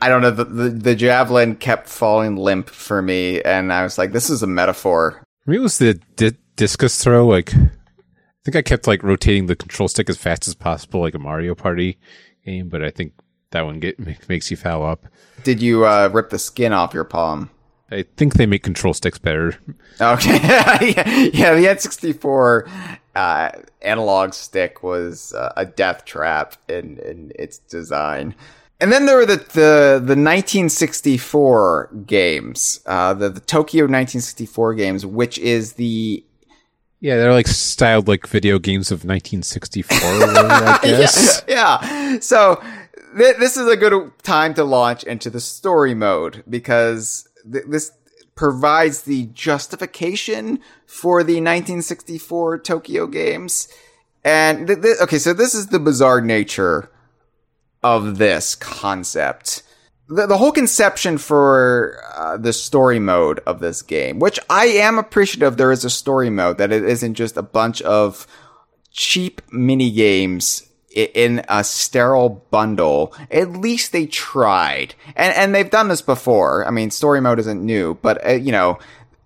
I 0.00 0.08
don't 0.08 0.22
know. 0.22 0.30
The, 0.30 0.44
the, 0.44 0.68
the 0.70 0.94
javelin 0.94 1.56
kept 1.56 1.88
falling 1.88 2.36
limp 2.36 2.68
for 2.68 3.02
me. 3.02 3.40
And 3.42 3.72
I 3.72 3.82
was 3.82 3.98
like, 3.98 4.12
this 4.12 4.30
is 4.30 4.42
a 4.42 4.46
metaphor. 4.46 5.22
for 5.44 5.50
me, 5.50 5.56
it 5.56 5.60
was 5.60 5.78
the 5.78 5.94
di- 6.16 6.36
discus 6.56 7.02
throw. 7.02 7.26
Like, 7.26 7.54
I 7.54 7.70
think 8.44 8.56
I 8.56 8.62
kept 8.62 8.86
like 8.86 9.02
rotating 9.02 9.46
the 9.46 9.56
control 9.56 9.88
stick 9.88 10.08
as 10.08 10.16
fast 10.18 10.46
as 10.46 10.54
possible, 10.54 11.00
like 11.00 11.14
a 11.14 11.18
Mario 11.18 11.54
Party 11.54 11.98
game. 12.44 12.68
But 12.68 12.84
I 12.84 12.90
think 12.90 13.14
that 13.50 13.64
one 13.64 13.80
get 13.80 13.98
make, 13.98 14.28
makes 14.28 14.50
you 14.50 14.56
foul 14.56 14.84
up. 14.84 15.06
Did 15.42 15.60
you 15.60 15.86
uh, 15.86 16.08
rip 16.12 16.30
the 16.30 16.38
skin 16.38 16.72
off 16.72 16.94
your 16.94 17.04
palm? 17.04 17.50
I 17.90 18.04
think 18.16 18.34
they 18.34 18.46
make 18.46 18.62
control 18.62 18.94
sticks 18.94 19.18
better. 19.18 19.56
Okay, 20.00 20.36
yeah, 20.42 20.82
yeah. 21.32 21.54
The 21.54 21.66
N64 21.66 22.68
uh, 23.14 23.50
analog 23.82 24.32
stick 24.34 24.82
was 24.82 25.32
uh, 25.34 25.52
a 25.56 25.64
death 25.66 26.04
trap 26.04 26.56
in 26.68 26.98
in 26.98 27.32
its 27.38 27.58
design. 27.58 28.34
And 28.80 28.90
then 28.90 29.06
there 29.06 29.16
were 29.16 29.26
the 29.26 29.36
the, 29.36 30.00
the 30.04 30.16
1964 30.16 31.90
games, 32.06 32.80
uh, 32.86 33.14
the 33.14 33.28
the 33.30 33.40
Tokyo 33.40 33.84
1964 33.84 34.74
games, 34.74 35.06
which 35.06 35.38
is 35.38 35.74
the 35.74 36.24
Yeah, 37.00 37.16
they're 37.16 37.32
like 37.32 37.46
styled 37.46 38.08
like 38.08 38.26
video 38.26 38.58
games 38.58 38.90
of 38.90 39.04
1964. 39.04 39.98
I 40.00 40.78
guess. 40.82 41.42
yeah. 41.46 42.18
So 42.20 42.60
th- 43.16 43.36
this 43.36 43.56
is 43.56 43.68
a 43.68 43.76
good 43.76 44.10
time 44.22 44.54
to 44.54 44.64
launch 44.64 45.04
into 45.04 45.30
the 45.30 45.40
story 45.40 45.94
mode 45.94 46.42
because 46.48 47.28
th- 47.50 47.64
this 47.68 47.92
provides 48.34 49.02
the 49.02 49.26
justification 49.26 50.58
for 50.86 51.22
the 51.22 51.34
1964 51.34 52.58
Tokyo 52.58 53.06
games. 53.06 53.68
And 54.24 54.66
th- 54.66 54.82
th- 54.82 54.96
okay, 55.02 55.18
so 55.18 55.32
this 55.32 55.54
is 55.54 55.68
the 55.68 55.78
bizarre 55.78 56.20
nature 56.20 56.90
of 57.82 58.18
this 58.18 58.54
concept. 58.54 59.62
The, 60.08 60.26
the 60.26 60.38
whole 60.38 60.52
conception 60.52 61.18
for 61.18 62.02
uh, 62.16 62.36
the 62.36 62.52
story 62.52 62.98
mode 62.98 63.40
of 63.46 63.60
this 63.60 63.82
game, 63.82 64.18
which 64.18 64.38
I 64.50 64.66
am 64.66 64.98
appreciative 64.98 65.56
there 65.56 65.72
is 65.72 65.84
a 65.84 65.90
story 65.90 66.30
mode, 66.30 66.58
that 66.58 66.72
it 66.72 66.84
isn't 66.84 67.14
just 67.14 67.36
a 67.36 67.42
bunch 67.42 67.82
of 67.82 68.26
cheap 68.90 69.42
mini 69.52 69.90
games 69.90 70.62
in 70.94 71.44
a 71.48 71.64
sterile 71.64 72.44
bundle. 72.50 73.14
At 73.30 73.52
least 73.52 73.92
they 73.92 74.06
tried, 74.06 74.94
and 75.16 75.34
and 75.34 75.54
they've 75.54 75.70
done 75.70 75.88
this 75.88 76.02
before. 76.02 76.66
I 76.66 76.70
mean, 76.70 76.90
story 76.90 77.20
mode 77.20 77.38
isn't 77.40 77.64
new, 77.64 77.94
but 78.02 78.24
uh, 78.26 78.32
you 78.32 78.52
know, 78.52 78.78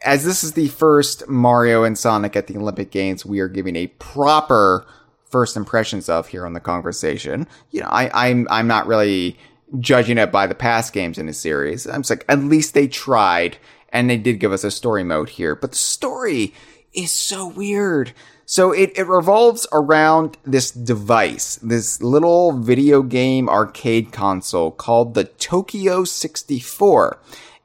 as 0.03 0.25
this 0.25 0.43
is 0.43 0.53
the 0.53 0.69
first 0.69 1.29
Mario 1.29 1.85
and 1.85 1.97
Sonic 1.97 2.37
at 2.37 2.47
the 2.47 2.57
Olympic 2.57 2.91
Games, 2.91 3.27
we 3.27 3.41
are 3.41 3.49
giving 3.49 3.77
a 3.77 3.87
proper 3.87 4.87
first 5.31 5.57
impressions 5.57 6.09
of 6.09 6.29
here 6.29 6.47
on 6.47 6.55
the 6.55 6.61
conversation. 6.61 7.47
You 7.71 7.83
know, 7.83 7.89
I, 7.89 8.29
I'm 8.29 8.49
I'm 8.51 8.67
not 8.67 8.87
really 8.87 9.39
judging 9.79 10.19
it 10.19 10.33
by 10.33 10.47
the 10.47 10.55
past 10.55 10.93
games 10.93 11.19
in 11.19 11.27
the 11.27 11.33
series. 11.33 11.87
I'm 11.87 12.01
just 12.01 12.11
like, 12.11 12.25
at 12.29 12.39
least 12.39 12.73
they 12.75 12.89
tried, 12.89 13.59
and 13.91 14.09
they 14.09 14.17
did 14.17 14.41
give 14.41 14.53
us 14.53 14.65
a 14.65 14.71
story 14.71 15.05
mode 15.05 15.29
here. 15.29 15.55
But 15.55 15.73
the 15.73 15.77
story 15.77 16.55
is 16.95 17.13
so 17.13 17.47
weird. 17.47 18.13
So 18.51 18.73
it, 18.73 18.93
it 18.97 19.07
revolves 19.07 19.67
around 19.75 20.39
this 20.43 20.71
device, 20.71 21.57
this 21.57 22.01
little 22.03 22.59
video 22.59 23.03
game 23.03 23.47
arcade 23.47 24.11
console 24.11 24.71
called 24.71 25.13
the 25.13 25.25
Tokyo 25.25 26.05
64. 26.05 27.19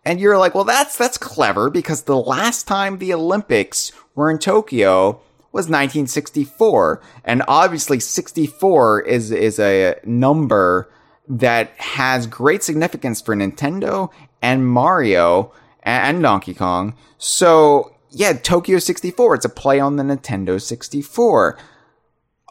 And 0.03 0.19
you're 0.19 0.37
like, 0.37 0.53
well, 0.53 0.65
that's, 0.65 0.97
that's 0.97 1.17
clever 1.17 1.69
because 1.69 2.01
the 2.01 2.17
last 2.17 2.67
time 2.67 2.97
the 2.97 3.13
Olympics 3.13 3.93
were 4.13 4.29
in 4.29 4.39
Tokyo 4.39 5.21
was 5.53 5.69
1964. 5.69 7.01
And 7.23 7.43
obviously 7.47 8.01
64 8.01 9.03
is, 9.03 9.31
is 9.31 9.59
a 9.59 9.95
number 10.03 10.91
that 11.29 11.69
has 11.77 12.27
great 12.27 12.61
significance 12.61 13.21
for 13.21 13.33
Nintendo 13.33 14.11
and 14.41 14.67
Mario 14.67 15.53
and 15.81 16.21
Donkey 16.21 16.53
Kong. 16.53 16.93
So 17.17 17.92
yeah, 18.13 18.33
Tokyo 18.33 18.79
64. 18.79 19.35
It's 19.35 19.45
a 19.45 19.49
play 19.49 19.79
on 19.79 19.95
the 19.95 20.03
Nintendo 20.03 20.61
64. 20.61 21.57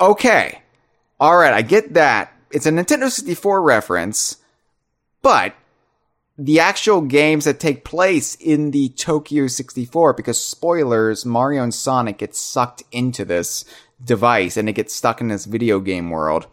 Okay. 0.01 0.63
All 1.21 1.37
right. 1.37 1.53
I 1.53 1.63
get 1.63 1.95
that. 1.95 2.33
It's 2.51 2.67
a 2.67 2.71
Nintendo 2.71 3.11
64 3.11 3.63
reference, 3.63 4.37
but 5.23 5.55
the 6.37 6.61
actual 6.61 7.01
games 7.01 7.45
that 7.45 7.61
take 7.61 7.85
place 7.85 8.35
in 8.35 8.73
the 8.73 8.89
Tokyo 8.91 9.47
64, 9.47 10.13
because 10.15 10.43
spoilers, 10.43 11.25
Mario 11.25 11.63
and 11.63 11.73
Sonic 11.73 12.19
get 12.19 12.35
sucked 12.35 12.83
into 12.91 13.25
this 13.25 13.65
device 14.05 14.57
and 14.57 14.69
it 14.69 14.73
gets 14.73 14.95
stuck 14.95 15.21
in 15.21 15.29
this 15.29 15.45
video 15.45 15.79
game 15.79 16.11
world. 16.11 16.47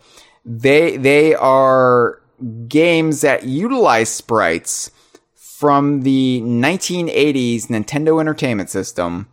They, 0.45 0.95
they 0.95 1.34
are 1.34 2.22
games 2.68 3.22
that 3.22 3.43
utilize 3.43 4.10
sprites 4.10 4.91
from 5.60 6.03
the 6.03 6.39
1980s 6.41 7.66
Nintendo 7.66 8.22
Entertainment 8.22 8.70
System 8.70 9.28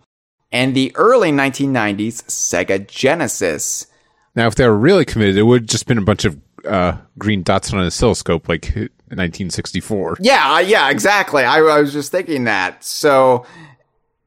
and 0.51 0.75
the 0.75 0.91
early 0.97 1.31
1990s 1.31 2.25
Sega 2.25 2.85
Genesis. 2.89 3.87
Now, 4.35 4.49
if 4.49 4.57
they 4.57 4.67
were 4.67 4.77
really 4.77 5.05
committed, 5.05 5.37
it 5.37 5.45
would 5.45 5.63
have 5.63 5.69
just 5.69 5.87
been 5.87 5.99
a 5.99 6.03
bunch 6.03 6.25
of 6.25 6.37
uh, 6.65 6.97
green 7.17 7.45
dots 7.45 7.73
on 7.73 7.79
an 7.79 7.87
oscilloscope 7.87 8.49
like 8.49 8.65
1964. 8.75 10.17
Yeah, 10.19 10.55
uh, 10.55 10.59
yeah, 10.59 10.91
exactly. 10.91 11.45
I, 11.45 11.59
I 11.59 11.81
was 11.81 11.93
just 11.93 12.11
thinking 12.11 12.43
that. 12.43 12.83
So 12.83 13.47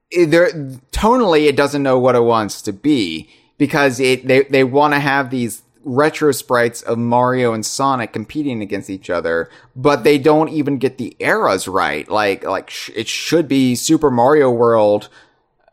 there, 0.10 0.52
tonally, 0.94 1.50
it 1.50 1.58
doesn't 1.58 1.84
know 1.84 2.00
what 2.00 2.16
it 2.16 2.24
wants 2.24 2.62
to 2.62 2.72
be 2.72 3.30
because 3.58 4.00
it 4.00 4.26
they 4.26 4.44
they 4.44 4.64
want 4.64 4.94
to 4.94 5.02
have 5.02 5.32
these 5.32 5.64
retro 5.84 6.32
sprites 6.32 6.82
of 6.82 6.98
Mario 6.98 7.54
and 7.54 7.66
Sonic 7.66 8.14
competing 8.14 8.62
against 8.62 8.90
each 8.90 9.10
other, 9.10 9.50
but 9.76 10.04
they 10.04 10.18
don't 10.18 10.50
even 10.50 10.78
get 10.78 10.98
the 10.98 11.16
eras 11.20 11.68
right. 11.68 12.10
Like 12.10 12.44
like 12.44 12.70
sh- 12.70 12.92
it 12.96 13.08
should 13.08 13.48
be 13.48 13.76
Super 13.76 14.12
Mario 14.12 14.52
World, 14.52 15.10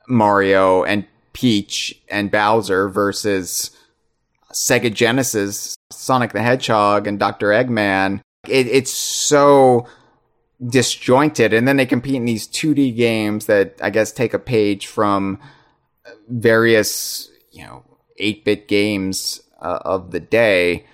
Mario 0.09 0.85
and 0.85 1.07
Peach 1.33 2.01
and 2.09 2.31
Bowser 2.31 2.89
versus 2.89 3.71
Sega 4.53 4.93
Genesis, 4.93 5.77
Sonic 5.91 6.33
the 6.33 6.43
Hedgehog 6.43 7.07
and 7.07 7.19
Dr. 7.19 7.49
Eggman. 7.49 8.21
It, 8.49 8.67
it's 8.69 8.93
so 8.93 9.87
disjointed. 10.65 11.53
And 11.53 11.67
then 11.67 11.77
they 11.77 11.87
compete 11.87 12.15
in 12.15 12.25
these 12.25 12.49
2D 12.49 12.97
games 12.97 13.47
that 13.47 13.75
I 13.83 13.91
guess 13.91 14.13
take 14.13 14.33
a 14.33 14.39
page 14.39 14.87
from 14.87 15.41
various, 16.29 17.31
you 17.51 17.65
know, 17.65 17.85
8 18.19 18.45
bit 18.45 18.69
games 18.69 19.43
uh, 19.67 19.79
of 19.85 20.11
the 20.11 20.21
day. 20.21 20.87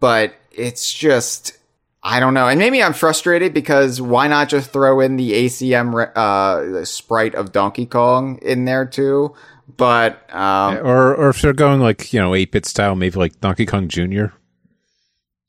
But 0.00 0.34
it's 0.50 0.92
just, 0.92 1.56
I 2.02 2.20
don't 2.20 2.34
know. 2.34 2.48
And 2.48 2.58
maybe 2.58 2.82
I'm 2.82 2.92
frustrated 2.94 3.52
because 3.52 4.00
why 4.00 4.28
not 4.28 4.48
just 4.48 4.70
throw 4.70 5.00
in 5.00 5.16
the 5.16 5.32
ACM 5.32 6.16
uh, 6.16 6.84
sprite 6.84 7.34
of 7.34 7.52
Donkey 7.52 7.86
Kong 7.86 8.38
in 8.42 8.64
there 8.64 8.86
too? 8.86 9.34
But, 9.76 10.32
um, 10.34 10.78
or 10.78 11.14
or 11.14 11.28
if 11.30 11.42
they're 11.42 11.52
going 11.52 11.80
like 11.80 12.12
you 12.12 12.20
know 12.20 12.34
eight 12.34 12.52
bit 12.52 12.64
style, 12.64 12.94
maybe 12.94 13.18
like 13.18 13.40
Donkey 13.40 13.66
Kong 13.66 13.88
Junior 13.88 14.32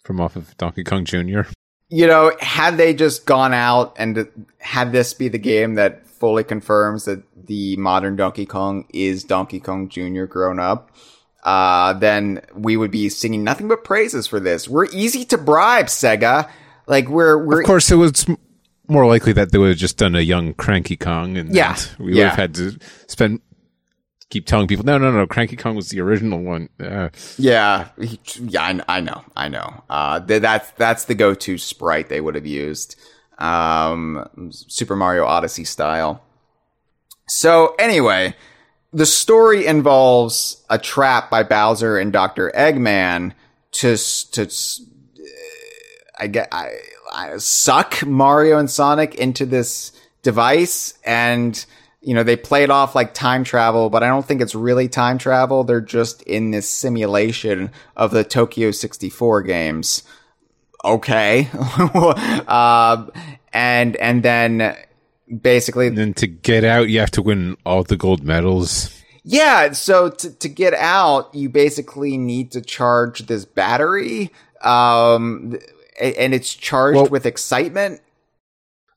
from 0.04 0.20
off 0.20 0.36
of 0.36 0.58
Donkey 0.58 0.84
Kong 0.84 1.06
Junior. 1.06 1.48
you 1.90 2.08
know, 2.08 2.32
had 2.40 2.78
they 2.78 2.94
just 2.94 3.26
gone 3.26 3.54
out 3.54 3.96
and 3.98 4.28
had 4.60 4.92
this 4.92 5.14
be 5.14 5.30
the 5.30 5.38
game 5.38 5.76
that 5.76 6.08
fully 6.08 6.44
confirms 6.44 7.06
that 7.06 7.24
the 7.46 7.76
modern 7.78 8.16
Donkey 8.16 8.46
Kong 8.46 8.86
is 8.94 9.24
Donkey 9.24 9.60
Kong 9.60 9.88
Jr. 9.88 10.26
grown 10.26 10.60
up, 10.60 10.92
uh, 11.44 11.94
then 11.94 12.42
we 12.54 12.78
would 12.78 12.92
be 12.92 13.10
singing 13.10 13.44
nothing 13.44 13.68
but 13.68 13.84
praises 13.84 14.28
for 14.28 14.40
this. 14.40 14.68
We're 14.68 14.86
easy 14.88 15.26
to 15.26 15.38
bribe, 15.38 15.86
Sega. 15.88 16.50
Like 16.88 17.10
we're 17.10 17.44
we're 17.44 17.62
Of 17.62 17.68
course, 17.68 17.92
it 17.92 17.96
was 17.96 18.26
more 18.88 19.06
likely 19.06 19.34
that 19.34 19.52
they 19.52 19.58
would 19.58 19.70
have 19.70 19.78
just 19.78 19.98
done 19.98 20.16
a 20.16 20.22
young 20.22 20.54
Cranky 20.54 20.96
Kong, 20.98 21.38
and 21.38 21.54
Yeah, 21.54 21.76
we 22.00 22.06
would 22.06 22.16
yeah. 22.16 22.30
have 22.30 22.38
had 22.38 22.56
to 22.56 22.78
spend 23.08 23.42
keep 24.30 24.46
telling 24.46 24.68
people, 24.68 24.84
no, 24.84 24.98
no, 24.98 25.10
no, 25.10 25.26
Cranky 25.26 25.56
Kong 25.56 25.76
was 25.76 25.88
the 25.90 26.02
original 26.02 26.42
one. 26.42 26.68
Uh, 26.82 27.10
yeah 27.38 27.88
yeah 28.42 28.62
I, 28.62 28.98
I 28.98 29.00
know 29.02 29.24
I 29.36 29.48
know. 29.48 29.84
Uh, 29.90 30.20
th- 30.20 30.42
that's 30.42 30.72
that's 30.72 31.06
the 31.06 31.16
go-to 31.16 31.58
sprite 31.58 32.10
they 32.10 32.20
would 32.22 32.36
have 32.36 32.46
used, 32.46 32.98
um, 33.38 34.28
Super 34.52 34.96
Mario 34.96 35.26
Odyssey 35.26 35.64
style. 35.64 36.24
So 37.28 37.76
anyway, 37.80 38.36
the 38.94 39.06
story 39.06 39.66
involves 39.66 40.64
a 40.70 40.78
trap 40.78 41.30
by 41.30 41.44
Bowser 41.44 41.98
and 41.98 42.14
Dr. 42.14 42.52
Eggman 42.56 43.34
to 43.74 43.98
to 43.98 44.50
I 46.20 46.28
get 46.28 46.48
I, 46.52 46.78
I 47.14 47.38
suck 47.38 48.06
Mario 48.06 48.58
and 48.58 48.70
Sonic 48.70 49.16
into 49.16 49.46
this 49.46 49.92
device 50.24 50.94
and 51.06 51.64
you 52.02 52.14
know 52.14 52.24
they 52.24 52.36
play 52.36 52.64
it 52.64 52.72
off 52.72 52.96
like 52.96 53.14
time 53.14 53.44
travel 53.44 53.90
but 53.90 54.04
I 54.04 54.08
don't 54.08 54.26
think 54.26 54.42
it's 54.42 54.56
really 54.56 54.88
time 54.88 55.18
travel 55.18 55.64
they're 55.64 55.82
just 55.82 56.22
in 56.24 56.52
this 56.52 56.70
simulation 56.70 57.72
of 57.96 58.12
the 58.12 58.24
Tokyo 58.24 58.72
64 58.72 59.44
games 59.44 60.04
okay 60.84 61.50
uh, 61.54 63.06
and 63.54 63.96
and 63.98 64.24
then 64.24 64.76
basically 65.42 65.88
and 65.88 65.98
then 65.98 66.14
to 66.16 66.28
get 66.28 66.64
out, 66.64 66.90
you 66.90 67.00
have 67.00 67.12
to 67.12 67.22
win 67.22 67.58
all 67.66 67.84
the 67.84 67.98
gold 67.98 68.24
medals. 68.24 68.92
yeah, 69.24 69.72
so 69.72 70.10
to, 70.10 70.32
to 70.32 70.50
get 70.50 70.74
out, 70.74 71.34
you 71.34 71.50
basically 71.50 72.18
need 72.18 72.52
to 72.52 72.62
charge 72.62 73.28
this 73.28 73.46
battery, 73.46 74.32
um, 74.62 75.58
and 76.02 76.34
it's 76.34 76.54
charged 76.54 76.96
Well- 76.96 77.08
with 77.08 77.26
excitement. 77.26 78.02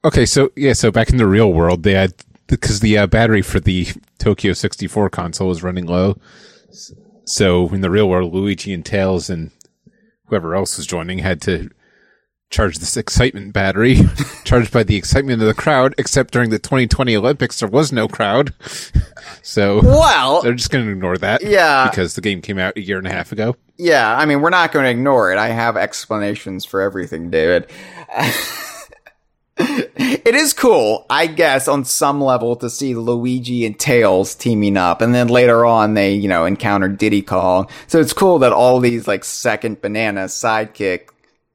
Okay, 0.05 0.25
so 0.25 0.51
yeah, 0.57 0.73
so 0.73 0.91
back 0.91 1.11
in 1.11 1.19
the 1.19 1.27
real 1.27 1.53
world, 1.53 1.83
they 1.83 1.93
had 1.93 2.15
because 2.47 2.81
the 2.81 2.97
uh, 2.97 3.07
battery 3.07 3.43
for 3.43 3.61
the 3.61 3.87
Tokyo 4.19 4.55
64 4.55 5.11
console 5.11 5.49
was 5.49 5.63
running 5.63 5.85
low. 5.87 6.17
So 7.25 7.69
in 7.69 7.81
the 7.83 7.91
real 7.91 8.09
world, 8.09 8.33
Luigi 8.33 8.73
and 8.73 8.85
Tails 8.85 9.29
and 9.29 9.51
whoever 10.27 10.55
else 10.55 10.77
was 10.79 10.87
joining 10.87 11.19
had 11.19 11.41
to 11.43 11.71
charge 12.51 12.79
this 12.79 12.97
excitement 12.97 13.53
battery, 13.53 14.01
charged 14.45 14.73
by 14.73 14.83
the 14.83 14.97
excitement 14.97 15.41
of 15.41 15.49
the 15.49 15.55
crowd. 15.55 15.95
Except 15.99 16.33
during 16.33 16.51
the 16.51 16.59
2020 16.59 17.17
Olympics, 17.17 17.61
there 17.61 17.69
was 17.69 17.93
no 17.93 18.09
crowd, 18.09 18.53
so 19.43 19.81
Well, 19.83 20.43
they're 20.43 20.55
just 20.55 20.71
going 20.71 20.85
to 20.85 20.91
ignore 20.93 21.17
that. 21.19 21.43
Yeah. 21.43 21.89
because 21.89 22.15
the 22.15 22.21
game 22.21 22.43
came 22.43 22.59
out 22.59 22.77
a 22.77 22.81
year 22.81 22.99
and 22.99 23.07
a 23.07 23.11
half 23.13 23.33
ago. 23.33 23.57
yeah, 23.79 24.17
I 24.17 24.27
mean, 24.27 24.41
we're 24.41 24.51
not 24.51 24.73
going 24.73 24.85
to 24.85 24.91
ignore 24.91 25.33
it. 25.33 25.39
I 25.39 25.49
have 25.49 25.77
explanations 25.77 26.65
for 26.65 26.81
everything, 26.81 27.31
David. 27.31 27.71
it 29.59 30.35
is 30.35 30.53
cool, 30.53 31.05
I 31.11 31.27
guess, 31.27 31.69
on 31.69 31.85
some 31.85 32.21
level 32.21 32.57
to 32.57 32.71
see 32.71 32.95
Luigi 32.95 33.67
and 33.67 33.79
Tails 33.79 34.35
teaming 34.35 34.77
up, 34.77 35.03
and 35.03 35.15
then 35.15 35.29
later 35.29 35.65
on 35.67 35.95
they, 35.95 36.15
you 36.15 36.29
know, 36.29 36.47
encounter 36.47 36.89
Diddy 36.89 37.23
Kong. 37.23 37.69
So 37.87 38.01
it's 38.01 38.13
cool 38.15 38.39
that 38.41 38.53
all 38.53 38.81
these 38.81 39.07
like 39.07 39.25
second 39.25 39.81
banana 39.83 40.25
sidekick 40.25 41.09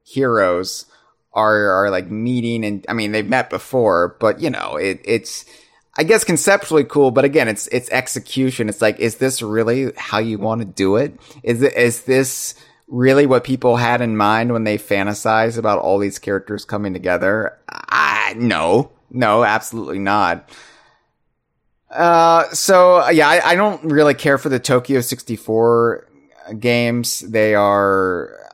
heroes 0.06 0.86
are 1.34 1.70
are 1.70 1.90
like 1.90 2.10
meeting, 2.10 2.64
and 2.64 2.86
I 2.88 2.94
mean 2.94 3.12
they've 3.12 3.28
met 3.28 3.50
before, 3.50 4.16
but 4.20 4.40
you 4.40 4.50
know, 4.50 4.78
it 4.78 5.02
it's. 5.04 5.46
I 5.98 6.04
guess 6.04 6.26
conceptually 6.26 6.84
cool, 6.84 7.10
but 7.12 7.24
again, 7.24 7.48
it's 7.48 7.68
it's 7.68 7.90
execution. 7.90 8.68
It's 8.68 8.82
like, 8.82 9.00
is 9.00 9.16
this 9.16 9.42
really 9.42 9.94
how 9.96 10.18
you 10.18 10.38
want 10.38 10.60
to 10.60 10.66
do 10.66 10.98
it? 10.98 11.18
Is 11.42 11.62
it 11.62 11.74
is 11.78 12.02
this 12.02 12.54
really 12.90 13.26
what 13.26 13.46
people 13.46 13.78
had 13.78 14.02
in 14.02 14.18
mind 14.18 14.52
when 14.52 14.66
they 14.66 14.78
fantasize 14.78 15.58
about 15.58 15.80
all 15.80 15.98
these 15.98 16.20
characters 16.20 16.66
coming 16.66 16.92
together? 16.92 17.58
I 17.70 18.36
no, 18.38 18.92
no, 19.10 19.46
absolutely 19.46 20.00
not. 20.00 20.50
Uh, 21.90 22.50
so 22.50 23.08
yeah, 23.10 23.30
I, 23.30 23.52
I 23.52 23.56
don't 23.56 23.84
really 23.86 24.16
care 24.16 24.38
for 24.38 24.50
the 24.50 24.60
Tokyo 24.60 25.00
64 25.00 26.10
games. 26.60 27.22
They 27.22 27.56
are 27.56 28.45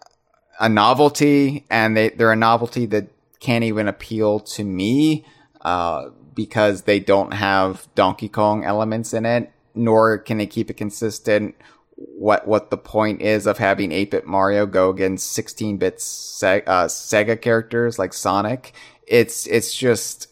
a 0.61 0.69
novelty, 0.69 1.65
and 1.69 1.97
they 1.97 2.09
they're 2.09 2.31
a 2.31 2.37
novelty 2.37 2.85
that 2.85 3.07
can't 3.41 3.63
even 3.65 3.87
appeal 3.89 4.39
to 4.39 4.63
me, 4.63 5.25
uh, 5.61 6.09
because 6.35 6.83
they 6.83 6.99
don't 6.99 7.33
have 7.33 7.87
Donkey 7.95 8.29
Kong 8.29 8.63
elements 8.63 9.13
in 9.13 9.25
it, 9.25 9.51
nor 9.75 10.19
can 10.19 10.37
they 10.37 10.45
keep 10.47 10.69
it 10.69 10.75
consistent. 10.75 11.55
What 11.95 12.47
what 12.47 12.69
the 12.69 12.77
point 12.77 13.21
is 13.21 13.45
of 13.45 13.57
having 13.57 13.89
8-bit 13.89 14.25
Mario 14.25 14.65
go 14.65 14.89
against 14.89 15.37
16-bit 15.37 16.01
Se- 16.01 16.63
uh, 16.65 16.85
Sega 16.85 17.39
characters 17.41 17.99
like 17.99 18.13
Sonic? 18.13 18.73
It's 19.07 19.45
it's 19.47 19.75
just 19.75 20.27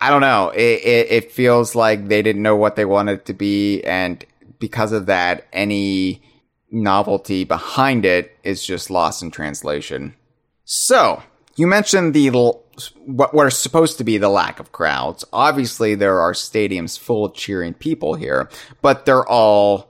I 0.00 0.10
don't 0.10 0.20
know. 0.20 0.50
It, 0.50 0.84
it 0.84 1.10
it 1.10 1.32
feels 1.32 1.74
like 1.74 2.08
they 2.08 2.22
didn't 2.22 2.42
know 2.42 2.56
what 2.56 2.76
they 2.76 2.84
wanted 2.84 3.24
to 3.26 3.32
be, 3.32 3.82
and 3.82 4.24
because 4.58 4.92
of 4.92 5.06
that, 5.06 5.46
any 5.52 6.22
novelty 6.70 7.44
behind 7.44 8.04
it 8.04 8.36
is 8.42 8.64
just 8.64 8.90
lost 8.90 9.22
in 9.22 9.30
translation. 9.30 10.14
So 10.64 11.22
you 11.56 11.66
mentioned 11.66 12.14
the 12.14 12.28
l- 12.28 12.62
what 13.06 13.34
are 13.34 13.50
supposed 13.50 13.98
to 13.98 14.04
be 14.04 14.18
the 14.18 14.28
lack 14.28 14.60
of 14.60 14.70
crowds. 14.72 15.24
Obviously, 15.32 15.94
there 15.94 16.20
are 16.20 16.32
stadiums 16.32 16.98
full 16.98 17.24
of 17.24 17.34
cheering 17.34 17.74
people 17.74 18.14
here, 18.14 18.48
but 18.82 19.04
they're 19.06 19.26
all 19.26 19.88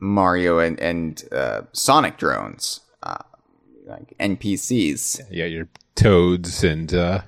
Mario 0.00 0.58
and 0.58 0.78
and 0.80 1.22
uh, 1.32 1.62
Sonic 1.72 2.16
drones, 2.16 2.80
uh, 3.02 3.18
like 3.86 4.14
NPCs. 4.18 5.22
Yeah, 5.30 5.44
your 5.46 5.68
Toads 5.94 6.64
and 6.64 6.92
uh, 6.94 7.22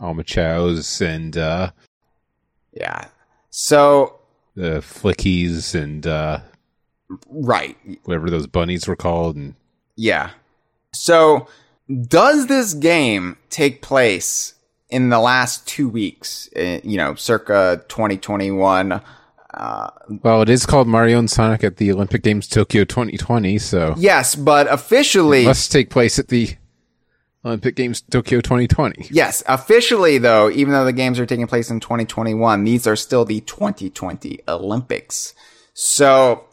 Omochaos 0.00 1.00
and 1.00 1.36
uh, 1.36 1.70
Yeah. 2.72 3.08
So 3.50 4.20
the 4.54 4.80
Flickies 4.80 5.74
and 5.74 6.06
uh, 6.06 6.40
right, 7.28 7.76
whatever 8.04 8.30
those 8.30 8.46
bunnies 8.46 8.86
were 8.86 8.96
called. 8.96 9.36
And 9.36 9.54
Yeah. 9.96 10.30
So, 10.92 11.46
does 12.06 12.46
this 12.46 12.74
game 12.74 13.36
take 13.50 13.82
place 13.82 14.54
in 14.90 15.08
the 15.08 15.18
last 15.20 15.66
two 15.66 15.88
weeks? 15.88 16.48
uh, 16.56 16.80
You 16.84 16.96
know, 16.98 17.14
circa 17.14 17.82
2021. 17.88 19.00
Uh, 19.54 19.90
well, 20.22 20.40
it 20.42 20.48
is 20.48 20.64
called 20.64 20.88
Mario 20.88 21.18
and 21.18 21.30
Sonic 21.30 21.62
at 21.62 21.76
the 21.76 21.92
Olympic 21.92 22.22
Games 22.22 22.46
Tokyo 22.48 22.84
2020, 22.84 23.58
so 23.58 23.94
yes, 23.98 24.34
but 24.34 24.66
officially, 24.72 25.44
must 25.44 25.70
take 25.70 25.90
place 25.90 26.18
at 26.18 26.28
the 26.28 26.56
Olympic 27.44 27.76
Games 27.76 28.00
Tokyo 28.00 28.40
2020. 28.40 29.08
yes, 29.10 29.42
officially 29.46 30.16
though, 30.16 30.48
even 30.50 30.72
though 30.72 30.86
the 30.86 30.92
games 30.94 31.18
are 31.18 31.26
taking 31.26 31.46
place 31.46 31.68
in 31.70 31.80
2021, 31.80 32.64
these 32.64 32.86
are 32.86 32.96
still 32.96 33.26
the 33.26 33.40
2020 33.42 34.40
Olympics. 34.48 35.34
So, 35.74 36.44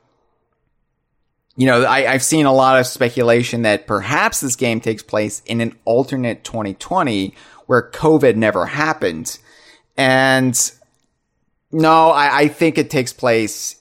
you 1.60 1.66
know, 1.66 1.84
I, 1.84 2.10
I've 2.10 2.24
seen 2.24 2.46
a 2.46 2.54
lot 2.54 2.80
of 2.80 2.88
speculation 2.88 3.64
that 3.64 3.86
perhaps 3.86 4.40
this 4.40 4.56
game 4.56 4.80
takes 4.80 5.04
place 5.04 5.42
in 5.46 5.60
an 5.60 5.76
alternate 5.84 6.46
2020 6.46 7.36
where 7.66 7.92
COVID 7.92 8.38
never 8.38 8.66
happened. 8.66 9.38
And 9.98 10.58
no, 11.70 12.12
I, 12.12 12.44
I 12.44 12.48
think 12.48 12.78
it 12.78 12.90
takes 12.90 13.12
place 13.12 13.76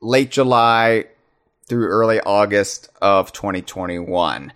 late 0.00 0.30
July 0.30 1.08
through 1.68 1.88
early 1.88 2.20
August 2.20 2.88
of 3.02 3.32
2021. 3.32 4.50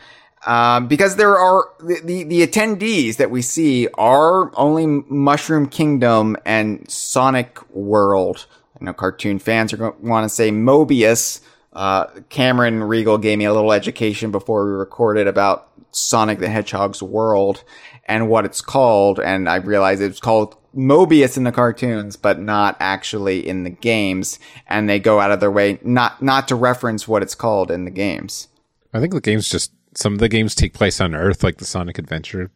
Um, 0.47 0.89
because 0.89 1.17
there 1.17 1.37
are 1.37 1.69
the, 1.81 2.01
the, 2.03 2.25
the 2.25 2.47
attendees 2.47 3.19
that 3.19 3.31
we 3.31 3.43
see 3.43 3.89
are 3.99 4.59
only 4.59 4.87
Mushroom 4.87 5.69
Kingdom 5.69 6.39
and 6.47 6.91
Sonic 6.91 7.59
World. 7.73 8.47
I 8.81 8.85
know 8.87 8.95
cartoon 8.95 9.39
fans 9.39 9.75
are 9.75 9.77
going 9.77 9.93
to 9.93 9.99
want 9.99 10.25
to 10.25 10.35
say 10.35 10.51
Mobius 10.51 11.43
Uh, 11.75 12.07
Cameron 12.29 12.85
Regal 12.85 13.19
gave 13.19 13.39
me 13.39 13.45
a 13.47 13.53
little 13.53 13.73
education 13.73 14.31
before 14.31 14.65
we 14.65 14.73
recorded 14.73 15.27
about 15.27 15.69
Sonic 15.91 16.39
the 16.39 16.49
Hedgehog's 16.49 17.03
world 17.03 17.65
and 18.07 18.29
what 18.29 18.45
it's 18.45 18.61
called, 18.61 19.19
and 19.19 19.49
I 19.49 19.57
realized 19.57 20.03
it's 20.03 20.21
called 20.21 20.57
Mobius 20.77 21.37
in 21.37 21.45
the 21.45 21.53
cartoons, 21.53 22.17
but 22.17 22.41
not 22.41 22.77
actually 22.81 23.47
in 23.47 23.65
the 23.65 23.71
games, 23.71 24.39
and 24.67 24.89
they 24.89 24.99
go 24.99 25.21
out 25.21 25.31
of 25.31 25.41
their 25.41 25.51
way 25.51 25.79
not 25.83 26.23
not 26.23 26.49
to 26.49 26.55
reference 26.55 27.09
what 27.09 27.23
it's 27.23 27.35
called 27.35 27.71
in 27.71 27.85
the 27.85 27.91
games. 27.91 28.49
I 28.93 29.01
think 29.01 29.13
the 29.13 29.21
games 29.21 29.49
just 29.49 29.73
some 29.95 30.13
of 30.13 30.19
the 30.19 30.29
games 30.29 30.55
take 30.55 30.75
place 30.75 31.01
on 31.01 31.15
Earth, 31.15 31.43
like 31.43 31.59
the 31.59 31.65
Sonic 31.65 31.99
Adventure 31.99 32.51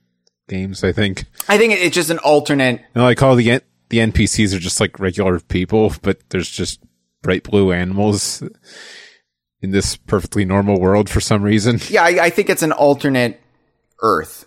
games. 0.48 0.82
I 0.82 0.92
think, 0.92 1.24
I 1.48 1.58
think 1.58 1.74
it's 1.74 1.94
just 1.94 2.10
an 2.10 2.18
alternate. 2.18 2.80
and 2.94 3.04
like 3.04 3.22
all 3.22 3.36
the 3.36 3.60
the 3.88 3.98
NPCs 3.98 4.54
are 4.54 4.60
just 4.60 4.80
like 4.80 4.98
regular 4.98 5.40
people, 5.40 5.92
but 6.02 6.28
there's 6.30 6.50
just 6.50 6.80
bright 7.22 7.44
blue 7.44 7.72
animals 7.72 8.42
in 9.60 9.70
this 9.70 9.96
perfectly 9.96 10.44
normal 10.44 10.80
world 10.80 11.10
for 11.10 11.20
some 11.20 11.42
reason. 11.42 11.80
Yeah, 11.90 12.04
I, 12.04 12.26
I 12.26 12.30
think 12.30 12.50
it's 12.50 12.62
an 12.62 12.72
alternate 12.72 13.40
Earth 14.02 14.46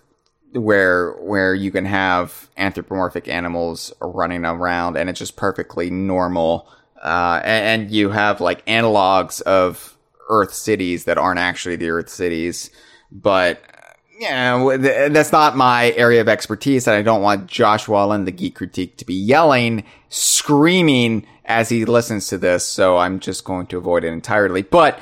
where 0.54 1.14
where 1.14 1.56
you 1.56 1.72
can 1.72 1.86
have 1.86 2.50
anthropomorphic 2.58 3.28
animals 3.28 3.94
running 4.02 4.46
around, 4.46 4.98
and 4.98 5.10
it's 5.10 5.20
just 5.20 5.36
perfectly 5.36 5.90
normal. 5.90 6.70
Uh, 7.02 7.42
and, 7.44 7.84
and 7.84 7.92
you 7.92 8.10
have 8.10 8.42
like 8.42 8.66
analogs 8.66 9.42
of 9.42 9.98
Earth 10.30 10.54
cities 10.54 11.06
that 11.06 11.18
aren't 11.18 11.40
actually 11.40 11.76
the 11.76 11.90
Earth 11.90 12.10
cities, 12.10 12.70
but 13.12 13.62
yeah, 14.22 15.08
that's 15.10 15.32
not 15.32 15.58
my 15.58 15.92
area 15.94 16.22
of 16.22 16.30
expertise, 16.30 16.86
and 16.86 16.96
I 16.96 17.02
don't 17.02 17.24
want 17.24 17.48
Josh 17.48 17.88
Wallen, 17.88 18.26
the 18.26 18.32
geek 18.32 18.54
critique, 18.54 18.98
to 18.98 19.06
be 19.06 19.16
yelling, 19.16 19.84
screaming 20.10 21.26
as 21.46 21.70
he 21.70 21.86
listens 21.86 22.28
to 22.28 22.38
this. 22.38 22.64
So 22.64 22.98
I'm 22.98 23.20
just 23.20 23.44
going 23.46 23.66
to 23.68 23.80
avoid 23.80 24.04
it 24.04 24.14
entirely. 24.14 24.62
But 24.62 25.00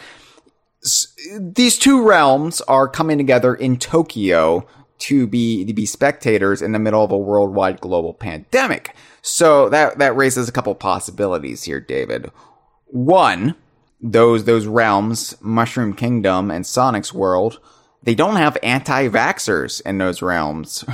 these 1.37 1.77
two 1.77 2.07
realms 2.07 2.61
are 2.61 2.87
coming 2.87 3.17
together 3.17 3.53
in 3.53 3.77
Tokyo 3.77 4.65
to 4.99 5.27
be 5.27 5.65
to 5.65 5.73
be 5.73 5.85
spectators 5.85 6.61
in 6.61 6.71
the 6.71 6.79
middle 6.79 7.03
of 7.03 7.11
a 7.11 7.17
worldwide 7.17 7.81
global 7.81 8.13
pandemic. 8.13 8.95
So 9.21 9.67
that 9.67 9.97
that 9.99 10.15
raises 10.15 10.47
a 10.47 10.53
couple 10.53 10.73
possibilities 10.75 11.63
here, 11.63 11.81
David. 11.81 12.31
One, 12.85 13.55
those 13.99 14.45
those 14.45 14.65
realms, 14.65 15.35
Mushroom 15.41 15.93
Kingdom 15.93 16.49
and 16.49 16.65
Sonic's 16.65 17.13
world, 17.13 17.59
they 18.03 18.15
don't 18.15 18.37
have 18.37 18.57
anti-vaxxers 18.63 19.81
in 19.85 19.97
those 19.97 20.21
realms. 20.21 20.85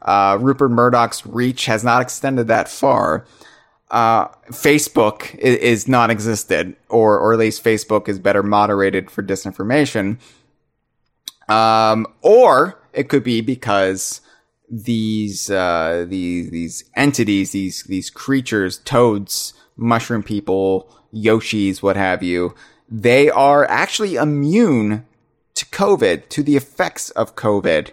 Uh, 0.00 0.38
Rupert 0.40 0.70
Murdoch's 0.70 1.26
reach 1.26 1.66
has 1.66 1.82
not 1.82 2.00
extended 2.00 2.46
that 2.46 2.68
far. 2.68 3.26
Uh, 3.90 4.28
Facebook 4.50 5.34
is, 5.34 5.56
is 5.56 5.88
non-existent, 5.88 6.78
or 6.88 7.18
or 7.18 7.32
at 7.32 7.38
least 7.40 7.64
Facebook 7.64 8.08
is 8.08 8.18
better 8.18 8.44
moderated 8.44 9.10
for 9.10 9.24
disinformation. 9.24 10.18
Um, 11.48 12.06
or 12.22 12.80
it 12.92 13.08
could 13.08 13.24
be 13.24 13.40
because 13.40 14.20
these 14.70 15.50
uh, 15.50 16.06
these 16.08 16.50
these 16.50 16.84
entities, 16.94 17.52
these 17.52 17.82
these 17.84 18.10
creatures, 18.10 18.78
toads, 18.78 19.52
mushroom 19.76 20.22
people, 20.22 20.90
Yoshis, 21.14 21.82
what 21.82 21.96
have 21.96 22.22
you, 22.22 22.54
they 22.88 23.30
are 23.30 23.64
actually 23.66 24.16
immune 24.16 25.04
COVID, 25.76 26.30
to 26.30 26.42
the 26.42 26.56
effects 26.56 27.10
of 27.10 27.36
COVID. 27.36 27.90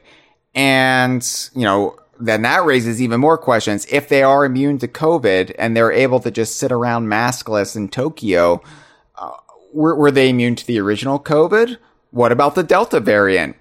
And, 0.55 1.49
you 1.53 1.63
know, 1.63 1.97
then 2.17 2.43
that 2.43 2.63
raises 2.63 3.01
even 3.01 3.19
more 3.19 3.37
questions. 3.37 3.85
If 3.91 4.07
they 4.07 4.23
are 4.23 4.45
immune 4.45 4.77
to 4.79 4.87
COVID 4.87 5.53
and 5.59 5.75
they're 5.75 5.91
able 5.91 6.21
to 6.21 6.31
just 6.31 6.55
sit 6.55 6.71
around 6.71 7.07
maskless 7.07 7.75
in 7.75 7.89
Tokyo, 7.89 8.61
uh, 9.15 9.31
were, 9.73 9.95
were 9.95 10.11
they 10.11 10.29
immune 10.29 10.55
to 10.55 10.65
the 10.65 10.79
original 10.79 11.19
COVID? 11.19 11.77
What 12.11 12.31
about 12.31 12.55
the 12.55 12.63
Delta 12.63 13.01
variant? 13.01 13.57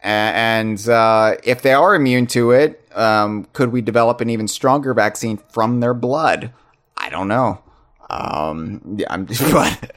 And 0.00 0.86
uh, 0.86 1.36
if 1.42 1.62
they 1.62 1.72
are 1.72 1.94
immune 1.94 2.26
to 2.28 2.50
it, 2.50 2.86
um, 2.94 3.48
could 3.54 3.72
we 3.72 3.80
develop 3.80 4.20
an 4.20 4.28
even 4.28 4.46
stronger 4.46 4.92
vaccine 4.92 5.38
from 5.48 5.80
their 5.80 5.94
blood? 5.94 6.52
I 6.98 7.08
don't 7.08 7.28
know. 7.28 7.62
Um, 8.10 8.96
yeah, 8.98 9.06
I'm 9.08 9.24
but 9.52 9.92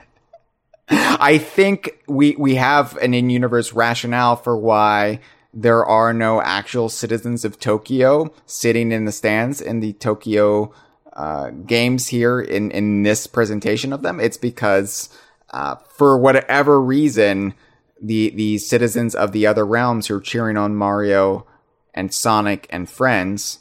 I 0.90 1.38
think 1.38 2.02
we 2.08 2.36
we 2.38 2.56
have 2.56 2.96
an 2.98 3.14
in-universe 3.14 3.74
rationale 3.74 4.36
for 4.36 4.58
why 4.58 5.20
there 5.54 5.86
are 5.86 6.14
no 6.14 6.42
actual 6.42 6.88
citizens 6.90 7.44
of 7.44 7.60
Tokyo 7.60 8.34
sitting 8.46 8.92
in 8.92 9.06
the 9.06 9.12
stands 9.12 9.60
in 9.60 9.80
the 9.80 9.94
Tokyo 9.94 10.74
uh, 11.14 11.50
games 11.50 12.08
here 12.08 12.40
in 12.40 12.72
in 12.72 13.04
this 13.04 13.28
presentation 13.28 13.92
of 13.92 14.02
them. 14.02 14.20
It's 14.20 14.38
because 14.38 15.10
uh, 15.50 15.76
for 15.76 16.18
whatever 16.18 16.82
reason, 16.82 17.54
the 18.02 18.30
the 18.30 18.58
citizens 18.60 19.16
of 19.16 19.32
the 19.32 19.48
other 19.48 19.66
realms 19.66 20.08
who 20.08 20.16
are 20.16 20.22
cheering 20.22 20.58
on 20.58 20.76
Mario 20.76 21.46
and 21.94 22.14
Sonic 22.14 22.68
and 22.70 22.90
friends 22.90 23.60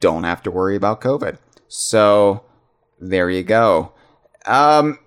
don't 0.00 0.24
have 0.24 0.42
to 0.42 0.50
worry 0.50 0.76
about 0.76 1.00
COVID. 1.00 1.38
So 1.68 2.42
there 2.98 3.30
you 3.30 3.44
go. 3.44 3.92
Um, 4.46 4.98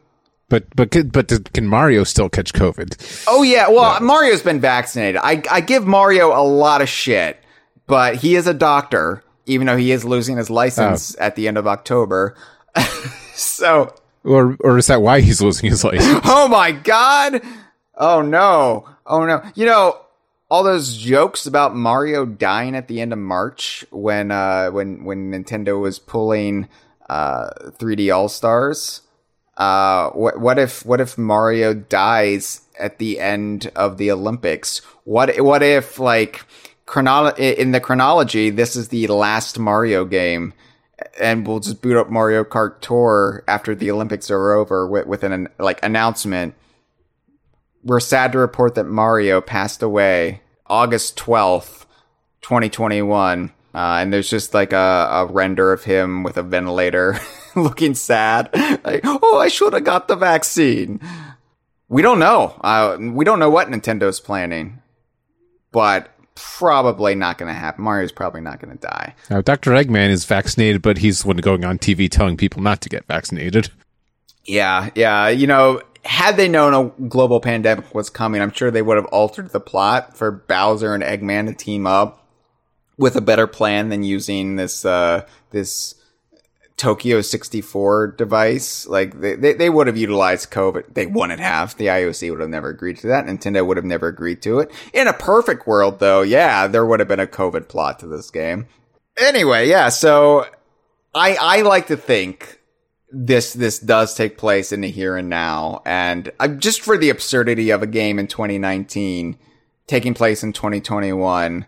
But 0.50 0.66
but 0.76 0.91
could- 0.91 1.12
but 1.12 1.52
can 1.54 1.66
Mario 1.68 2.04
still 2.04 2.30
catch 2.30 2.54
COVID? 2.54 3.24
Oh 3.28 3.44
yeah, 3.44 3.70
well 3.70 4.00
Mario's 4.02 4.41
been 4.44 4.60
vaccinated. 4.60 5.20
I 5.24 5.41
I 5.50 5.62
give 5.62 5.88
Mario 5.88 6.28
a 6.30 6.44
lot 6.44 6.82
of 6.82 6.89
shit, 6.89 7.39
but 7.88 8.16
he 8.18 8.36
is 8.36 8.46
a 8.46 8.54
doctor, 8.54 9.24
even 9.46 9.68
though 9.68 9.78
he 9.78 9.91
is 9.91 10.06
losing 10.06 10.38
his 10.38 10.50
license 10.50 11.16
at 11.20 11.36
the 11.36 11.48
end 11.48 11.58
of 11.58 11.66
October. 11.66 12.36
so, 13.36 13.94
Or 14.24 14.56
or 14.60 14.78
is 14.78 14.88
that 14.88 15.02
why 15.02 15.22
he's 15.22 15.41
losing 15.41 15.70
his 15.70 15.84
license? 15.84 16.22
oh 16.26 16.48
my 16.48 16.72
god, 16.72 17.41
oh 17.98 18.22
no, 18.22 18.88
oh 19.06 19.26
no. 19.26 19.41
You 19.56 19.66
know 19.66 19.98
all 20.52 20.64
those 20.64 20.98
jokes 20.98 21.48
about 21.48 21.76
Mario 21.76 22.26
dying 22.26 22.76
at 22.76 22.88
the 22.88 23.02
end 23.02 23.12
of 23.12 23.18
March 23.20 23.86
when 23.91 24.30
uh 24.30 24.70
when 24.70 25.04
when 25.04 25.32
Nintendo 25.32 25.80
was 25.82 25.98
pulling 26.00 26.68
uh 27.10 27.50
3D 27.80 28.14
All 28.14 28.30
Stars. 28.30 29.02
Uh, 29.58 30.10
what 30.12 30.39
what 30.39 30.58
if 30.58 30.86
what 30.86 30.99
if 30.99 31.18
Mario 31.18 31.74
dies 31.74 32.62
at 32.80 32.97
the 32.97 33.20
end 33.20 33.72
of 33.76 33.97
the 33.97 34.12
Olympics? 34.12 34.80
What 35.04 35.39
what 35.41 35.62
if 35.62 35.99
like 35.99 36.43
chronolo- 36.88 37.38
in 37.38 37.72
the 37.72 37.80
chronology 37.80 38.49
this 38.49 38.76
is 38.76 38.88
the 38.88 39.06
last 39.08 39.60
Mario 39.60 40.06
game, 40.06 40.54
and 41.20 41.45
we'll 41.45 41.60
just 41.60 41.82
boot 41.82 41.97
up 41.97 42.10
Mario 42.10 42.43
Kart 42.43 42.82
Tour 42.82 43.43
after 43.47 43.76
the 43.76 43.91
Olympics 43.91 44.32
are 44.32 44.54
over 44.54 44.88
with, 44.88 45.06
with 45.06 45.24
an 45.24 45.49
like 45.60 45.84
announcement. 45.84 46.56
We're 47.84 47.99
sad 47.99 48.32
to 48.32 48.39
report 48.39 48.76
that 48.76 48.86
Mario 48.86 49.39
passed 49.39 49.84
away 49.84 50.41
August 50.66 51.16
twelfth, 51.16 51.86
twenty 52.41 52.70
twenty 52.70 53.04
one. 53.04 53.51
Uh, 53.76 53.97
and 54.01 54.14
there's 54.14 54.30
just 54.30 54.54
like 54.54 54.72
a, 54.72 55.08
a 55.12 55.26
render 55.26 55.74
of 55.74 55.84
him 55.84 56.22
with 56.22 56.38
a 56.38 56.43
ventilator 56.43 57.20
looking 57.64 57.95
sad. 57.95 58.49
Like, 58.84 59.01
oh, 59.04 59.39
I 59.39 59.47
should 59.47 59.74
have 59.74 59.84
got 59.84 60.08
the 60.08 60.16
vaccine. 60.16 60.99
We 61.89 62.01
don't 62.01 62.20
know. 62.20 62.60
Uh, 62.62 62.97
we 62.99 63.26
don't 63.26 63.39
know 63.39 63.49
what 63.49 63.70
Nintendo's 63.70 64.20
planning, 64.20 64.82
but 65.72 66.10
probably 66.36 67.16
not 67.16 67.38
going 67.38 67.54
to 67.54 67.60
happen. 67.60 67.84
Mario's 67.84 68.12
probably 68.12 68.41
not 68.41 68.60
going 68.60 68.76
to 68.76 68.82
die. 68.82 69.16
Now, 69.30 69.41
Dr. 69.41 69.72
Eggman 69.72 70.10
is 70.10 70.26
vaccinated, 70.26 70.82
but 70.82 70.97
he's 70.97 71.22
the 71.22 71.28
one 71.28 71.38
going 71.38 71.64
on 71.64 71.78
TV 71.78 72.10
telling 72.10 72.38
people 72.38 72.62
not 72.62 72.82
to 72.82 72.89
get 72.89 73.06
vaccinated. 73.06 73.70
Yeah, 74.45 74.89
yeah. 74.95 75.30
You 75.30 75.47
know, 75.47 75.82
had 76.04 76.38
they 76.38 76.49
known 76.49 76.74
a 76.74 77.08
global 77.08 77.39
pandemic 77.39 77.93
was 77.93 78.10
coming, 78.10 78.41
I'm 78.41 78.51
sure 78.51 78.72
they 78.72 78.82
would 78.82 78.97
have 78.97 79.06
altered 79.06 79.51
the 79.51 79.60
plot 79.60 80.18
for 80.18 80.32
Bowser 80.32 80.93
and 80.93 81.04
Eggman 81.04 81.47
to 81.47 81.54
team 81.54 81.88
up 81.88 82.28
with 82.97 83.16
a 83.16 83.22
better 83.22 83.47
plan 83.47 83.89
than 83.89 84.04
using 84.04 84.56
this 84.56 84.86
uh 84.86 85.26
this 85.49 85.95
Tokyo 86.78 87.22
64 87.22 88.08
device. 88.08 88.88
Like 88.88 89.20
they, 89.20 89.36
they, 89.36 89.54
they 89.54 89.70
would 89.70 89.88
have 89.88 89.98
utilized 89.98 90.52
COVID. 90.52 90.94
They 90.94 91.06
wouldn't 91.06 91.40
have. 91.40 91.76
The 91.78 91.88
IOC 91.88 92.32
would 92.32 92.40
have 92.40 92.50
never 92.50 92.70
agreed 92.70 92.98
to 92.98 93.08
that. 93.08 93.26
Nintendo 93.26 93.66
would 93.66 93.78
have 93.78 93.86
never 93.86 94.08
agreed 94.08 94.42
to 94.44 94.60
it. 94.60 94.72
In 94.94 95.08
a 95.08 95.14
perfect 95.14 95.68
world 95.68 96.00
though, 96.00 96.22
yeah, 96.22 96.68
there 96.68 96.86
would 96.86 97.00
have 97.00 97.08
been 97.08 97.20
a 97.20 97.28
COVID 97.28 97.68
plot 97.68 98.00
to 98.00 98.08
this 98.08 98.30
game. 98.32 98.68
Anyway, 99.18 99.70
yeah, 99.70 99.90
so 99.90 100.48
I 101.14 101.36
I 101.40 101.62
like 101.62 101.88
to 101.88 101.98
think 101.98 102.60
this 103.12 103.54
this 103.54 103.78
does 103.78 104.16
take 104.16 104.38
place 104.38 104.72
in 104.72 104.82
the 104.82 104.90
here 104.90 105.16
and 105.16 105.30
now, 105.30 105.82
and 105.86 106.32
uh, 106.40 106.48
just 106.48 106.82
for 106.82 106.98
the 106.98 107.12
absurdity 107.12 107.70
of 107.70 107.84
a 107.84 107.88
game 107.88 108.18
in 108.18 108.28
2019 108.28 109.38
taking 109.86 110.14
place 110.14 110.44
in 110.44 110.54
2021, 110.54 111.66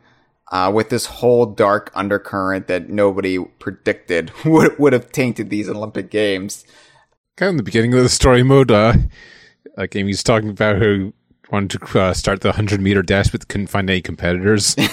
uh, 0.56 0.72
with 0.72 0.88
this 0.88 1.06
whole 1.06 1.46
dark 1.46 1.92
undercurrent 1.94 2.68
that 2.68 2.90
nobody 2.90 3.38
predicted 3.60 4.32
would 4.46 4.80
would 4.80 4.94
have 4.94 5.12
tainted 5.12 5.50
these 5.50 5.68
Olympic 5.68 6.10
Games. 6.10 6.66
Kind 7.36 7.50
of 7.50 7.54
in 7.54 7.58
the 7.58 7.64
beginning 7.64 7.94
of 7.94 8.02
the 8.04 8.08
story 8.08 8.42
mode, 8.42 8.72
uh, 8.72 8.94
like 9.76 9.94
Amy's 9.98 10.24
talking 10.24 10.50
about 10.50 10.78
who 10.78 11.14
wanted 11.52 11.82
to 11.82 12.00
uh, 12.00 12.14
start 12.14 12.40
the 12.40 12.48
100 12.50 12.80
meter 12.80 13.02
dash 13.04 13.28
but 13.28 13.46
couldn't 13.50 13.68
find 13.68 13.90
any 13.90 14.02
competitors. 14.02 14.76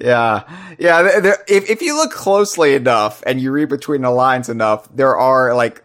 Yeah, 0.00 0.44
yeah. 0.78 1.02
There, 1.02 1.20
there, 1.20 1.44
if 1.46 1.68
if 1.68 1.82
you 1.82 1.94
look 1.94 2.12
closely 2.12 2.74
enough 2.74 3.22
and 3.26 3.38
you 3.38 3.52
read 3.52 3.68
between 3.68 4.00
the 4.00 4.10
lines 4.10 4.48
enough, 4.48 4.88
there 4.94 5.18
are 5.18 5.54
like 5.54 5.84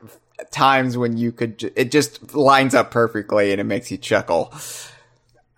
times 0.51 0.97
when 0.97 1.17
you 1.17 1.33
could, 1.33 1.59
ju- 1.59 1.71
it 1.75 1.91
just 1.91 2.33
lines 2.33 2.73
up 2.73 2.89
perfectly 2.89 3.51
and 3.51 3.59
it 3.59 3.65
makes 3.65 3.91
you 3.91 3.97
chuckle. 3.97 4.53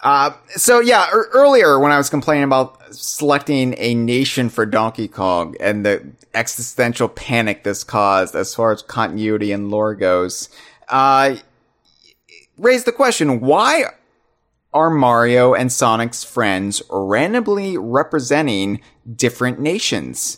Uh, 0.02 0.32
so 0.56 0.80
yeah, 0.80 1.10
er- 1.14 1.30
earlier 1.34 1.80
when 1.80 1.91
I 1.91 1.97
was 1.97 2.10
complaining 2.10 2.45
about 2.45 2.93
selecting 2.93 3.76
a 3.78 3.95
nation 3.95 4.50
for 4.50 4.66
Donkey 4.66 5.08
Kong 5.08 5.56
and 5.60 5.86
the 5.86 6.08
existential 6.34 7.10
panic 7.10 7.64
this 7.64 7.84
caused 7.84 8.36
as 8.36 8.56
far 8.56 8.72
as 8.72 8.82
continuity 8.82 9.52
and 9.52 9.70
lore 9.70 9.95
goes, 9.95 10.50
uh, 10.88 11.36
raised 12.58 12.86
the 12.86 12.91
question, 12.91 13.41
why 13.41 13.86
are 14.74 14.89
Mario 14.89 15.54
and 15.54 15.72
Sonic's 15.72 16.24
friends 16.24 16.82
randomly 16.89 17.78
representing 17.78 18.82
different 19.16 19.60
nations? 19.60 20.38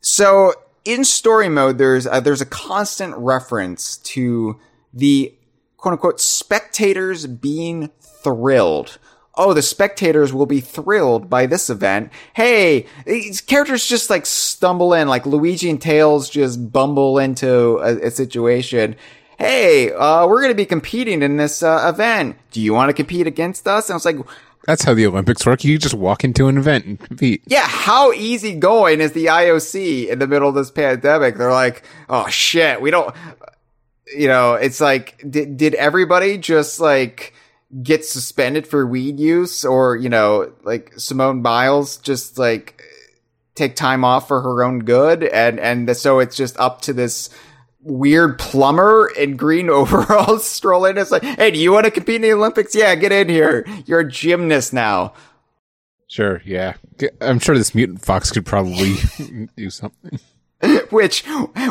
So 0.00 0.54
in 0.84 1.04
story 1.04 1.48
mode, 1.48 1.78
there's 1.78 2.06
a, 2.06 2.20
there's 2.20 2.40
a 2.40 2.46
constant 2.46 3.14
reference 3.16 3.98
to 3.98 4.58
the 4.92 5.34
quote 5.76 5.92
unquote 5.92 6.20
spectators 6.20 7.26
being 7.26 7.90
thrilled. 8.26 8.98
Oh, 9.36 9.52
the 9.52 9.62
spectators 9.62 10.32
will 10.32 10.46
be 10.46 10.60
thrilled 10.60 11.30
by 11.30 11.46
this 11.46 11.70
event. 11.70 12.10
Hey, 12.34 12.86
these 13.04 13.40
characters 13.40 13.86
just 13.86 14.10
like 14.10 14.26
stumble 14.26 14.94
in, 14.94 15.06
like 15.06 15.26
Luigi 15.26 15.70
and 15.70 15.80
Tails 15.80 16.28
just 16.28 16.72
bumble 16.72 17.18
into 17.18 17.78
a, 17.78 18.06
a 18.06 18.10
situation. 18.10 18.96
Hey, 19.38 19.92
uh, 19.92 20.26
we're 20.26 20.40
going 20.40 20.50
to 20.50 20.56
be 20.56 20.66
competing 20.66 21.22
in 21.22 21.36
this 21.36 21.62
uh, 21.62 21.92
event. 21.94 22.36
Do 22.50 22.60
you 22.60 22.72
want 22.74 22.88
to 22.88 22.94
compete 22.94 23.28
against 23.28 23.68
us? 23.68 23.88
And 23.88 23.94
I 23.94 23.96
was 23.96 24.04
like, 24.06 24.16
That's 24.64 24.82
how 24.82 24.94
the 24.94 25.06
Olympics 25.06 25.46
work. 25.46 25.62
You 25.62 25.78
just 25.78 25.94
walk 25.94 26.24
into 26.24 26.48
an 26.48 26.58
event 26.58 26.86
and 26.86 26.98
compete. 26.98 27.42
yeah, 27.46 27.68
how 27.68 28.12
easy 28.12 28.54
going 28.54 29.00
is 29.00 29.12
the 29.12 29.26
IOC 29.26 30.08
in 30.08 30.18
the 30.18 30.26
middle 30.26 30.48
of 30.48 30.56
this 30.56 30.72
pandemic? 30.72 31.36
They're 31.36 31.52
like, 31.52 31.84
oh 32.08 32.26
shit, 32.26 32.80
we 32.80 32.90
don't, 32.90 33.14
you 34.16 34.26
know, 34.26 34.54
it's 34.54 34.80
like, 34.80 35.22
did, 35.30 35.58
did 35.58 35.74
everybody 35.74 36.38
just 36.38 36.80
like 36.80 37.32
get 37.82 38.04
suspended 38.04 38.66
for 38.66 38.86
weed 38.86 39.18
use 39.18 39.64
or, 39.64 39.96
you 39.96 40.08
know, 40.08 40.52
like 40.62 40.92
Simone 40.98 41.42
Biles 41.42 41.96
just 41.98 42.38
like 42.38 42.82
take 43.54 43.76
time 43.76 44.04
off 44.04 44.28
for 44.28 44.40
her 44.42 44.62
own 44.62 44.80
good? 44.80 45.24
And, 45.24 45.58
and 45.58 45.96
so 45.96 46.18
it's 46.20 46.36
just 46.36 46.58
up 46.58 46.82
to 46.82 46.92
this 46.92 47.30
weird 47.80 48.38
plumber 48.38 49.10
in 49.16 49.36
green 49.36 49.70
overalls 49.70 50.46
stroll 50.46 50.84
in. 50.84 50.98
It's 50.98 51.10
like, 51.10 51.22
hey, 51.22 51.50
do 51.50 51.58
you 51.58 51.72
want 51.72 51.84
to 51.84 51.90
compete 51.90 52.16
in 52.16 52.22
the 52.22 52.32
Olympics? 52.32 52.74
Yeah, 52.74 52.94
get 52.94 53.12
in 53.12 53.28
here. 53.28 53.66
You're 53.86 54.00
a 54.00 54.10
gymnast 54.10 54.72
now. 54.72 55.14
Sure, 56.08 56.40
yeah. 56.44 56.74
I'm 57.20 57.40
sure 57.40 57.58
this 57.58 57.74
mutant 57.74 58.04
fox 58.04 58.30
could 58.30 58.46
probably 58.46 58.94
do 59.56 59.70
something. 59.70 60.20
Which 60.90 61.22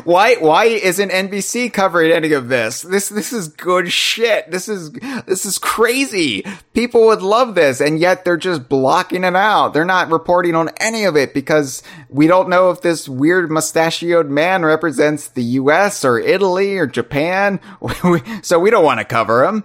why 0.03 0.35
why 0.35 0.65
isn't 0.65 1.09
NBC 1.11 1.73
covering 1.73 2.11
any 2.11 2.33
of 2.33 2.49
this? 2.49 2.81
This 2.83 3.09
this 3.09 3.33
is 3.33 3.47
good 3.47 3.91
shit. 3.91 4.51
This 4.51 4.69
is 4.69 4.91
this 5.25 5.43
is 5.43 5.57
crazy. 5.57 6.45
People 6.73 7.07
would 7.07 7.23
love 7.23 7.55
this 7.55 7.81
and 7.81 7.97
yet 7.99 8.23
they're 8.23 8.37
just 8.37 8.69
blocking 8.69 9.23
it 9.23 9.35
out. 9.35 9.73
They're 9.73 9.85
not 9.85 10.11
reporting 10.11 10.53
on 10.53 10.69
any 10.77 11.03
of 11.03 11.15
it 11.15 11.33
because 11.33 11.81
we 12.09 12.27
don't 12.27 12.47
know 12.47 12.69
if 12.69 12.81
this 12.81 13.09
weird 13.09 13.49
mustachioed 13.49 14.29
man 14.29 14.63
represents 14.63 15.29
the 15.29 15.43
US 15.43 16.05
or 16.05 16.19
Italy 16.19 16.77
or 16.77 16.85
Japan. 16.85 17.59
so 18.43 18.59
we 18.59 18.69
don't 18.69 18.85
want 18.85 18.99
to 18.99 19.05
cover 19.05 19.45
him. 19.45 19.63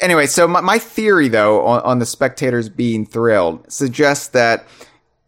Anyway, 0.00 0.26
so 0.26 0.46
my, 0.46 0.60
my 0.60 0.78
theory 0.78 1.26
though 1.26 1.66
on, 1.66 1.82
on 1.82 1.98
the 1.98 2.06
spectators 2.06 2.68
being 2.68 3.04
thrilled 3.06 3.70
suggests 3.72 4.28
that 4.28 4.68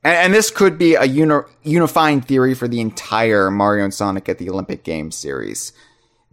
and, 0.02 0.16
and 0.16 0.34
this 0.34 0.50
could 0.50 0.78
be 0.78 0.94
a 0.94 1.04
uni- 1.04 1.42
unifying 1.62 2.20
theory 2.20 2.54
for 2.54 2.68
the 2.68 2.80
entire 2.80 3.50
Mario 3.50 3.84
and 3.84 3.94
Sonic 3.94 4.28
at 4.28 4.38
the 4.38 4.50
Olympic 4.50 4.84
Games 4.84 5.16
series. 5.16 5.72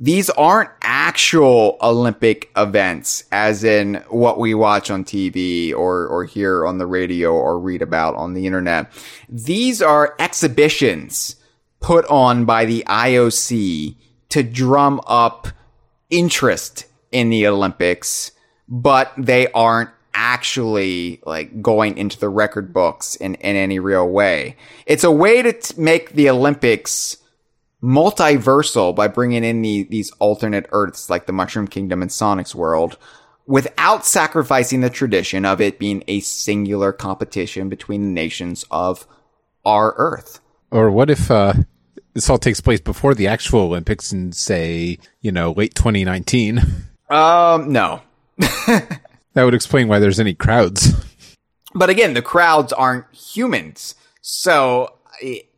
These 0.02 0.30
aren't 0.30 0.70
actual 0.82 1.78
Olympic 1.82 2.50
events, 2.56 3.26
as 3.34 3.66
in 3.66 3.96
what 4.08 4.40
we 4.40 4.54
watch 4.54 4.90
on 4.90 5.04
TV 5.04 5.74
or, 5.74 6.08
or 6.08 6.24
hear 6.24 6.66
on 6.66 6.78
the 6.78 6.88
radio 6.88 7.34
or 7.34 7.60
read 7.60 7.82
about 7.82 8.16
on 8.16 8.34
the 8.34 8.46
internet. 8.46 8.90
These 9.28 9.82
are 9.82 10.16
exhibitions 10.18 11.36
put 11.82 12.06
on 12.06 12.46
by 12.46 12.64
the 12.64 12.84
IOC 12.88 13.96
to 14.30 14.44
drum 14.44 15.02
up 15.06 15.50
interest 16.10 16.86
in 17.12 17.30
the 17.30 17.46
Olympics, 17.48 18.32
but 18.70 19.12
they 19.18 19.52
aren't 19.52 19.90
actually 20.20 21.22
like 21.26 21.62
going 21.62 21.98
into 21.98 22.20
the 22.20 22.28
record 22.28 22.74
books 22.74 23.16
in, 23.16 23.36
in 23.36 23.56
any 23.56 23.80
real 23.80 24.08
way. 24.08 24.58
It's 24.86 25.06
a 25.06 25.12
way 25.12 25.42
to 25.42 25.54
t- 25.54 25.82
make 25.82 26.12
the 26.12 26.30
Olympics 26.30 27.16
multiversal 27.82 28.94
by 28.94 29.08
bringing 29.08 29.46
in 29.46 29.62
the, 29.62 29.84
these 29.84 30.12
alternate 30.20 30.66
Earths 30.74 31.10
like 31.10 31.26
the 31.26 31.32
Mushroom 31.32 31.70
Kingdom 31.70 32.02
and 32.02 32.12
Sonic's 32.12 32.54
world 32.54 32.98
without 33.48 34.06
sacrificing 34.06 34.82
the 34.82 34.90
tradition 34.90 35.46
of 35.46 35.62
it 35.62 35.80
being 35.80 36.04
a 36.10 36.20
singular 36.20 36.92
competition 36.92 37.70
between 37.70 38.02
the 38.02 38.10
nations 38.10 38.66
of 38.70 39.08
our 39.66 39.94
Earth. 39.96 40.42
Or 40.70 40.92
what 40.92 41.10
if 41.10 41.32
uh, 41.32 41.54
this 42.14 42.30
all 42.30 42.38
takes 42.38 42.60
place 42.60 42.82
before 42.82 43.16
the 43.16 43.28
actual 43.28 43.62
Olympics 43.62 44.12
in, 44.12 44.34
say, 44.34 45.00
you 45.22 45.32
know, 45.32 45.52
late 45.54 45.76
2019? 45.76 46.62
Um, 47.10 47.72
no. 47.72 48.02
That 49.34 49.44
would 49.44 49.54
explain 49.54 49.88
why 49.88 50.00
there's 50.00 50.20
any 50.20 50.34
crowds. 50.34 50.94
But 51.76 51.92
again, 51.92 52.16
the 52.16 52.24
crowds 52.24 52.74
aren't 52.74 53.06
humans. 53.14 53.94
So, 54.22 54.92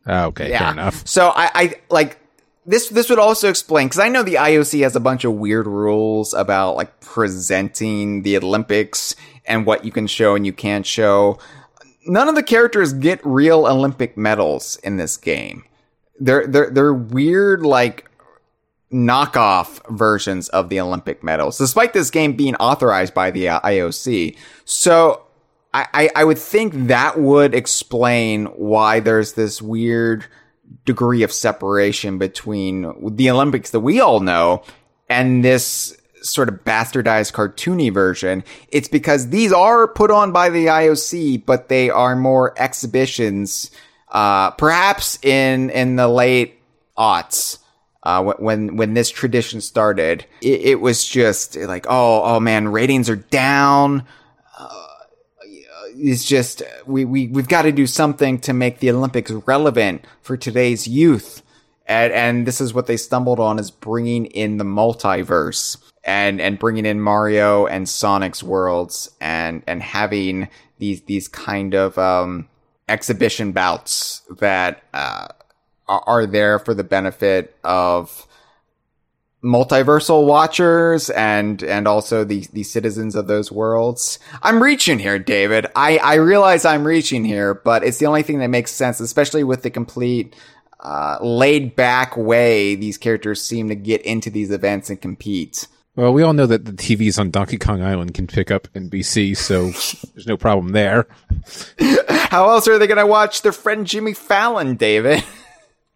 Ah, 0.06 0.24
okay, 0.26 0.50
yeah. 0.50 0.58
fair 0.58 0.72
enough. 0.72 1.06
So 1.06 1.28
I, 1.34 1.50
I 1.54 1.74
like 1.88 2.18
this. 2.66 2.90
This 2.90 3.08
would 3.08 3.18
also 3.18 3.48
explain 3.48 3.86
because 3.88 3.98
I 3.98 4.10
know 4.10 4.22
the 4.22 4.34
IOC 4.34 4.82
has 4.82 4.94
a 4.94 5.00
bunch 5.00 5.24
of 5.24 5.32
weird 5.32 5.66
rules 5.66 6.34
about 6.34 6.76
like 6.76 7.00
presenting 7.00 8.24
the 8.24 8.36
Olympics 8.36 9.16
and 9.46 9.64
what 9.64 9.86
you 9.86 9.90
can 9.90 10.06
show 10.06 10.34
and 10.34 10.44
you 10.44 10.52
can't 10.52 10.84
show. 10.84 11.38
None 12.06 12.28
of 12.28 12.34
the 12.34 12.42
characters 12.42 12.92
get 12.92 13.24
real 13.24 13.66
Olympic 13.66 14.14
medals 14.14 14.76
in 14.84 14.98
this 14.98 15.16
game. 15.16 15.64
They're 16.20 16.46
they're 16.46 16.68
they're 16.68 16.92
weird 16.94 17.64
like 17.64 18.10
knockoff 18.92 19.80
versions 19.88 20.48
of 20.50 20.68
the 20.68 20.80
Olympic 20.80 21.22
medals, 21.24 21.58
despite 21.58 21.92
this 21.92 22.10
game 22.10 22.34
being 22.34 22.54
authorized 22.56 23.14
by 23.14 23.30
the 23.30 23.48
uh, 23.48 23.60
IOC. 23.60 24.36
So 24.64 25.22
I, 25.74 26.10
I, 26.14 26.24
would 26.24 26.38
think 26.38 26.74
that 26.88 27.18
would 27.18 27.54
explain 27.54 28.46
why 28.46 29.00
there's 29.00 29.32
this 29.32 29.62
weird 29.62 30.26
degree 30.84 31.22
of 31.22 31.32
separation 31.32 32.18
between 32.18 33.16
the 33.16 33.30
Olympics 33.30 33.70
that 33.70 33.80
we 33.80 33.98
all 33.98 34.20
know 34.20 34.62
and 35.08 35.42
this 35.42 35.96
sort 36.20 36.50
of 36.50 36.56
bastardized 36.56 37.32
cartoony 37.32 37.92
version. 37.92 38.44
It's 38.68 38.88
because 38.88 39.30
these 39.30 39.52
are 39.52 39.88
put 39.88 40.10
on 40.10 40.30
by 40.30 40.50
the 40.50 40.66
IOC, 40.66 41.46
but 41.46 41.68
they 41.68 41.88
are 41.88 42.14
more 42.16 42.52
exhibitions, 42.60 43.70
uh, 44.10 44.50
perhaps 44.52 45.18
in, 45.24 45.70
in 45.70 45.96
the 45.96 46.08
late 46.08 46.60
aughts. 46.98 47.58
Uh, 48.04 48.34
when, 48.38 48.76
when 48.76 48.94
this 48.94 49.10
tradition 49.10 49.60
started, 49.60 50.26
it, 50.40 50.60
it 50.62 50.80
was 50.80 51.06
just 51.06 51.56
like, 51.56 51.86
oh, 51.88 52.22
oh 52.24 52.40
man, 52.40 52.68
ratings 52.68 53.08
are 53.08 53.16
down 53.16 54.04
it's 55.96 56.24
just 56.24 56.62
we 56.86 57.04
we 57.04 57.28
we've 57.28 57.48
got 57.48 57.62
to 57.62 57.72
do 57.72 57.86
something 57.86 58.38
to 58.40 58.52
make 58.52 58.78
the 58.78 58.90
Olympics 58.90 59.30
relevant 59.30 60.04
for 60.20 60.36
today's 60.36 60.86
youth. 60.86 61.42
And 61.86 62.12
and 62.12 62.46
this 62.46 62.60
is 62.60 62.72
what 62.72 62.86
they 62.86 62.96
stumbled 62.96 63.40
on 63.40 63.58
is 63.58 63.70
bringing 63.70 64.26
in 64.26 64.56
the 64.58 64.64
multiverse 64.64 65.76
and 66.04 66.40
and 66.40 66.58
bringing 66.58 66.86
in 66.86 67.00
Mario 67.00 67.66
and 67.66 67.88
Sonic's 67.88 68.42
worlds 68.42 69.10
and 69.20 69.62
and 69.66 69.82
having 69.82 70.48
these 70.78 71.02
these 71.02 71.28
kind 71.28 71.74
of 71.74 71.98
um 71.98 72.48
exhibition 72.88 73.52
bouts 73.52 74.22
that 74.38 74.82
uh 74.94 75.28
are, 76.06 76.26
there 76.26 76.58
for 76.58 76.74
the 76.74 76.84
benefit 76.84 77.56
of 77.64 78.26
multiversal 79.44 80.24
watchers 80.24 81.10
and 81.10 81.64
and 81.64 81.88
also 81.88 82.22
the 82.22 82.46
the 82.52 82.62
citizens 82.62 83.14
of 83.14 83.26
those 83.26 83.50
worlds. 83.50 84.18
I'm 84.42 84.62
reaching 84.62 84.98
here, 84.98 85.18
David. 85.18 85.66
I 85.74 85.98
I 85.98 86.14
realize 86.14 86.64
I'm 86.64 86.84
reaching 86.84 87.24
here, 87.24 87.54
but 87.54 87.82
it's 87.82 87.98
the 87.98 88.06
only 88.06 88.22
thing 88.22 88.38
that 88.38 88.48
makes 88.48 88.70
sense, 88.70 89.00
especially 89.00 89.44
with 89.44 89.62
the 89.62 89.70
complete 89.70 90.36
uh, 90.80 91.18
laid 91.20 91.76
back 91.76 92.16
way 92.16 92.74
these 92.74 92.98
characters 92.98 93.42
seem 93.42 93.68
to 93.68 93.74
get 93.74 94.02
into 94.02 94.30
these 94.30 94.50
events 94.50 94.90
and 94.90 95.00
compete. 95.00 95.66
Well, 95.94 96.12
we 96.14 96.22
all 96.22 96.32
know 96.32 96.46
that 96.46 96.64
the 96.64 96.72
TVs 96.72 97.18
on 97.18 97.30
Donkey 97.30 97.58
Kong 97.58 97.82
Island 97.82 98.14
can 98.14 98.26
pick 98.26 98.50
up 98.50 98.66
NBC, 98.74 99.36
so 99.36 99.64
there's 100.14 100.26
no 100.26 100.38
problem 100.38 100.72
there. 100.72 101.06
How 102.08 102.48
else 102.48 102.66
are 102.66 102.78
they 102.78 102.86
going 102.86 102.96
to 102.98 103.06
watch 103.06 103.42
their 103.42 103.52
friend 103.52 103.86
Jimmy 103.86 104.14
Fallon, 104.14 104.76
David? 104.76 105.22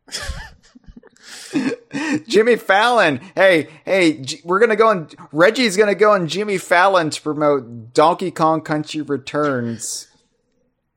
Jimmy 2.28 2.56
Fallon. 2.56 3.20
Hey, 3.34 3.68
hey, 3.84 4.24
we're 4.44 4.60
gonna 4.60 4.76
go 4.76 4.88
on. 4.88 5.08
Reggie's 5.32 5.76
gonna 5.76 5.94
go 5.94 6.12
on 6.12 6.28
Jimmy 6.28 6.58
Fallon 6.58 7.10
to 7.10 7.22
promote 7.22 7.92
Donkey 7.94 8.30
Kong 8.30 8.60
Country 8.60 9.02
Returns. 9.02 10.08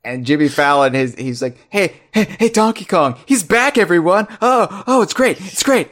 And 0.03 0.25
Jimmy 0.25 0.47
Fallon, 0.47 0.93
his, 0.93 1.13
he's 1.15 1.41
like, 1.41 1.57
hey, 1.69 1.99
hey, 2.13 2.23
hey, 2.39 2.49
Donkey 2.49 2.85
Kong, 2.85 3.17
he's 3.25 3.43
back, 3.43 3.77
everyone. 3.77 4.27
Oh, 4.41 4.83
oh, 4.87 5.01
it's 5.01 5.13
great, 5.13 5.39
it's 5.41 5.61
great. 5.61 5.89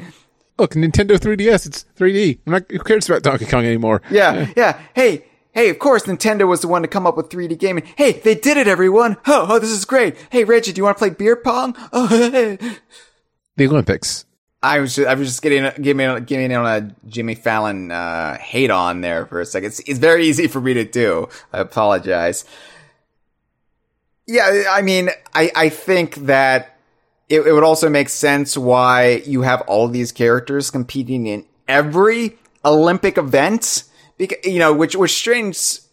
look, 0.58 0.72
Nintendo 0.76 1.18
3DS, 1.18 1.68
it's 1.68 1.86
3D. 1.98 2.40
I'm 2.48 2.54
not, 2.54 2.72
who 2.72 2.80
cares 2.80 3.10
about 3.10 3.24
Donkey 3.24 3.46
Kong 3.46 3.66
anymore? 3.66 4.02
Yeah, 4.10 4.48
yeah. 4.56 4.80
Hey, 4.96 5.26
hey, 5.52 5.70
of 5.70 5.78
course 5.80 6.04
Nintendo 6.04 6.48
was 6.48 6.62
the 6.62 6.70
one 6.70 6.84
to 6.84 6.88
come 6.88 7.06
up 7.06 7.18
with 7.18 7.28
3D 7.30 7.60
gaming. 7.60 7.84
Hey, 7.98 8.14
they 8.14 8.34
did 8.34 8.56
it, 8.56 8.68
everyone. 8.68 9.18
Oh, 9.28 9.46
oh, 9.50 9.60
this 9.60 9.72
is 9.72 9.84
great. 9.84 10.16
Hey, 10.30 10.46
Reggie, 10.46 10.72
do 10.72 10.80
you 10.80 10.86
want 10.86 10.96
to 10.98 11.00
play 11.00 11.10
beer 11.10 11.36
pong? 11.36 11.76
Oh, 11.92 12.08
hey. 12.32 12.58
The 13.58 13.68
Olympics. 13.68 14.26
I 14.64 14.80
was 14.80 14.96
just, 14.96 15.08
I 15.08 15.14
was 15.14 15.28
just 15.28 15.42
getting 15.42 15.70
giving 15.82 16.24
giving 16.26 16.54
on 16.54 16.66
a 16.66 16.96
Jimmy 17.08 17.36
Fallon 17.36 17.92
uh, 17.92 18.38
hate 18.38 18.72
on 18.72 19.02
there 19.02 19.26
for 19.26 19.40
a 19.42 19.46
second. 19.46 19.68
It's, 19.68 19.80
it's 19.82 20.00
very 20.00 20.26
easy 20.26 20.48
for 20.48 20.62
me 20.62 20.74
to 20.76 20.84
do. 20.84 21.28
I 21.54 21.60
apologize. 21.60 22.46
Yeah, 24.26 24.64
I 24.70 24.82
mean, 24.82 25.10
I 25.34 25.52
I 25.56 25.70
think 25.70 26.16
that 26.28 26.78
it, 27.30 27.42
it 27.42 27.54
would 27.54 27.64
also 27.64 27.90
make 27.90 28.10
sense 28.10 28.58
why 28.58 29.22
you 29.26 29.42
have 29.44 29.62
all 29.62 29.88
these 29.88 30.12
characters 30.12 30.72
competing 30.72 31.28
in 31.28 31.46
every 31.68 32.38
Olympic 32.66 33.18
event, 33.18 33.84
because 34.18 34.40
you 34.44 34.60
know, 34.60 34.74
which 34.74 34.96
which 34.96 35.14
strains 35.14 35.88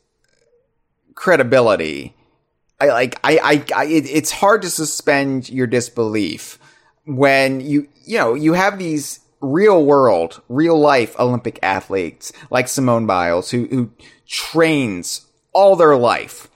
credibility. 1.14 2.14
I 2.80 2.86
like 2.86 3.20
I 3.22 3.38
I, 3.38 3.64
I 3.76 3.84
it, 3.84 4.06
it's 4.06 4.32
hard 4.32 4.62
to 4.62 4.70
suspend 4.70 5.48
your 5.48 5.66
disbelief 5.66 6.58
when 7.06 7.60
you 7.60 7.88
you 8.04 8.18
know 8.18 8.34
you 8.34 8.54
have 8.54 8.78
these 8.78 9.20
real 9.40 9.84
world, 9.84 10.40
real 10.48 10.78
life 10.78 11.18
Olympic 11.18 11.58
athletes 11.62 12.32
like 12.50 12.68
Simone 12.68 13.06
Biles 13.06 13.50
who 13.50 13.66
who 13.66 13.90
trains 14.26 15.26
all 15.52 15.76
their 15.76 15.96
life 15.96 16.48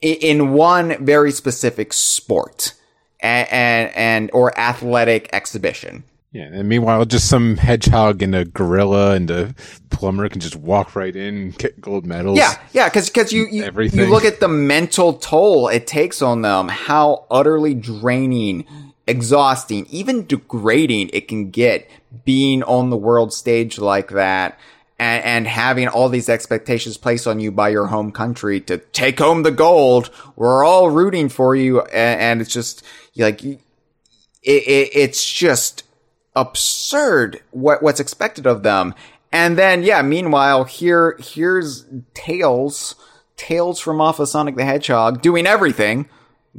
in, 0.00 0.14
in 0.16 0.52
one 0.52 1.04
very 1.04 1.32
specific 1.32 1.92
sport 1.92 2.74
and, 3.20 3.48
and 3.50 3.96
and 3.96 4.30
or 4.32 4.58
athletic 4.58 5.28
exhibition. 5.32 6.04
Yeah, 6.30 6.42
and 6.52 6.68
meanwhile, 6.68 7.06
just 7.06 7.26
some 7.26 7.56
hedgehog 7.56 8.20
and 8.22 8.34
a 8.34 8.44
gorilla 8.44 9.14
and 9.14 9.30
a 9.30 9.54
plumber 9.88 10.28
can 10.28 10.40
just 10.40 10.56
walk 10.56 10.94
right 10.94 11.16
in 11.16 11.34
and 11.34 11.58
get 11.58 11.80
gold 11.80 12.04
medals. 12.04 12.36
Yeah, 12.36 12.54
yeah, 12.72 12.88
because 12.88 13.08
because 13.08 13.32
you 13.32 13.46
you, 13.50 13.64
Everything. 13.64 14.00
you 14.00 14.06
look 14.06 14.26
at 14.26 14.38
the 14.38 14.48
mental 14.48 15.14
toll 15.14 15.68
it 15.68 15.86
takes 15.86 16.20
on 16.20 16.42
them, 16.42 16.68
how 16.68 17.24
utterly 17.30 17.72
draining, 17.72 18.66
exhausting, 19.08 19.86
even 19.90 20.26
degrading 20.26 21.10
it 21.12 21.26
can 21.26 21.50
get 21.50 21.90
being 22.24 22.62
on 22.62 22.90
the 22.90 22.96
world 22.96 23.32
stage 23.32 23.78
like 23.78 24.10
that. 24.10 24.58
And, 25.00 25.24
and 25.24 25.46
having 25.46 25.86
all 25.86 26.08
these 26.08 26.28
expectations 26.28 26.96
placed 26.96 27.28
on 27.28 27.38
you 27.38 27.52
by 27.52 27.68
your 27.68 27.86
home 27.86 28.10
country 28.10 28.60
to 28.62 28.78
take 28.78 29.20
home 29.20 29.44
the 29.44 29.52
gold, 29.52 30.10
we're 30.34 30.64
all 30.64 30.90
rooting 30.90 31.28
for 31.28 31.54
you, 31.54 31.82
and, 31.82 32.20
and 32.20 32.40
it's 32.40 32.52
just 32.52 32.84
like 33.16 33.44
it, 33.44 33.60
it, 34.42 34.90
it's 34.92 35.32
just 35.32 35.84
absurd 36.34 37.40
what 37.52 37.80
what's 37.80 38.00
expected 38.00 38.44
of 38.44 38.64
them. 38.64 38.92
And 39.30 39.56
then 39.56 39.84
yeah, 39.84 40.02
meanwhile 40.02 40.64
here 40.64 41.16
here's 41.20 41.86
Tails, 42.14 42.96
Tails 43.36 43.78
from 43.78 44.00
off 44.00 44.18
of 44.18 44.28
Sonic 44.28 44.56
the 44.56 44.64
Hedgehog 44.64 45.22
doing 45.22 45.46
everything, 45.46 46.08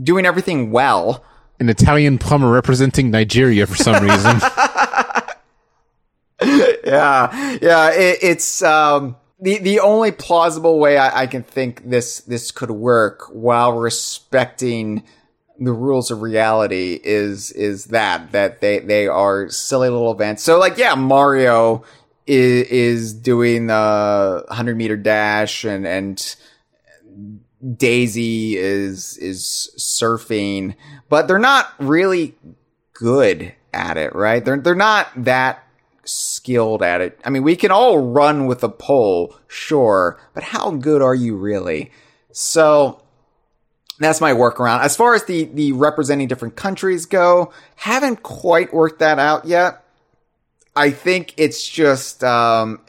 doing 0.01 0.25
everything 0.25 0.71
well. 0.71 1.25
An 1.59 1.69
Italian 1.69 2.17
plumber 2.17 2.49
representing 2.49 3.11
Nigeria 3.11 3.67
for 3.67 3.75
some 3.75 4.03
reason. 4.03 4.39
Yeah, 6.89 7.57
yeah, 7.61 7.91
it, 7.91 8.19
it's 8.21 8.63
um 8.63 9.15
the 9.39 9.59
the 9.59 9.79
only 9.79 10.11
plausible 10.11 10.79
way 10.79 10.97
I, 10.97 11.21
I 11.21 11.27
can 11.27 11.43
think 11.43 11.87
this 11.87 12.21
this 12.21 12.51
could 12.51 12.71
work 12.71 13.27
while 13.31 13.73
respecting 13.73 15.03
the 15.59 15.73
rules 15.73 16.09
of 16.09 16.21
reality 16.21 16.99
is 17.03 17.51
is 17.51 17.85
that 17.85 18.31
that 18.31 18.61
they 18.61 18.79
they 18.79 19.07
are 19.07 19.49
silly 19.49 19.89
little 19.89 20.11
events. 20.11 20.41
So 20.41 20.57
like 20.57 20.77
yeah, 20.77 20.95
Mario 20.95 21.83
is 22.25 22.67
is 22.67 23.13
doing 23.13 23.67
the 23.67 24.43
100 24.47 24.75
meter 24.75 24.97
dash 24.97 25.63
and 25.63 25.85
and 25.85 26.35
Daisy 27.75 28.57
is 28.57 29.17
is 29.17 29.69
surfing, 29.77 30.75
but 31.09 31.27
they're 31.27 31.39
not 31.39 31.73
really 31.79 32.35
good 32.93 33.53
at 33.73 33.97
it, 33.97 34.15
right? 34.15 34.43
They're 34.43 34.57
they're 34.57 34.75
not 34.75 35.07
that 35.15 35.63
skilled 36.05 36.81
at 36.81 37.01
it. 37.01 37.19
I 37.25 37.29
mean, 37.29 37.43
we 37.43 37.55
can 37.55 37.71
all 37.71 37.99
run 37.99 38.45
with 38.45 38.63
a 38.63 38.69
pole, 38.69 39.35
sure, 39.47 40.19
but 40.33 40.43
how 40.43 40.71
good 40.71 41.01
are 41.01 41.15
you 41.15 41.35
really? 41.35 41.91
So 42.31 43.01
that's 43.99 44.21
my 44.21 44.33
workaround. 44.33 44.81
As 44.81 44.95
far 44.95 45.13
as 45.13 45.25
the 45.25 45.45
the 45.45 45.71
representing 45.73 46.27
different 46.27 46.55
countries 46.55 47.05
go, 47.05 47.51
haven't 47.75 48.23
quite 48.23 48.73
worked 48.73 48.99
that 48.99 49.19
out 49.19 49.45
yet. 49.45 49.83
I 50.75 50.91
think 50.91 51.33
it's 51.37 51.67
just 51.67 52.23
um, 52.23 52.81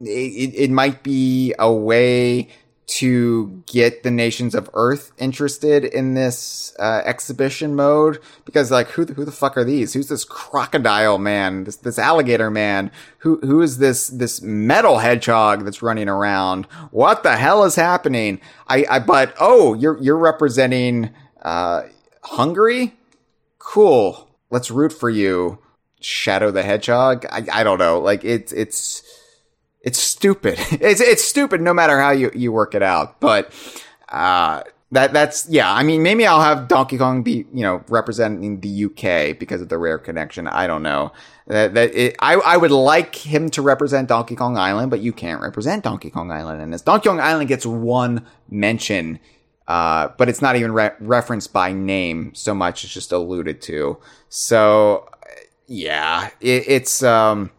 it, 0.00 0.08
it, 0.08 0.54
it 0.54 0.70
might 0.70 1.02
be 1.02 1.54
a 1.58 1.72
way 1.72 2.48
to 2.86 3.62
get 3.66 4.02
the 4.02 4.10
nations 4.10 4.54
of 4.54 4.68
Earth 4.74 5.12
interested 5.18 5.84
in 5.84 6.14
this 6.14 6.74
uh, 6.78 7.00
exhibition 7.04 7.74
mode 7.74 8.20
because, 8.44 8.70
like, 8.70 8.88
who 8.88 9.04
the, 9.04 9.14
who 9.14 9.24
the 9.24 9.32
fuck 9.32 9.56
are 9.56 9.64
these? 9.64 9.94
Who's 9.94 10.08
this 10.08 10.24
crocodile 10.24 11.18
man? 11.18 11.64
This 11.64 11.76
this 11.76 11.98
alligator 11.98 12.50
man? 12.50 12.90
Who 13.18 13.38
who 13.40 13.62
is 13.62 13.78
this 13.78 14.08
this 14.08 14.42
metal 14.42 14.98
hedgehog 14.98 15.64
that's 15.64 15.82
running 15.82 16.08
around? 16.08 16.66
What 16.90 17.22
the 17.22 17.36
hell 17.36 17.64
is 17.64 17.76
happening? 17.76 18.40
I, 18.68 18.84
I 18.88 18.98
but 18.98 19.34
oh, 19.40 19.74
you're 19.74 20.00
you're 20.02 20.18
representing 20.18 21.10
uh, 21.42 21.84
Hungary. 22.22 22.94
Cool. 23.58 24.28
Let's 24.50 24.70
root 24.70 24.92
for 24.92 25.08
you, 25.08 25.58
Shadow 26.00 26.50
the 26.50 26.62
Hedgehog. 26.62 27.24
I 27.30 27.46
I 27.50 27.64
don't 27.64 27.78
know. 27.78 27.98
Like 27.98 28.24
it's 28.24 28.52
it's 28.52 29.02
it's 29.84 29.98
stupid. 29.98 30.58
It's 30.80 31.00
it's 31.00 31.24
stupid 31.24 31.60
no 31.60 31.72
matter 31.72 32.00
how 32.00 32.10
you, 32.10 32.30
you 32.34 32.52
work 32.52 32.74
it 32.74 32.82
out. 32.82 33.20
But 33.20 33.52
uh 34.08 34.62
that 34.90 35.12
that's 35.12 35.48
yeah, 35.48 35.72
I 35.72 35.82
mean 35.82 36.02
maybe 36.02 36.26
I'll 36.26 36.40
have 36.40 36.68
Donkey 36.68 36.98
Kong 36.98 37.22
be, 37.22 37.46
you 37.52 37.62
know, 37.62 37.84
representing 37.88 38.60
the 38.60 38.84
UK 38.86 39.38
because 39.38 39.60
of 39.60 39.68
the 39.68 39.78
rare 39.78 39.98
connection. 39.98 40.46
I 40.46 40.66
don't 40.66 40.82
know. 40.82 41.12
That 41.46 41.74
that 41.74 41.94
it, 41.94 42.16
I 42.20 42.34
I 42.34 42.56
would 42.56 42.70
like 42.70 43.14
him 43.14 43.50
to 43.50 43.62
represent 43.62 44.08
Donkey 44.08 44.36
Kong 44.36 44.56
Island, 44.56 44.90
but 44.90 45.00
you 45.00 45.12
can't 45.12 45.40
represent 45.40 45.84
Donkey 45.84 46.10
Kong 46.10 46.30
Island 46.30 46.62
in 46.62 46.70
this. 46.70 46.82
Donkey 46.82 47.08
Kong 47.08 47.20
Island 47.20 47.48
gets 47.48 47.66
one 47.66 48.26
mention 48.48 49.20
uh, 49.66 50.08
but 50.18 50.28
it's 50.28 50.42
not 50.42 50.56
even 50.56 50.72
re- 50.72 50.92
referenced 51.00 51.52
by 51.52 51.72
name 51.72 52.34
so 52.34 52.54
much. 52.54 52.84
It's 52.84 52.92
just 52.92 53.12
alluded 53.12 53.62
to. 53.62 53.98
So, 54.28 55.08
yeah, 55.66 56.30
it, 56.40 56.64
it's 56.66 57.02
um, 57.02 57.50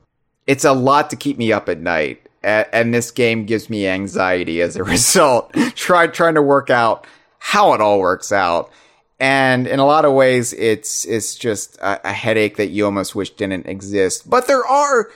it's 0.47 0.65
a 0.65 0.73
lot 0.73 1.09
to 1.09 1.15
keep 1.15 1.37
me 1.37 1.51
up 1.51 1.69
at 1.69 1.79
night, 1.79 2.27
and 2.43 2.93
this 2.93 3.11
game 3.11 3.45
gives 3.45 3.69
me 3.69 3.87
anxiety 3.87 4.61
as 4.61 4.75
a 4.75 4.83
result. 4.95 5.53
Try 5.75 6.07
trying 6.07 6.35
to 6.35 6.41
work 6.41 6.69
out 6.69 7.07
how 7.39 7.73
it 7.73 7.81
all 7.81 7.99
works 7.99 8.31
out, 8.31 8.71
and 9.19 9.67
in 9.67 9.79
a 9.79 9.85
lot 9.85 10.05
of 10.05 10.13
ways, 10.13 10.53
it's 10.53 11.05
it's 11.05 11.35
just 11.35 11.77
a, 11.77 12.09
a 12.09 12.13
headache 12.13 12.57
that 12.57 12.67
you 12.67 12.85
almost 12.85 13.15
wish 13.15 13.31
didn't 13.31 13.67
exist. 13.67 14.29
But 14.29 14.47
there 14.47 14.65
are 14.65 15.09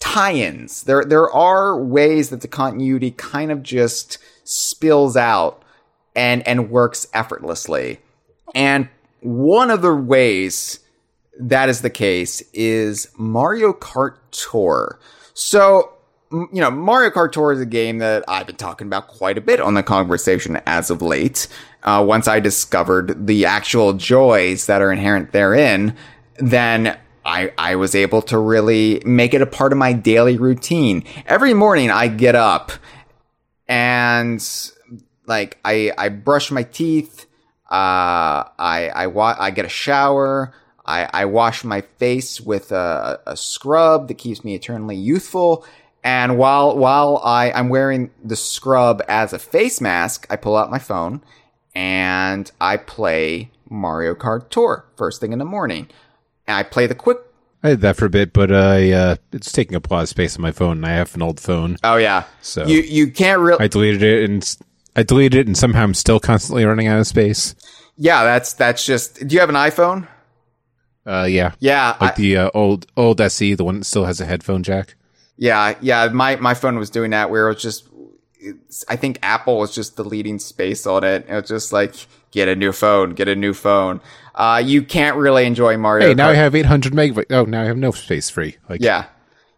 tie-ins. 0.00 0.82
There 0.82 1.04
there 1.04 1.30
are 1.30 1.82
ways 1.82 2.30
that 2.30 2.40
the 2.40 2.48
continuity 2.48 3.10
kind 3.12 3.50
of 3.50 3.62
just 3.62 4.18
spills 4.44 5.16
out 5.16 5.62
and 6.14 6.46
and 6.46 6.70
works 6.70 7.06
effortlessly. 7.14 8.00
And 8.54 8.88
one 9.20 9.70
of 9.70 9.80
the 9.80 9.94
ways 9.94 10.80
that 11.38 11.68
is 11.68 11.82
the 11.82 11.90
case 11.90 12.42
is 12.52 13.08
Mario 13.16 13.72
Kart 13.72 14.16
Tour. 14.30 14.98
So, 15.34 15.92
you 16.30 16.60
know, 16.60 16.70
Mario 16.70 17.10
Kart 17.10 17.32
Tour 17.32 17.52
is 17.52 17.60
a 17.60 17.66
game 17.66 17.98
that 17.98 18.24
I've 18.28 18.46
been 18.46 18.56
talking 18.56 18.86
about 18.86 19.08
quite 19.08 19.38
a 19.38 19.40
bit 19.40 19.60
on 19.60 19.74
the 19.74 19.82
conversation 19.82 20.60
as 20.66 20.90
of 20.90 21.02
late. 21.02 21.48
Uh, 21.82 22.04
once 22.06 22.28
I 22.28 22.40
discovered 22.40 23.26
the 23.26 23.46
actual 23.46 23.92
joys 23.92 24.66
that 24.66 24.80
are 24.80 24.90
inherent 24.90 25.32
therein, 25.32 25.96
then 26.38 26.98
I, 27.24 27.52
I 27.56 27.76
was 27.76 27.94
able 27.94 28.22
to 28.22 28.38
really 28.38 29.02
make 29.04 29.34
it 29.34 29.42
a 29.42 29.46
part 29.46 29.72
of 29.72 29.78
my 29.78 29.92
daily 29.92 30.36
routine. 30.36 31.04
Every 31.26 31.54
morning 31.54 31.90
I 31.90 32.08
get 32.08 32.34
up 32.34 32.72
and 33.66 34.42
like 35.26 35.58
I, 35.64 35.92
I 35.96 36.08
brush 36.10 36.50
my 36.50 36.62
teeth, 36.64 37.26
uh, 37.70 38.44
I, 38.58 38.90
I 38.94 39.06
wa- 39.06 39.36
I 39.38 39.50
get 39.50 39.64
a 39.64 39.70
shower, 39.70 40.54
I, 40.86 41.08
I 41.12 41.24
wash 41.24 41.64
my 41.64 41.80
face 41.98 42.40
with 42.40 42.72
a, 42.72 43.20
a 43.26 43.36
scrub 43.36 44.08
that 44.08 44.14
keeps 44.14 44.44
me 44.44 44.54
eternally 44.54 44.96
youthful. 44.96 45.64
And 46.02 46.36
while, 46.36 46.76
while 46.76 47.20
I, 47.24 47.50
I'm 47.52 47.70
wearing 47.70 48.10
the 48.22 48.36
scrub 48.36 49.02
as 49.08 49.32
a 49.32 49.38
face 49.38 49.80
mask, 49.80 50.26
I 50.28 50.36
pull 50.36 50.56
out 50.56 50.70
my 50.70 50.78
phone 50.78 51.22
and 51.74 52.50
I 52.60 52.76
play 52.76 53.50
Mario 53.70 54.14
Kart 54.14 54.50
Tour 54.50 54.84
first 54.96 55.20
thing 55.20 55.32
in 55.32 55.38
the 55.38 55.44
morning. 55.44 55.88
And 56.46 56.56
I 56.58 56.62
play 56.62 56.86
the 56.86 56.94
quick 56.94 57.18
I 57.62 57.68
did 57.70 57.80
that 57.80 57.96
for 57.96 58.04
a 58.04 58.10
bit, 58.10 58.34
but 58.34 58.52
I 58.52 58.92
uh, 58.92 59.16
it's 59.32 59.50
taking 59.50 59.74
up 59.74 59.90
a 59.90 59.94
lot 59.94 60.02
of 60.02 60.10
space 60.10 60.36
on 60.36 60.42
my 60.42 60.52
phone, 60.52 60.76
and 60.76 60.86
I 60.86 60.90
have 60.90 61.14
an 61.14 61.22
old 61.22 61.40
phone. 61.40 61.78
Oh 61.82 61.96
yeah. 61.96 62.24
So- 62.42 62.66
you 62.66 62.82
you 62.82 63.10
can't 63.10 63.40
really 63.40 63.64
I 63.64 63.68
deleted 63.68 64.02
it, 64.02 64.28
and 64.28 64.56
I 64.94 65.02
deleted 65.02 65.40
it, 65.40 65.46
and 65.46 65.56
somehow 65.56 65.82
I'm 65.82 65.94
still 65.94 66.20
constantly 66.20 66.66
running 66.66 66.88
out 66.88 67.00
of 67.00 67.06
space. 67.06 67.54
Yeah, 67.96 68.22
that's 68.22 68.52
that's 68.52 68.84
just 68.84 69.26
do 69.26 69.34
you 69.34 69.40
have 69.40 69.48
an 69.48 69.54
iPhone? 69.54 70.06
Uh, 71.06 71.24
yeah, 71.28 71.52
Yeah, 71.60 71.96
like 72.00 72.12
I- 72.12 72.16
the 72.16 72.36
uh, 72.38 72.50
old 72.54 72.86
old 72.96 73.20
SE, 73.20 73.54
the 73.54 73.64
one 73.64 73.78
that 73.80 73.84
still 73.84 74.04
has 74.06 74.20
a 74.20 74.24
headphone 74.24 74.62
jack. 74.62 74.94
Yeah, 75.36 75.74
yeah. 75.80 76.08
My 76.08 76.36
my 76.36 76.54
phone 76.54 76.78
was 76.78 76.90
doing 76.90 77.10
that 77.10 77.30
where 77.30 77.46
it 77.48 77.54
was 77.54 77.62
just. 77.62 77.88
It's, 78.38 78.84
I 78.88 78.96
think 78.96 79.18
Apple 79.22 79.58
was 79.58 79.74
just 79.74 79.96
deleting 79.96 80.38
space 80.38 80.86
on 80.86 81.02
it. 81.02 81.26
It 81.28 81.32
was 81.34 81.48
just 81.48 81.72
like 81.72 81.94
get 82.30 82.46
a 82.46 82.54
new 82.54 82.72
phone, 82.72 83.10
get 83.14 83.26
a 83.26 83.34
new 83.34 83.54
phone. 83.54 84.00
Uh, 84.34 84.62
you 84.64 84.82
can't 84.82 85.16
really 85.16 85.44
enjoy 85.46 85.76
Mario. 85.78 86.08
Hey, 86.08 86.14
now 86.14 86.26
Kart. 86.28 86.32
I 86.32 86.34
have 86.34 86.54
800 86.54 86.92
megabytes. 86.92 87.26
Oh, 87.30 87.44
now 87.44 87.62
I 87.62 87.64
have 87.64 87.78
no 87.78 87.90
space 87.92 88.28
free. 88.30 88.56
Like, 88.68 88.80
Yeah, 88.82 89.06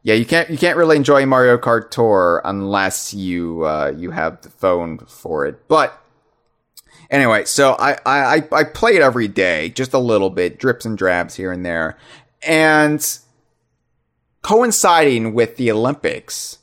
yeah. 0.03 0.15
You 0.15 0.25
can't 0.25 0.49
you 0.51 0.57
can't 0.59 0.77
really 0.77 0.97
enjoy 0.97 1.27
Mario 1.27 1.59
Kart 1.59 1.91
Tour 1.91 2.41
unless 2.45 3.13
you 3.13 3.65
uh, 3.65 3.93
you 3.97 4.13
have 4.13 4.41
the 4.43 4.51
phone 4.51 4.99
for 4.99 5.47
it. 5.47 5.67
But 5.69 6.01
anyway, 7.11 7.45
so 7.45 7.77
I 7.79 7.99
I 8.05 8.45
I- 8.53 8.65
play 8.65 8.97
it 8.97 9.03
every 9.03 9.29
day, 9.29 9.71
just 9.71 9.93
a 9.93 9.99
little 9.99 10.31
bit, 10.31 10.59
drips 10.59 10.85
and 10.85 10.97
drabs 10.97 11.35
here 11.35 11.53
and 11.53 11.65
there, 11.65 11.97
and 12.43 13.07
coinciding 14.43 15.35
with 15.35 15.57
the 15.57 15.71
Olympics. 15.71 16.59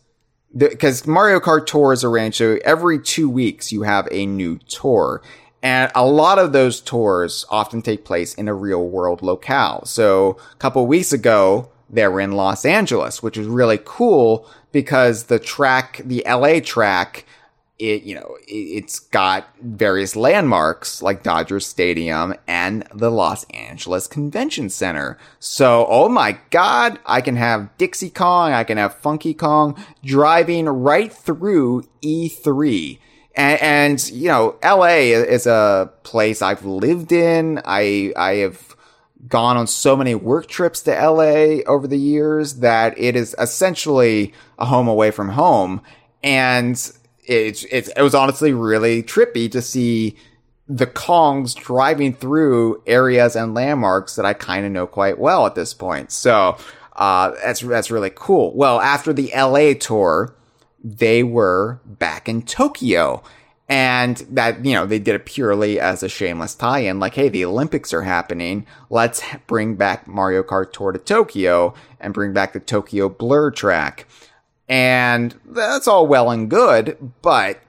Because 0.55 1.07
Mario 1.07 1.39
Kart 1.39 1.65
Tour 1.65 1.93
is 1.93 2.03
arranged 2.03 2.37
so 2.37 2.59
every 2.63 2.99
two 2.99 3.27
weeks 3.27 3.71
you 3.71 3.81
have 3.81 4.07
a 4.11 4.25
new 4.25 4.59
tour. 4.67 5.21
And 5.63 5.91
a 5.95 6.05
lot 6.05 6.39
of 6.39 6.51
those 6.51 6.79
tours 6.81 7.45
often 7.49 7.81
take 7.81 8.05
place 8.05 8.35
in 8.35 8.47
a 8.47 8.53
real 8.53 8.87
world 8.87 9.21
locale. 9.21 9.83
So 9.85 10.37
a 10.51 10.55
couple 10.57 10.85
weeks 10.85 11.11
ago, 11.13 11.71
they 11.89 12.07
were 12.07 12.19
in 12.19 12.33
Los 12.33 12.65
Angeles, 12.65 13.23
which 13.23 13.37
is 13.37 13.47
really 13.47 13.79
cool 13.83 14.47
because 14.71 15.23
the 15.25 15.39
track, 15.39 16.01
the 16.03 16.23
LA 16.27 16.59
track, 16.59 17.25
it, 17.83 18.03
you 18.03 18.15
know, 18.15 18.37
it, 18.47 18.53
it's 18.53 18.99
got 18.99 19.47
various 19.61 20.15
landmarks 20.15 21.01
like 21.01 21.21
Dodger 21.21 21.59
Stadium 21.59 22.33
and 22.47 22.87
the 22.93 23.11
Los 23.11 23.43
Angeles 23.45 24.07
Convention 24.07 24.69
Center. 24.69 25.17
So, 25.39 25.85
oh 25.89 26.07
my 26.07 26.37
God, 26.49 26.99
I 27.05 27.19
can 27.19 27.35
have 27.35 27.75
Dixie 27.77 28.09
Kong, 28.09 28.53
I 28.53 28.63
can 28.63 28.77
have 28.77 28.95
Funky 28.95 29.33
Kong 29.33 29.77
driving 30.03 30.67
right 30.67 31.11
through 31.11 31.83
E3. 32.01 32.99
And, 33.35 33.61
and, 33.61 34.09
you 34.11 34.29
know, 34.29 34.55
LA 34.63 35.11
is 35.11 35.45
a 35.45 35.91
place 36.03 36.41
I've 36.41 36.65
lived 36.65 37.11
in. 37.11 37.61
I, 37.65 38.13
I 38.15 38.35
have 38.35 38.75
gone 39.27 39.57
on 39.57 39.67
so 39.67 39.95
many 39.95 40.15
work 40.15 40.47
trips 40.47 40.81
to 40.83 40.91
LA 40.91 41.63
over 41.65 41.87
the 41.87 41.97
years 41.97 42.55
that 42.55 42.97
it 42.97 43.15
is 43.15 43.35
essentially 43.39 44.33
a 44.59 44.65
home 44.65 44.87
away 44.87 45.11
from 45.11 45.29
home. 45.29 45.81
And 46.23 46.77
it's, 47.25 47.63
it's, 47.65 47.89
it 47.89 48.01
was 48.01 48.15
honestly 48.15 48.53
really 48.53 49.03
trippy 49.03 49.51
to 49.51 49.61
see 49.61 50.15
the 50.67 50.87
Kongs 50.87 51.55
driving 51.55 52.13
through 52.13 52.81
areas 52.87 53.35
and 53.35 53.53
landmarks 53.53 54.15
that 54.15 54.25
I 54.25 54.33
kind 54.33 54.65
of 54.65 54.71
know 54.71 54.87
quite 54.87 55.19
well 55.19 55.45
at 55.45 55.55
this 55.55 55.73
point. 55.73 56.11
So, 56.11 56.57
uh, 56.95 57.31
that's, 57.43 57.61
that's 57.61 57.91
really 57.91 58.11
cool. 58.13 58.55
Well, 58.55 58.79
after 58.79 59.13
the 59.13 59.31
LA 59.35 59.73
tour, 59.73 60.35
they 60.83 61.23
were 61.23 61.79
back 61.85 62.29
in 62.29 62.43
Tokyo. 62.43 63.23
And 63.69 64.17
that, 64.29 64.63
you 64.65 64.73
know, 64.73 64.85
they 64.85 64.99
did 64.99 65.15
it 65.15 65.25
purely 65.25 65.79
as 65.79 66.03
a 66.03 66.09
shameless 66.09 66.53
tie 66.53 66.79
in. 66.79 66.99
Like, 66.99 67.15
hey, 67.15 67.29
the 67.29 67.45
Olympics 67.45 67.93
are 67.93 68.01
happening. 68.01 68.67
Let's 68.89 69.23
bring 69.47 69.75
back 69.75 70.07
Mario 70.07 70.43
Kart 70.43 70.73
Tour 70.73 70.91
to 70.91 70.99
Tokyo 70.99 71.73
and 71.99 72.13
bring 72.13 72.33
back 72.33 72.53
the 72.53 72.59
Tokyo 72.59 73.07
Blur 73.09 73.51
track. 73.51 74.05
And 74.73 75.39
that's 75.45 75.87
all 75.87 76.07
well 76.07 76.31
and 76.31 76.49
good. 76.49 76.97
But 77.21 77.61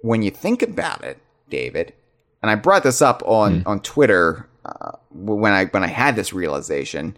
when 0.00 0.20
you 0.20 0.30
think 0.30 0.60
about 0.60 1.02
it, 1.02 1.16
David, 1.48 1.94
and 2.42 2.50
I 2.50 2.56
brought 2.56 2.82
this 2.82 3.00
up 3.00 3.22
on, 3.24 3.62
on 3.64 3.80
Twitter 3.80 4.46
uh, 4.66 4.98
when 5.10 5.54
I 5.54 5.64
when 5.64 5.82
I 5.82 5.86
had 5.86 6.14
this 6.14 6.34
realization, 6.34 7.16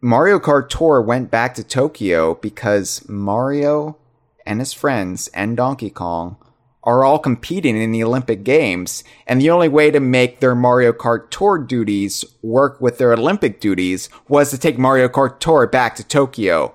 Mario 0.00 0.40
Kart 0.40 0.68
Tour 0.68 1.00
went 1.00 1.30
back 1.30 1.54
to 1.54 1.62
Tokyo 1.62 2.34
because 2.34 3.08
Mario 3.08 3.96
and 4.44 4.58
his 4.58 4.72
friends 4.72 5.28
and 5.28 5.56
Donkey 5.56 5.90
Kong 5.90 6.38
are 6.82 7.04
all 7.04 7.20
competing 7.20 7.80
in 7.80 7.92
the 7.92 8.02
Olympic 8.02 8.42
Games, 8.42 9.04
and 9.28 9.40
the 9.40 9.50
only 9.50 9.68
way 9.68 9.92
to 9.92 10.00
make 10.00 10.40
their 10.40 10.56
Mario 10.56 10.92
Kart 10.92 11.30
Tour 11.30 11.56
duties 11.56 12.24
work 12.42 12.80
with 12.80 12.98
their 12.98 13.12
Olympic 13.12 13.60
duties 13.60 14.08
was 14.26 14.50
to 14.50 14.58
take 14.58 14.76
Mario 14.76 15.06
Kart 15.06 15.38
Tour 15.38 15.68
back 15.68 15.94
to 15.94 16.02
Tokyo. 16.02 16.74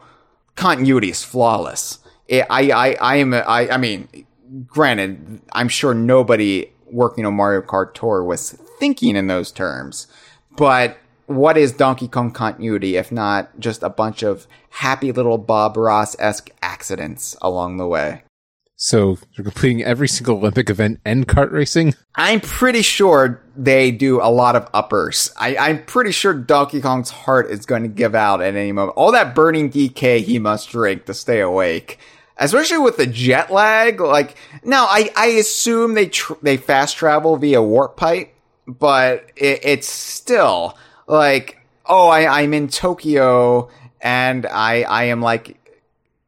Continuity 0.56 1.10
is 1.10 1.24
flawless. 1.24 1.99
I, 2.32 2.45
I, 2.49 2.95
I, 3.01 3.16
am, 3.18 3.34
I, 3.34 3.70
I 3.72 3.78
mean, 3.78 4.08
granted, 4.66 5.41
I'm 5.51 5.68
sure 5.68 5.93
nobody 5.93 6.72
working 6.91 7.26
on 7.26 7.36
Mario 7.36 7.62
Kart 7.62 7.93
Tour 7.93 8.24
was 8.24 8.51
thinking 8.80 9.16
in 9.16 9.28
those 9.28 9.51
terms, 9.51 10.08
but 10.56 10.97
what 11.26 11.58
is 11.58 11.72
Donkey 11.72 12.08
Kong 12.08 12.32
continuity 12.32 12.95
if 12.97 13.12
not 13.12 13.60
just 13.60 13.82
a 13.82 13.89
bunch 13.89 14.24
of 14.24 14.45
happy 14.70 15.12
little 15.12 15.38
Bob 15.38 15.78
Ross 15.78 16.16
esque 16.20 16.49
accidents 16.62 17.36
along 17.41 17.78
the 17.78 17.88
way? 17.88 18.24
So 18.76 19.17
you're 19.34 19.45
completing 19.45 19.84
every 19.84 20.07
single 20.07 20.38
Olympic 20.38 20.69
event 20.69 20.99
and 21.05 21.28
kart 21.28 21.51
racing. 21.51 21.95
I'm 22.15 22.41
pretty 22.41 22.82
sure 22.82 23.41
they 23.55 23.91
do 23.91 24.21
a 24.21 24.30
lot 24.30 24.55
of 24.55 24.67
uppers. 24.74 25.32
I, 25.38 25.55
I'm 25.57 25.86
pretty 25.86 26.11
sure 26.11 26.34
Donkey 26.34 26.82
Kong's 26.82 27.09
heart 27.09 27.49
is 27.49 27.65
going 27.65 27.84
to 27.84 27.88
give 27.88 28.15
out 28.15 28.41
at 28.41 28.55
any 28.55 28.71
moment. 28.71 28.97
All 28.97 29.11
that 29.11 29.36
burning 29.36 29.71
DK 29.71 30.21
he 30.21 30.39
must 30.39 30.69
drink 30.69 31.05
to 31.05 31.13
stay 31.13 31.39
awake. 31.39 31.99
Especially 32.36 32.80
with 32.80 32.97
the 32.97 33.05
jet 33.05 33.51
lag, 33.51 34.01
like 34.01 34.36
now, 34.63 34.86
I, 34.86 35.11
I 35.15 35.28
assume 35.28 35.93
they 35.93 36.07
tr- 36.07 36.34
they 36.41 36.57
fast 36.57 36.97
travel 36.97 37.38
via 37.38 37.61
warp 37.61 37.95
pipe, 37.95 38.34
but 38.67 39.30
it, 39.36 39.59
it's 39.63 39.88
still 39.88 40.76
like, 41.05 41.59
oh, 41.86 42.07
I, 42.07 42.41
I'm 42.41 42.55
in 42.55 42.69
Tokyo 42.69 43.69
and 44.01 44.45
I 44.45 44.82
I 44.82 45.03
am 45.05 45.21
like 45.21 45.57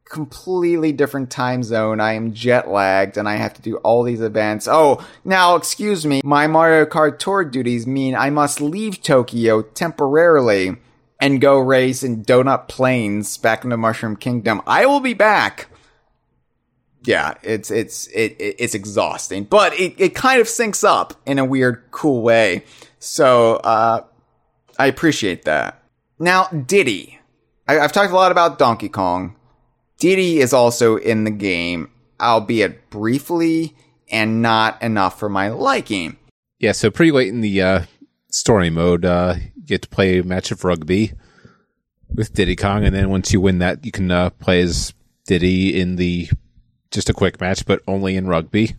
completely 0.08 0.92
different 0.92 1.30
time 1.30 1.62
zone. 1.62 2.00
I 2.00 2.12
am 2.12 2.32
jet 2.32 2.68
lagged 2.68 3.16
and 3.16 3.28
I 3.28 3.36
have 3.36 3.54
to 3.54 3.62
do 3.62 3.76
all 3.78 4.02
these 4.02 4.20
events. 4.20 4.68
Oh, 4.68 5.04
now 5.24 5.56
excuse 5.56 6.06
me. 6.06 6.20
My 6.24 6.46
Mario 6.46 6.86
Kart 6.86 7.18
Tour 7.18 7.44
duties 7.44 7.86
mean 7.86 8.14
I 8.14 8.30
must 8.30 8.60
leave 8.60 9.02
Tokyo 9.02 9.62
temporarily 9.62 10.76
and 11.20 11.40
go 11.40 11.58
race 11.58 12.02
in 12.02 12.24
Donut 12.24 12.68
Plains 12.68 13.36
back 13.38 13.64
in 13.64 13.70
the 13.70 13.76
Mushroom 13.76 14.16
Kingdom. 14.16 14.62
I 14.66 14.86
will 14.86 15.00
be 15.00 15.14
back. 15.14 15.68
Yeah, 17.04 17.34
it's 17.42 17.70
it's 17.70 18.08
it, 18.08 18.32
it 18.40 18.56
it's 18.58 18.74
exhausting, 18.74 19.44
but 19.44 19.78
it, 19.78 19.94
it 19.98 20.14
kind 20.14 20.40
of 20.40 20.48
syncs 20.48 20.82
up 20.82 21.14
in 21.24 21.38
a 21.38 21.44
weird, 21.44 21.84
cool 21.92 22.20
way. 22.20 22.64
So 22.98 23.56
uh, 23.56 24.04
I 24.78 24.86
appreciate 24.86 25.44
that. 25.44 25.82
Now, 26.18 26.46
Diddy. 26.46 27.20
I, 27.68 27.78
I've 27.78 27.92
talked 27.92 28.12
a 28.12 28.16
lot 28.16 28.32
about 28.32 28.58
Donkey 28.58 28.88
Kong. 28.88 29.35
Diddy 29.98 30.40
is 30.40 30.52
also 30.52 30.96
in 30.96 31.24
the 31.24 31.30
game, 31.30 31.90
albeit 32.20 32.90
briefly 32.90 33.74
and 34.10 34.42
not 34.42 34.80
enough 34.82 35.18
for 35.18 35.28
my 35.28 35.48
liking. 35.48 36.16
Yeah, 36.58 36.72
so 36.72 36.90
pretty 36.90 37.12
late 37.12 37.28
in 37.28 37.40
the 37.40 37.62
uh, 37.62 37.82
story 38.30 38.70
mode, 38.70 39.04
uh, 39.04 39.34
you 39.54 39.62
get 39.64 39.82
to 39.82 39.88
play 39.88 40.18
a 40.18 40.24
match 40.24 40.50
of 40.50 40.64
rugby 40.64 41.12
with 42.14 42.32
Diddy 42.34 42.56
Kong, 42.56 42.84
and 42.84 42.94
then 42.94 43.10
once 43.10 43.32
you 43.32 43.40
win 43.40 43.58
that, 43.58 43.84
you 43.84 43.92
can 43.92 44.10
uh, 44.10 44.30
play 44.30 44.60
as 44.62 44.94
Diddy 45.26 45.78
in 45.78 45.96
the 45.96 46.28
just 46.90 47.10
a 47.10 47.12
quick 47.14 47.40
match, 47.40 47.66
but 47.66 47.82
only 47.88 48.16
in 48.16 48.26
rugby. 48.26 48.76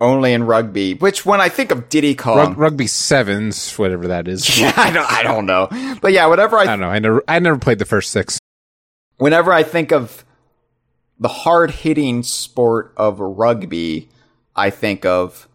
Only 0.00 0.32
in 0.32 0.44
rugby, 0.44 0.94
which 0.94 1.26
when 1.26 1.42
I 1.42 1.50
think 1.50 1.70
of 1.72 1.90
Diddy 1.90 2.14
Kong, 2.14 2.36
Rug- 2.38 2.58
rugby 2.58 2.86
sevens, 2.86 3.72
whatever 3.78 4.06
that 4.08 4.28
is. 4.28 4.58
yeah, 4.60 4.72
I 4.76 4.90
don't, 4.90 5.10
I 5.12 5.22
don't 5.22 5.44
know, 5.46 5.68
but 6.00 6.12
yeah, 6.12 6.26
whatever 6.26 6.56
I 6.58 6.62
I 6.62 6.66
don't 6.66 6.80
know. 6.80 6.88
I 6.88 6.98
never, 7.00 7.24
I 7.28 7.38
never 7.38 7.58
played 7.58 7.78
the 7.78 7.84
first 7.84 8.10
six. 8.10 8.38
whenever 9.18 9.52
I 9.52 9.62
think 9.62 9.92
of 9.92 10.24
the 11.20 11.28
hard 11.28 11.70
hitting 11.70 12.22
sport 12.22 12.92
of 12.96 13.20
rugby, 13.20 14.08
I 14.56 14.70
think 14.70 15.04
of 15.04 15.46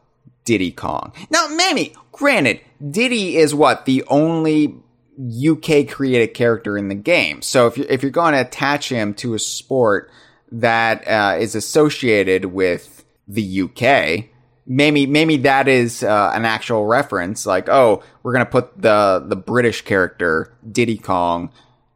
Diddy 0.45 0.71
Kong. 0.71 1.11
Now, 1.31 1.47
Mammy, 1.47 1.93
granted, 2.11 2.61
Diddy 2.87 3.35
is 3.35 3.53
what 3.53 3.85
the 3.85 4.03
only 4.07 4.75
UK 5.19 5.87
created 5.87 6.33
character 6.33 6.77
in 6.77 6.87
the 6.87 6.95
game. 6.95 7.41
So 7.41 7.67
if 7.67 7.77
you're, 7.77 7.87
if 7.87 8.03
you're 8.03 8.11
going 8.11 8.33
to 8.33 8.41
attach 8.41 8.89
him 8.89 9.13
to 9.15 9.33
a 9.33 9.39
sport 9.39 10.11
that 10.51 11.07
uh, 11.07 11.37
is 11.39 11.55
associated 11.55 12.45
with 12.45 13.03
the 13.27 13.61
UK, 13.61 14.29
maybe 14.67 15.05
maybe 15.05 15.37
that 15.37 15.67
is 15.67 16.03
uh, 16.03 16.31
an 16.33 16.45
actual 16.45 16.85
reference. 16.85 17.45
Like, 17.45 17.69
oh, 17.69 18.03
we're 18.23 18.33
gonna 18.33 18.45
put 18.45 18.81
the 18.81 19.23
the 19.25 19.35
British 19.35 19.81
character 19.81 20.53
Diddy 20.69 20.97
Kong 20.97 21.51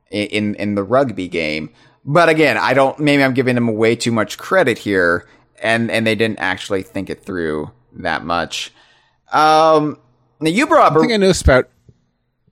in 0.09 0.55
in 0.55 0.75
the 0.75 0.83
rugby 0.83 1.27
game. 1.27 1.71
But 2.11 2.27
again, 2.27 2.57
I 2.57 2.73
don't. 2.73 2.97
Maybe 2.97 3.23
I'm 3.23 3.35
giving 3.35 3.53
them 3.53 3.67
way 3.75 3.95
too 3.95 4.11
much 4.11 4.39
credit 4.39 4.79
here, 4.79 5.27
and 5.61 5.91
and 5.91 6.07
they 6.07 6.15
didn't 6.15 6.39
actually 6.39 6.81
think 6.81 7.07
it 7.07 7.23
through 7.23 7.69
that 7.97 8.25
much. 8.25 8.73
Um, 9.31 9.99
now 10.39 10.49
you 10.49 10.65
brought 10.65 10.91
I 10.91 10.99
think 10.99 11.13
I 11.13 11.17
noticed 11.17 11.43
about 11.43 11.69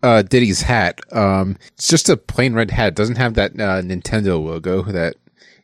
uh, 0.04 0.22
Diddy's 0.22 0.62
hat. 0.62 1.02
Um, 1.12 1.58
it's 1.74 1.88
just 1.88 2.08
a 2.08 2.18
plain 2.18 2.54
red 2.54 2.70
hat. 2.70 2.90
It 2.90 2.96
doesn't 2.96 3.18
have 3.18 3.34
that 3.34 3.54
uh, 3.54 3.82
Nintendo 3.82 4.40
logo 4.40 4.84
that 4.84 5.16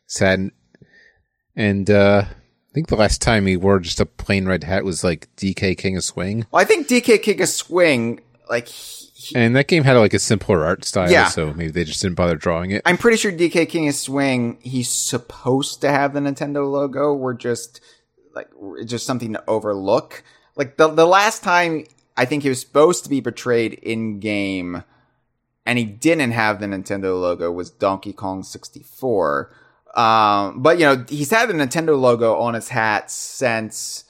it's 0.06 0.18
had. 0.18 0.50
And 1.54 1.88
uh, 1.88 2.24
I 2.26 2.72
think 2.74 2.88
the 2.88 2.96
last 2.96 3.22
time 3.22 3.46
he 3.46 3.56
wore 3.56 3.78
just 3.78 4.00
a 4.00 4.06
plain 4.06 4.46
red 4.46 4.64
hat 4.64 4.82
was 4.82 5.04
like 5.04 5.28
DK 5.36 5.78
King 5.78 5.96
of 5.96 6.02
Swing. 6.02 6.46
Well, 6.50 6.60
I 6.60 6.64
think 6.64 6.88
DK 6.88 7.22
King 7.22 7.40
of 7.40 7.48
Swing 7.48 8.22
like 8.50 8.66
he, 8.66 9.03
he- 9.24 9.36
And 9.36 9.54
that 9.56 9.68
game 9.68 9.84
had 9.84 9.96
like 9.96 10.14
a 10.14 10.18
simpler 10.18 10.64
art 10.64 10.84
style, 10.84 11.10
Yeah. 11.10 11.28
so 11.28 11.52
maybe 11.54 11.70
they 11.70 11.84
just 11.84 12.00
didn't 12.02 12.16
bother 12.16 12.36
drawing 12.36 12.70
it. 12.70 12.82
I'm 12.84 12.96
pretty 12.98 13.16
sure 13.16 13.32
DK 13.32 13.66
King 13.68 13.88
of 13.88 13.94
Swing, 13.94 14.58
he's 14.60 14.88
supposed 14.90 15.80
to 15.82 15.90
have 15.90 16.12
the 16.14 16.20
Nintendo 16.20 16.70
logo. 16.70 17.12
We're 17.14 17.34
just 17.34 17.80
like 18.34 18.48
just 18.86 19.06
something 19.06 19.32
to 19.32 19.42
overlook. 19.48 20.22
Like 20.56 20.76
the 20.76 20.88
the 20.88 21.06
last 21.06 21.42
time 21.42 21.84
I 22.16 22.24
think 22.24 22.42
he 22.42 22.48
was 22.48 22.60
supposed 22.60 23.04
to 23.04 23.10
be 23.10 23.20
portrayed 23.20 23.74
in 23.74 24.20
game, 24.20 24.84
and 25.66 25.78
he 25.78 25.84
didn't 25.84 26.30
have 26.32 26.60
the 26.60 26.66
Nintendo 26.66 27.20
logo 27.20 27.50
was 27.50 27.70
Donkey 27.70 28.12
Kong 28.12 28.42
64. 28.42 29.50
Um, 29.96 30.60
but 30.62 30.78
you 30.78 30.84
know 30.86 31.04
he's 31.08 31.30
had 31.30 31.48
the 31.48 31.54
Nintendo 31.54 31.98
logo 31.98 32.36
on 32.36 32.54
his 32.54 32.68
hat 32.68 33.10
since 33.10 34.04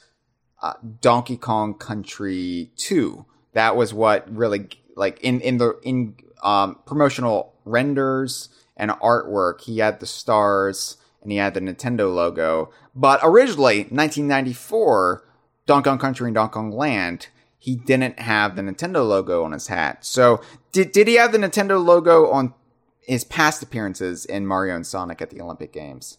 uh, 0.62 0.72
Donkey 1.02 1.36
Kong 1.36 1.74
Country 1.74 2.70
2. 2.76 3.26
That 3.52 3.76
was 3.76 3.92
what 3.92 4.34
really 4.34 4.68
like 4.96 5.20
in 5.20 5.40
in 5.40 5.58
the 5.58 5.78
in 5.82 6.16
um, 6.42 6.78
promotional 6.86 7.54
renders 7.64 8.48
and 8.76 8.90
artwork. 8.90 9.62
He 9.62 9.78
had 9.78 10.00
the 10.00 10.06
stars 10.06 10.96
and 11.22 11.32
he 11.32 11.38
had 11.38 11.54
the 11.54 11.60
Nintendo 11.60 12.12
logo. 12.14 12.70
But 12.94 13.20
originally, 13.22 13.78
1994, 13.84 15.24
Donkey 15.66 15.88
Kong 15.88 15.98
Country 15.98 16.28
and 16.28 16.34
Donkey 16.34 16.52
Kong 16.52 16.70
Land, 16.70 17.28
he 17.58 17.74
didn't 17.74 18.20
have 18.20 18.56
the 18.56 18.62
Nintendo 18.62 19.06
logo 19.06 19.42
on 19.42 19.52
his 19.52 19.68
hat. 19.68 20.04
So 20.04 20.40
did 20.72 20.92
did 20.92 21.08
he 21.08 21.14
have 21.14 21.32
the 21.32 21.38
Nintendo 21.38 21.82
logo 21.82 22.30
on 22.30 22.54
his 23.00 23.24
past 23.24 23.62
appearances 23.62 24.24
in 24.24 24.46
Mario 24.46 24.76
and 24.76 24.86
Sonic 24.86 25.20
at 25.22 25.30
the 25.30 25.40
Olympic 25.40 25.72
Games? 25.72 26.18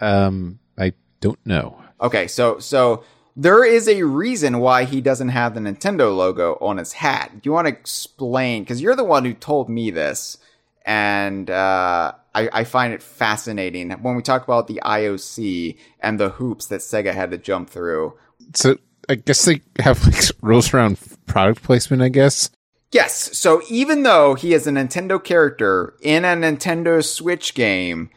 Um, 0.00 0.58
I 0.76 0.92
don't 1.20 1.44
know. 1.46 1.80
Okay, 2.00 2.26
so 2.26 2.58
so 2.58 3.04
there 3.36 3.64
is 3.64 3.88
a 3.88 4.02
reason 4.02 4.60
why 4.60 4.84
he 4.84 5.00
doesn't 5.00 5.30
have 5.30 5.54
the 5.54 5.60
Nintendo 5.60 6.16
logo 6.16 6.56
on 6.60 6.78
his 6.78 6.92
hat. 6.92 7.30
Do 7.32 7.48
you 7.48 7.52
want 7.52 7.66
to 7.66 7.72
explain? 7.72 8.62
Because 8.62 8.80
you're 8.80 8.96
the 8.96 9.04
one 9.04 9.24
who 9.24 9.34
told 9.34 9.68
me 9.68 9.90
this, 9.90 10.38
and 10.84 11.50
uh, 11.50 12.12
I, 12.34 12.48
I 12.52 12.64
find 12.64 12.92
it 12.92 13.02
fascinating 13.02 13.90
when 13.90 14.14
we 14.14 14.22
talk 14.22 14.44
about 14.44 14.68
the 14.68 14.80
IOC 14.84 15.76
and 16.00 16.20
the 16.20 16.30
hoops 16.30 16.66
that 16.66 16.80
Sega 16.80 17.12
had 17.12 17.30
to 17.32 17.38
jump 17.38 17.70
through. 17.70 18.14
So 18.54 18.76
I 19.08 19.16
guess 19.16 19.44
they 19.44 19.62
have 19.80 20.04
like 20.06 20.22
rules 20.40 20.72
around 20.72 20.98
product 21.26 21.62
placement. 21.62 22.02
I 22.02 22.10
guess. 22.10 22.50
Yes, 22.92 23.36
so 23.36 23.60
even 23.68 24.04
though 24.04 24.34
he 24.34 24.54
is 24.54 24.68
a 24.68 24.70
Nintendo 24.70 25.22
character 25.22 25.94
in 26.00 26.24
a 26.24 26.28
Nintendo 26.28 27.04
Switch 27.04 27.54
game, 27.54 28.10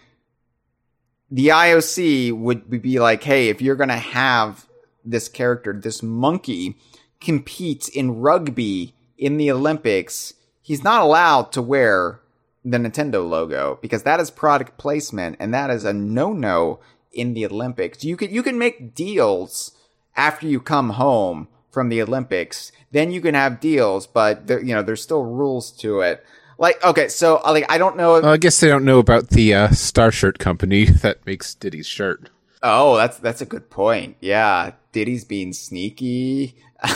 the 1.31 1.47
IOC 1.47 2.31
would 2.33 2.69
be 2.83 2.99
like, 2.99 3.23
hey, 3.23 3.49
if 3.49 3.59
you're 3.59 3.75
going 3.75 3.89
to 3.89 3.95
have 3.95 4.66
this 5.11 5.27
character, 5.27 5.73
this 5.73 6.03
monkey, 6.03 6.77
competes 7.19 7.87
in 7.87 8.19
rugby 8.19 8.93
in 9.17 9.37
the 9.37 9.51
Olympics, 9.51 10.33
he's 10.61 10.83
not 10.83 11.01
allowed 11.01 11.51
to 11.53 11.61
wear 11.61 12.19
the 12.63 12.77
Nintendo 12.77 13.27
logo 13.27 13.79
because 13.81 14.03
that 14.03 14.19
is 14.19 14.29
product 14.29 14.77
placement 14.77 15.37
and 15.39 15.53
that 15.53 15.69
is 15.69 15.85
a 15.85 15.93
no-no 15.93 16.79
in 17.13 17.33
the 17.33 17.45
Olympics. 17.45 18.03
You 18.03 18.17
can 18.17 18.29
you 18.31 18.43
can 18.43 18.59
make 18.59 18.93
deals 18.93 19.71
after 20.15 20.47
you 20.47 20.59
come 20.59 20.91
home 20.91 21.47
from 21.71 21.89
the 21.89 22.01
Olympics. 22.01 22.71
Then 22.91 23.11
you 23.11 23.21
can 23.21 23.35
have 23.35 23.59
deals, 23.59 24.05
but 24.07 24.47
there, 24.47 24.61
you 24.61 24.75
know 24.75 24.83
there's 24.83 25.01
still 25.01 25.23
rules 25.23 25.71
to 25.77 26.01
it. 26.01 26.23
Like 26.57 26.83
okay, 26.83 27.07
so 27.07 27.41
like 27.45 27.65
I 27.71 27.77
don't 27.77 27.97
know. 27.97 28.15
If, 28.15 28.25
I 28.25 28.37
guess 28.37 28.59
they 28.59 28.67
don't 28.67 28.85
know 28.85 28.99
about 28.99 29.29
the 29.29 29.53
uh, 29.53 29.69
Star 29.69 30.11
Shirt 30.11 30.39
company 30.39 30.85
that 31.03 31.25
makes 31.25 31.55
Diddy's 31.55 31.87
shirt. 31.87 32.29
Oh, 32.63 32.97
that's 32.97 33.17
that's 33.17 33.41
a 33.41 33.45
good 33.45 33.69
point. 33.69 34.17
Yeah, 34.19 34.71
Diddy's 34.91 35.25
being 35.25 35.53
sneaky. 35.53 36.55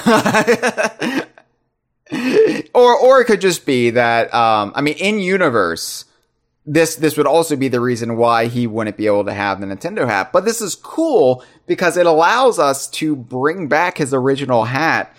or 2.73 2.97
or 2.97 3.21
it 3.21 3.25
could 3.25 3.41
just 3.41 3.65
be 3.65 3.91
that 3.91 4.33
um 4.33 4.71
I 4.75 4.81
mean 4.81 4.95
in 4.97 5.19
universe 5.19 6.05
this 6.65 6.95
this 6.95 7.17
would 7.17 7.25
also 7.27 7.55
be 7.55 7.67
the 7.67 7.79
reason 7.79 8.17
why 8.17 8.45
he 8.47 8.67
wouldn't 8.67 8.97
be 8.97 9.07
able 9.07 9.25
to 9.25 9.33
have 9.33 9.59
the 9.59 9.65
Nintendo 9.65 10.07
hat. 10.07 10.31
But 10.31 10.45
this 10.45 10.61
is 10.61 10.75
cool 10.75 11.43
because 11.65 11.97
it 11.97 12.05
allows 12.05 12.59
us 12.59 12.87
to 12.91 13.15
bring 13.15 13.67
back 13.67 13.97
his 13.97 14.13
original 14.13 14.65
hat 14.65 15.15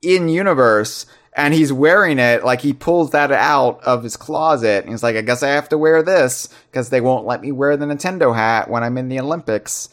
in 0.00 0.28
universe 0.28 1.06
and 1.38 1.54
he's 1.54 1.72
wearing 1.72 2.18
it 2.18 2.44
like 2.44 2.60
he 2.60 2.72
pulls 2.72 3.12
that 3.12 3.30
out 3.30 3.80
of 3.84 4.02
his 4.02 4.16
closet 4.16 4.82
and 4.82 4.92
he's 4.92 5.04
like 5.04 5.14
I 5.14 5.22
guess 5.22 5.44
I 5.44 5.50
have 5.50 5.68
to 5.68 5.78
wear 5.78 6.02
this 6.02 6.48
because 6.70 6.90
they 6.90 7.00
won't 7.00 7.26
let 7.26 7.40
me 7.40 7.52
wear 7.52 7.76
the 7.76 7.86
Nintendo 7.86 8.34
hat 8.34 8.68
when 8.68 8.82
I'm 8.82 8.98
in 8.98 9.08
the 9.08 9.20
Olympics. 9.20 9.88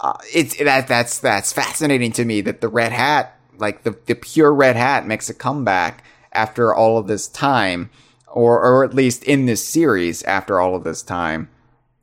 Uh, 0.00 0.18
it's 0.32 0.56
that 0.58 0.86
that's 0.86 1.18
that's 1.18 1.52
fascinating 1.52 2.12
to 2.12 2.26
me 2.26 2.42
that 2.42 2.60
the 2.60 2.68
red 2.68 2.92
hat 2.92 3.38
like 3.56 3.84
the 3.84 3.96
the 4.04 4.14
pure 4.14 4.52
red 4.52 4.76
hat 4.76 5.06
makes 5.06 5.30
a 5.30 5.34
comeback 5.34 6.04
after 6.32 6.74
all 6.74 6.98
of 6.98 7.06
this 7.06 7.26
time 7.26 7.88
or 8.26 8.62
or 8.62 8.84
at 8.84 8.92
least 8.92 9.24
in 9.24 9.46
this 9.46 9.66
series 9.66 10.22
after 10.24 10.60
all 10.60 10.74
of 10.76 10.84
this 10.84 11.02
time. 11.02 11.48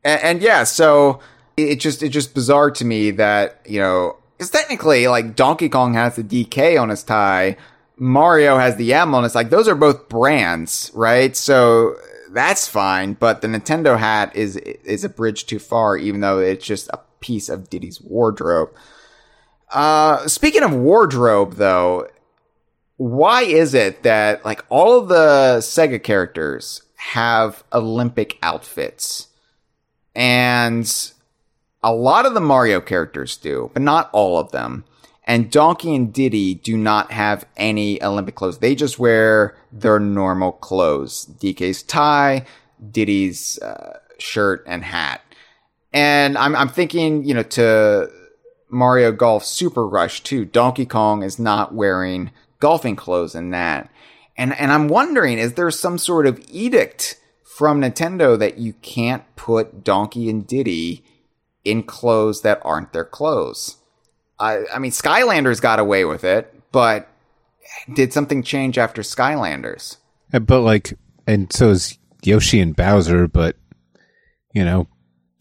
And, 0.03 0.21
and 0.21 0.41
yeah, 0.41 0.63
so 0.63 1.19
it 1.57 1.79
just 1.79 2.01
it's 2.01 2.13
just 2.13 2.33
bizarre 2.33 2.71
to 2.71 2.85
me 2.85 3.11
that 3.11 3.61
you 3.67 3.79
know 3.79 4.17
because 4.35 4.49
technically 4.49 5.07
like 5.07 5.35
Donkey 5.35 5.69
Kong 5.69 5.93
has 5.93 6.15
the 6.15 6.23
DK 6.23 6.81
on 6.81 6.89
his 6.89 7.03
tie, 7.03 7.55
Mario 7.99 8.57
has 8.57 8.77
the 8.77 8.93
M 8.93 9.13
on 9.13 9.25
it's 9.25 9.35
like 9.35 9.49
those 9.49 9.67
are 9.67 9.75
both 9.75 10.09
brands, 10.09 10.89
right? 10.93 11.35
So 11.35 11.95
that's 12.31 12.67
fine, 12.67 13.13
but 13.13 13.41
the 13.41 13.47
Nintendo 13.47 13.97
hat 13.97 14.35
is 14.35 14.55
is 14.55 15.03
a 15.03 15.09
bridge 15.09 15.45
too 15.45 15.59
far, 15.59 15.97
even 15.97 16.21
though 16.21 16.39
it's 16.39 16.65
just 16.65 16.89
a 16.89 16.99
piece 17.19 17.49
of 17.49 17.69
Diddy's 17.69 18.01
wardrobe. 18.01 18.69
Uh, 19.71 20.27
speaking 20.27 20.63
of 20.63 20.73
wardrobe, 20.73 21.55
though, 21.55 22.07
why 22.97 23.43
is 23.43 23.73
it 23.73 24.03
that 24.03 24.43
like 24.45 24.65
all 24.69 24.97
of 24.97 25.07
the 25.09 25.57
Sega 25.59 26.01
characters 26.01 26.81
have 26.95 27.63
Olympic 27.73 28.37
outfits? 28.41 29.27
And 30.15 31.11
a 31.83 31.93
lot 31.93 32.25
of 32.25 32.33
the 32.33 32.41
Mario 32.41 32.81
characters 32.81 33.37
do, 33.37 33.69
but 33.73 33.81
not 33.81 34.09
all 34.11 34.37
of 34.37 34.51
them. 34.51 34.85
And 35.29 35.51
Donkey 35.51 35.93
and 35.93 36.11
Diddy 36.11 36.55
do 36.55 36.75
not 36.75 37.11
have 37.11 37.45
any 37.55 38.01
Olympic 38.01 38.33
clothes. 38.33 38.57
They 38.57 38.73
just 38.73 38.97
wear 38.97 39.55
their 39.71 39.99
normal 39.99 40.53
clothes. 40.53 41.27
DK's 41.39 41.83
tie, 41.83 42.47
Diddy's 42.91 43.59
uh, 43.59 43.99
shirt 44.17 44.63
and 44.65 44.83
hat. 44.83 45.21
And 45.93 46.35
I'm 46.35 46.55
I'm 46.55 46.67
thinking, 46.67 47.25
you 47.25 47.35
know, 47.35 47.43
to 47.43 48.09
Mario 48.71 49.11
Golf 49.11 49.45
Super 49.45 49.87
Rush 49.87 50.23
too. 50.23 50.45
Donkey 50.45 50.87
Kong 50.87 51.21
is 51.21 51.37
not 51.37 51.75
wearing 51.75 52.31
golfing 52.59 52.95
clothes 52.95 53.35
in 53.35 53.51
that. 53.51 53.87
And 54.35 54.59
and 54.59 54.71
I'm 54.71 54.87
wondering, 54.87 55.37
is 55.37 55.53
there 55.53 55.69
some 55.69 55.99
sort 55.99 56.25
of 56.25 56.43
edict 56.49 57.19
from 57.43 57.81
Nintendo 57.81 58.37
that 58.39 58.57
you 58.57 58.73
can't 58.81 59.23
put 59.35 59.83
Donkey 59.83 60.27
and 60.27 60.47
Diddy 60.47 61.03
in 61.63 61.83
clothes 61.83 62.41
that 62.41 62.59
aren't 62.63 62.93
their 62.93 63.05
clothes? 63.05 63.78
I 64.39 64.65
I 64.73 64.79
mean 64.79 64.91
Skylanders 64.91 65.61
got 65.61 65.79
away 65.79 66.05
with 66.05 66.23
it, 66.23 66.53
but 66.71 67.07
did 67.93 68.13
something 68.13 68.43
change 68.43 68.77
after 68.77 69.01
Skylanders? 69.01 69.97
Uh, 70.33 70.39
But 70.39 70.61
like, 70.61 70.93
and 71.27 71.51
so 71.51 71.69
is 71.69 71.97
Yoshi 72.23 72.59
and 72.59 72.75
Bowser. 72.75 73.27
But 73.27 73.55
you 74.53 74.65
know, 74.65 74.87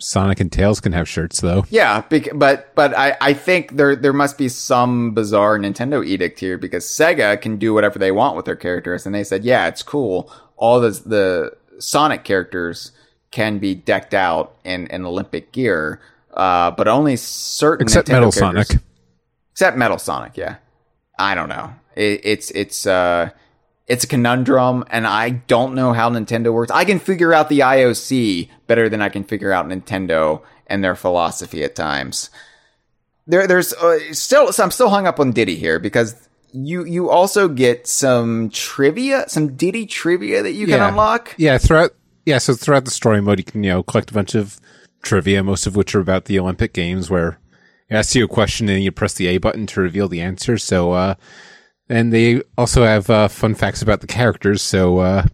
Sonic 0.01 0.41
and 0.41 0.51
Tails 0.53 0.81
can 0.81 0.93
have 0.93 1.09
shirts 1.09 1.41
though. 1.41 1.65
Yeah, 1.71 2.03
but 2.11 2.75
but 2.75 2.97
I, 2.97 3.17
I 3.21 3.33
think 3.35 3.77
there 3.77 3.97
there 3.97 4.13
must 4.13 4.39
be 4.39 4.49
some 4.49 5.13
bizarre 5.13 5.59
Nintendo 5.59 6.05
edict 6.07 6.39
here 6.41 6.59
because 6.59 6.85
Sega 6.85 7.41
can 7.41 7.57
do 7.57 7.75
whatever 7.75 7.99
they 7.99 8.13
want 8.13 8.37
with 8.37 8.45
their 8.45 8.57
characters, 8.57 9.07
and 9.07 9.15
they 9.15 9.25
said, 9.25 9.45
yeah, 9.45 9.67
it's 9.67 9.83
cool. 9.83 10.33
All 10.57 10.81
the 10.81 10.91
the 10.91 11.57
Sonic 11.81 12.25
characters 12.25 12.93
can 13.31 13.59
be 13.59 13.75
decked 13.75 14.15
out 14.15 14.57
in, 14.65 14.87
in 14.87 15.05
Olympic 15.05 15.53
gear, 15.53 16.01
uh, 16.33 16.71
but 16.71 16.89
only 16.89 17.17
certain 17.17 17.85
Except 17.85 18.09
Nintendo 18.09 18.13
Metal 18.13 18.33
Sonic. 18.33 18.69
Except 19.59 19.77
Metal 19.77 19.99
Sonic, 19.99 20.37
yeah. 20.37 20.59
I 21.19 21.35
don't 21.35 21.49
know. 21.49 21.75
It, 21.97 22.21
it's 22.23 22.53
it's 22.53 22.87
uh 22.87 23.31
it's 23.89 24.05
a 24.05 24.07
conundrum, 24.07 24.85
and 24.89 25.05
I 25.05 25.31
don't 25.31 25.75
know 25.75 25.93
how 25.93 26.11
Nintendo 26.11 26.53
works. 26.53 26.71
I 26.71 26.85
can 26.85 27.01
figure 27.01 27.35
out 27.35 27.49
the 27.49 27.59
IOC 27.59 28.51
better 28.69 28.89
than 28.89 29.03
I 29.03 29.09
can 29.09 29.25
figure 29.25 29.51
out 29.51 29.67
Nintendo 29.67 30.43
and 30.69 30.85
their 30.85 30.95
philosophy 30.95 31.65
at 31.65 31.75
times. 31.75 32.31
There, 33.27 33.49
there's 33.49 33.73
uh, 33.73 33.99
still, 34.13 34.53
so 34.53 34.63
I'm 34.63 34.71
still 34.71 34.91
hung 34.91 35.09
up 35.09 35.19
on 35.19 35.33
Diddy 35.33 35.57
here 35.57 35.81
because 35.81 36.15
you 36.53 36.85
you 36.85 37.11
also 37.11 37.49
get 37.49 37.89
some 37.89 38.51
trivia, 38.51 39.25
some 39.27 39.57
Diddy 39.57 39.87
trivia 39.87 40.41
that 40.45 40.53
you 40.53 40.69
can 40.69 40.81
unlock. 40.81 41.35
Yeah, 41.37 41.59
throughout 41.59 41.97
yeah, 42.25 42.39
so 42.39 42.55
throughout 42.55 42.85
the 42.85 42.93
story 42.93 43.21
mode, 43.21 43.41
you 43.41 43.45
can 43.45 43.65
you 43.65 43.71
know 43.71 43.83
collect 43.83 44.13
a 44.13 44.15
bunch 44.15 44.37
of 44.37 44.61
trivia, 45.03 45.43
most 45.43 45.67
of 45.67 45.75
which 45.75 45.97
are 45.97 46.01
about 46.01 46.27
the 46.27 46.39
Olympic 46.39 46.73
Games, 46.73 47.11
where 47.11 47.41
it 47.89 47.95
asks 47.95 48.15
you 48.15 48.25
a 48.25 48.29
question 48.29 48.69
and 48.69 48.83
you 48.83 48.93
press 48.93 49.15
the 49.15 49.27
A 49.29 49.39
button 49.39 49.67
to 49.69 49.81
reveal 49.81 50.09
the 50.09 50.21
answer. 50.21 50.59
So, 50.59 50.93
uh, 50.93 51.15
and 51.89 52.13
they 52.13 52.43
also 52.57 52.85
have 52.85 53.09
uh, 53.09 53.29
fun 53.29 53.55
facts 53.55 53.83
about 53.83 54.01
the 54.01 54.07
characters. 54.07 54.63
So, 54.63 54.99
uh, 54.99 55.27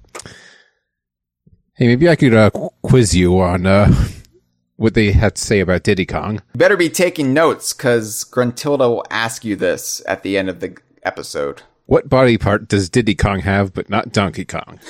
hey, 1.74 1.86
maybe 1.89 2.09
I 2.09 2.16
could 2.16 2.35
uh, 2.35 2.51
quiz 2.82 3.14
you 3.14 3.40
on 3.40 3.66
uh, 3.66 3.93
what 4.76 4.94
they 4.94 5.12
had 5.12 5.36
to 5.36 5.43
say 5.43 5.60
about 5.60 5.82
Diddy 5.82 6.06
Kong. 6.06 6.43
Better 6.55 6.76
be 6.76 6.89
taking 6.89 7.35
notes 7.35 7.72
because 7.72 8.24
Gruntilda 8.24 8.89
will 8.89 9.05
ask 9.10 9.44
you 9.44 9.56
this 9.56 10.02
at 10.06 10.22
the 10.22 10.39
end 10.39 10.48
of 10.48 10.60
the 10.60 10.76
episode. 11.02 11.62
What 11.86 12.09
body 12.09 12.39
part 12.39 12.68
does 12.68 12.89
Diddy 12.89 13.14
Kong 13.14 13.40
have, 13.40 13.74
but 13.74 13.90
not 13.90 14.12
Donkey 14.12 14.44
Kong? 14.44 14.78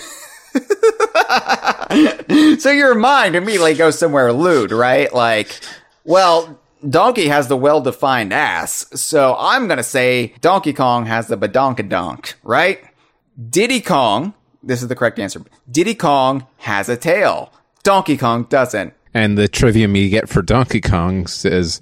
So 2.59 2.71
your 2.71 2.95
mind 2.95 3.37
immediately 3.37 3.75
goes 3.75 3.99
somewhere 3.99 4.33
lewd, 4.33 4.73
right? 4.73 5.13
Like, 5.13 5.61
well, 6.05 6.59
Donkey 6.89 7.29
has 7.29 7.49
the 7.49 7.57
well-defined 7.57 8.33
ass, 8.33 8.87
so 8.95 9.37
I'm 9.39 9.69
gonna 9.69 9.83
say 9.83 10.35
Donkey 10.41 10.73
Kong 10.73 11.07
has 11.07 11.29
the 11.29 11.37
badonkadonk, 11.39 12.35
right? 12.43 12.81
Diddy 13.51 13.81
Kong, 13.81 14.35
this 14.63 14.83
is 14.83 14.89
the 14.89 14.95
correct 14.95 15.19
answer. 15.19 15.43
Diddy 15.71 15.95
Kong 15.95 16.47
has 16.59 16.89
a 16.89 16.97
tail. 16.97 17.53
Donkey 17.83 18.17
Kong 18.17 18.45
doesn't. 18.45 18.95
And 19.13 19.39
the 19.39 19.49
trivia 19.49 19.89
you 19.89 20.09
get 20.11 20.29
for 20.29 20.43
Donkey 20.43 20.81
Kong 20.81 21.27
says, 21.27 21.81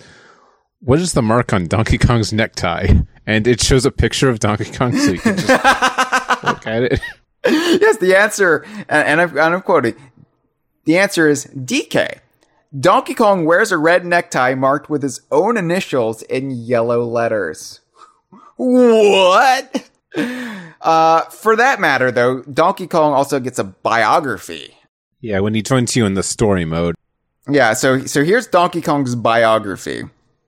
"What 0.81 0.99
is 0.99 1.15
the 1.15 1.23
mark 1.23 1.53
on 1.53 1.67
Donkey 1.67 1.99
Kong's 1.99 2.33
necktie?" 2.33 2.89
And 3.27 3.47
it 3.47 3.61
shows 3.63 3.87
a 3.87 3.91
picture 3.91 4.29
of 4.29 4.41
Donkey 4.41 4.71
Kong, 4.71 4.97
so 4.97 5.13
you 5.13 5.19
can 5.19 5.37
just 5.37 5.49
look 6.45 6.67
at 6.67 6.83
it. 6.83 7.01
yes, 7.47 7.97
the 7.99 8.17
answer, 8.17 8.65
and, 8.89 9.21
and 9.21 9.41
I'm 9.41 9.63
quoting, 9.63 9.95
the 10.85 10.99
answer 10.99 11.29
is 11.29 11.47
DK. 11.47 12.19
Donkey 12.79 13.13
Kong 13.13 13.45
wears 13.45 13.71
a 13.71 13.77
red 13.77 14.07
necktie 14.07 14.55
marked 14.55 14.89
with 14.89 15.03
his 15.03 15.21
own 15.31 15.59
initials 15.59 16.23
in 16.23 16.51
yellow 16.51 17.05
letters. 17.05 17.81
What? 18.57 19.91
Uh, 20.81 21.23
for 21.27 21.55
that 21.55 21.81
matter, 21.81 22.11
though, 22.11 22.43
Donkey 22.43 22.87
Kong 22.87 23.13
also 23.13 23.41
gets 23.41 23.59
a 23.59 23.65
biography. 23.65 24.75
Yeah, 25.21 25.41
when 25.41 25.55
he 25.55 25.63
joins 25.63 25.95
you 25.97 26.07
in 26.07 26.15
the 26.15 26.23
story 26.23 26.65
mode. 26.65 26.95
Yeah, 27.49 27.75
so 27.75 28.07
so 28.07 28.25
here's 28.25 28.47
Donkey 28.47 28.81
Kong's 28.81 29.15
biography. 29.15 30.05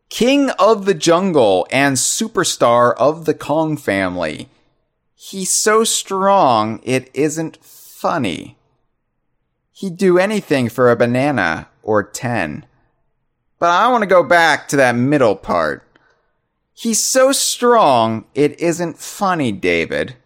King 0.09 0.51
of 0.59 0.87
the 0.87 0.95
jungle 0.95 1.67
and 1.71 1.97
superstar 1.97 2.95
of 2.97 3.27
the 3.27 3.35
Kong 3.35 3.77
family. 3.77 4.49
He's 5.15 5.51
so 5.51 5.85
strong, 5.85 6.81
it 6.85 7.11
isn't 7.15 7.65
funny. 7.65 8.57
He'd 9.73 9.97
do 9.97 10.19
anything 10.19 10.69
for 10.69 10.91
a 10.91 10.97
banana 10.97 11.69
or 11.85 12.03
10. 12.03 12.67
But 13.59 13.71
I 13.71 13.89
want 13.91 14.03
to 14.03 14.07
go 14.07 14.23
back 14.23 14.69
to 14.69 14.77
that 14.77 14.97
middle 14.97 15.37
part. 15.37 15.83
He's 16.73 17.03
so 17.03 17.31
strong, 17.31 18.25
it 18.35 18.59
isn't 18.61 18.99
funny, 18.99 19.53
David. 19.53 20.17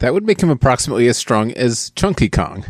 That 0.00 0.12
would 0.12 0.26
make 0.26 0.40
him 0.42 0.50
approximately 0.50 1.06
as 1.08 1.16
strong 1.16 1.52
as 1.52 1.90
Chunky 1.90 2.28
Kong. 2.28 2.64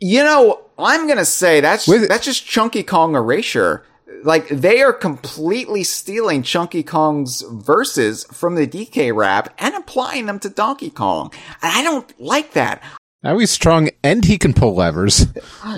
You 0.00 0.24
know, 0.24 0.60
I'm 0.78 1.06
gonna 1.06 1.24
say 1.24 1.60
that's 1.60 1.86
With- 1.86 2.08
that's 2.08 2.24
just 2.24 2.46
Chunky 2.46 2.82
Kong 2.82 3.14
erasure. 3.14 3.84
Like 4.24 4.48
they 4.48 4.80
are 4.80 4.92
completely 4.92 5.84
stealing 5.84 6.42
Chunky 6.42 6.82
Kong's 6.82 7.44
verses 7.48 8.24
from 8.32 8.54
the 8.54 8.66
DK 8.66 9.12
rap 9.14 9.54
and 9.58 9.74
applying 9.74 10.26
them 10.26 10.38
to 10.40 10.48
Donkey 10.48 10.90
Kong. 10.90 11.30
And 11.62 11.72
I 11.72 11.82
don't 11.82 12.12
like 12.20 12.54
that. 12.54 12.82
Now 13.22 13.38
he's 13.38 13.50
strong 13.50 13.90
and 14.02 14.24
he 14.24 14.36
can 14.38 14.52
pull 14.52 14.74
levers. 14.74 15.26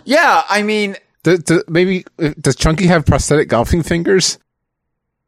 Yeah, 0.04 0.42
I 0.48 0.62
mean, 0.62 0.96
Do, 1.26 1.36
do, 1.38 1.64
maybe 1.66 2.04
uh, 2.22 2.34
does 2.40 2.54
Chunky 2.54 2.86
have 2.86 3.04
prosthetic 3.04 3.48
golfing 3.48 3.82
fingers? 3.82 4.38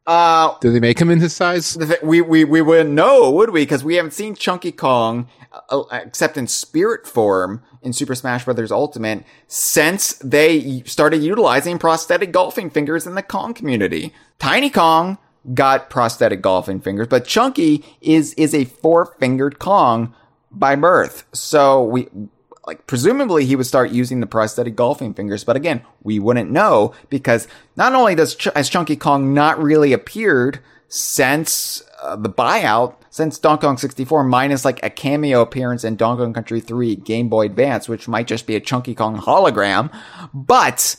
uh, 0.07 0.57
Do 0.61 0.71
they 0.71 0.79
make 0.79 0.97
him 0.97 1.09
in 1.09 1.19
his 1.19 1.35
size? 1.35 1.77
we 2.01 2.21
we 2.21 2.45
we 2.45 2.61
wouldn't 2.61 2.91
know, 2.91 3.29
would 3.31 3.49
we? 3.49 3.63
Because 3.63 3.83
we 3.83 3.95
haven't 3.95 4.13
seen 4.13 4.33
Chunky 4.33 4.71
Kong 4.71 5.27
uh, 5.69 5.83
except 5.91 6.37
in 6.37 6.47
spirit 6.47 7.05
form 7.05 7.61
in 7.81 7.91
Super 7.91 8.15
Smash 8.15 8.45
Bros. 8.45 8.71
Ultimate 8.71 9.25
since 9.47 10.13
they 10.19 10.83
started 10.83 11.21
utilizing 11.21 11.77
prosthetic 11.77 12.31
golfing 12.31 12.69
fingers 12.69 13.05
in 13.05 13.15
the 13.15 13.21
Kong 13.21 13.53
community. 13.53 14.13
Tiny 14.39 14.69
Kong 14.69 15.17
got 15.53 15.89
prosthetic 15.89 16.41
golfing 16.41 16.79
fingers, 16.79 17.07
but 17.09 17.25
Chunky 17.25 17.83
is 17.99 18.33
is 18.35 18.55
a 18.55 18.63
four 18.63 19.05
fingered 19.19 19.59
Kong 19.59 20.15
by 20.49 20.77
birth. 20.77 21.25
So 21.33 21.83
we 21.83 22.07
like 22.69 22.85
presumably 22.85 23.45
he 23.45 23.55
would 23.55 23.65
start 23.65 23.89
using 23.89 24.19
the 24.19 24.27
prosthetic 24.27 24.75
golfing 24.75 25.15
fingers, 25.15 25.43
but 25.43 25.55
again, 25.55 25.81
we 26.03 26.19
wouldn't 26.19 26.51
know 26.51 26.93
because 27.09 27.47
not 27.75 27.95
only 27.95 28.13
does 28.13 28.35
Ch- 28.35 28.55
has 28.55 28.69
Chunky 28.69 28.95
Kong 28.95 29.33
not 29.33 29.59
really 29.59 29.91
appeared 29.91 30.59
since 30.87 31.81
uh, 32.03 32.15
the 32.15 32.29
buyout, 32.29 32.93
since 33.09 33.39
Donkey 33.39 33.65
Kong 33.65 33.77
64, 33.77 34.23
minus 34.23 34.65
like 34.65 34.79
a 34.83 34.91
cameo 34.91 35.41
appearance 35.41 35.83
in 35.83 35.95
Donkey 35.95 36.21
Kong 36.21 36.33
Country 36.33 36.59
3 36.59 36.95
Game 36.97 37.27
Boy 37.27 37.47
Advance, 37.47 37.89
which 37.89 38.07
might 38.07 38.27
just 38.27 38.45
be 38.45 38.55
a 38.55 38.59
Chunky 38.59 38.93
Kong 38.93 39.17
hologram, 39.17 39.91
but 40.31 40.95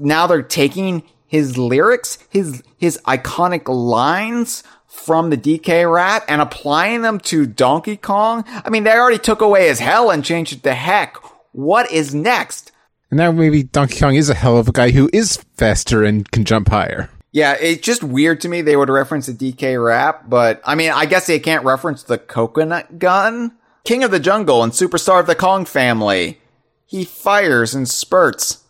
now 0.00 0.26
they're 0.26 0.42
taking 0.42 1.02
his 1.26 1.58
lyrics, 1.58 2.18
his 2.30 2.62
his 2.78 2.98
iconic 3.06 3.68
lines 3.68 4.62
from 4.96 5.30
the 5.30 5.36
DK 5.36 5.90
rap 5.90 6.24
and 6.28 6.40
applying 6.40 7.02
them 7.02 7.20
to 7.20 7.46
Donkey 7.46 7.96
Kong. 7.96 8.44
I 8.48 8.70
mean, 8.70 8.84
they 8.84 8.92
already 8.92 9.18
took 9.18 9.40
away 9.40 9.68
his 9.68 9.78
hell 9.78 10.10
and 10.10 10.24
changed 10.24 10.52
it 10.52 10.62
to 10.64 10.74
heck. 10.74 11.16
What 11.52 11.90
is 11.92 12.14
next? 12.14 12.72
And 13.10 13.18
now 13.18 13.30
maybe 13.30 13.62
Donkey 13.62 14.00
Kong 14.00 14.14
is 14.14 14.28
a 14.28 14.34
hell 14.34 14.56
of 14.58 14.68
a 14.68 14.72
guy 14.72 14.90
who 14.90 15.08
is 15.12 15.36
faster 15.56 16.02
and 16.02 16.28
can 16.30 16.44
jump 16.44 16.68
higher. 16.68 17.08
Yeah, 17.32 17.56
it's 17.60 17.82
just 17.82 18.02
weird 18.02 18.40
to 18.40 18.48
me 18.48 18.62
they 18.62 18.76
would 18.76 18.88
reference 18.88 19.26
the 19.26 19.32
DK 19.32 19.82
rap, 19.84 20.28
but 20.28 20.60
I 20.64 20.74
mean, 20.74 20.90
I 20.90 21.06
guess 21.06 21.26
they 21.26 21.38
can't 21.38 21.64
reference 21.64 22.02
the 22.02 22.18
coconut 22.18 22.98
gun. 22.98 23.52
King 23.84 24.02
of 24.02 24.10
the 24.10 24.18
Jungle 24.18 24.62
and 24.62 24.72
superstar 24.72 25.20
of 25.20 25.26
the 25.26 25.34
Kong 25.34 25.64
family. 25.64 26.40
He 26.86 27.04
fires 27.04 27.74
and 27.74 27.88
spurts. 27.88 28.64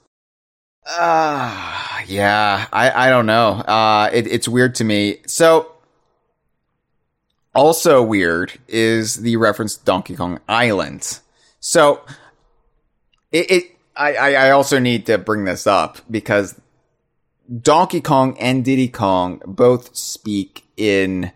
Ah, 0.86 2.03
yeah, 2.07 2.66
I, 2.73 3.07
I 3.07 3.11
don't 3.11 3.27
know. 3.27 3.51
Uh, 3.51 4.11
it, 4.12 4.27
it's 4.27 4.48
weird 4.48 4.74
to 4.77 4.85
me. 4.85 5.19
So, 5.27 5.73
also 7.57 8.03
weird 8.03 8.53
is 8.69 9.16
the 9.16 9.37
reference 9.37 9.77
to 9.77 9.85
Donkey 9.85 10.15
Kong 10.15 10.41
Island. 10.49 11.20
So, 11.61 12.05
it, 13.33 13.51
it 13.51 13.77
I, 13.97 14.35
I 14.35 14.51
also 14.51 14.78
need 14.78 15.07
to 15.07 15.19
bring 15.19 15.45
this 15.45 15.66
up 15.66 15.99
because 16.11 16.61
Donkey 17.62 18.01
Kong 18.01 18.37
and 18.39 18.65
Diddy 18.65 18.89
Kong 18.89 19.41
both 19.47 19.97
speak 19.97 20.65
in 20.77 21.33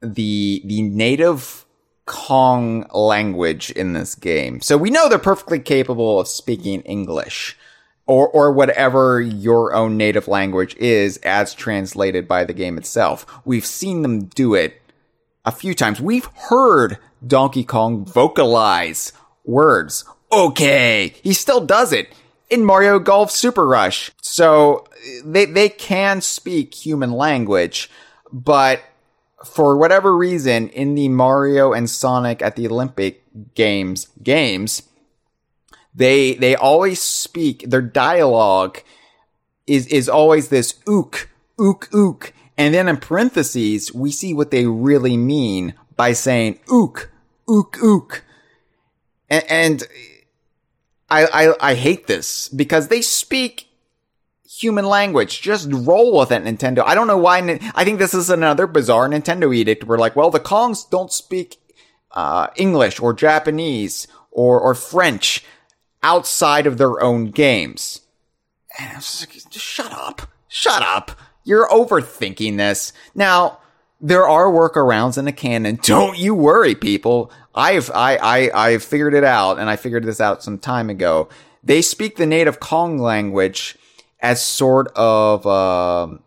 the 0.00 0.62
the 0.64 0.82
native 0.82 1.64
Kong 2.06 2.86
language 2.92 3.70
in 3.70 3.94
this 3.94 4.14
game. 4.14 4.60
So 4.60 4.76
we 4.76 4.90
know 4.90 5.08
they're 5.08 5.18
perfectly 5.18 5.58
capable 5.58 6.20
of 6.20 6.28
speaking 6.28 6.82
English 6.82 7.56
or 8.06 8.28
or 8.28 8.52
whatever 8.52 9.20
your 9.20 9.74
own 9.74 9.96
native 9.96 10.28
language 10.28 10.76
is 10.76 11.16
as 11.18 11.54
translated 11.54 12.28
by 12.28 12.44
the 12.44 12.52
game 12.52 12.76
itself. 12.76 13.26
We've 13.44 13.66
seen 13.66 14.02
them 14.02 14.26
do 14.26 14.54
it 14.54 14.80
a 15.44 15.52
few 15.52 15.74
times. 15.74 16.00
We've 16.00 16.28
heard 16.48 16.98
Donkey 17.26 17.64
Kong 17.64 18.04
vocalize 18.04 19.12
words. 19.44 20.04
Okay, 20.32 21.14
he 21.22 21.32
still 21.32 21.64
does 21.64 21.92
it 21.92 22.12
in 22.50 22.64
Mario 22.64 22.98
Golf 22.98 23.30
Super 23.30 23.66
Rush. 23.66 24.10
So 24.20 24.86
they 25.24 25.44
they 25.44 25.68
can 25.68 26.20
speak 26.20 26.74
human 26.74 27.12
language, 27.12 27.90
but 28.32 28.82
for 29.44 29.76
whatever 29.76 30.16
reason 30.16 30.68
in 30.70 30.94
the 30.94 31.08
Mario 31.08 31.72
and 31.72 31.88
Sonic 31.88 32.42
at 32.42 32.56
the 32.56 32.66
Olympic 32.66 33.22
games 33.54 34.08
games 34.22 34.82
they 35.94 36.34
they 36.34 36.56
always 36.56 37.00
speak 37.00 37.64
their 37.68 37.82
dialogue 37.82 38.80
is 39.66 39.86
is 39.88 40.08
always 40.08 40.48
this 40.48 40.74
ook 40.86 41.28
ook 41.58 41.88
ook 41.92 42.32
and 42.56 42.74
then 42.74 42.88
in 42.88 42.96
parentheses 42.96 43.92
we 43.92 44.10
see 44.10 44.34
what 44.34 44.50
they 44.50 44.66
really 44.66 45.16
mean 45.16 45.74
by 45.96 46.12
saying 46.12 46.58
ook 46.70 47.10
ook 47.48 47.78
ook 47.82 48.24
and, 49.28 49.44
and 49.48 49.82
I, 51.10 51.26
I 51.26 51.70
I 51.70 51.74
hate 51.74 52.06
this 52.06 52.48
because 52.48 52.88
they 52.88 53.02
speak 53.02 53.68
human 54.58 54.84
language. 54.84 55.42
Just 55.42 55.68
roll 55.70 56.18
with 56.18 56.30
it, 56.30 56.44
Nintendo. 56.44 56.82
I 56.84 56.94
don't 56.94 57.06
know 57.06 57.18
why. 57.18 57.38
I 57.74 57.84
think 57.84 57.98
this 57.98 58.14
is 58.14 58.30
another 58.30 58.66
bizarre 58.66 59.08
Nintendo 59.08 59.54
edict. 59.54 59.84
We're 59.84 59.98
like, 59.98 60.16
well, 60.16 60.30
the 60.30 60.40
Kongs 60.40 60.88
don't 60.88 61.12
speak 61.12 61.58
uh, 62.12 62.48
English 62.56 63.00
or 63.00 63.12
Japanese 63.12 64.06
or 64.30 64.60
or 64.60 64.74
French 64.74 65.44
outside 66.02 66.66
of 66.66 66.78
their 66.78 67.00
own 67.02 67.30
games. 67.30 68.02
And 68.78 68.92
I 68.92 68.96
was 68.96 69.20
like, 69.20 69.50
just 69.50 69.64
shut 69.64 69.92
up, 69.92 70.28
shut 70.48 70.82
up. 70.82 71.12
You're 71.44 71.68
overthinking 71.68 72.56
this. 72.56 72.92
Now, 73.14 73.58
there 74.00 74.28
are 74.28 74.46
workarounds 74.46 75.16
in 75.16 75.24
the 75.24 75.32
canon. 75.32 75.78
Don't 75.82 76.18
you 76.18 76.34
worry, 76.34 76.74
people. 76.74 77.30
I've 77.54 77.90
I 77.90 78.16
I 78.16 78.66
I've 78.68 78.82
figured 78.82 79.14
it 79.14 79.24
out, 79.24 79.58
and 79.58 79.70
I 79.70 79.76
figured 79.76 80.04
this 80.04 80.20
out 80.20 80.42
some 80.42 80.58
time 80.58 80.90
ago. 80.90 81.28
They 81.62 81.80
speak 81.80 82.16
the 82.16 82.26
native 82.26 82.60
Kong 82.60 82.98
language 82.98 83.78
as 84.20 84.44
sort 84.44 84.88
of 84.96 85.46
um 85.46 86.20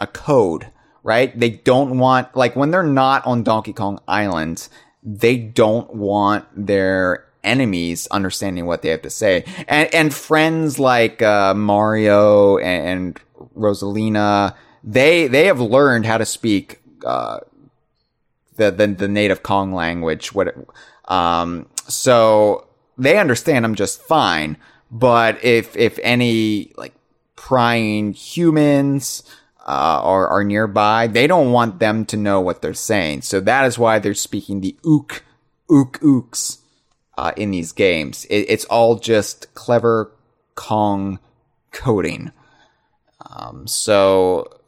a 0.00 0.06
code, 0.06 0.66
right? 1.02 1.38
They 1.38 1.50
don't 1.50 1.98
want 1.98 2.34
like 2.34 2.56
when 2.56 2.70
they're 2.70 2.82
not 2.82 3.26
on 3.26 3.42
Donkey 3.42 3.72
Kong 3.72 4.00
Island, 4.08 4.68
they 5.04 5.36
don't 5.36 5.94
want 5.94 6.46
their 6.54 7.26
enemies 7.42 8.06
understanding 8.10 8.66
what 8.66 8.82
they 8.82 8.88
have 8.88 9.02
to 9.02 9.10
say. 9.10 9.44
And 9.68 9.94
and 9.94 10.14
friends 10.14 10.78
like 10.78 11.22
uh, 11.22 11.54
Mario 11.54 12.58
and, 12.58 12.86
and 12.86 13.20
Rosalina, 13.56 14.54
they 14.82 15.26
they 15.26 15.46
have 15.46 15.60
learned 15.60 16.06
how 16.06 16.18
to 16.18 16.26
speak 16.26 16.80
uh, 17.04 17.40
the 18.56 18.70
the, 18.70 18.86
the 18.86 19.08
native 19.08 19.42
Kong 19.42 19.72
language. 19.72 20.32
What, 20.32 20.54
um, 21.06 21.66
so 21.88 22.66
they 22.96 23.18
understand 23.18 23.64
him 23.64 23.74
just 23.74 24.02
fine. 24.02 24.56
But 24.90 25.42
if 25.44 25.76
if 25.76 25.98
any 26.02 26.72
like 26.76 26.94
prying 27.36 28.12
humans 28.12 29.22
uh, 29.66 30.00
are 30.02 30.28
are 30.28 30.44
nearby, 30.44 31.06
they 31.06 31.26
don't 31.26 31.52
want 31.52 31.78
them 31.78 32.04
to 32.06 32.16
know 32.16 32.40
what 32.40 32.62
they're 32.62 32.74
saying. 32.74 33.22
So 33.22 33.40
that 33.40 33.66
is 33.66 33.78
why 33.78 33.98
they're 33.98 34.14
speaking 34.14 34.60
the 34.60 34.76
ook 34.84 35.22
ook 35.70 35.98
ooks 36.00 36.58
uh, 37.16 37.32
in 37.36 37.50
these 37.50 37.72
games. 37.72 38.24
It, 38.26 38.46
it's 38.48 38.64
all 38.66 38.96
just 38.96 39.54
clever 39.54 40.10
Kong 40.54 41.18
coding. 41.72 42.32
Um, 43.32 43.66
so 43.66 44.60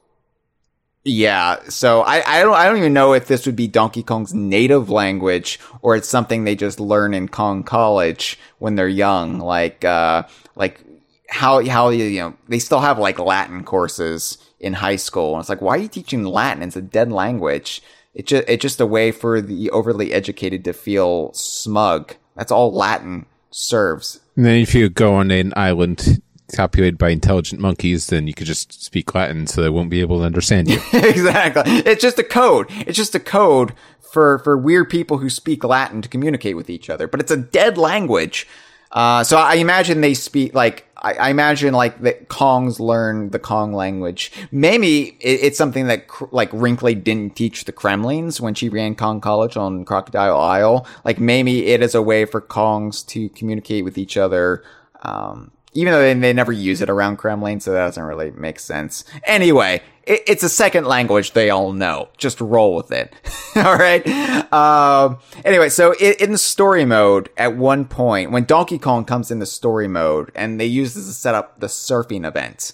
yeah, 1.05 1.59
so 1.69 2.03
I, 2.03 2.23
I 2.25 2.43
don't 2.43 2.55
I 2.55 2.67
don't 2.67 2.79
even 2.79 2.93
know 2.93 3.13
if 3.13 3.27
this 3.27 3.45
would 3.47 3.57
be 3.57 3.67
Donkey 3.67 4.05
Kong's 4.05 4.33
native 4.33 4.89
language 4.89 5.59
or 5.81 5.97
it's 5.97 6.09
something 6.09 6.45
they 6.45 6.55
just 6.55 6.79
learn 6.79 7.13
in 7.13 7.29
Kong 7.29 7.65
College 7.65 8.39
when 8.59 8.77
they're 8.77 8.89
young, 8.89 9.41
like 9.41 9.85
uh 9.85 10.23
like 10.55 10.81
how 11.29 11.65
how 11.67 11.89
you 11.89 12.21
know 12.21 12.35
they 12.49 12.61
still 12.61 12.81
have 12.81 13.01
like 13.01 13.19
Latin 13.19 13.65
courses 13.65 14.39
in 14.61 14.75
high 14.75 14.97
school, 14.97 15.35
and 15.35 15.41
it's 15.41 15.49
like 15.49 15.61
why 15.61 15.75
are 15.75 15.79
you 15.79 15.89
teaching 15.89 16.25
Latin? 16.25 16.63
It's 16.63 16.77
a 16.77 16.83
dead 16.83 17.11
language. 17.11 17.83
It 18.15 18.27
just 18.27 18.45
it's 18.47 18.63
just 18.63 18.81
a 18.81 18.87
way 18.87 19.11
for 19.11 19.41
the 19.41 19.71
overly 19.71 20.13
educated 20.13 20.65
to 20.65 20.73
feel 20.73 21.33
smug. 21.33 22.15
That's 22.37 22.53
all 22.53 22.73
Latin 22.73 23.27
serves. 23.51 24.21
And 24.37 24.45
then 24.45 24.61
if 24.61 24.73
you 24.73 24.89
go 24.89 25.17
on 25.17 25.33
an 25.33 25.53
island 25.57 26.23
populated 26.55 26.99
by 26.99 27.11
intelligent 27.11 27.61
monkeys, 27.61 28.07
then 28.09 28.27
you 28.27 28.35
could 28.35 28.47
just 28.47 28.83
speak 28.83 29.15
Latin 29.15 29.47
so 29.47 29.63
they 29.63 29.69
won't 29.69 29.91
be 29.91 30.01
able 30.01 30.19
to 30.19 30.25
understand 30.25 30.69
you. 30.69 30.81
exactly. 30.93 31.63
It's 31.67 32.03
just 32.03 32.19
a 32.19 32.25
code. 32.25 32.67
It's 32.71 32.97
just 32.97 33.15
a 33.15 33.21
code 33.21 33.73
for, 34.01 34.39
for 34.41 34.57
weird 34.57 34.91
people 34.91 35.19
who 35.19 35.31
speak 35.31 35.65
Latin 35.65 36.03
to 36.03 36.09
communicate 36.09 36.57
with 36.57 36.69
each 36.69 36.91
other, 36.91 37.07
but 37.07 37.21
it's 37.21 37.31
a 37.31 37.37
dead 37.37 37.79
language. 37.79 38.47
Uh, 38.93 39.25
so 39.25 39.39
I 39.39 39.55
imagine 39.55 40.03
they 40.03 40.15
speak 40.15 40.55
like, 40.55 40.87
I, 40.99 41.15
I 41.15 41.31
imagine 41.31 41.73
like 41.73 42.01
that 42.03 42.29
Kongs 42.29 42.79
learn 42.79 43.31
the 43.31 43.39
Kong 43.39 43.73
language. 43.73 44.31
Maybe 44.51 45.17
it, 45.21 45.41
it's 45.43 45.59
something 45.59 45.87
that 45.87 46.07
like 46.31 46.51
Wrinkly 46.53 46.95
didn't 46.95 47.35
teach 47.35 47.65
the 47.65 47.73
Kremlings 47.73 48.39
when 48.39 48.55
she 48.55 48.69
ran 48.69 48.95
Kong 48.95 49.21
College 49.21 49.57
on 49.57 49.87
Crocodile 49.87 50.39
Isle. 50.39 50.87
Like 51.05 51.19
maybe 51.19 51.67
it 51.69 51.83
is 51.83 51.95
a 51.95 52.03
way 52.03 52.27
for 52.27 52.41
Kongs 52.41 53.07
to 53.09 53.31
communicate 53.31 53.85
with 53.85 53.97
each 53.97 54.19
other. 54.19 54.63
Um, 55.03 55.53
even 55.75 55.93
though 55.93 56.01
they, 56.01 56.15
they 56.15 56.33
never 56.33 56.53
use 56.53 56.81
it 56.81 56.91
around 56.91 57.19
Kremling, 57.19 57.63
so 57.63 57.73
that 57.73 57.87
doesn't 57.87 58.03
really 58.03 58.31
make 58.33 58.59
sense. 58.59 59.05
Anyway, 59.25 59.83
it, 60.05 60.23
it's 60.27 60.43
a 60.43 60.49
second 60.49 60.85
language 60.87 61.33
they 61.33 61.51
all 61.51 61.73
know. 61.73 62.09
Just 62.17 62.41
roll 62.41 62.75
with 62.77 62.93
it. 62.93 63.15
all 63.57 63.77
right. 63.77 64.07
Um, 64.53 65.19
anyway, 65.45 65.69
so 65.69 65.95
in, 65.95 66.33
the 66.33 66.39
story 66.39 66.85
mode, 66.85 67.31
at 67.37 67.57
one 67.57 67.87
point, 67.87 68.31
when 68.31 68.45
Donkey 68.45 68.79
Kong 68.79 69.05
comes 69.05 69.31
in 69.31 69.39
the 69.39 69.47
story 69.47 69.89
mode, 69.89 70.31
and 70.35 70.61
they 70.61 70.67
use 70.67 70.95
this 70.95 71.07
to 71.07 71.13
set 71.13 71.35
up 71.35 71.61
the 71.61 71.69
surfing 71.69 72.27
event, 72.27 72.73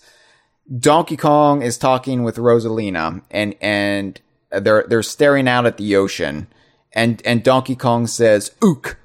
Donkey 0.77 1.17
Kong 1.17 1.63
is 1.63 1.79
talking 1.79 2.25
with 2.25 2.37
Rosalina, 2.37 3.23
and 3.31 3.55
and 3.61 4.21
they're 4.51 4.85
they're 4.87 5.03
staring 5.03 5.49
out 5.49 5.67
at 5.67 5.77
the 5.79 5.97
ocean, 5.97 6.47
and 6.93 7.23
and 7.25 7.43
Donkey 7.43 7.75
Kong 7.75 8.07
says 8.07 8.51
"ook, 8.63 8.99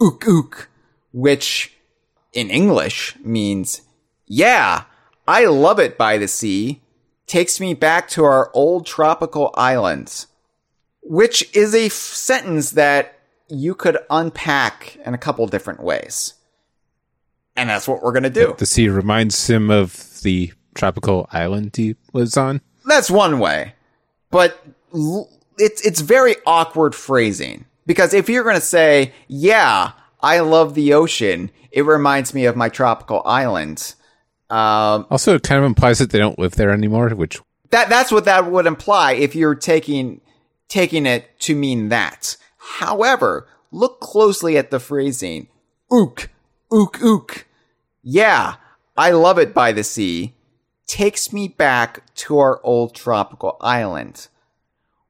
ook, 0.00 0.26
ook," 0.26 0.68
which 1.12 1.76
in 2.34 2.50
English 2.50 3.16
means, 3.24 3.80
yeah, 4.26 4.84
I 5.26 5.46
love 5.46 5.78
it 5.78 5.96
by 5.96 6.18
the 6.18 6.28
sea, 6.28 6.82
takes 7.26 7.60
me 7.60 7.72
back 7.74 8.08
to 8.10 8.24
our 8.24 8.50
old 8.52 8.84
tropical 8.86 9.52
islands, 9.56 10.26
which 11.02 11.48
is 11.56 11.74
a 11.74 11.86
f- 11.86 11.92
sentence 11.92 12.72
that 12.72 13.18
you 13.48 13.74
could 13.74 13.98
unpack 14.10 14.96
in 15.06 15.14
a 15.14 15.18
couple 15.18 15.46
different 15.46 15.82
ways. 15.82 16.34
And 17.56 17.70
that's 17.70 17.86
what 17.86 18.02
we're 18.02 18.12
going 18.12 18.24
to 18.24 18.30
do. 18.30 18.54
the 18.58 18.66
sea 18.66 18.88
reminds 18.88 19.48
him 19.48 19.70
of 19.70 20.20
the 20.22 20.52
tropical 20.74 21.28
island 21.32 21.76
he 21.76 21.94
lives 22.12 22.36
on. 22.36 22.60
That's 22.84 23.10
one 23.10 23.38
way. 23.38 23.74
But 24.30 24.60
l- 24.92 25.30
it's 25.56 25.80
it's 25.86 26.00
very 26.00 26.34
awkward 26.46 26.96
phrasing 26.96 27.66
because 27.86 28.12
if 28.12 28.28
you're 28.28 28.42
going 28.42 28.56
to 28.56 28.60
say, 28.60 29.12
"Yeah, 29.28 29.92
I 30.24 30.40
love 30.40 30.74
the 30.74 30.94
ocean. 30.94 31.50
It 31.70 31.84
reminds 31.84 32.32
me 32.34 32.46
of 32.46 32.56
my 32.56 32.68
tropical 32.68 33.22
island." 33.24 33.94
Um, 34.50 35.06
Also, 35.10 35.34
it 35.34 35.42
kind 35.42 35.60
of 35.60 35.66
implies 35.66 35.98
that 35.98 36.10
they 36.10 36.18
don't 36.18 36.38
live 36.38 36.54
there 36.56 36.70
anymore, 36.70 37.08
which 37.10 37.40
that 37.70 37.88
that's 37.88 38.12
what 38.12 38.24
that 38.24 38.50
would 38.50 38.66
imply 38.66 39.12
if 39.12 39.34
you're 39.34 39.54
taking 39.54 40.20
taking 40.68 41.06
it 41.06 41.38
to 41.40 41.54
mean 41.54 41.88
that. 41.90 42.36
However, 42.80 43.46
look 43.70 44.00
closely 44.00 44.56
at 44.56 44.70
the 44.70 44.80
phrasing. 44.80 45.48
Ook, 45.90 46.30
ook, 46.70 47.02
ook. 47.02 47.46
Yeah, 48.02 48.56
I 48.96 49.10
love 49.10 49.38
it 49.38 49.52
by 49.54 49.72
the 49.72 49.84
sea. 49.84 50.34
Takes 50.86 51.32
me 51.32 51.48
back 51.48 52.14
to 52.16 52.38
our 52.38 52.60
old 52.62 52.94
tropical 52.94 53.56
island. 53.60 54.28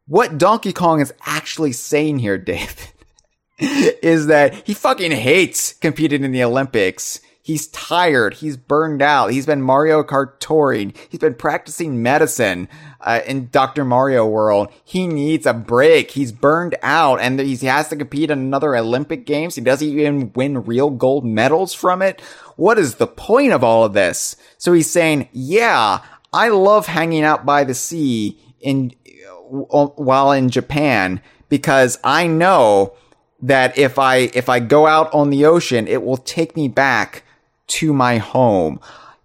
What 0.06 0.38
Donkey 0.38 0.72
Kong 0.72 1.00
is 1.00 1.12
actually 1.26 1.72
saying 1.72 2.20
here, 2.20 2.38
David, 2.38 2.92
is 3.58 4.26
that 4.26 4.66
he 4.66 4.74
fucking 4.74 5.12
hates 5.12 5.72
competing 5.74 6.24
in 6.24 6.32
the 6.32 6.42
Olympics. 6.42 7.20
He's 7.40 7.66
tired. 7.68 8.34
He's 8.34 8.56
burned 8.56 9.02
out. 9.02 9.30
He's 9.30 9.44
been 9.44 9.60
Mario 9.60 10.02
Kart 10.02 10.40
touring. 10.40 10.94
He's 11.10 11.20
been 11.20 11.34
practicing 11.34 12.02
medicine 12.02 12.70
uh, 13.02 13.20
in 13.26 13.50
Dr. 13.50 13.84
Mario 13.84 14.26
World. 14.26 14.72
He 14.82 15.06
needs 15.06 15.44
a 15.44 15.52
break. 15.52 16.12
He's 16.12 16.32
burned 16.32 16.74
out 16.82 17.20
and 17.20 17.38
he 17.38 17.54
has 17.66 17.88
to 17.90 17.96
compete 17.96 18.30
in 18.30 18.38
another 18.38 18.74
Olympic 18.74 19.26
Games. 19.26 19.56
He 19.56 19.60
doesn't 19.60 19.86
even 19.86 20.32
win 20.32 20.64
real 20.64 20.88
gold 20.88 21.26
medals 21.26 21.74
from 21.74 22.00
it. 22.00 22.22
What 22.56 22.78
is 22.78 22.94
the 22.94 23.06
point 23.06 23.52
of 23.52 23.62
all 23.62 23.84
of 23.84 23.92
this? 23.92 24.36
So 24.56 24.72
he's 24.72 24.90
saying, 24.90 25.28
yeah, 25.30 26.02
I 26.32 26.48
love 26.48 26.86
hanging 26.86 27.24
out 27.24 27.44
by 27.44 27.64
the 27.64 27.74
sea 27.74 28.40
in 28.60 28.92
uh, 29.70 29.86
while 29.86 30.32
in 30.32 30.48
Japan 30.48 31.20
because 31.50 31.98
I 32.02 32.26
know 32.26 32.96
that 33.44 33.76
if 33.78 33.98
I 33.98 34.30
if 34.34 34.48
I 34.48 34.58
go 34.60 34.86
out 34.86 35.12
on 35.12 35.30
the 35.30 35.44
ocean, 35.44 35.86
it 35.86 36.02
will 36.02 36.16
take 36.16 36.56
me 36.56 36.66
back 36.68 37.24
to 37.66 37.92
my 37.92 38.18
home. 38.18 38.80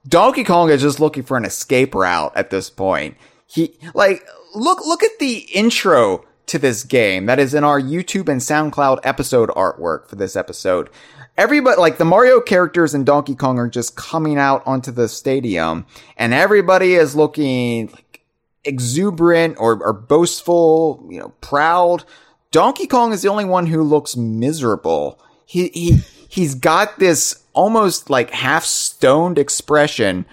Donkey 0.07 0.43
Kong 0.43 0.69
is 0.69 0.81
just 0.81 0.99
looking 0.99 1.23
for 1.23 1.37
an 1.37 1.45
escape 1.45 1.95
route 1.95 2.33
at 2.35 2.49
this 2.49 2.69
point. 2.69 3.15
He 3.47 3.77
like 3.93 4.25
look 4.53 4.85
look 4.85 5.03
at 5.03 5.17
the 5.19 5.47
intro 5.53 6.25
to 6.47 6.59
this 6.59 6.83
game 6.83 7.27
that 7.27 7.39
is 7.39 7.53
in 7.53 7.63
our 7.63 7.79
YouTube 7.79 8.27
and 8.27 8.41
SoundCloud 8.41 8.99
episode 9.03 9.49
artwork 9.49 10.07
for 10.07 10.15
this 10.15 10.35
episode. 10.35 10.89
Everybody 11.37 11.79
like 11.79 11.97
the 11.97 12.05
Mario 12.05 12.41
characters 12.41 12.93
and 12.93 13.05
Donkey 13.05 13.35
Kong 13.35 13.57
are 13.57 13.69
just 13.69 13.95
coming 13.95 14.37
out 14.37 14.63
onto 14.65 14.91
the 14.91 15.07
stadium 15.07 15.85
and 16.17 16.33
everybody 16.33 16.95
is 16.95 17.15
looking 17.15 17.87
like 17.91 18.21
exuberant 18.65 19.55
or, 19.59 19.81
or 19.81 19.93
boastful, 19.93 21.07
you 21.09 21.19
know, 21.19 21.29
proud. 21.39 22.03
Donkey 22.51 22.87
Kong 22.87 23.13
is 23.13 23.21
the 23.21 23.29
only 23.29 23.45
one 23.45 23.67
who 23.67 23.83
looks 23.83 24.15
miserable. 24.15 25.19
He 25.45 25.69
he 25.69 25.91
he's 26.27 26.55
got 26.55 26.99
this 26.99 27.43
almost 27.53 28.09
like 28.09 28.31
half 28.31 28.63
stoned 28.63 29.37
expression 29.37 30.25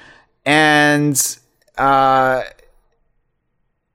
and 0.44 1.38
uh 1.76 2.42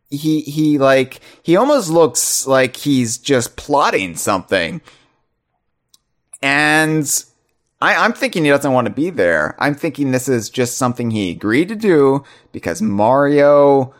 he 0.10 0.42
he 0.42 0.78
like 0.78 1.22
he 1.42 1.56
almost 1.56 1.90
looks 1.90 2.46
like 2.46 2.76
he's 2.76 3.18
just 3.18 3.56
plotting 3.56 4.16
something. 4.16 4.82
And 6.44 7.08
I, 7.82 7.96
I'm 7.96 8.14
thinking 8.14 8.44
he 8.44 8.50
doesn't 8.50 8.74
want 8.74 8.88
to 8.88 8.94
be 8.94 9.10
there. 9.10 9.56
I'm 9.58 9.74
thinking 9.76 10.12
this 10.12 10.28
is 10.28 10.50
just 10.50 10.78
something 10.78 11.12
he 11.12 11.32
agreed 11.32 11.70
to 11.70 11.76
do 11.76 12.24
because 12.52 12.82
Mario 12.82 13.94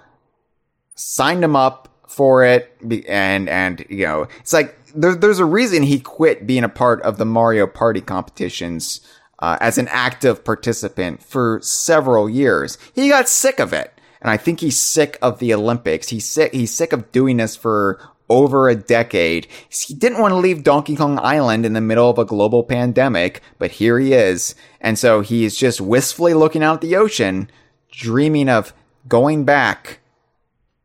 signed 0.96 1.44
him 1.44 1.56
up 1.56 1.91
for 2.12 2.44
it 2.44 2.76
and 3.08 3.48
and 3.48 3.86
you 3.90 4.06
know 4.06 4.28
it's 4.42 4.52
like 4.52 4.78
there, 4.94 5.16
there's 5.16 5.40
a 5.40 5.46
reason 5.46 5.84
he 5.84 6.00
quit 6.00 6.46
being 6.46 6.64
a 6.64 6.70
part 6.70 7.02
of 7.04 7.18
the 7.18 7.26
Mario 7.26 7.66
Party 7.68 8.02
competitions 8.02 9.00
uh, 9.40 9.58
as 9.62 9.78
an 9.78 9.88
active 9.90 10.44
participant 10.44 11.24
for 11.24 11.60
several 11.64 12.30
years. 12.30 12.78
He 12.94 13.10
got 13.10 13.30
sick 13.30 13.60
of 13.60 13.74
it, 13.74 13.94
and 14.22 14.30
I 14.30 14.38
think 14.38 14.60
he's 14.60 14.78
sick 14.78 15.18
of 15.22 15.40
the 15.40 15.54
Olympics. 15.54 16.10
He's 16.10 16.26
sick. 16.26 16.54
He's 16.54 16.74
sick 16.74 16.94
of 16.94 17.12
doing 17.12 17.38
this 17.38 17.56
for 17.56 18.00
over 18.30 18.70
a 18.70 18.76
decade. 18.76 19.48
He 19.70 19.94
didn't 19.94 20.20
want 20.20 20.32
to 20.34 20.38
leave 20.38 20.64
Donkey 20.64 20.96
Kong 20.96 21.20
Island 21.20 21.66
in 21.66 21.74
the 21.74 21.82
middle 21.82 22.10
of 22.10 22.20
a 22.20 22.26
global 22.26 22.64
pandemic, 22.64 23.42
but 23.58 23.72
here 23.72 24.00
he 24.00 24.14
is, 24.14 24.54
and 24.80 24.98
so 25.00 25.22
he's 25.22 25.56
just 25.56 25.82
wistfully 25.82 26.34
looking 26.34 26.64
out 26.64 26.76
at 26.76 26.82
the 26.82 26.96
ocean, 26.96 27.50
dreaming 27.90 28.50
of 28.50 28.74
going 29.08 29.44
back 29.44 30.01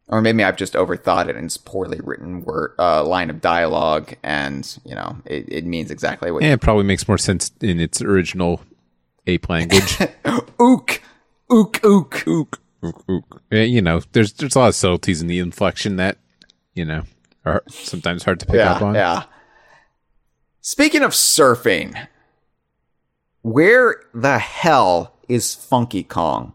or 0.09 0.21
maybe 0.21 0.45
I've 0.45 0.57
just 0.57 0.75
overthought 0.75 1.29
it 1.29 1.37
and 1.37 1.47
it's 1.47 1.57
poorly 1.57 2.01
written 2.03 2.43
word 2.43 2.75
uh, 2.79 3.05
line 3.05 3.31
of 3.31 3.41
dialogue, 3.41 4.15
and 4.23 4.79
you 4.85 4.95
know 4.95 5.17
it, 5.25 5.45
it 5.49 5.65
means 5.65 5.91
exactly 5.91 6.31
what. 6.31 6.43
yeah, 6.43 6.53
it 6.53 6.61
probably 6.61 6.85
makes 6.85 7.09
more 7.09 7.19
sense 7.19 7.51
in 7.61 7.81
its 7.81 8.01
original 8.01 8.61
ape 9.27 9.49
language. 9.49 9.99
Ook, 10.59 11.01
ook, 11.49 11.85
ook. 11.85 12.23
ook, 12.27 12.61
ook, 12.83 13.03
ook. 13.09 13.41
You 13.51 13.83
know, 13.83 14.01
there's 14.13 14.33
there's 14.35 14.57
a 14.57 14.59
lot 14.59 14.69
of 14.69 14.75
subtleties 14.75 15.21
in 15.21 15.29
the 15.29 15.39
inflection 15.39 15.97
that 15.97 16.19
you 16.75 16.85
know 16.85 17.03
are 17.45 17.63
sometimes 17.69 18.25
hard 18.25 18.41
to 18.41 18.47
pick 18.47 18.57
yeah, 18.57 18.73
up 18.73 18.83
on. 18.83 18.95
Yeah. 18.95 19.25
Speaking 20.61 21.03
of 21.03 21.13
surfing, 21.13 22.09
where 23.43 24.03
the 24.15 24.39
hell 24.39 25.15
is 25.29 25.55
Funky 25.55 26.03
Kong? 26.03 26.55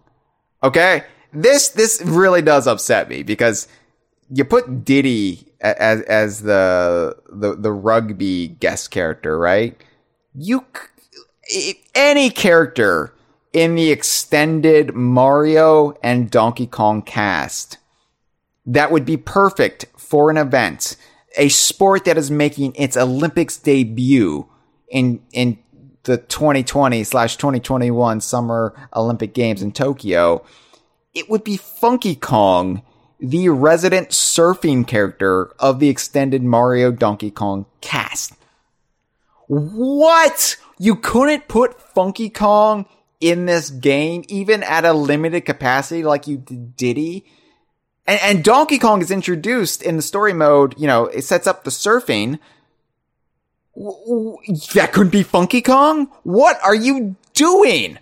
Okay, 0.63 1.03
this 1.33 1.69
this 1.69 2.01
really 2.03 2.41
does 2.41 2.67
upset 2.67 3.09
me 3.09 3.23
because 3.23 3.67
you 4.29 4.45
put 4.45 4.85
Diddy 4.85 5.47
as 5.61 6.01
as 6.03 6.41
the 6.41 7.17
the 7.31 7.55
the 7.55 7.71
rugby 7.71 8.49
guest 8.49 8.91
character, 8.91 9.37
right? 9.37 9.79
You 10.33 10.65
any 11.95 12.29
character 12.29 13.13
in 13.53 13.75
the 13.75 13.91
extended 13.91 14.95
Mario 14.95 15.93
and 16.01 16.31
Donkey 16.31 16.67
Kong 16.67 17.01
cast 17.01 17.77
that 18.65 18.91
would 18.91 19.05
be 19.05 19.17
perfect 19.17 19.85
for 19.97 20.29
an 20.29 20.37
event, 20.37 20.95
a 21.37 21.49
sport 21.49 22.05
that 22.05 22.17
is 22.17 22.29
making 22.29 22.73
its 22.75 22.95
Olympics 22.95 23.57
debut 23.57 24.47
in 24.89 25.21
in 25.31 25.57
the 26.03 26.17
2020 26.17 27.03
slash 27.03 27.37
2021 27.37 28.21
Summer 28.21 28.89
Olympic 28.95 29.33
Games 29.33 29.61
in 29.61 29.71
Tokyo. 29.71 30.43
It 31.13 31.29
would 31.29 31.43
be 31.43 31.57
Funky 31.57 32.15
Kong, 32.15 32.83
the 33.19 33.49
resident 33.49 34.09
surfing 34.09 34.88
character 34.88 35.47
of 35.59 35.79
the 35.79 35.89
extended 35.89 36.43
Mario 36.43 36.91
Donkey 36.91 37.31
Kong 37.31 37.65
cast. 37.81 38.33
What? 39.47 40.57
You 40.79 40.95
couldn't 40.95 41.47
put 41.47 41.79
Funky 41.79 42.29
Kong 42.29 42.85
in 43.19 43.45
this 43.45 43.69
game, 43.69 44.23
even 44.29 44.63
at 44.63 44.85
a 44.85 44.93
limited 44.93 45.41
capacity 45.41 46.03
like 46.03 46.27
you 46.27 46.38
did 46.38 46.75
Diddy? 46.75 47.25
And, 48.07 48.19
and 48.21 48.43
Donkey 48.43 48.79
Kong 48.79 49.01
is 49.01 49.11
introduced 49.11 49.83
in 49.83 49.97
the 49.97 50.01
story 50.01 50.33
mode, 50.33 50.75
you 50.79 50.88
know, 50.88 51.05
it 51.05 51.23
sets 51.23 51.45
up 51.45 51.63
the 51.63 51.69
surfing. 51.69 52.39
That 53.75 54.91
couldn't 54.91 55.11
be 55.11 55.23
Funky 55.23 55.61
Kong? 55.61 56.07
What 56.23 56.57
are 56.63 56.75
you 56.75 57.15
doing? 57.33 57.99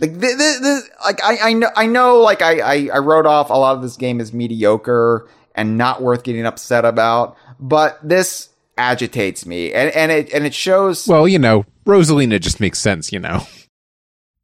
Like, 0.00 0.14
the, 0.14 0.18
the, 0.18 0.58
the, 0.60 0.82
like 1.04 1.22
I, 1.22 1.50
I 1.50 1.52
know, 1.52 1.68
I 1.76 1.86
know, 1.86 2.18
like 2.18 2.42
I, 2.42 2.60
I, 2.60 2.88
I 2.94 2.98
wrote 2.98 3.26
off 3.26 3.50
a 3.50 3.54
lot 3.54 3.76
of 3.76 3.82
this 3.82 3.96
game 3.96 4.20
as 4.20 4.32
mediocre 4.32 5.28
and 5.54 5.76
not 5.76 6.00
worth 6.00 6.22
getting 6.22 6.46
upset 6.46 6.84
about, 6.84 7.36
but 7.58 7.98
this 8.02 8.48
agitates 8.78 9.44
me, 9.44 9.74
and 9.74 9.94
and 9.94 10.10
it 10.10 10.32
and 10.32 10.46
it 10.46 10.54
shows. 10.54 11.06
Well, 11.06 11.28
you 11.28 11.38
know, 11.38 11.66
Rosalina 11.84 12.40
just 12.40 12.60
makes 12.60 12.78
sense, 12.78 13.12
you 13.12 13.18
know. 13.18 13.46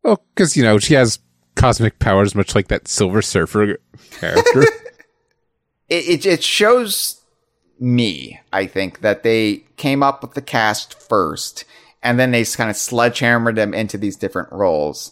Well, 0.02 0.22
because, 0.34 0.56
you 0.56 0.62
know, 0.62 0.78
she 0.78 0.94
has 0.94 1.18
cosmic 1.56 1.98
powers, 1.98 2.34
much 2.34 2.54
like 2.54 2.68
that 2.68 2.86
Silver 2.86 3.22
Surfer 3.22 3.78
character. 4.12 4.62
it, 5.88 6.08
it, 6.08 6.26
it 6.26 6.44
shows 6.44 7.22
me, 7.80 8.40
I 8.52 8.66
think, 8.66 9.00
that 9.00 9.24
they 9.24 9.64
came 9.76 10.02
up 10.02 10.22
with 10.22 10.34
the 10.34 10.42
cast 10.42 11.00
first 11.00 11.64
and 12.04 12.20
then 12.20 12.30
they 12.30 12.44
kind 12.44 12.70
of 12.70 12.76
sledgehammered 12.76 13.56
them 13.56 13.74
into 13.74 13.98
these 13.98 14.14
different 14.14 14.52
roles 14.52 15.10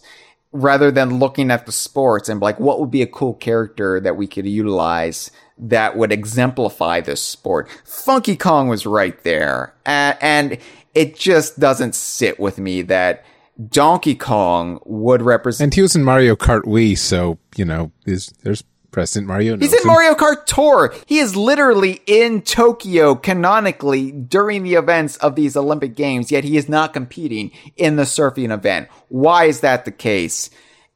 rather 0.55 0.89
than 0.89 1.19
looking 1.19 1.51
at 1.51 1.65
the 1.65 1.71
sports 1.71 2.29
and 2.29 2.41
like, 2.41 2.59
what 2.59 2.79
would 2.79 2.91
be 2.91 3.01
a 3.01 3.07
cool 3.07 3.33
character 3.33 3.99
that 3.99 4.15
we 4.15 4.25
could 4.25 4.45
utilize 4.45 5.31
that 5.57 5.97
would 5.97 6.11
exemplify 6.11 7.01
this 7.01 7.21
sport? 7.21 7.69
Funky 7.83 8.35
Kong 8.35 8.67
was 8.67 8.85
right 8.85 9.21
there. 9.23 9.73
And, 9.85 10.17
and 10.21 10.57
it 10.93 11.17
just 11.17 11.59
doesn't 11.59 11.93
sit 11.93 12.39
with 12.39 12.57
me 12.57 12.81
that 12.83 13.25
Donkey 13.69 14.15
Kong 14.15 14.79
would 14.85 15.21
represent. 15.21 15.65
and 15.65 15.73
he 15.73 15.81
was 15.81 15.95
in 15.95 16.03
Mario 16.03 16.35
Kart 16.35 16.63
Wii, 16.63 16.97
so, 16.97 17.37
you 17.55 17.65
know, 17.65 17.91
there's, 18.05 18.27
there's 18.43 18.63
President 18.95 19.27
Mario. 19.27 19.57
He's 19.57 19.73
in 19.73 19.81
him. 19.81 19.87
Mario 19.87 20.13
Kart 20.15 20.45
Tour. 20.45 20.93
He 21.05 21.19
is 21.19 21.35
literally 21.35 22.01
in 22.07 22.41
Tokyo 22.41 23.13
canonically 23.13 24.11
during 24.11 24.63
the 24.63 24.75
events 24.75 25.17
of 25.17 25.35
these 25.35 25.57
Olympic 25.57 25.95
Games, 25.95 26.31
yet 26.31 26.45
he 26.45 26.55
is 26.55 26.69
not 26.69 26.93
competing 26.93 27.51
in 27.75 27.97
the 27.97 28.03
surfing 28.03 28.53
event. 28.53 28.87
Why 29.09 29.45
is 29.45 29.59
that 29.59 29.83
the 29.85 29.91
case? 29.91 30.49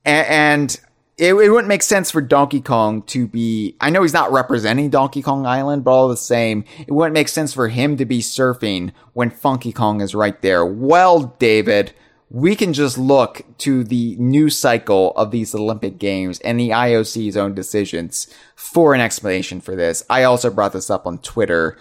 A- 0.06 0.10
And 0.32 0.80
it, 1.18 1.34
it 1.34 1.50
wouldn't 1.50 1.68
make 1.68 1.84
sense 1.84 2.10
for 2.10 2.22
Donkey 2.22 2.62
Kong 2.62 3.02
to 3.08 3.28
be, 3.28 3.76
I 3.82 3.90
know 3.90 4.02
he's 4.04 4.14
not 4.14 4.32
representing 4.32 4.90
Donkey 4.90 5.22
Kong 5.22 5.46
Island, 5.46 5.84
but 5.84 5.92
all 5.92 6.08
the 6.08 6.16
same, 6.16 6.64
it 6.80 6.92
wouldn't 6.94 7.14
make 7.14 7.28
sense 7.28 7.54
for 7.54 7.68
him 7.68 7.98
to 7.98 8.06
be 8.06 8.20
surfing 8.22 8.94
when 9.12 9.30
Funky 9.30 9.74
Kong 9.74 10.00
is 10.00 10.16
right 10.16 10.42
there. 10.42 10.66
Well, 10.66 11.36
David, 11.38 11.92
we 12.30 12.56
can 12.56 12.74
just 12.74 12.98
look 12.98 13.42
to 13.60 13.84
the 13.84 14.16
news 14.18 14.58
cycle 14.58 15.12
of 15.16 15.32
these 15.32 15.56
Olympic 15.56 15.98
Games 15.98 16.40
and 16.42 16.60
the 16.60 16.70
IOC's 16.70 17.36
own 17.36 17.56
decisions 17.56 18.28
for 18.56 18.94
an 18.94 19.02
explanation 19.02 19.62
for 19.62 19.76
this. 19.76 20.04
I 20.10 20.24
also 20.24 20.52
brought 20.52 20.74
this 20.74 20.90
up 20.90 21.08
on 21.08 21.18
Twitter. 21.20 21.78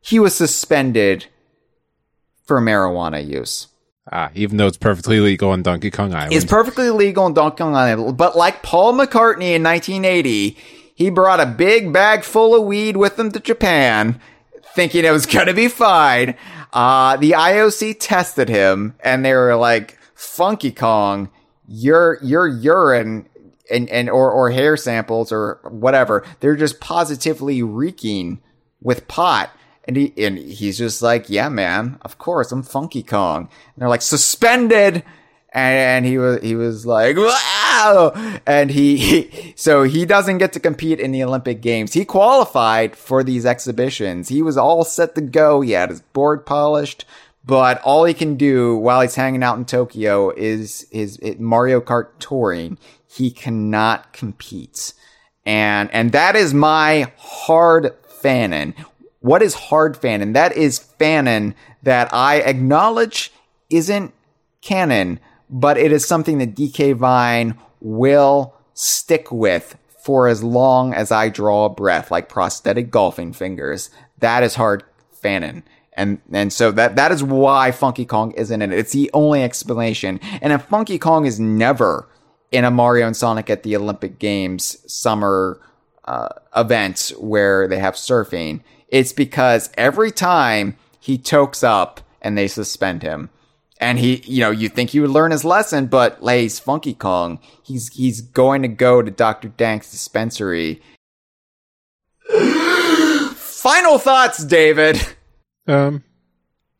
He 0.00 0.18
was 0.18 0.34
suspended 0.34 1.26
for 2.44 2.60
marijuana 2.60 3.24
use. 3.24 3.68
Ah, 4.10 4.30
even 4.34 4.56
though 4.56 4.66
it's 4.66 4.76
perfectly 4.76 5.20
legal 5.20 5.50
on 5.50 5.62
Donkey 5.62 5.90
Kong 5.90 6.12
Island. 6.12 6.32
It's 6.32 6.44
perfectly 6.44 6.90
legal 6.90 7.26
in 7.26 7.34
Donkey 7.34 7.58
Kong 7.58 7.76
Island, 7.76 8.16
but 8.16 8.36
like 8.36 8.62
Paul 8.62 8.94
McCartney 8.94 9.54
in 9.54 9.62
1980, 9.62 10.56
he 10.96 11.10
brought 11.10 11.38
a 11.38 11.46
big 11.46 11.92
bag 11.92 12.24
full 12.24 12.56
of 12.56 12.64
weed 12.64 12.96
with 12.96 13.16
him 13.16 13.30
to 13.30 13.38
Japan, 13.38 14.20
thinking 14.74 15.04
it 15.04 15.12
was 15.12 15.26
gonna 15.26 15.54
be 15.54 15.68
fine. 15.68 16.34
Uh, 16.72 17.16
the 17.16 17.32
IOC 17.32 17.96
tested 18.00 18.48
him, 18.48 18.94
and 19.00 19.24
they 19.24 19.34
were 19.34 19.56
like, 19.56 19.98
"Funky 20.14 20.72
Kong, 20.72 21.30
your 21.66 22.18
your 22.22 22.46
urine 22.46 23.28
and 23.70 23.88
and 23.90 24.08
or 24.08 24.30
or 24.30 24.50
hair 24.50 24.76
samples 24.76 25.32
or 25.32 25.60
whatever, 25.70 26.24
they're 26.40 26.56
just 26.56 26.80
positively 26.80 27.62
reeking 27.62 28.40
with 28.80 29.08
pot." 29.08 29.50
And 29.84 29.96
he 29.96 30.12
and 30.16 30.38
he's 30.38 30.78
just 30.78 31.02
like, 31.02 31.28
yeah, 31.28 31.48
man, 31.48 31.98
of 32.02 32.18
course, 32.18 32.52
I'm 32.52 32.62
Funky 32.62 33.02
Kong. 33.02 33.48
And 33.74 33.82
they're 33.82 33.88
like, 33.88 34.02
suspended. 34.02 35.02
And, 35.54 36.04
and 36.04 36.06
he 36.06 36.18
was 36.18 36.42
he 36.42 36.54
was 36.54 36.86
like, 36.86 37.16
wow. 37.16 38.40
And 38.46 38.70
he, 38.70 38.96
he 38.96 39.52
so 39.56 39.82
he 39.82 40.06
doesn't 40.06 40.38
get 40.38 40.52
to 40.54 40.60
compete 40.60 40.98
in 40.98 41.12
the 41.12 41.22
Olympic 41.22 41.60
Games. 41.60 41.92
He 41.92 42.04
qualified 42.04 42.96
for 42.96 43.22
these 43.22 43.44
exhibitions. 43.44 44.28
He 44.28 44.42
was 44.42 44.56
all 44.56 44.84
set 44.84 45.14
to 45.14 45.20
go. 45.20 45.60
He 45.60 45.72
had 45.72 45.90
his 45.90 46.00
board 46.00 46.46
polished. 46.46 47.04
But 47.44 47.82
all 47.82 48.04
he 48.04 48.14
can 48.14 48.36
do 48.36 48.76
while 48.76 49.00
he's 49.00 49.16
hanging 49.16 49.42
out 49.42 49.58
in 49.58 49.64
Tokyo 49.64 50.30
is 50.30 50.86
his 50.92 51.18
Mario 51.38 51.80
Kart 51.80 52.10
touring. 52.20 52.78
He 53.06 53.30
cannot 53.30 54.12
compete. 54.12 54.94
And 55.44 55.90
and 55.92 56.12
that 56.12 56.36
is 56.36 56.54
my 56.54 57.12
hard 57.16 57.94
fanon. 58.22 58.74
What 59.20 59.42
is 59.42 59.54
hard 59.54 60.00
fanon? 60.00 60.34
That 60.34 60.56
is 60.56 60.78
fanon 60.78 61.54
that 61.82 62.14
I 62.14 62.36
acknowledge 62.36 63.32
isn't 63.70 64.14
canon, 64.60 65.18
but 65.52 65.76
it 65.76 65.92
is 65.92 66.06
something 66.06 66.38
that 66.38 66.54
DK 66.54 66.96
Vine 66.96 67.56
will 67.80 68.54
stick 68.72 69.30
with 69.30 69.76
for 70.02 70.26
as 70.26 70.42
long 70.42 70.94
as 70.94 71.12
I 71.12 71.28
draw 71.28 71.66
a 71.66 71.70
breath, 71.70 72.10
like 72.10 72.28
prosthetic 72.28 72.90
golfing 72.90 73.32
fingers. 73.32 73.90
That 74.18 74.42
is 74.42 74.56
hard 74.56 74.82
fanon. 75.22 75.62
And 75.92 76.20
and 76.32 76.50
so 76.52 76.72
that 76.72 76.96
that 76.96 77.12
is 77.12 77.22
why 77.22 77.70
Funky 77.70 78.06
Kong 78.06 78.32
isn't 78.32 78.62
in 78.62 78.72
it. 78.72 78.78
It's 78.78 78.92
the 78.92 79.10
only 79.12 79.42
explanation. 79.42 80.18
And 80.40 80.52
if 80.52 80.62
Funky 80.62 80.98
Kong 80.98 81.26
is 81.26 81.38
never 81.38 82.08
in 82.50 82.64
a 82.64 82.70
Mario 82.70 83.06
and 83.06 83.16
Sonic 83.16 83.50
at 83.50 83.62
the 83.62 83.76
Olympic 83.76 84.18
Games 84.18 84.78
summer 84.90 85.60
uh, 86.06 86.28
where 87.18 87.68
they 87.68 87.78
have 87.78 87.94
surfing, 87.94 88.62
it's 88.88 89.12
because 89.12 89.70
every 89.76 90.10
time 90.10 90.76
he 90.98 91.18
tokes 91.18 91.62
up 91.62 92.00
and 92.22 92.38
they 92.38 92.48
suspend 92.48 93.02
him. 93.02 93.28
And 93.82 93.98
he, 93.98 94.22
you 94.24 94.40
know, 94.40 94.50
you 94.50 94.68
think 94.68 94.90
he 94.90 95.00
would 95.00 95.10
learn 95.10 95.32
his 95.32 95.44
lesson, 95.44 95.86
but 95.86 96.22
Lay's 96.22 96.58
Funky 96.58 96.94
Kong, 96.94 97.40
he's 97.62 97.88
he's 97.88 98.20
going 98.20 98.62
to 98.62 98.68
go 98.68 99.02
to 99.02 99.10
Dr. 99.10 99.48
Dank's 99.48 99.90
dispensary. 99.90 100.80
Final 103.34 103.98
thoughts, 103.98 104.44
David. 104.44 104.96
um, 105.66 106.04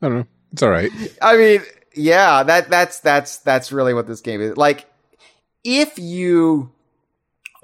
I 0.00 0.08
don't 0.08 0.18
know. 0.18 0.26
It's 0.52 0.62
all 0.62 0.70
right. 0.70 0.90
I 1.20 1.36
mean, 1.36 1.62
yeah, 1.94 2.44
that 2.44 2.70
that's 2.70 3.00
that's 3.00 3.38
that's 3.38 3.72
really 3.72 3.94
what 3.94 4.06
this 4.06 4.20
game 4.20 4.40
is. 4.40 4.56
Like 4.56 4.86
if 5.64 5.98
you 5.98 6.72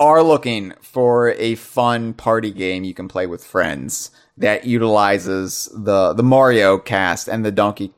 are 0.01 0.23
looking 0.23 0.73
for 0.81 1.31
a 1.32 1.56
fun 1.56 2.15
party 2.15 2.52
game 2.52 2.85
you 2.85 2.94
can 2.94 3.09
play 3.09 3.27
with 3.27 3.44
friends 3.44 4.12
that 4.36 4.65
utilizes 4.65 5.69
the 5.74 6.12
the 6.12 6.23
Mario 6.23 6.78
cast 6.78 7.28
and 7.28 7.44
the 7.44 7.51
Donkey 7.51 7.93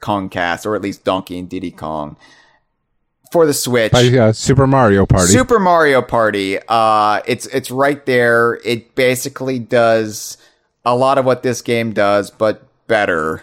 Kong 0.00 0.28
cast 0.28 0.66
or 0.66 0.74
at 0.74 0.82
least 0.82 1.04
Donkey 1.04 1.38
and 1.38 1.48
Diddy 1.48 1.70
Kong 1.70 2.16
for 3.32 3.46
the 3.46 3.54
Switch. 3.54 3.92
Uh, 3.92 4.32
Super 4.32 4.66
Mario 4.66 5.06
Party. 5.06 5.26
Super 5.26 5.58
Mario 5.58 6.02
Party. 6.02 6.58
Uh, 6.68 7.20
it's 7.26 7.46
it's 7.46 7.70
right 7.70 8.04
there. 8.06 8.60
It 8.64 8.94
basically 8.94 9.58
does 9.58 10.38
a 10.84 10.96
lot 10.96 11.18
of 11.18 11.24
what 11.24 11.42
this 11.42 11.62
game 11.62 11.92
does, 11.92 12.30
but 12.30 12.66
better. 12.86 13.42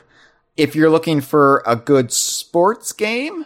If 0.56 0.76
you're 0.76 0.90
looking 0.90 1.22
for 1.22 1.64
a 1.66 1.76
good 1.76 2.12
sports 2.12 2.92
game, 2.92 3.46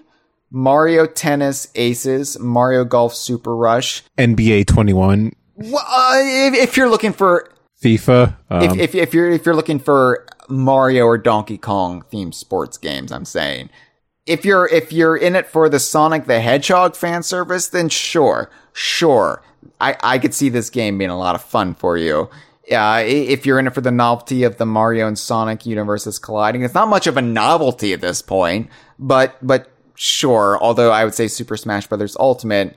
Mario 0.51 1.05
Tennis 1.05 1.69
Aces, 1.75 2.39
Mario 2.39 2.83
Golf 2.83 3.13
Super 3.15 3.55
Rush. 3.55 4.03
NBA 4.17 4.67
21. 4.67 5.33
Well, 5.55 5.85
uh, 5.87 6.19
if, 6.19 6.53
if 6.53 6.77
you're 6.77 6.89
looking 6.89 7.13
for 7.13 7.51
FIFA. 7.81 8.35
Um, 8.49 8.63
if, 8.63 8.77
if 8.77 8.95
if 8.95 9.13
you're 9.13 9.29
if 9.29 9.45
you're 9.45 9.55
looking 9.55 9.79
for 9.79 10.25
Mario 10.47 11.05
or 11.05 11.17
Donkey 11.17 11.57
Kong 11.57 12.03
themed 12.11 12.33
sports 12.33 12.77
games, 12.77 13.11
I'm 13.11 13.25
saying. 13.25 13.69
If 14.25 14.43
you're 14.43 14.67
if 14.67 14.91
you're 14.91 15.15
in 15.15 15.35
it 15.35 15.47
for 15.47 15.69
the 15.69 15.79
Sonic 15.79 16.25
the 16.25 16.41
Hedgehog 16.41 16.95
fan 16.95 17.23
service, 17.23 17.69
then 17.69 17.89
sure, 17.89 18.51
sure, 18.73 19.41
I 19.79 19.95
I 20.01 20.19
could 20.19 20.33
see 20.33 20.49
this 20.49 20.69
game 20.69 20.97
being 20.97 21.09
a 21.09 21.17
lot 21.17 21.35
of 21.35 21.41
fun 21.41 21.73
for 21.75 21.97
you. 21.97 22.29
Uh, 22.69 23.01
if 23.05 23.45
you're 23.45 23.59
in 23.59 23.67
it 23.67 23.73
for 23.73 23.79
the 23.79 23.91
novelty 23.91 24.43
of 24.43 24.57
the 24.57 24.65
Mario 24.65 25.07
and 25.07 25.17
Sonic 25.17 25.65
universes 25.65 26.19
colliding, 26.19 26.63
it's 26.63 26.73
not 26.73 26.89
much 26.89 27.07
of 27.07 27.15
a 27.15 27.21
novelty 27.21 27.93
at 27.93 28.01
this 28.01 28.21
point, 28.21 28.69
but 28.99 29.37
but 29.41 29.71
sure. 29.95 30.57
Although 30.61 30.91
I 30.91 31.05
would 31.05 31.13
say 31.13 31.29
Super 31.29 31.55
Smash 31.55 31.87
Bros. 31.87 32.17
Ultimate 32.19 32.75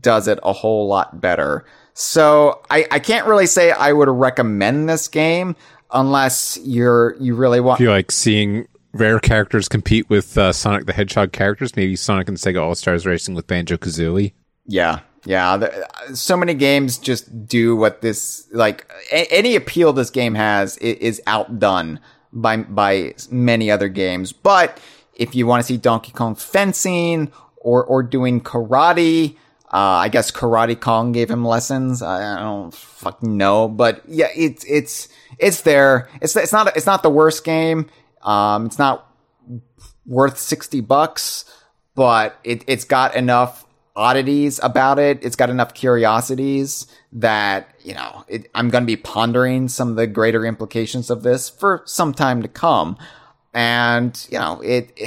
does 0.00 0.28
it 0.28 0.38
a 0.42 0.52
whole 0.52 0.86
lot 0.86 1.20
better. 1.20 1.64
So 1.94 2.62
I, 2.70 2.86
I 2.90 2.98
can't 2.98 3.26
really 3.26 3.46
say 3.46 3.70
I 3.70 3.92
would 3.92 4.08
recommend 4.08 4.88
this 4.88 5.08
game 5.08 5.56
unless 5.92 6.58
you're 6.62 7.16
you 7.20 7.34
really 7.34 7.60
want. 7.60 7.80
if 7.80 7.84
you 7.84 7.90
like 7.90 8.10
seeing 8.10 8.66
rare 8.92 9.18
characters 9.18 9.68
compete 9.68 10.08
with 10.10 10.36
uh, 10.36 10.52
Sonic 10.52 10.86
the 10.86 10.92
Hedgehog 10.92 11.32
characters, 11.32 11.76
maybe 11.76 11.96
Sonic 11.96 12.28
and 12.28 12.36
Sega 12.36 12.62
All 12.62 12.74
Stars 12.74 13.06
Racing 13.06 13.34
with 13.34 13.46
Banjo 13.46 13.76
Kazooie. 13.76 14.32
Yeah, 14.66 15.00
yeah. 15.24 15.56
The, 15.56 15.88
so 16.14 16.36
many 16.36 16.54
games 16.54 16.98
just 16.98 17.46
do 17.46 17.76
what 17.76 18.00
this 18.00 18.46
like. 18.52 18.90
A- 19.12 19.32
any 19.32 19.56
appeal 19.56 19.92
this 19.92 20.10
game 20.10 20.34
has 20.34 20.76
is 20.78 21.20
outdone 21.26 22.00
by 22.32 22.58
by 22.58 23.14
many 23.30 23.70
other 23.70 23.88
games. 23.88 24.32
But 24.32 24.80
if 25.14 25.34
you 25.34 25.46
want 25.46 25.60
to 25.62 25.66
see 25.66 25.76
Donkey 25.76 26.12
Kong 26.12 26.34
fencing 26.34 27.32
or 27.56 27.84
or 27.84 28.02
doing 28.02 28.40
karate. 28.40 29.36
Uh, 29.72 30.04
I 30.04 30.08
guess 30.08 30.30
Karate 30.30 30.78
Kong 30.78 31.12
gave 31.12 31.30
him 31.30 31.44
lessons. 31.44 32.02
I, 32.02 32.36
I 32.36 32.40
don't 32.40 32.74
fucking 32.74 33.36
know, 33.36 33.68
but 33.68 34.02
yeah, 34.06 34.28
it's 34.36 34.64
it's 34.68 35.08
it's 35.38 35.62
there. 35.62 36.08
It's 36.20 36.36
it's 36.36 36.52
not 36.52 36.76
it's 36.76 36.86
not 36.86 37.02
the 37.02 37.10
worst 37.10 37.42
game. 37.44 37.88
Um, 38.22 38.66
it's 38.66 38.78
not 38.78 39.08
worth 40.06 40.38
60 40.38 40.80
bucks, 40.80 41.44
but 41.94 42.38
it, 42.44 42.64
it's 42.66 42.84
got 42.84 43.14
enough 43.14 43.66
oddities 43.94 44.60
about 44.62 44.98
it. 44.98 45.18
It's 45.22 45.36
got 45.36 45.50
enough 45.50 45.74
curiosities 45.74 46.86
that, 47.12 47.74
you 47.82 47.94
know, 47.94 48.24
it, 48.28 48.50
I'm 48.54 48.70
going 48.70 48.82
to 48.82 48.86
be 48.86 48.96
pondering 48.96 49.68
some 49.68 49.90
of 49.90 49.96
the 49.96 50.06
greater 50.06 50.46
implications 50.46 51.10
of 51.10 51.22
this 51.22 51.50
for 51.50 51.82
some 51.84 52.14
time 52.14 52.42
to 52.42 52.48
come. 52.48 52.96
And, 53.52 54.26
you 54.30 54.38
know, 54.38 54.60
it, 54.62 54.98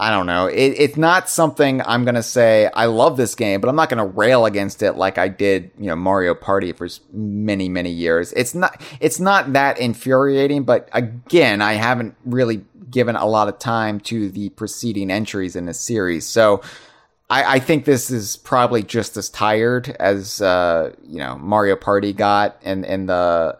I 0.00 0.10
don't 0.10 0.26
know. 0.26 0.46
It, 0.46 0.74
it's 0.78 0.96
not 0.96 1.28
something 1.28 1.82
I'm 1.82 2.04
going 2.04 2.14
to 2.14 2.22
say, 2.22 2.70
I 2.72 2.86
love 2.86 3.16
this 3.16 3.34
game, 3.34 3.60
but 3.60 3.68
I'm 3.68 3.74
not 3.74 3.88
going 3.88 3.98
to 3.98 4.16
rail 4.16 4.46
against 4.46 4.80
it 4.80 4.92
like 4.92 5.18
I 5.18 5.26
did, 5.26 5.72
you 5.76 5.86
know, 5.86 5.96
Mario 5.96 6.36
Party 6.36 6.72
for 6.72 6.88
many, 7.12 7.68
many 7.68 7.90
years. 7.90 8.32
It's 8.34 8.54
not, 8.54 8.80
it's 9.00 9.18
not 9.18 9.54
that 9.54 9.80
infuriating, 9.80 10.62
but 10.62 10.88
again, 10.92 11.60
I 11.60 11.72
haven't 11.72 12.14
really 12.24 12.64
given 12.88 13.16
a 13.16 13.26
lot 13.26 13.48
of 13.48 13.58
time 13.58 13.98
to 14.00 14.30
the 14.30 14.50
preceding 14.50 15.10
entries 15.10 15.56
in 15.56 15.66
the 15.66 15.74
series. 15.74 16.24
So 16.24 16.62
I, 17.28 17.56
I 17.56 17.58
think 17.58 17.84
this 17.84 18.08
is 18.08 18.36
probably 18.36 18.84
just 18.84 19.16
as 19.16 19.28
tired 19.28 19.96
as, 19.98 20.40
uh, 20.40 20.92
you 21.08 21.18
know, 21.18 21.36
Mario 21.38 21.74
Party 21.74 22.12
got 22.12 22.56
in, 22.62 22.84
in 22.84 23.06
the 23.06 23.58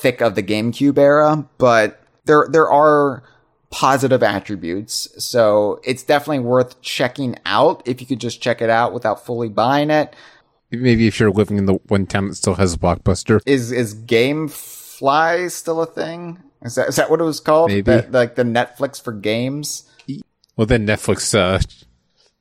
thick 0.00 0.20
of 0.20 0.36
the 0.36 0.44
GameCube 0.44 0.96
era, 0.96 1.44
but 1.58 2.00
there, 2.24 2.46
there 2.48 2.70
are, 2.70 3.24
positive 3.70 4.22
attributes. 4.22 5.08
So 5.24 5.80
it's 5.84 6.02
definitely 6.02 6.40
worth 6.40 6.80
checking 6.82 7.36
out 7.46 7.82
if 7.86 8.00
you 8.00 8.06
could 8.06 8.20
just 8.20 8.40
check 8.42 8.60
it 8.60 8.70
out 8.70 8.92
without 8.92 9.24
fully 9.24 9.48
buying 9.48 9.90
it. 9.90 10.14
Maybe 10.72 11.06
if 11.06 11.18
you're 11.18 11.30
living 11.32 11.56
in 11.58 11.66
the 11.66 11.74
one 11.88 12.06
town 12.06 12.28
that 12.28 12.34
still 12.36 12.54
has 12.54 12.74
a 12.74 12.78
blockbuster. 12.78 13.40
Is 13.46 13.72
is 13.72 13.94
GameFly 13.94 15.50
still 15.50 15.82
a 15.82 15.86
thing? 15.86 16.38
Is 16.62 16.74
that 16.76 16.88
is 16.88 16.96
that 16.96 17.10
what 17.10 17.20
it 17.20 17.24
was 17.24 17.40
called? 17.40 17.70
Maybe. 17.70 18.00
Like 18.10 18.34
the 18.36 18.44
Netflix 18.44 19.02
for 19.02 19.12
games. 19.12 19.84
Well, 20.56 20.66
then 20.66 20.86
Netflix, 20.86 21.34
uh, 21.34 21.58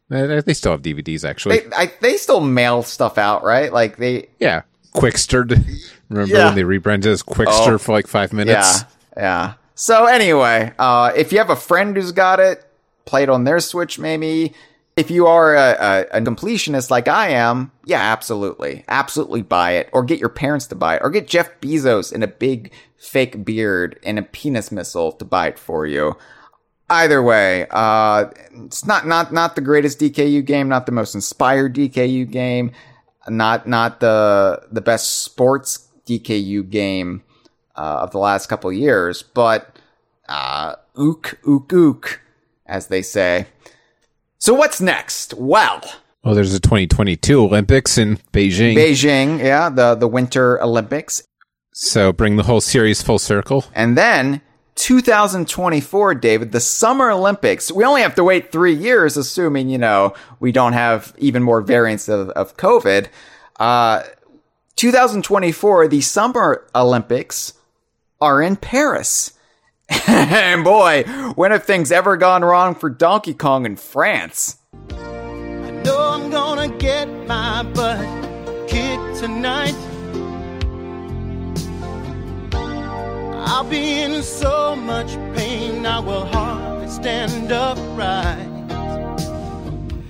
they 0.09 0.41
they 0.41 0.53
still 0.53 0.73
have 0.73 0.81
DVDs 0.81 1.27
actually. 1.27 1.59
They 1.59 1.75
I, 1.75 1.91
they 2.01 2.17
still 2.17 2.41
mail 2.41 2.83
stuff 2.83 3.17
out, 3.17 3.43
right? 3.43 3.71
Like 3.71 3.97
they 3.97 4.29
yeah, 4.39 4.63
Qwikster. 4.93 5.49
Remember 6.09 6.35
Yeah. 6.35 6.45
when 6.45 6.55
they 6.55 6.63
rebranded 6.63 7.11
as 7.11 7.23
Qwikster 7.23 7.73
Oh. 7.73 7.77
for 7.77 7.91
like 7.93 8.07
five 8.07 8.33
minutes? 8.33 8.81
Yeah, 9.15 9.17
yeah. 9.17 9.53
So 9.79 10.07
anyway, 10.07 10.73
uh, 10.77 11.13
if 11.15 11.31
you 11.31 11.37
have 11.37 11.49
a 11.49 11.55
friend 11.55 11.95
who's 11.95 12.11
got 12.11 12.41
it, 12.41 12.65
play 13.05 13.23
it 13.23 13.29
on 13.29 13.45
their 13.45 13.61
Switch, 13.61 13.97
maybe. 13.97 14.53
If 14.97 15.09
you 15.09 15.25
are 15.25 15.55
a, 15.55 15.77
a, 16.11 16.17
a 16.17 16.21
completionist 16.21 16.89
like 16.89 17.07
I 17.07 17.29
am, 17.29 17.71
yeah, 17.85 18.01
absolutely, 18.01 18.83
absolutely 18.89 19.41
buy 19.41 19.77
it, 19.77 19.89
or 19.93 20.03
get 20.03 20.19
your 20.19 20.27
parents 20.27 20.67
to 20.67 20.75
buy 20.75 20.97
it, 20.97 21.01
or 21.01 21.09
get 21.09 21.29
Jeff 21.29 21.61
Bezos 21.61 22.11
in 22.11 22.23
a 22.23 22.27
big 22.27 22.73
fake 22.97 23.45
beard 23.45 23.97
and 24.03 24.19
a 24.19 24.21
penis 24.21 24.69
missile 24.69 25.13
to 25.13 25.23
buy 25.23 25.47
it 25.47 25.57
for 25.57 25.87
you. 25.87 26.17
Either 26.89 27.23
way, 27.23 27.65
uh, 27.71 28.25
it's 28.65 28.85
not 28.85 29.07
not 29.07 29.31
not 29.31 29.55
the 29.55 29.61
greatest 29.61 30.01
DKU 30.01 30.43
game, 30.43 30.67
not 30.67 30.87
the 30.87 30.91
most 30.91 31.15
inspired 31.15 31.73
DKU 31.73 32.29
game, 32.29 32.73
not 33.29 33.65
not 33.65 34.01
the 34.01 34.61
the 34.73 34.81
best 34.81 35.19
sports 35.19 35.87
DKU 36.05 36.69
game 36.69 37.23
uh, 37.79 38.03
of 38.03 38.11
the 38.11 38.19
last 38.19 38.49
couple 38.49 38.69
of 38.69 38.75
years, 38.75 39.23
but 39.23 39.61
uh, 40.27 40.73
ook 40.95 41.37
ook 41.47 41.73
ook, 41.73 42.19
as 42.65 42.87
they 42.87 43.01
say. 43.01 43.45
So 44.37 44.53
what's 44.53 44.79
next? 44.81 45.33
Well, 45.33 45.79
Well, 46.23 46.35
there's 46.35 46.51
the 46.51 46.59
2022 46.59 47.39
Olympics 47.41 47.97
in 47.97 48.17
Beijing. 48.33 48.75
Beijing, 48.75 49.39
yeah, 49.39 49.69
the 49.69 49.95
the 49.95 50.07
Winter 50.07 50.61
Olympics, 50.61 51.23
so 51.73 52.11
bring 52.11 52.35
the 52.37 52.43
whole 52.43 52.61
series 52.61 53.01
full 53.01 53.19
circle. 53.19 53.63
and 53.73 53.97
then 53.97 54.41
2024, 54.75 56.15
David, 56.15 56.51
the 56.51 56.59
Summer 56.59 57.11
Olympics. 57.11 57.71
We 57.71 57.83
only 57.85 58.01
have 58.01 58.15
to 58.15 58.23
wait 58.23 58.51
three 58.51 58.73
years, 58.73 59.17
assuming 59.17 59.69
you 59.69 59.77
know 59.77 60.13
we 60.39 60.51
don't 60.51 60.73
have 60.73 61.13
even 61.17 61.43
more 61.43 61.61
variants 61.61 62.09
of 62.09 62.29
of 62.35 62.55
COVID. 62.57 63.07
Uh, 63.59 64.03
2024, 64.75 65.87
the 65.89 66.01
Summer 66.01 66.65
Olympics 66.73 67.53
are 68.21 68.41
in 68.41 68.55
Paris. 68.55 69.33
and 70.07 70.63
boy, 70.63 71.03
when 71.35 71.51
have 71.51 71.63
things 71.63 71.91
ever 71.91 72.17
gone 72.17 72.43
wrong 72.43 72.75
for 72.75 72.89
Donkey 72.89 73.33
Kong 73.33 73.65
in 73.65 73.75
France? 73.75 74.57
I 74.91 75.71
know 75.83 75.99
I'm 75.99 76.29
gonna 76.29 76.69
get 76.77 77.07
my 77.27 77.63
butt 77.63 78.05
kicked 78.67 79.19
tonight. 79.19 79.75
I'll 83.47 83.63
be 83.63 84.01
in 84.01 84.21
so 84.21 84.75
much 84.75 85.15
pain, 85.35 85.85
I 85.85 85.99
will 85.99 86.25
hardly 86.25 86.87
stand 86.87 87.51
upright. 87.51 88.47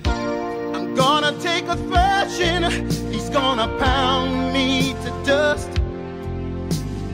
I'm 0.04 0.94
gonna 0.94 1.32
take 1.40 1.64
a 1.64 1.76
thrashing, 1.76 2.64
he's 3.10 3.30
gonna 3.30 3.66
pound 3.78 4.52
me 4.52 4.92
to 4.92 5.22
dust. 5.24 5.79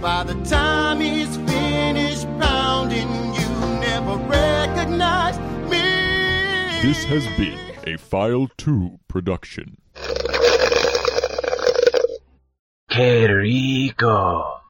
By 0.07 0.23
the 0.23 0.41
time 0.45 1.01
he's 1.01 1.37
finished 1.37 2.28
pounding, 2.39 3.09
you 3.35 3.49
never 3.81 4.15
recognize 4.28 5.37
me. 5.69 5.83
This 6.81 7.03
has 7.07 7.27
been 7.37 7.59
a 7.85 7.99
File 7.99 8.47
2 8.57 9.01
production. 9.09 9.78
Qué 12.89 13.27
rico. 13.28 14.61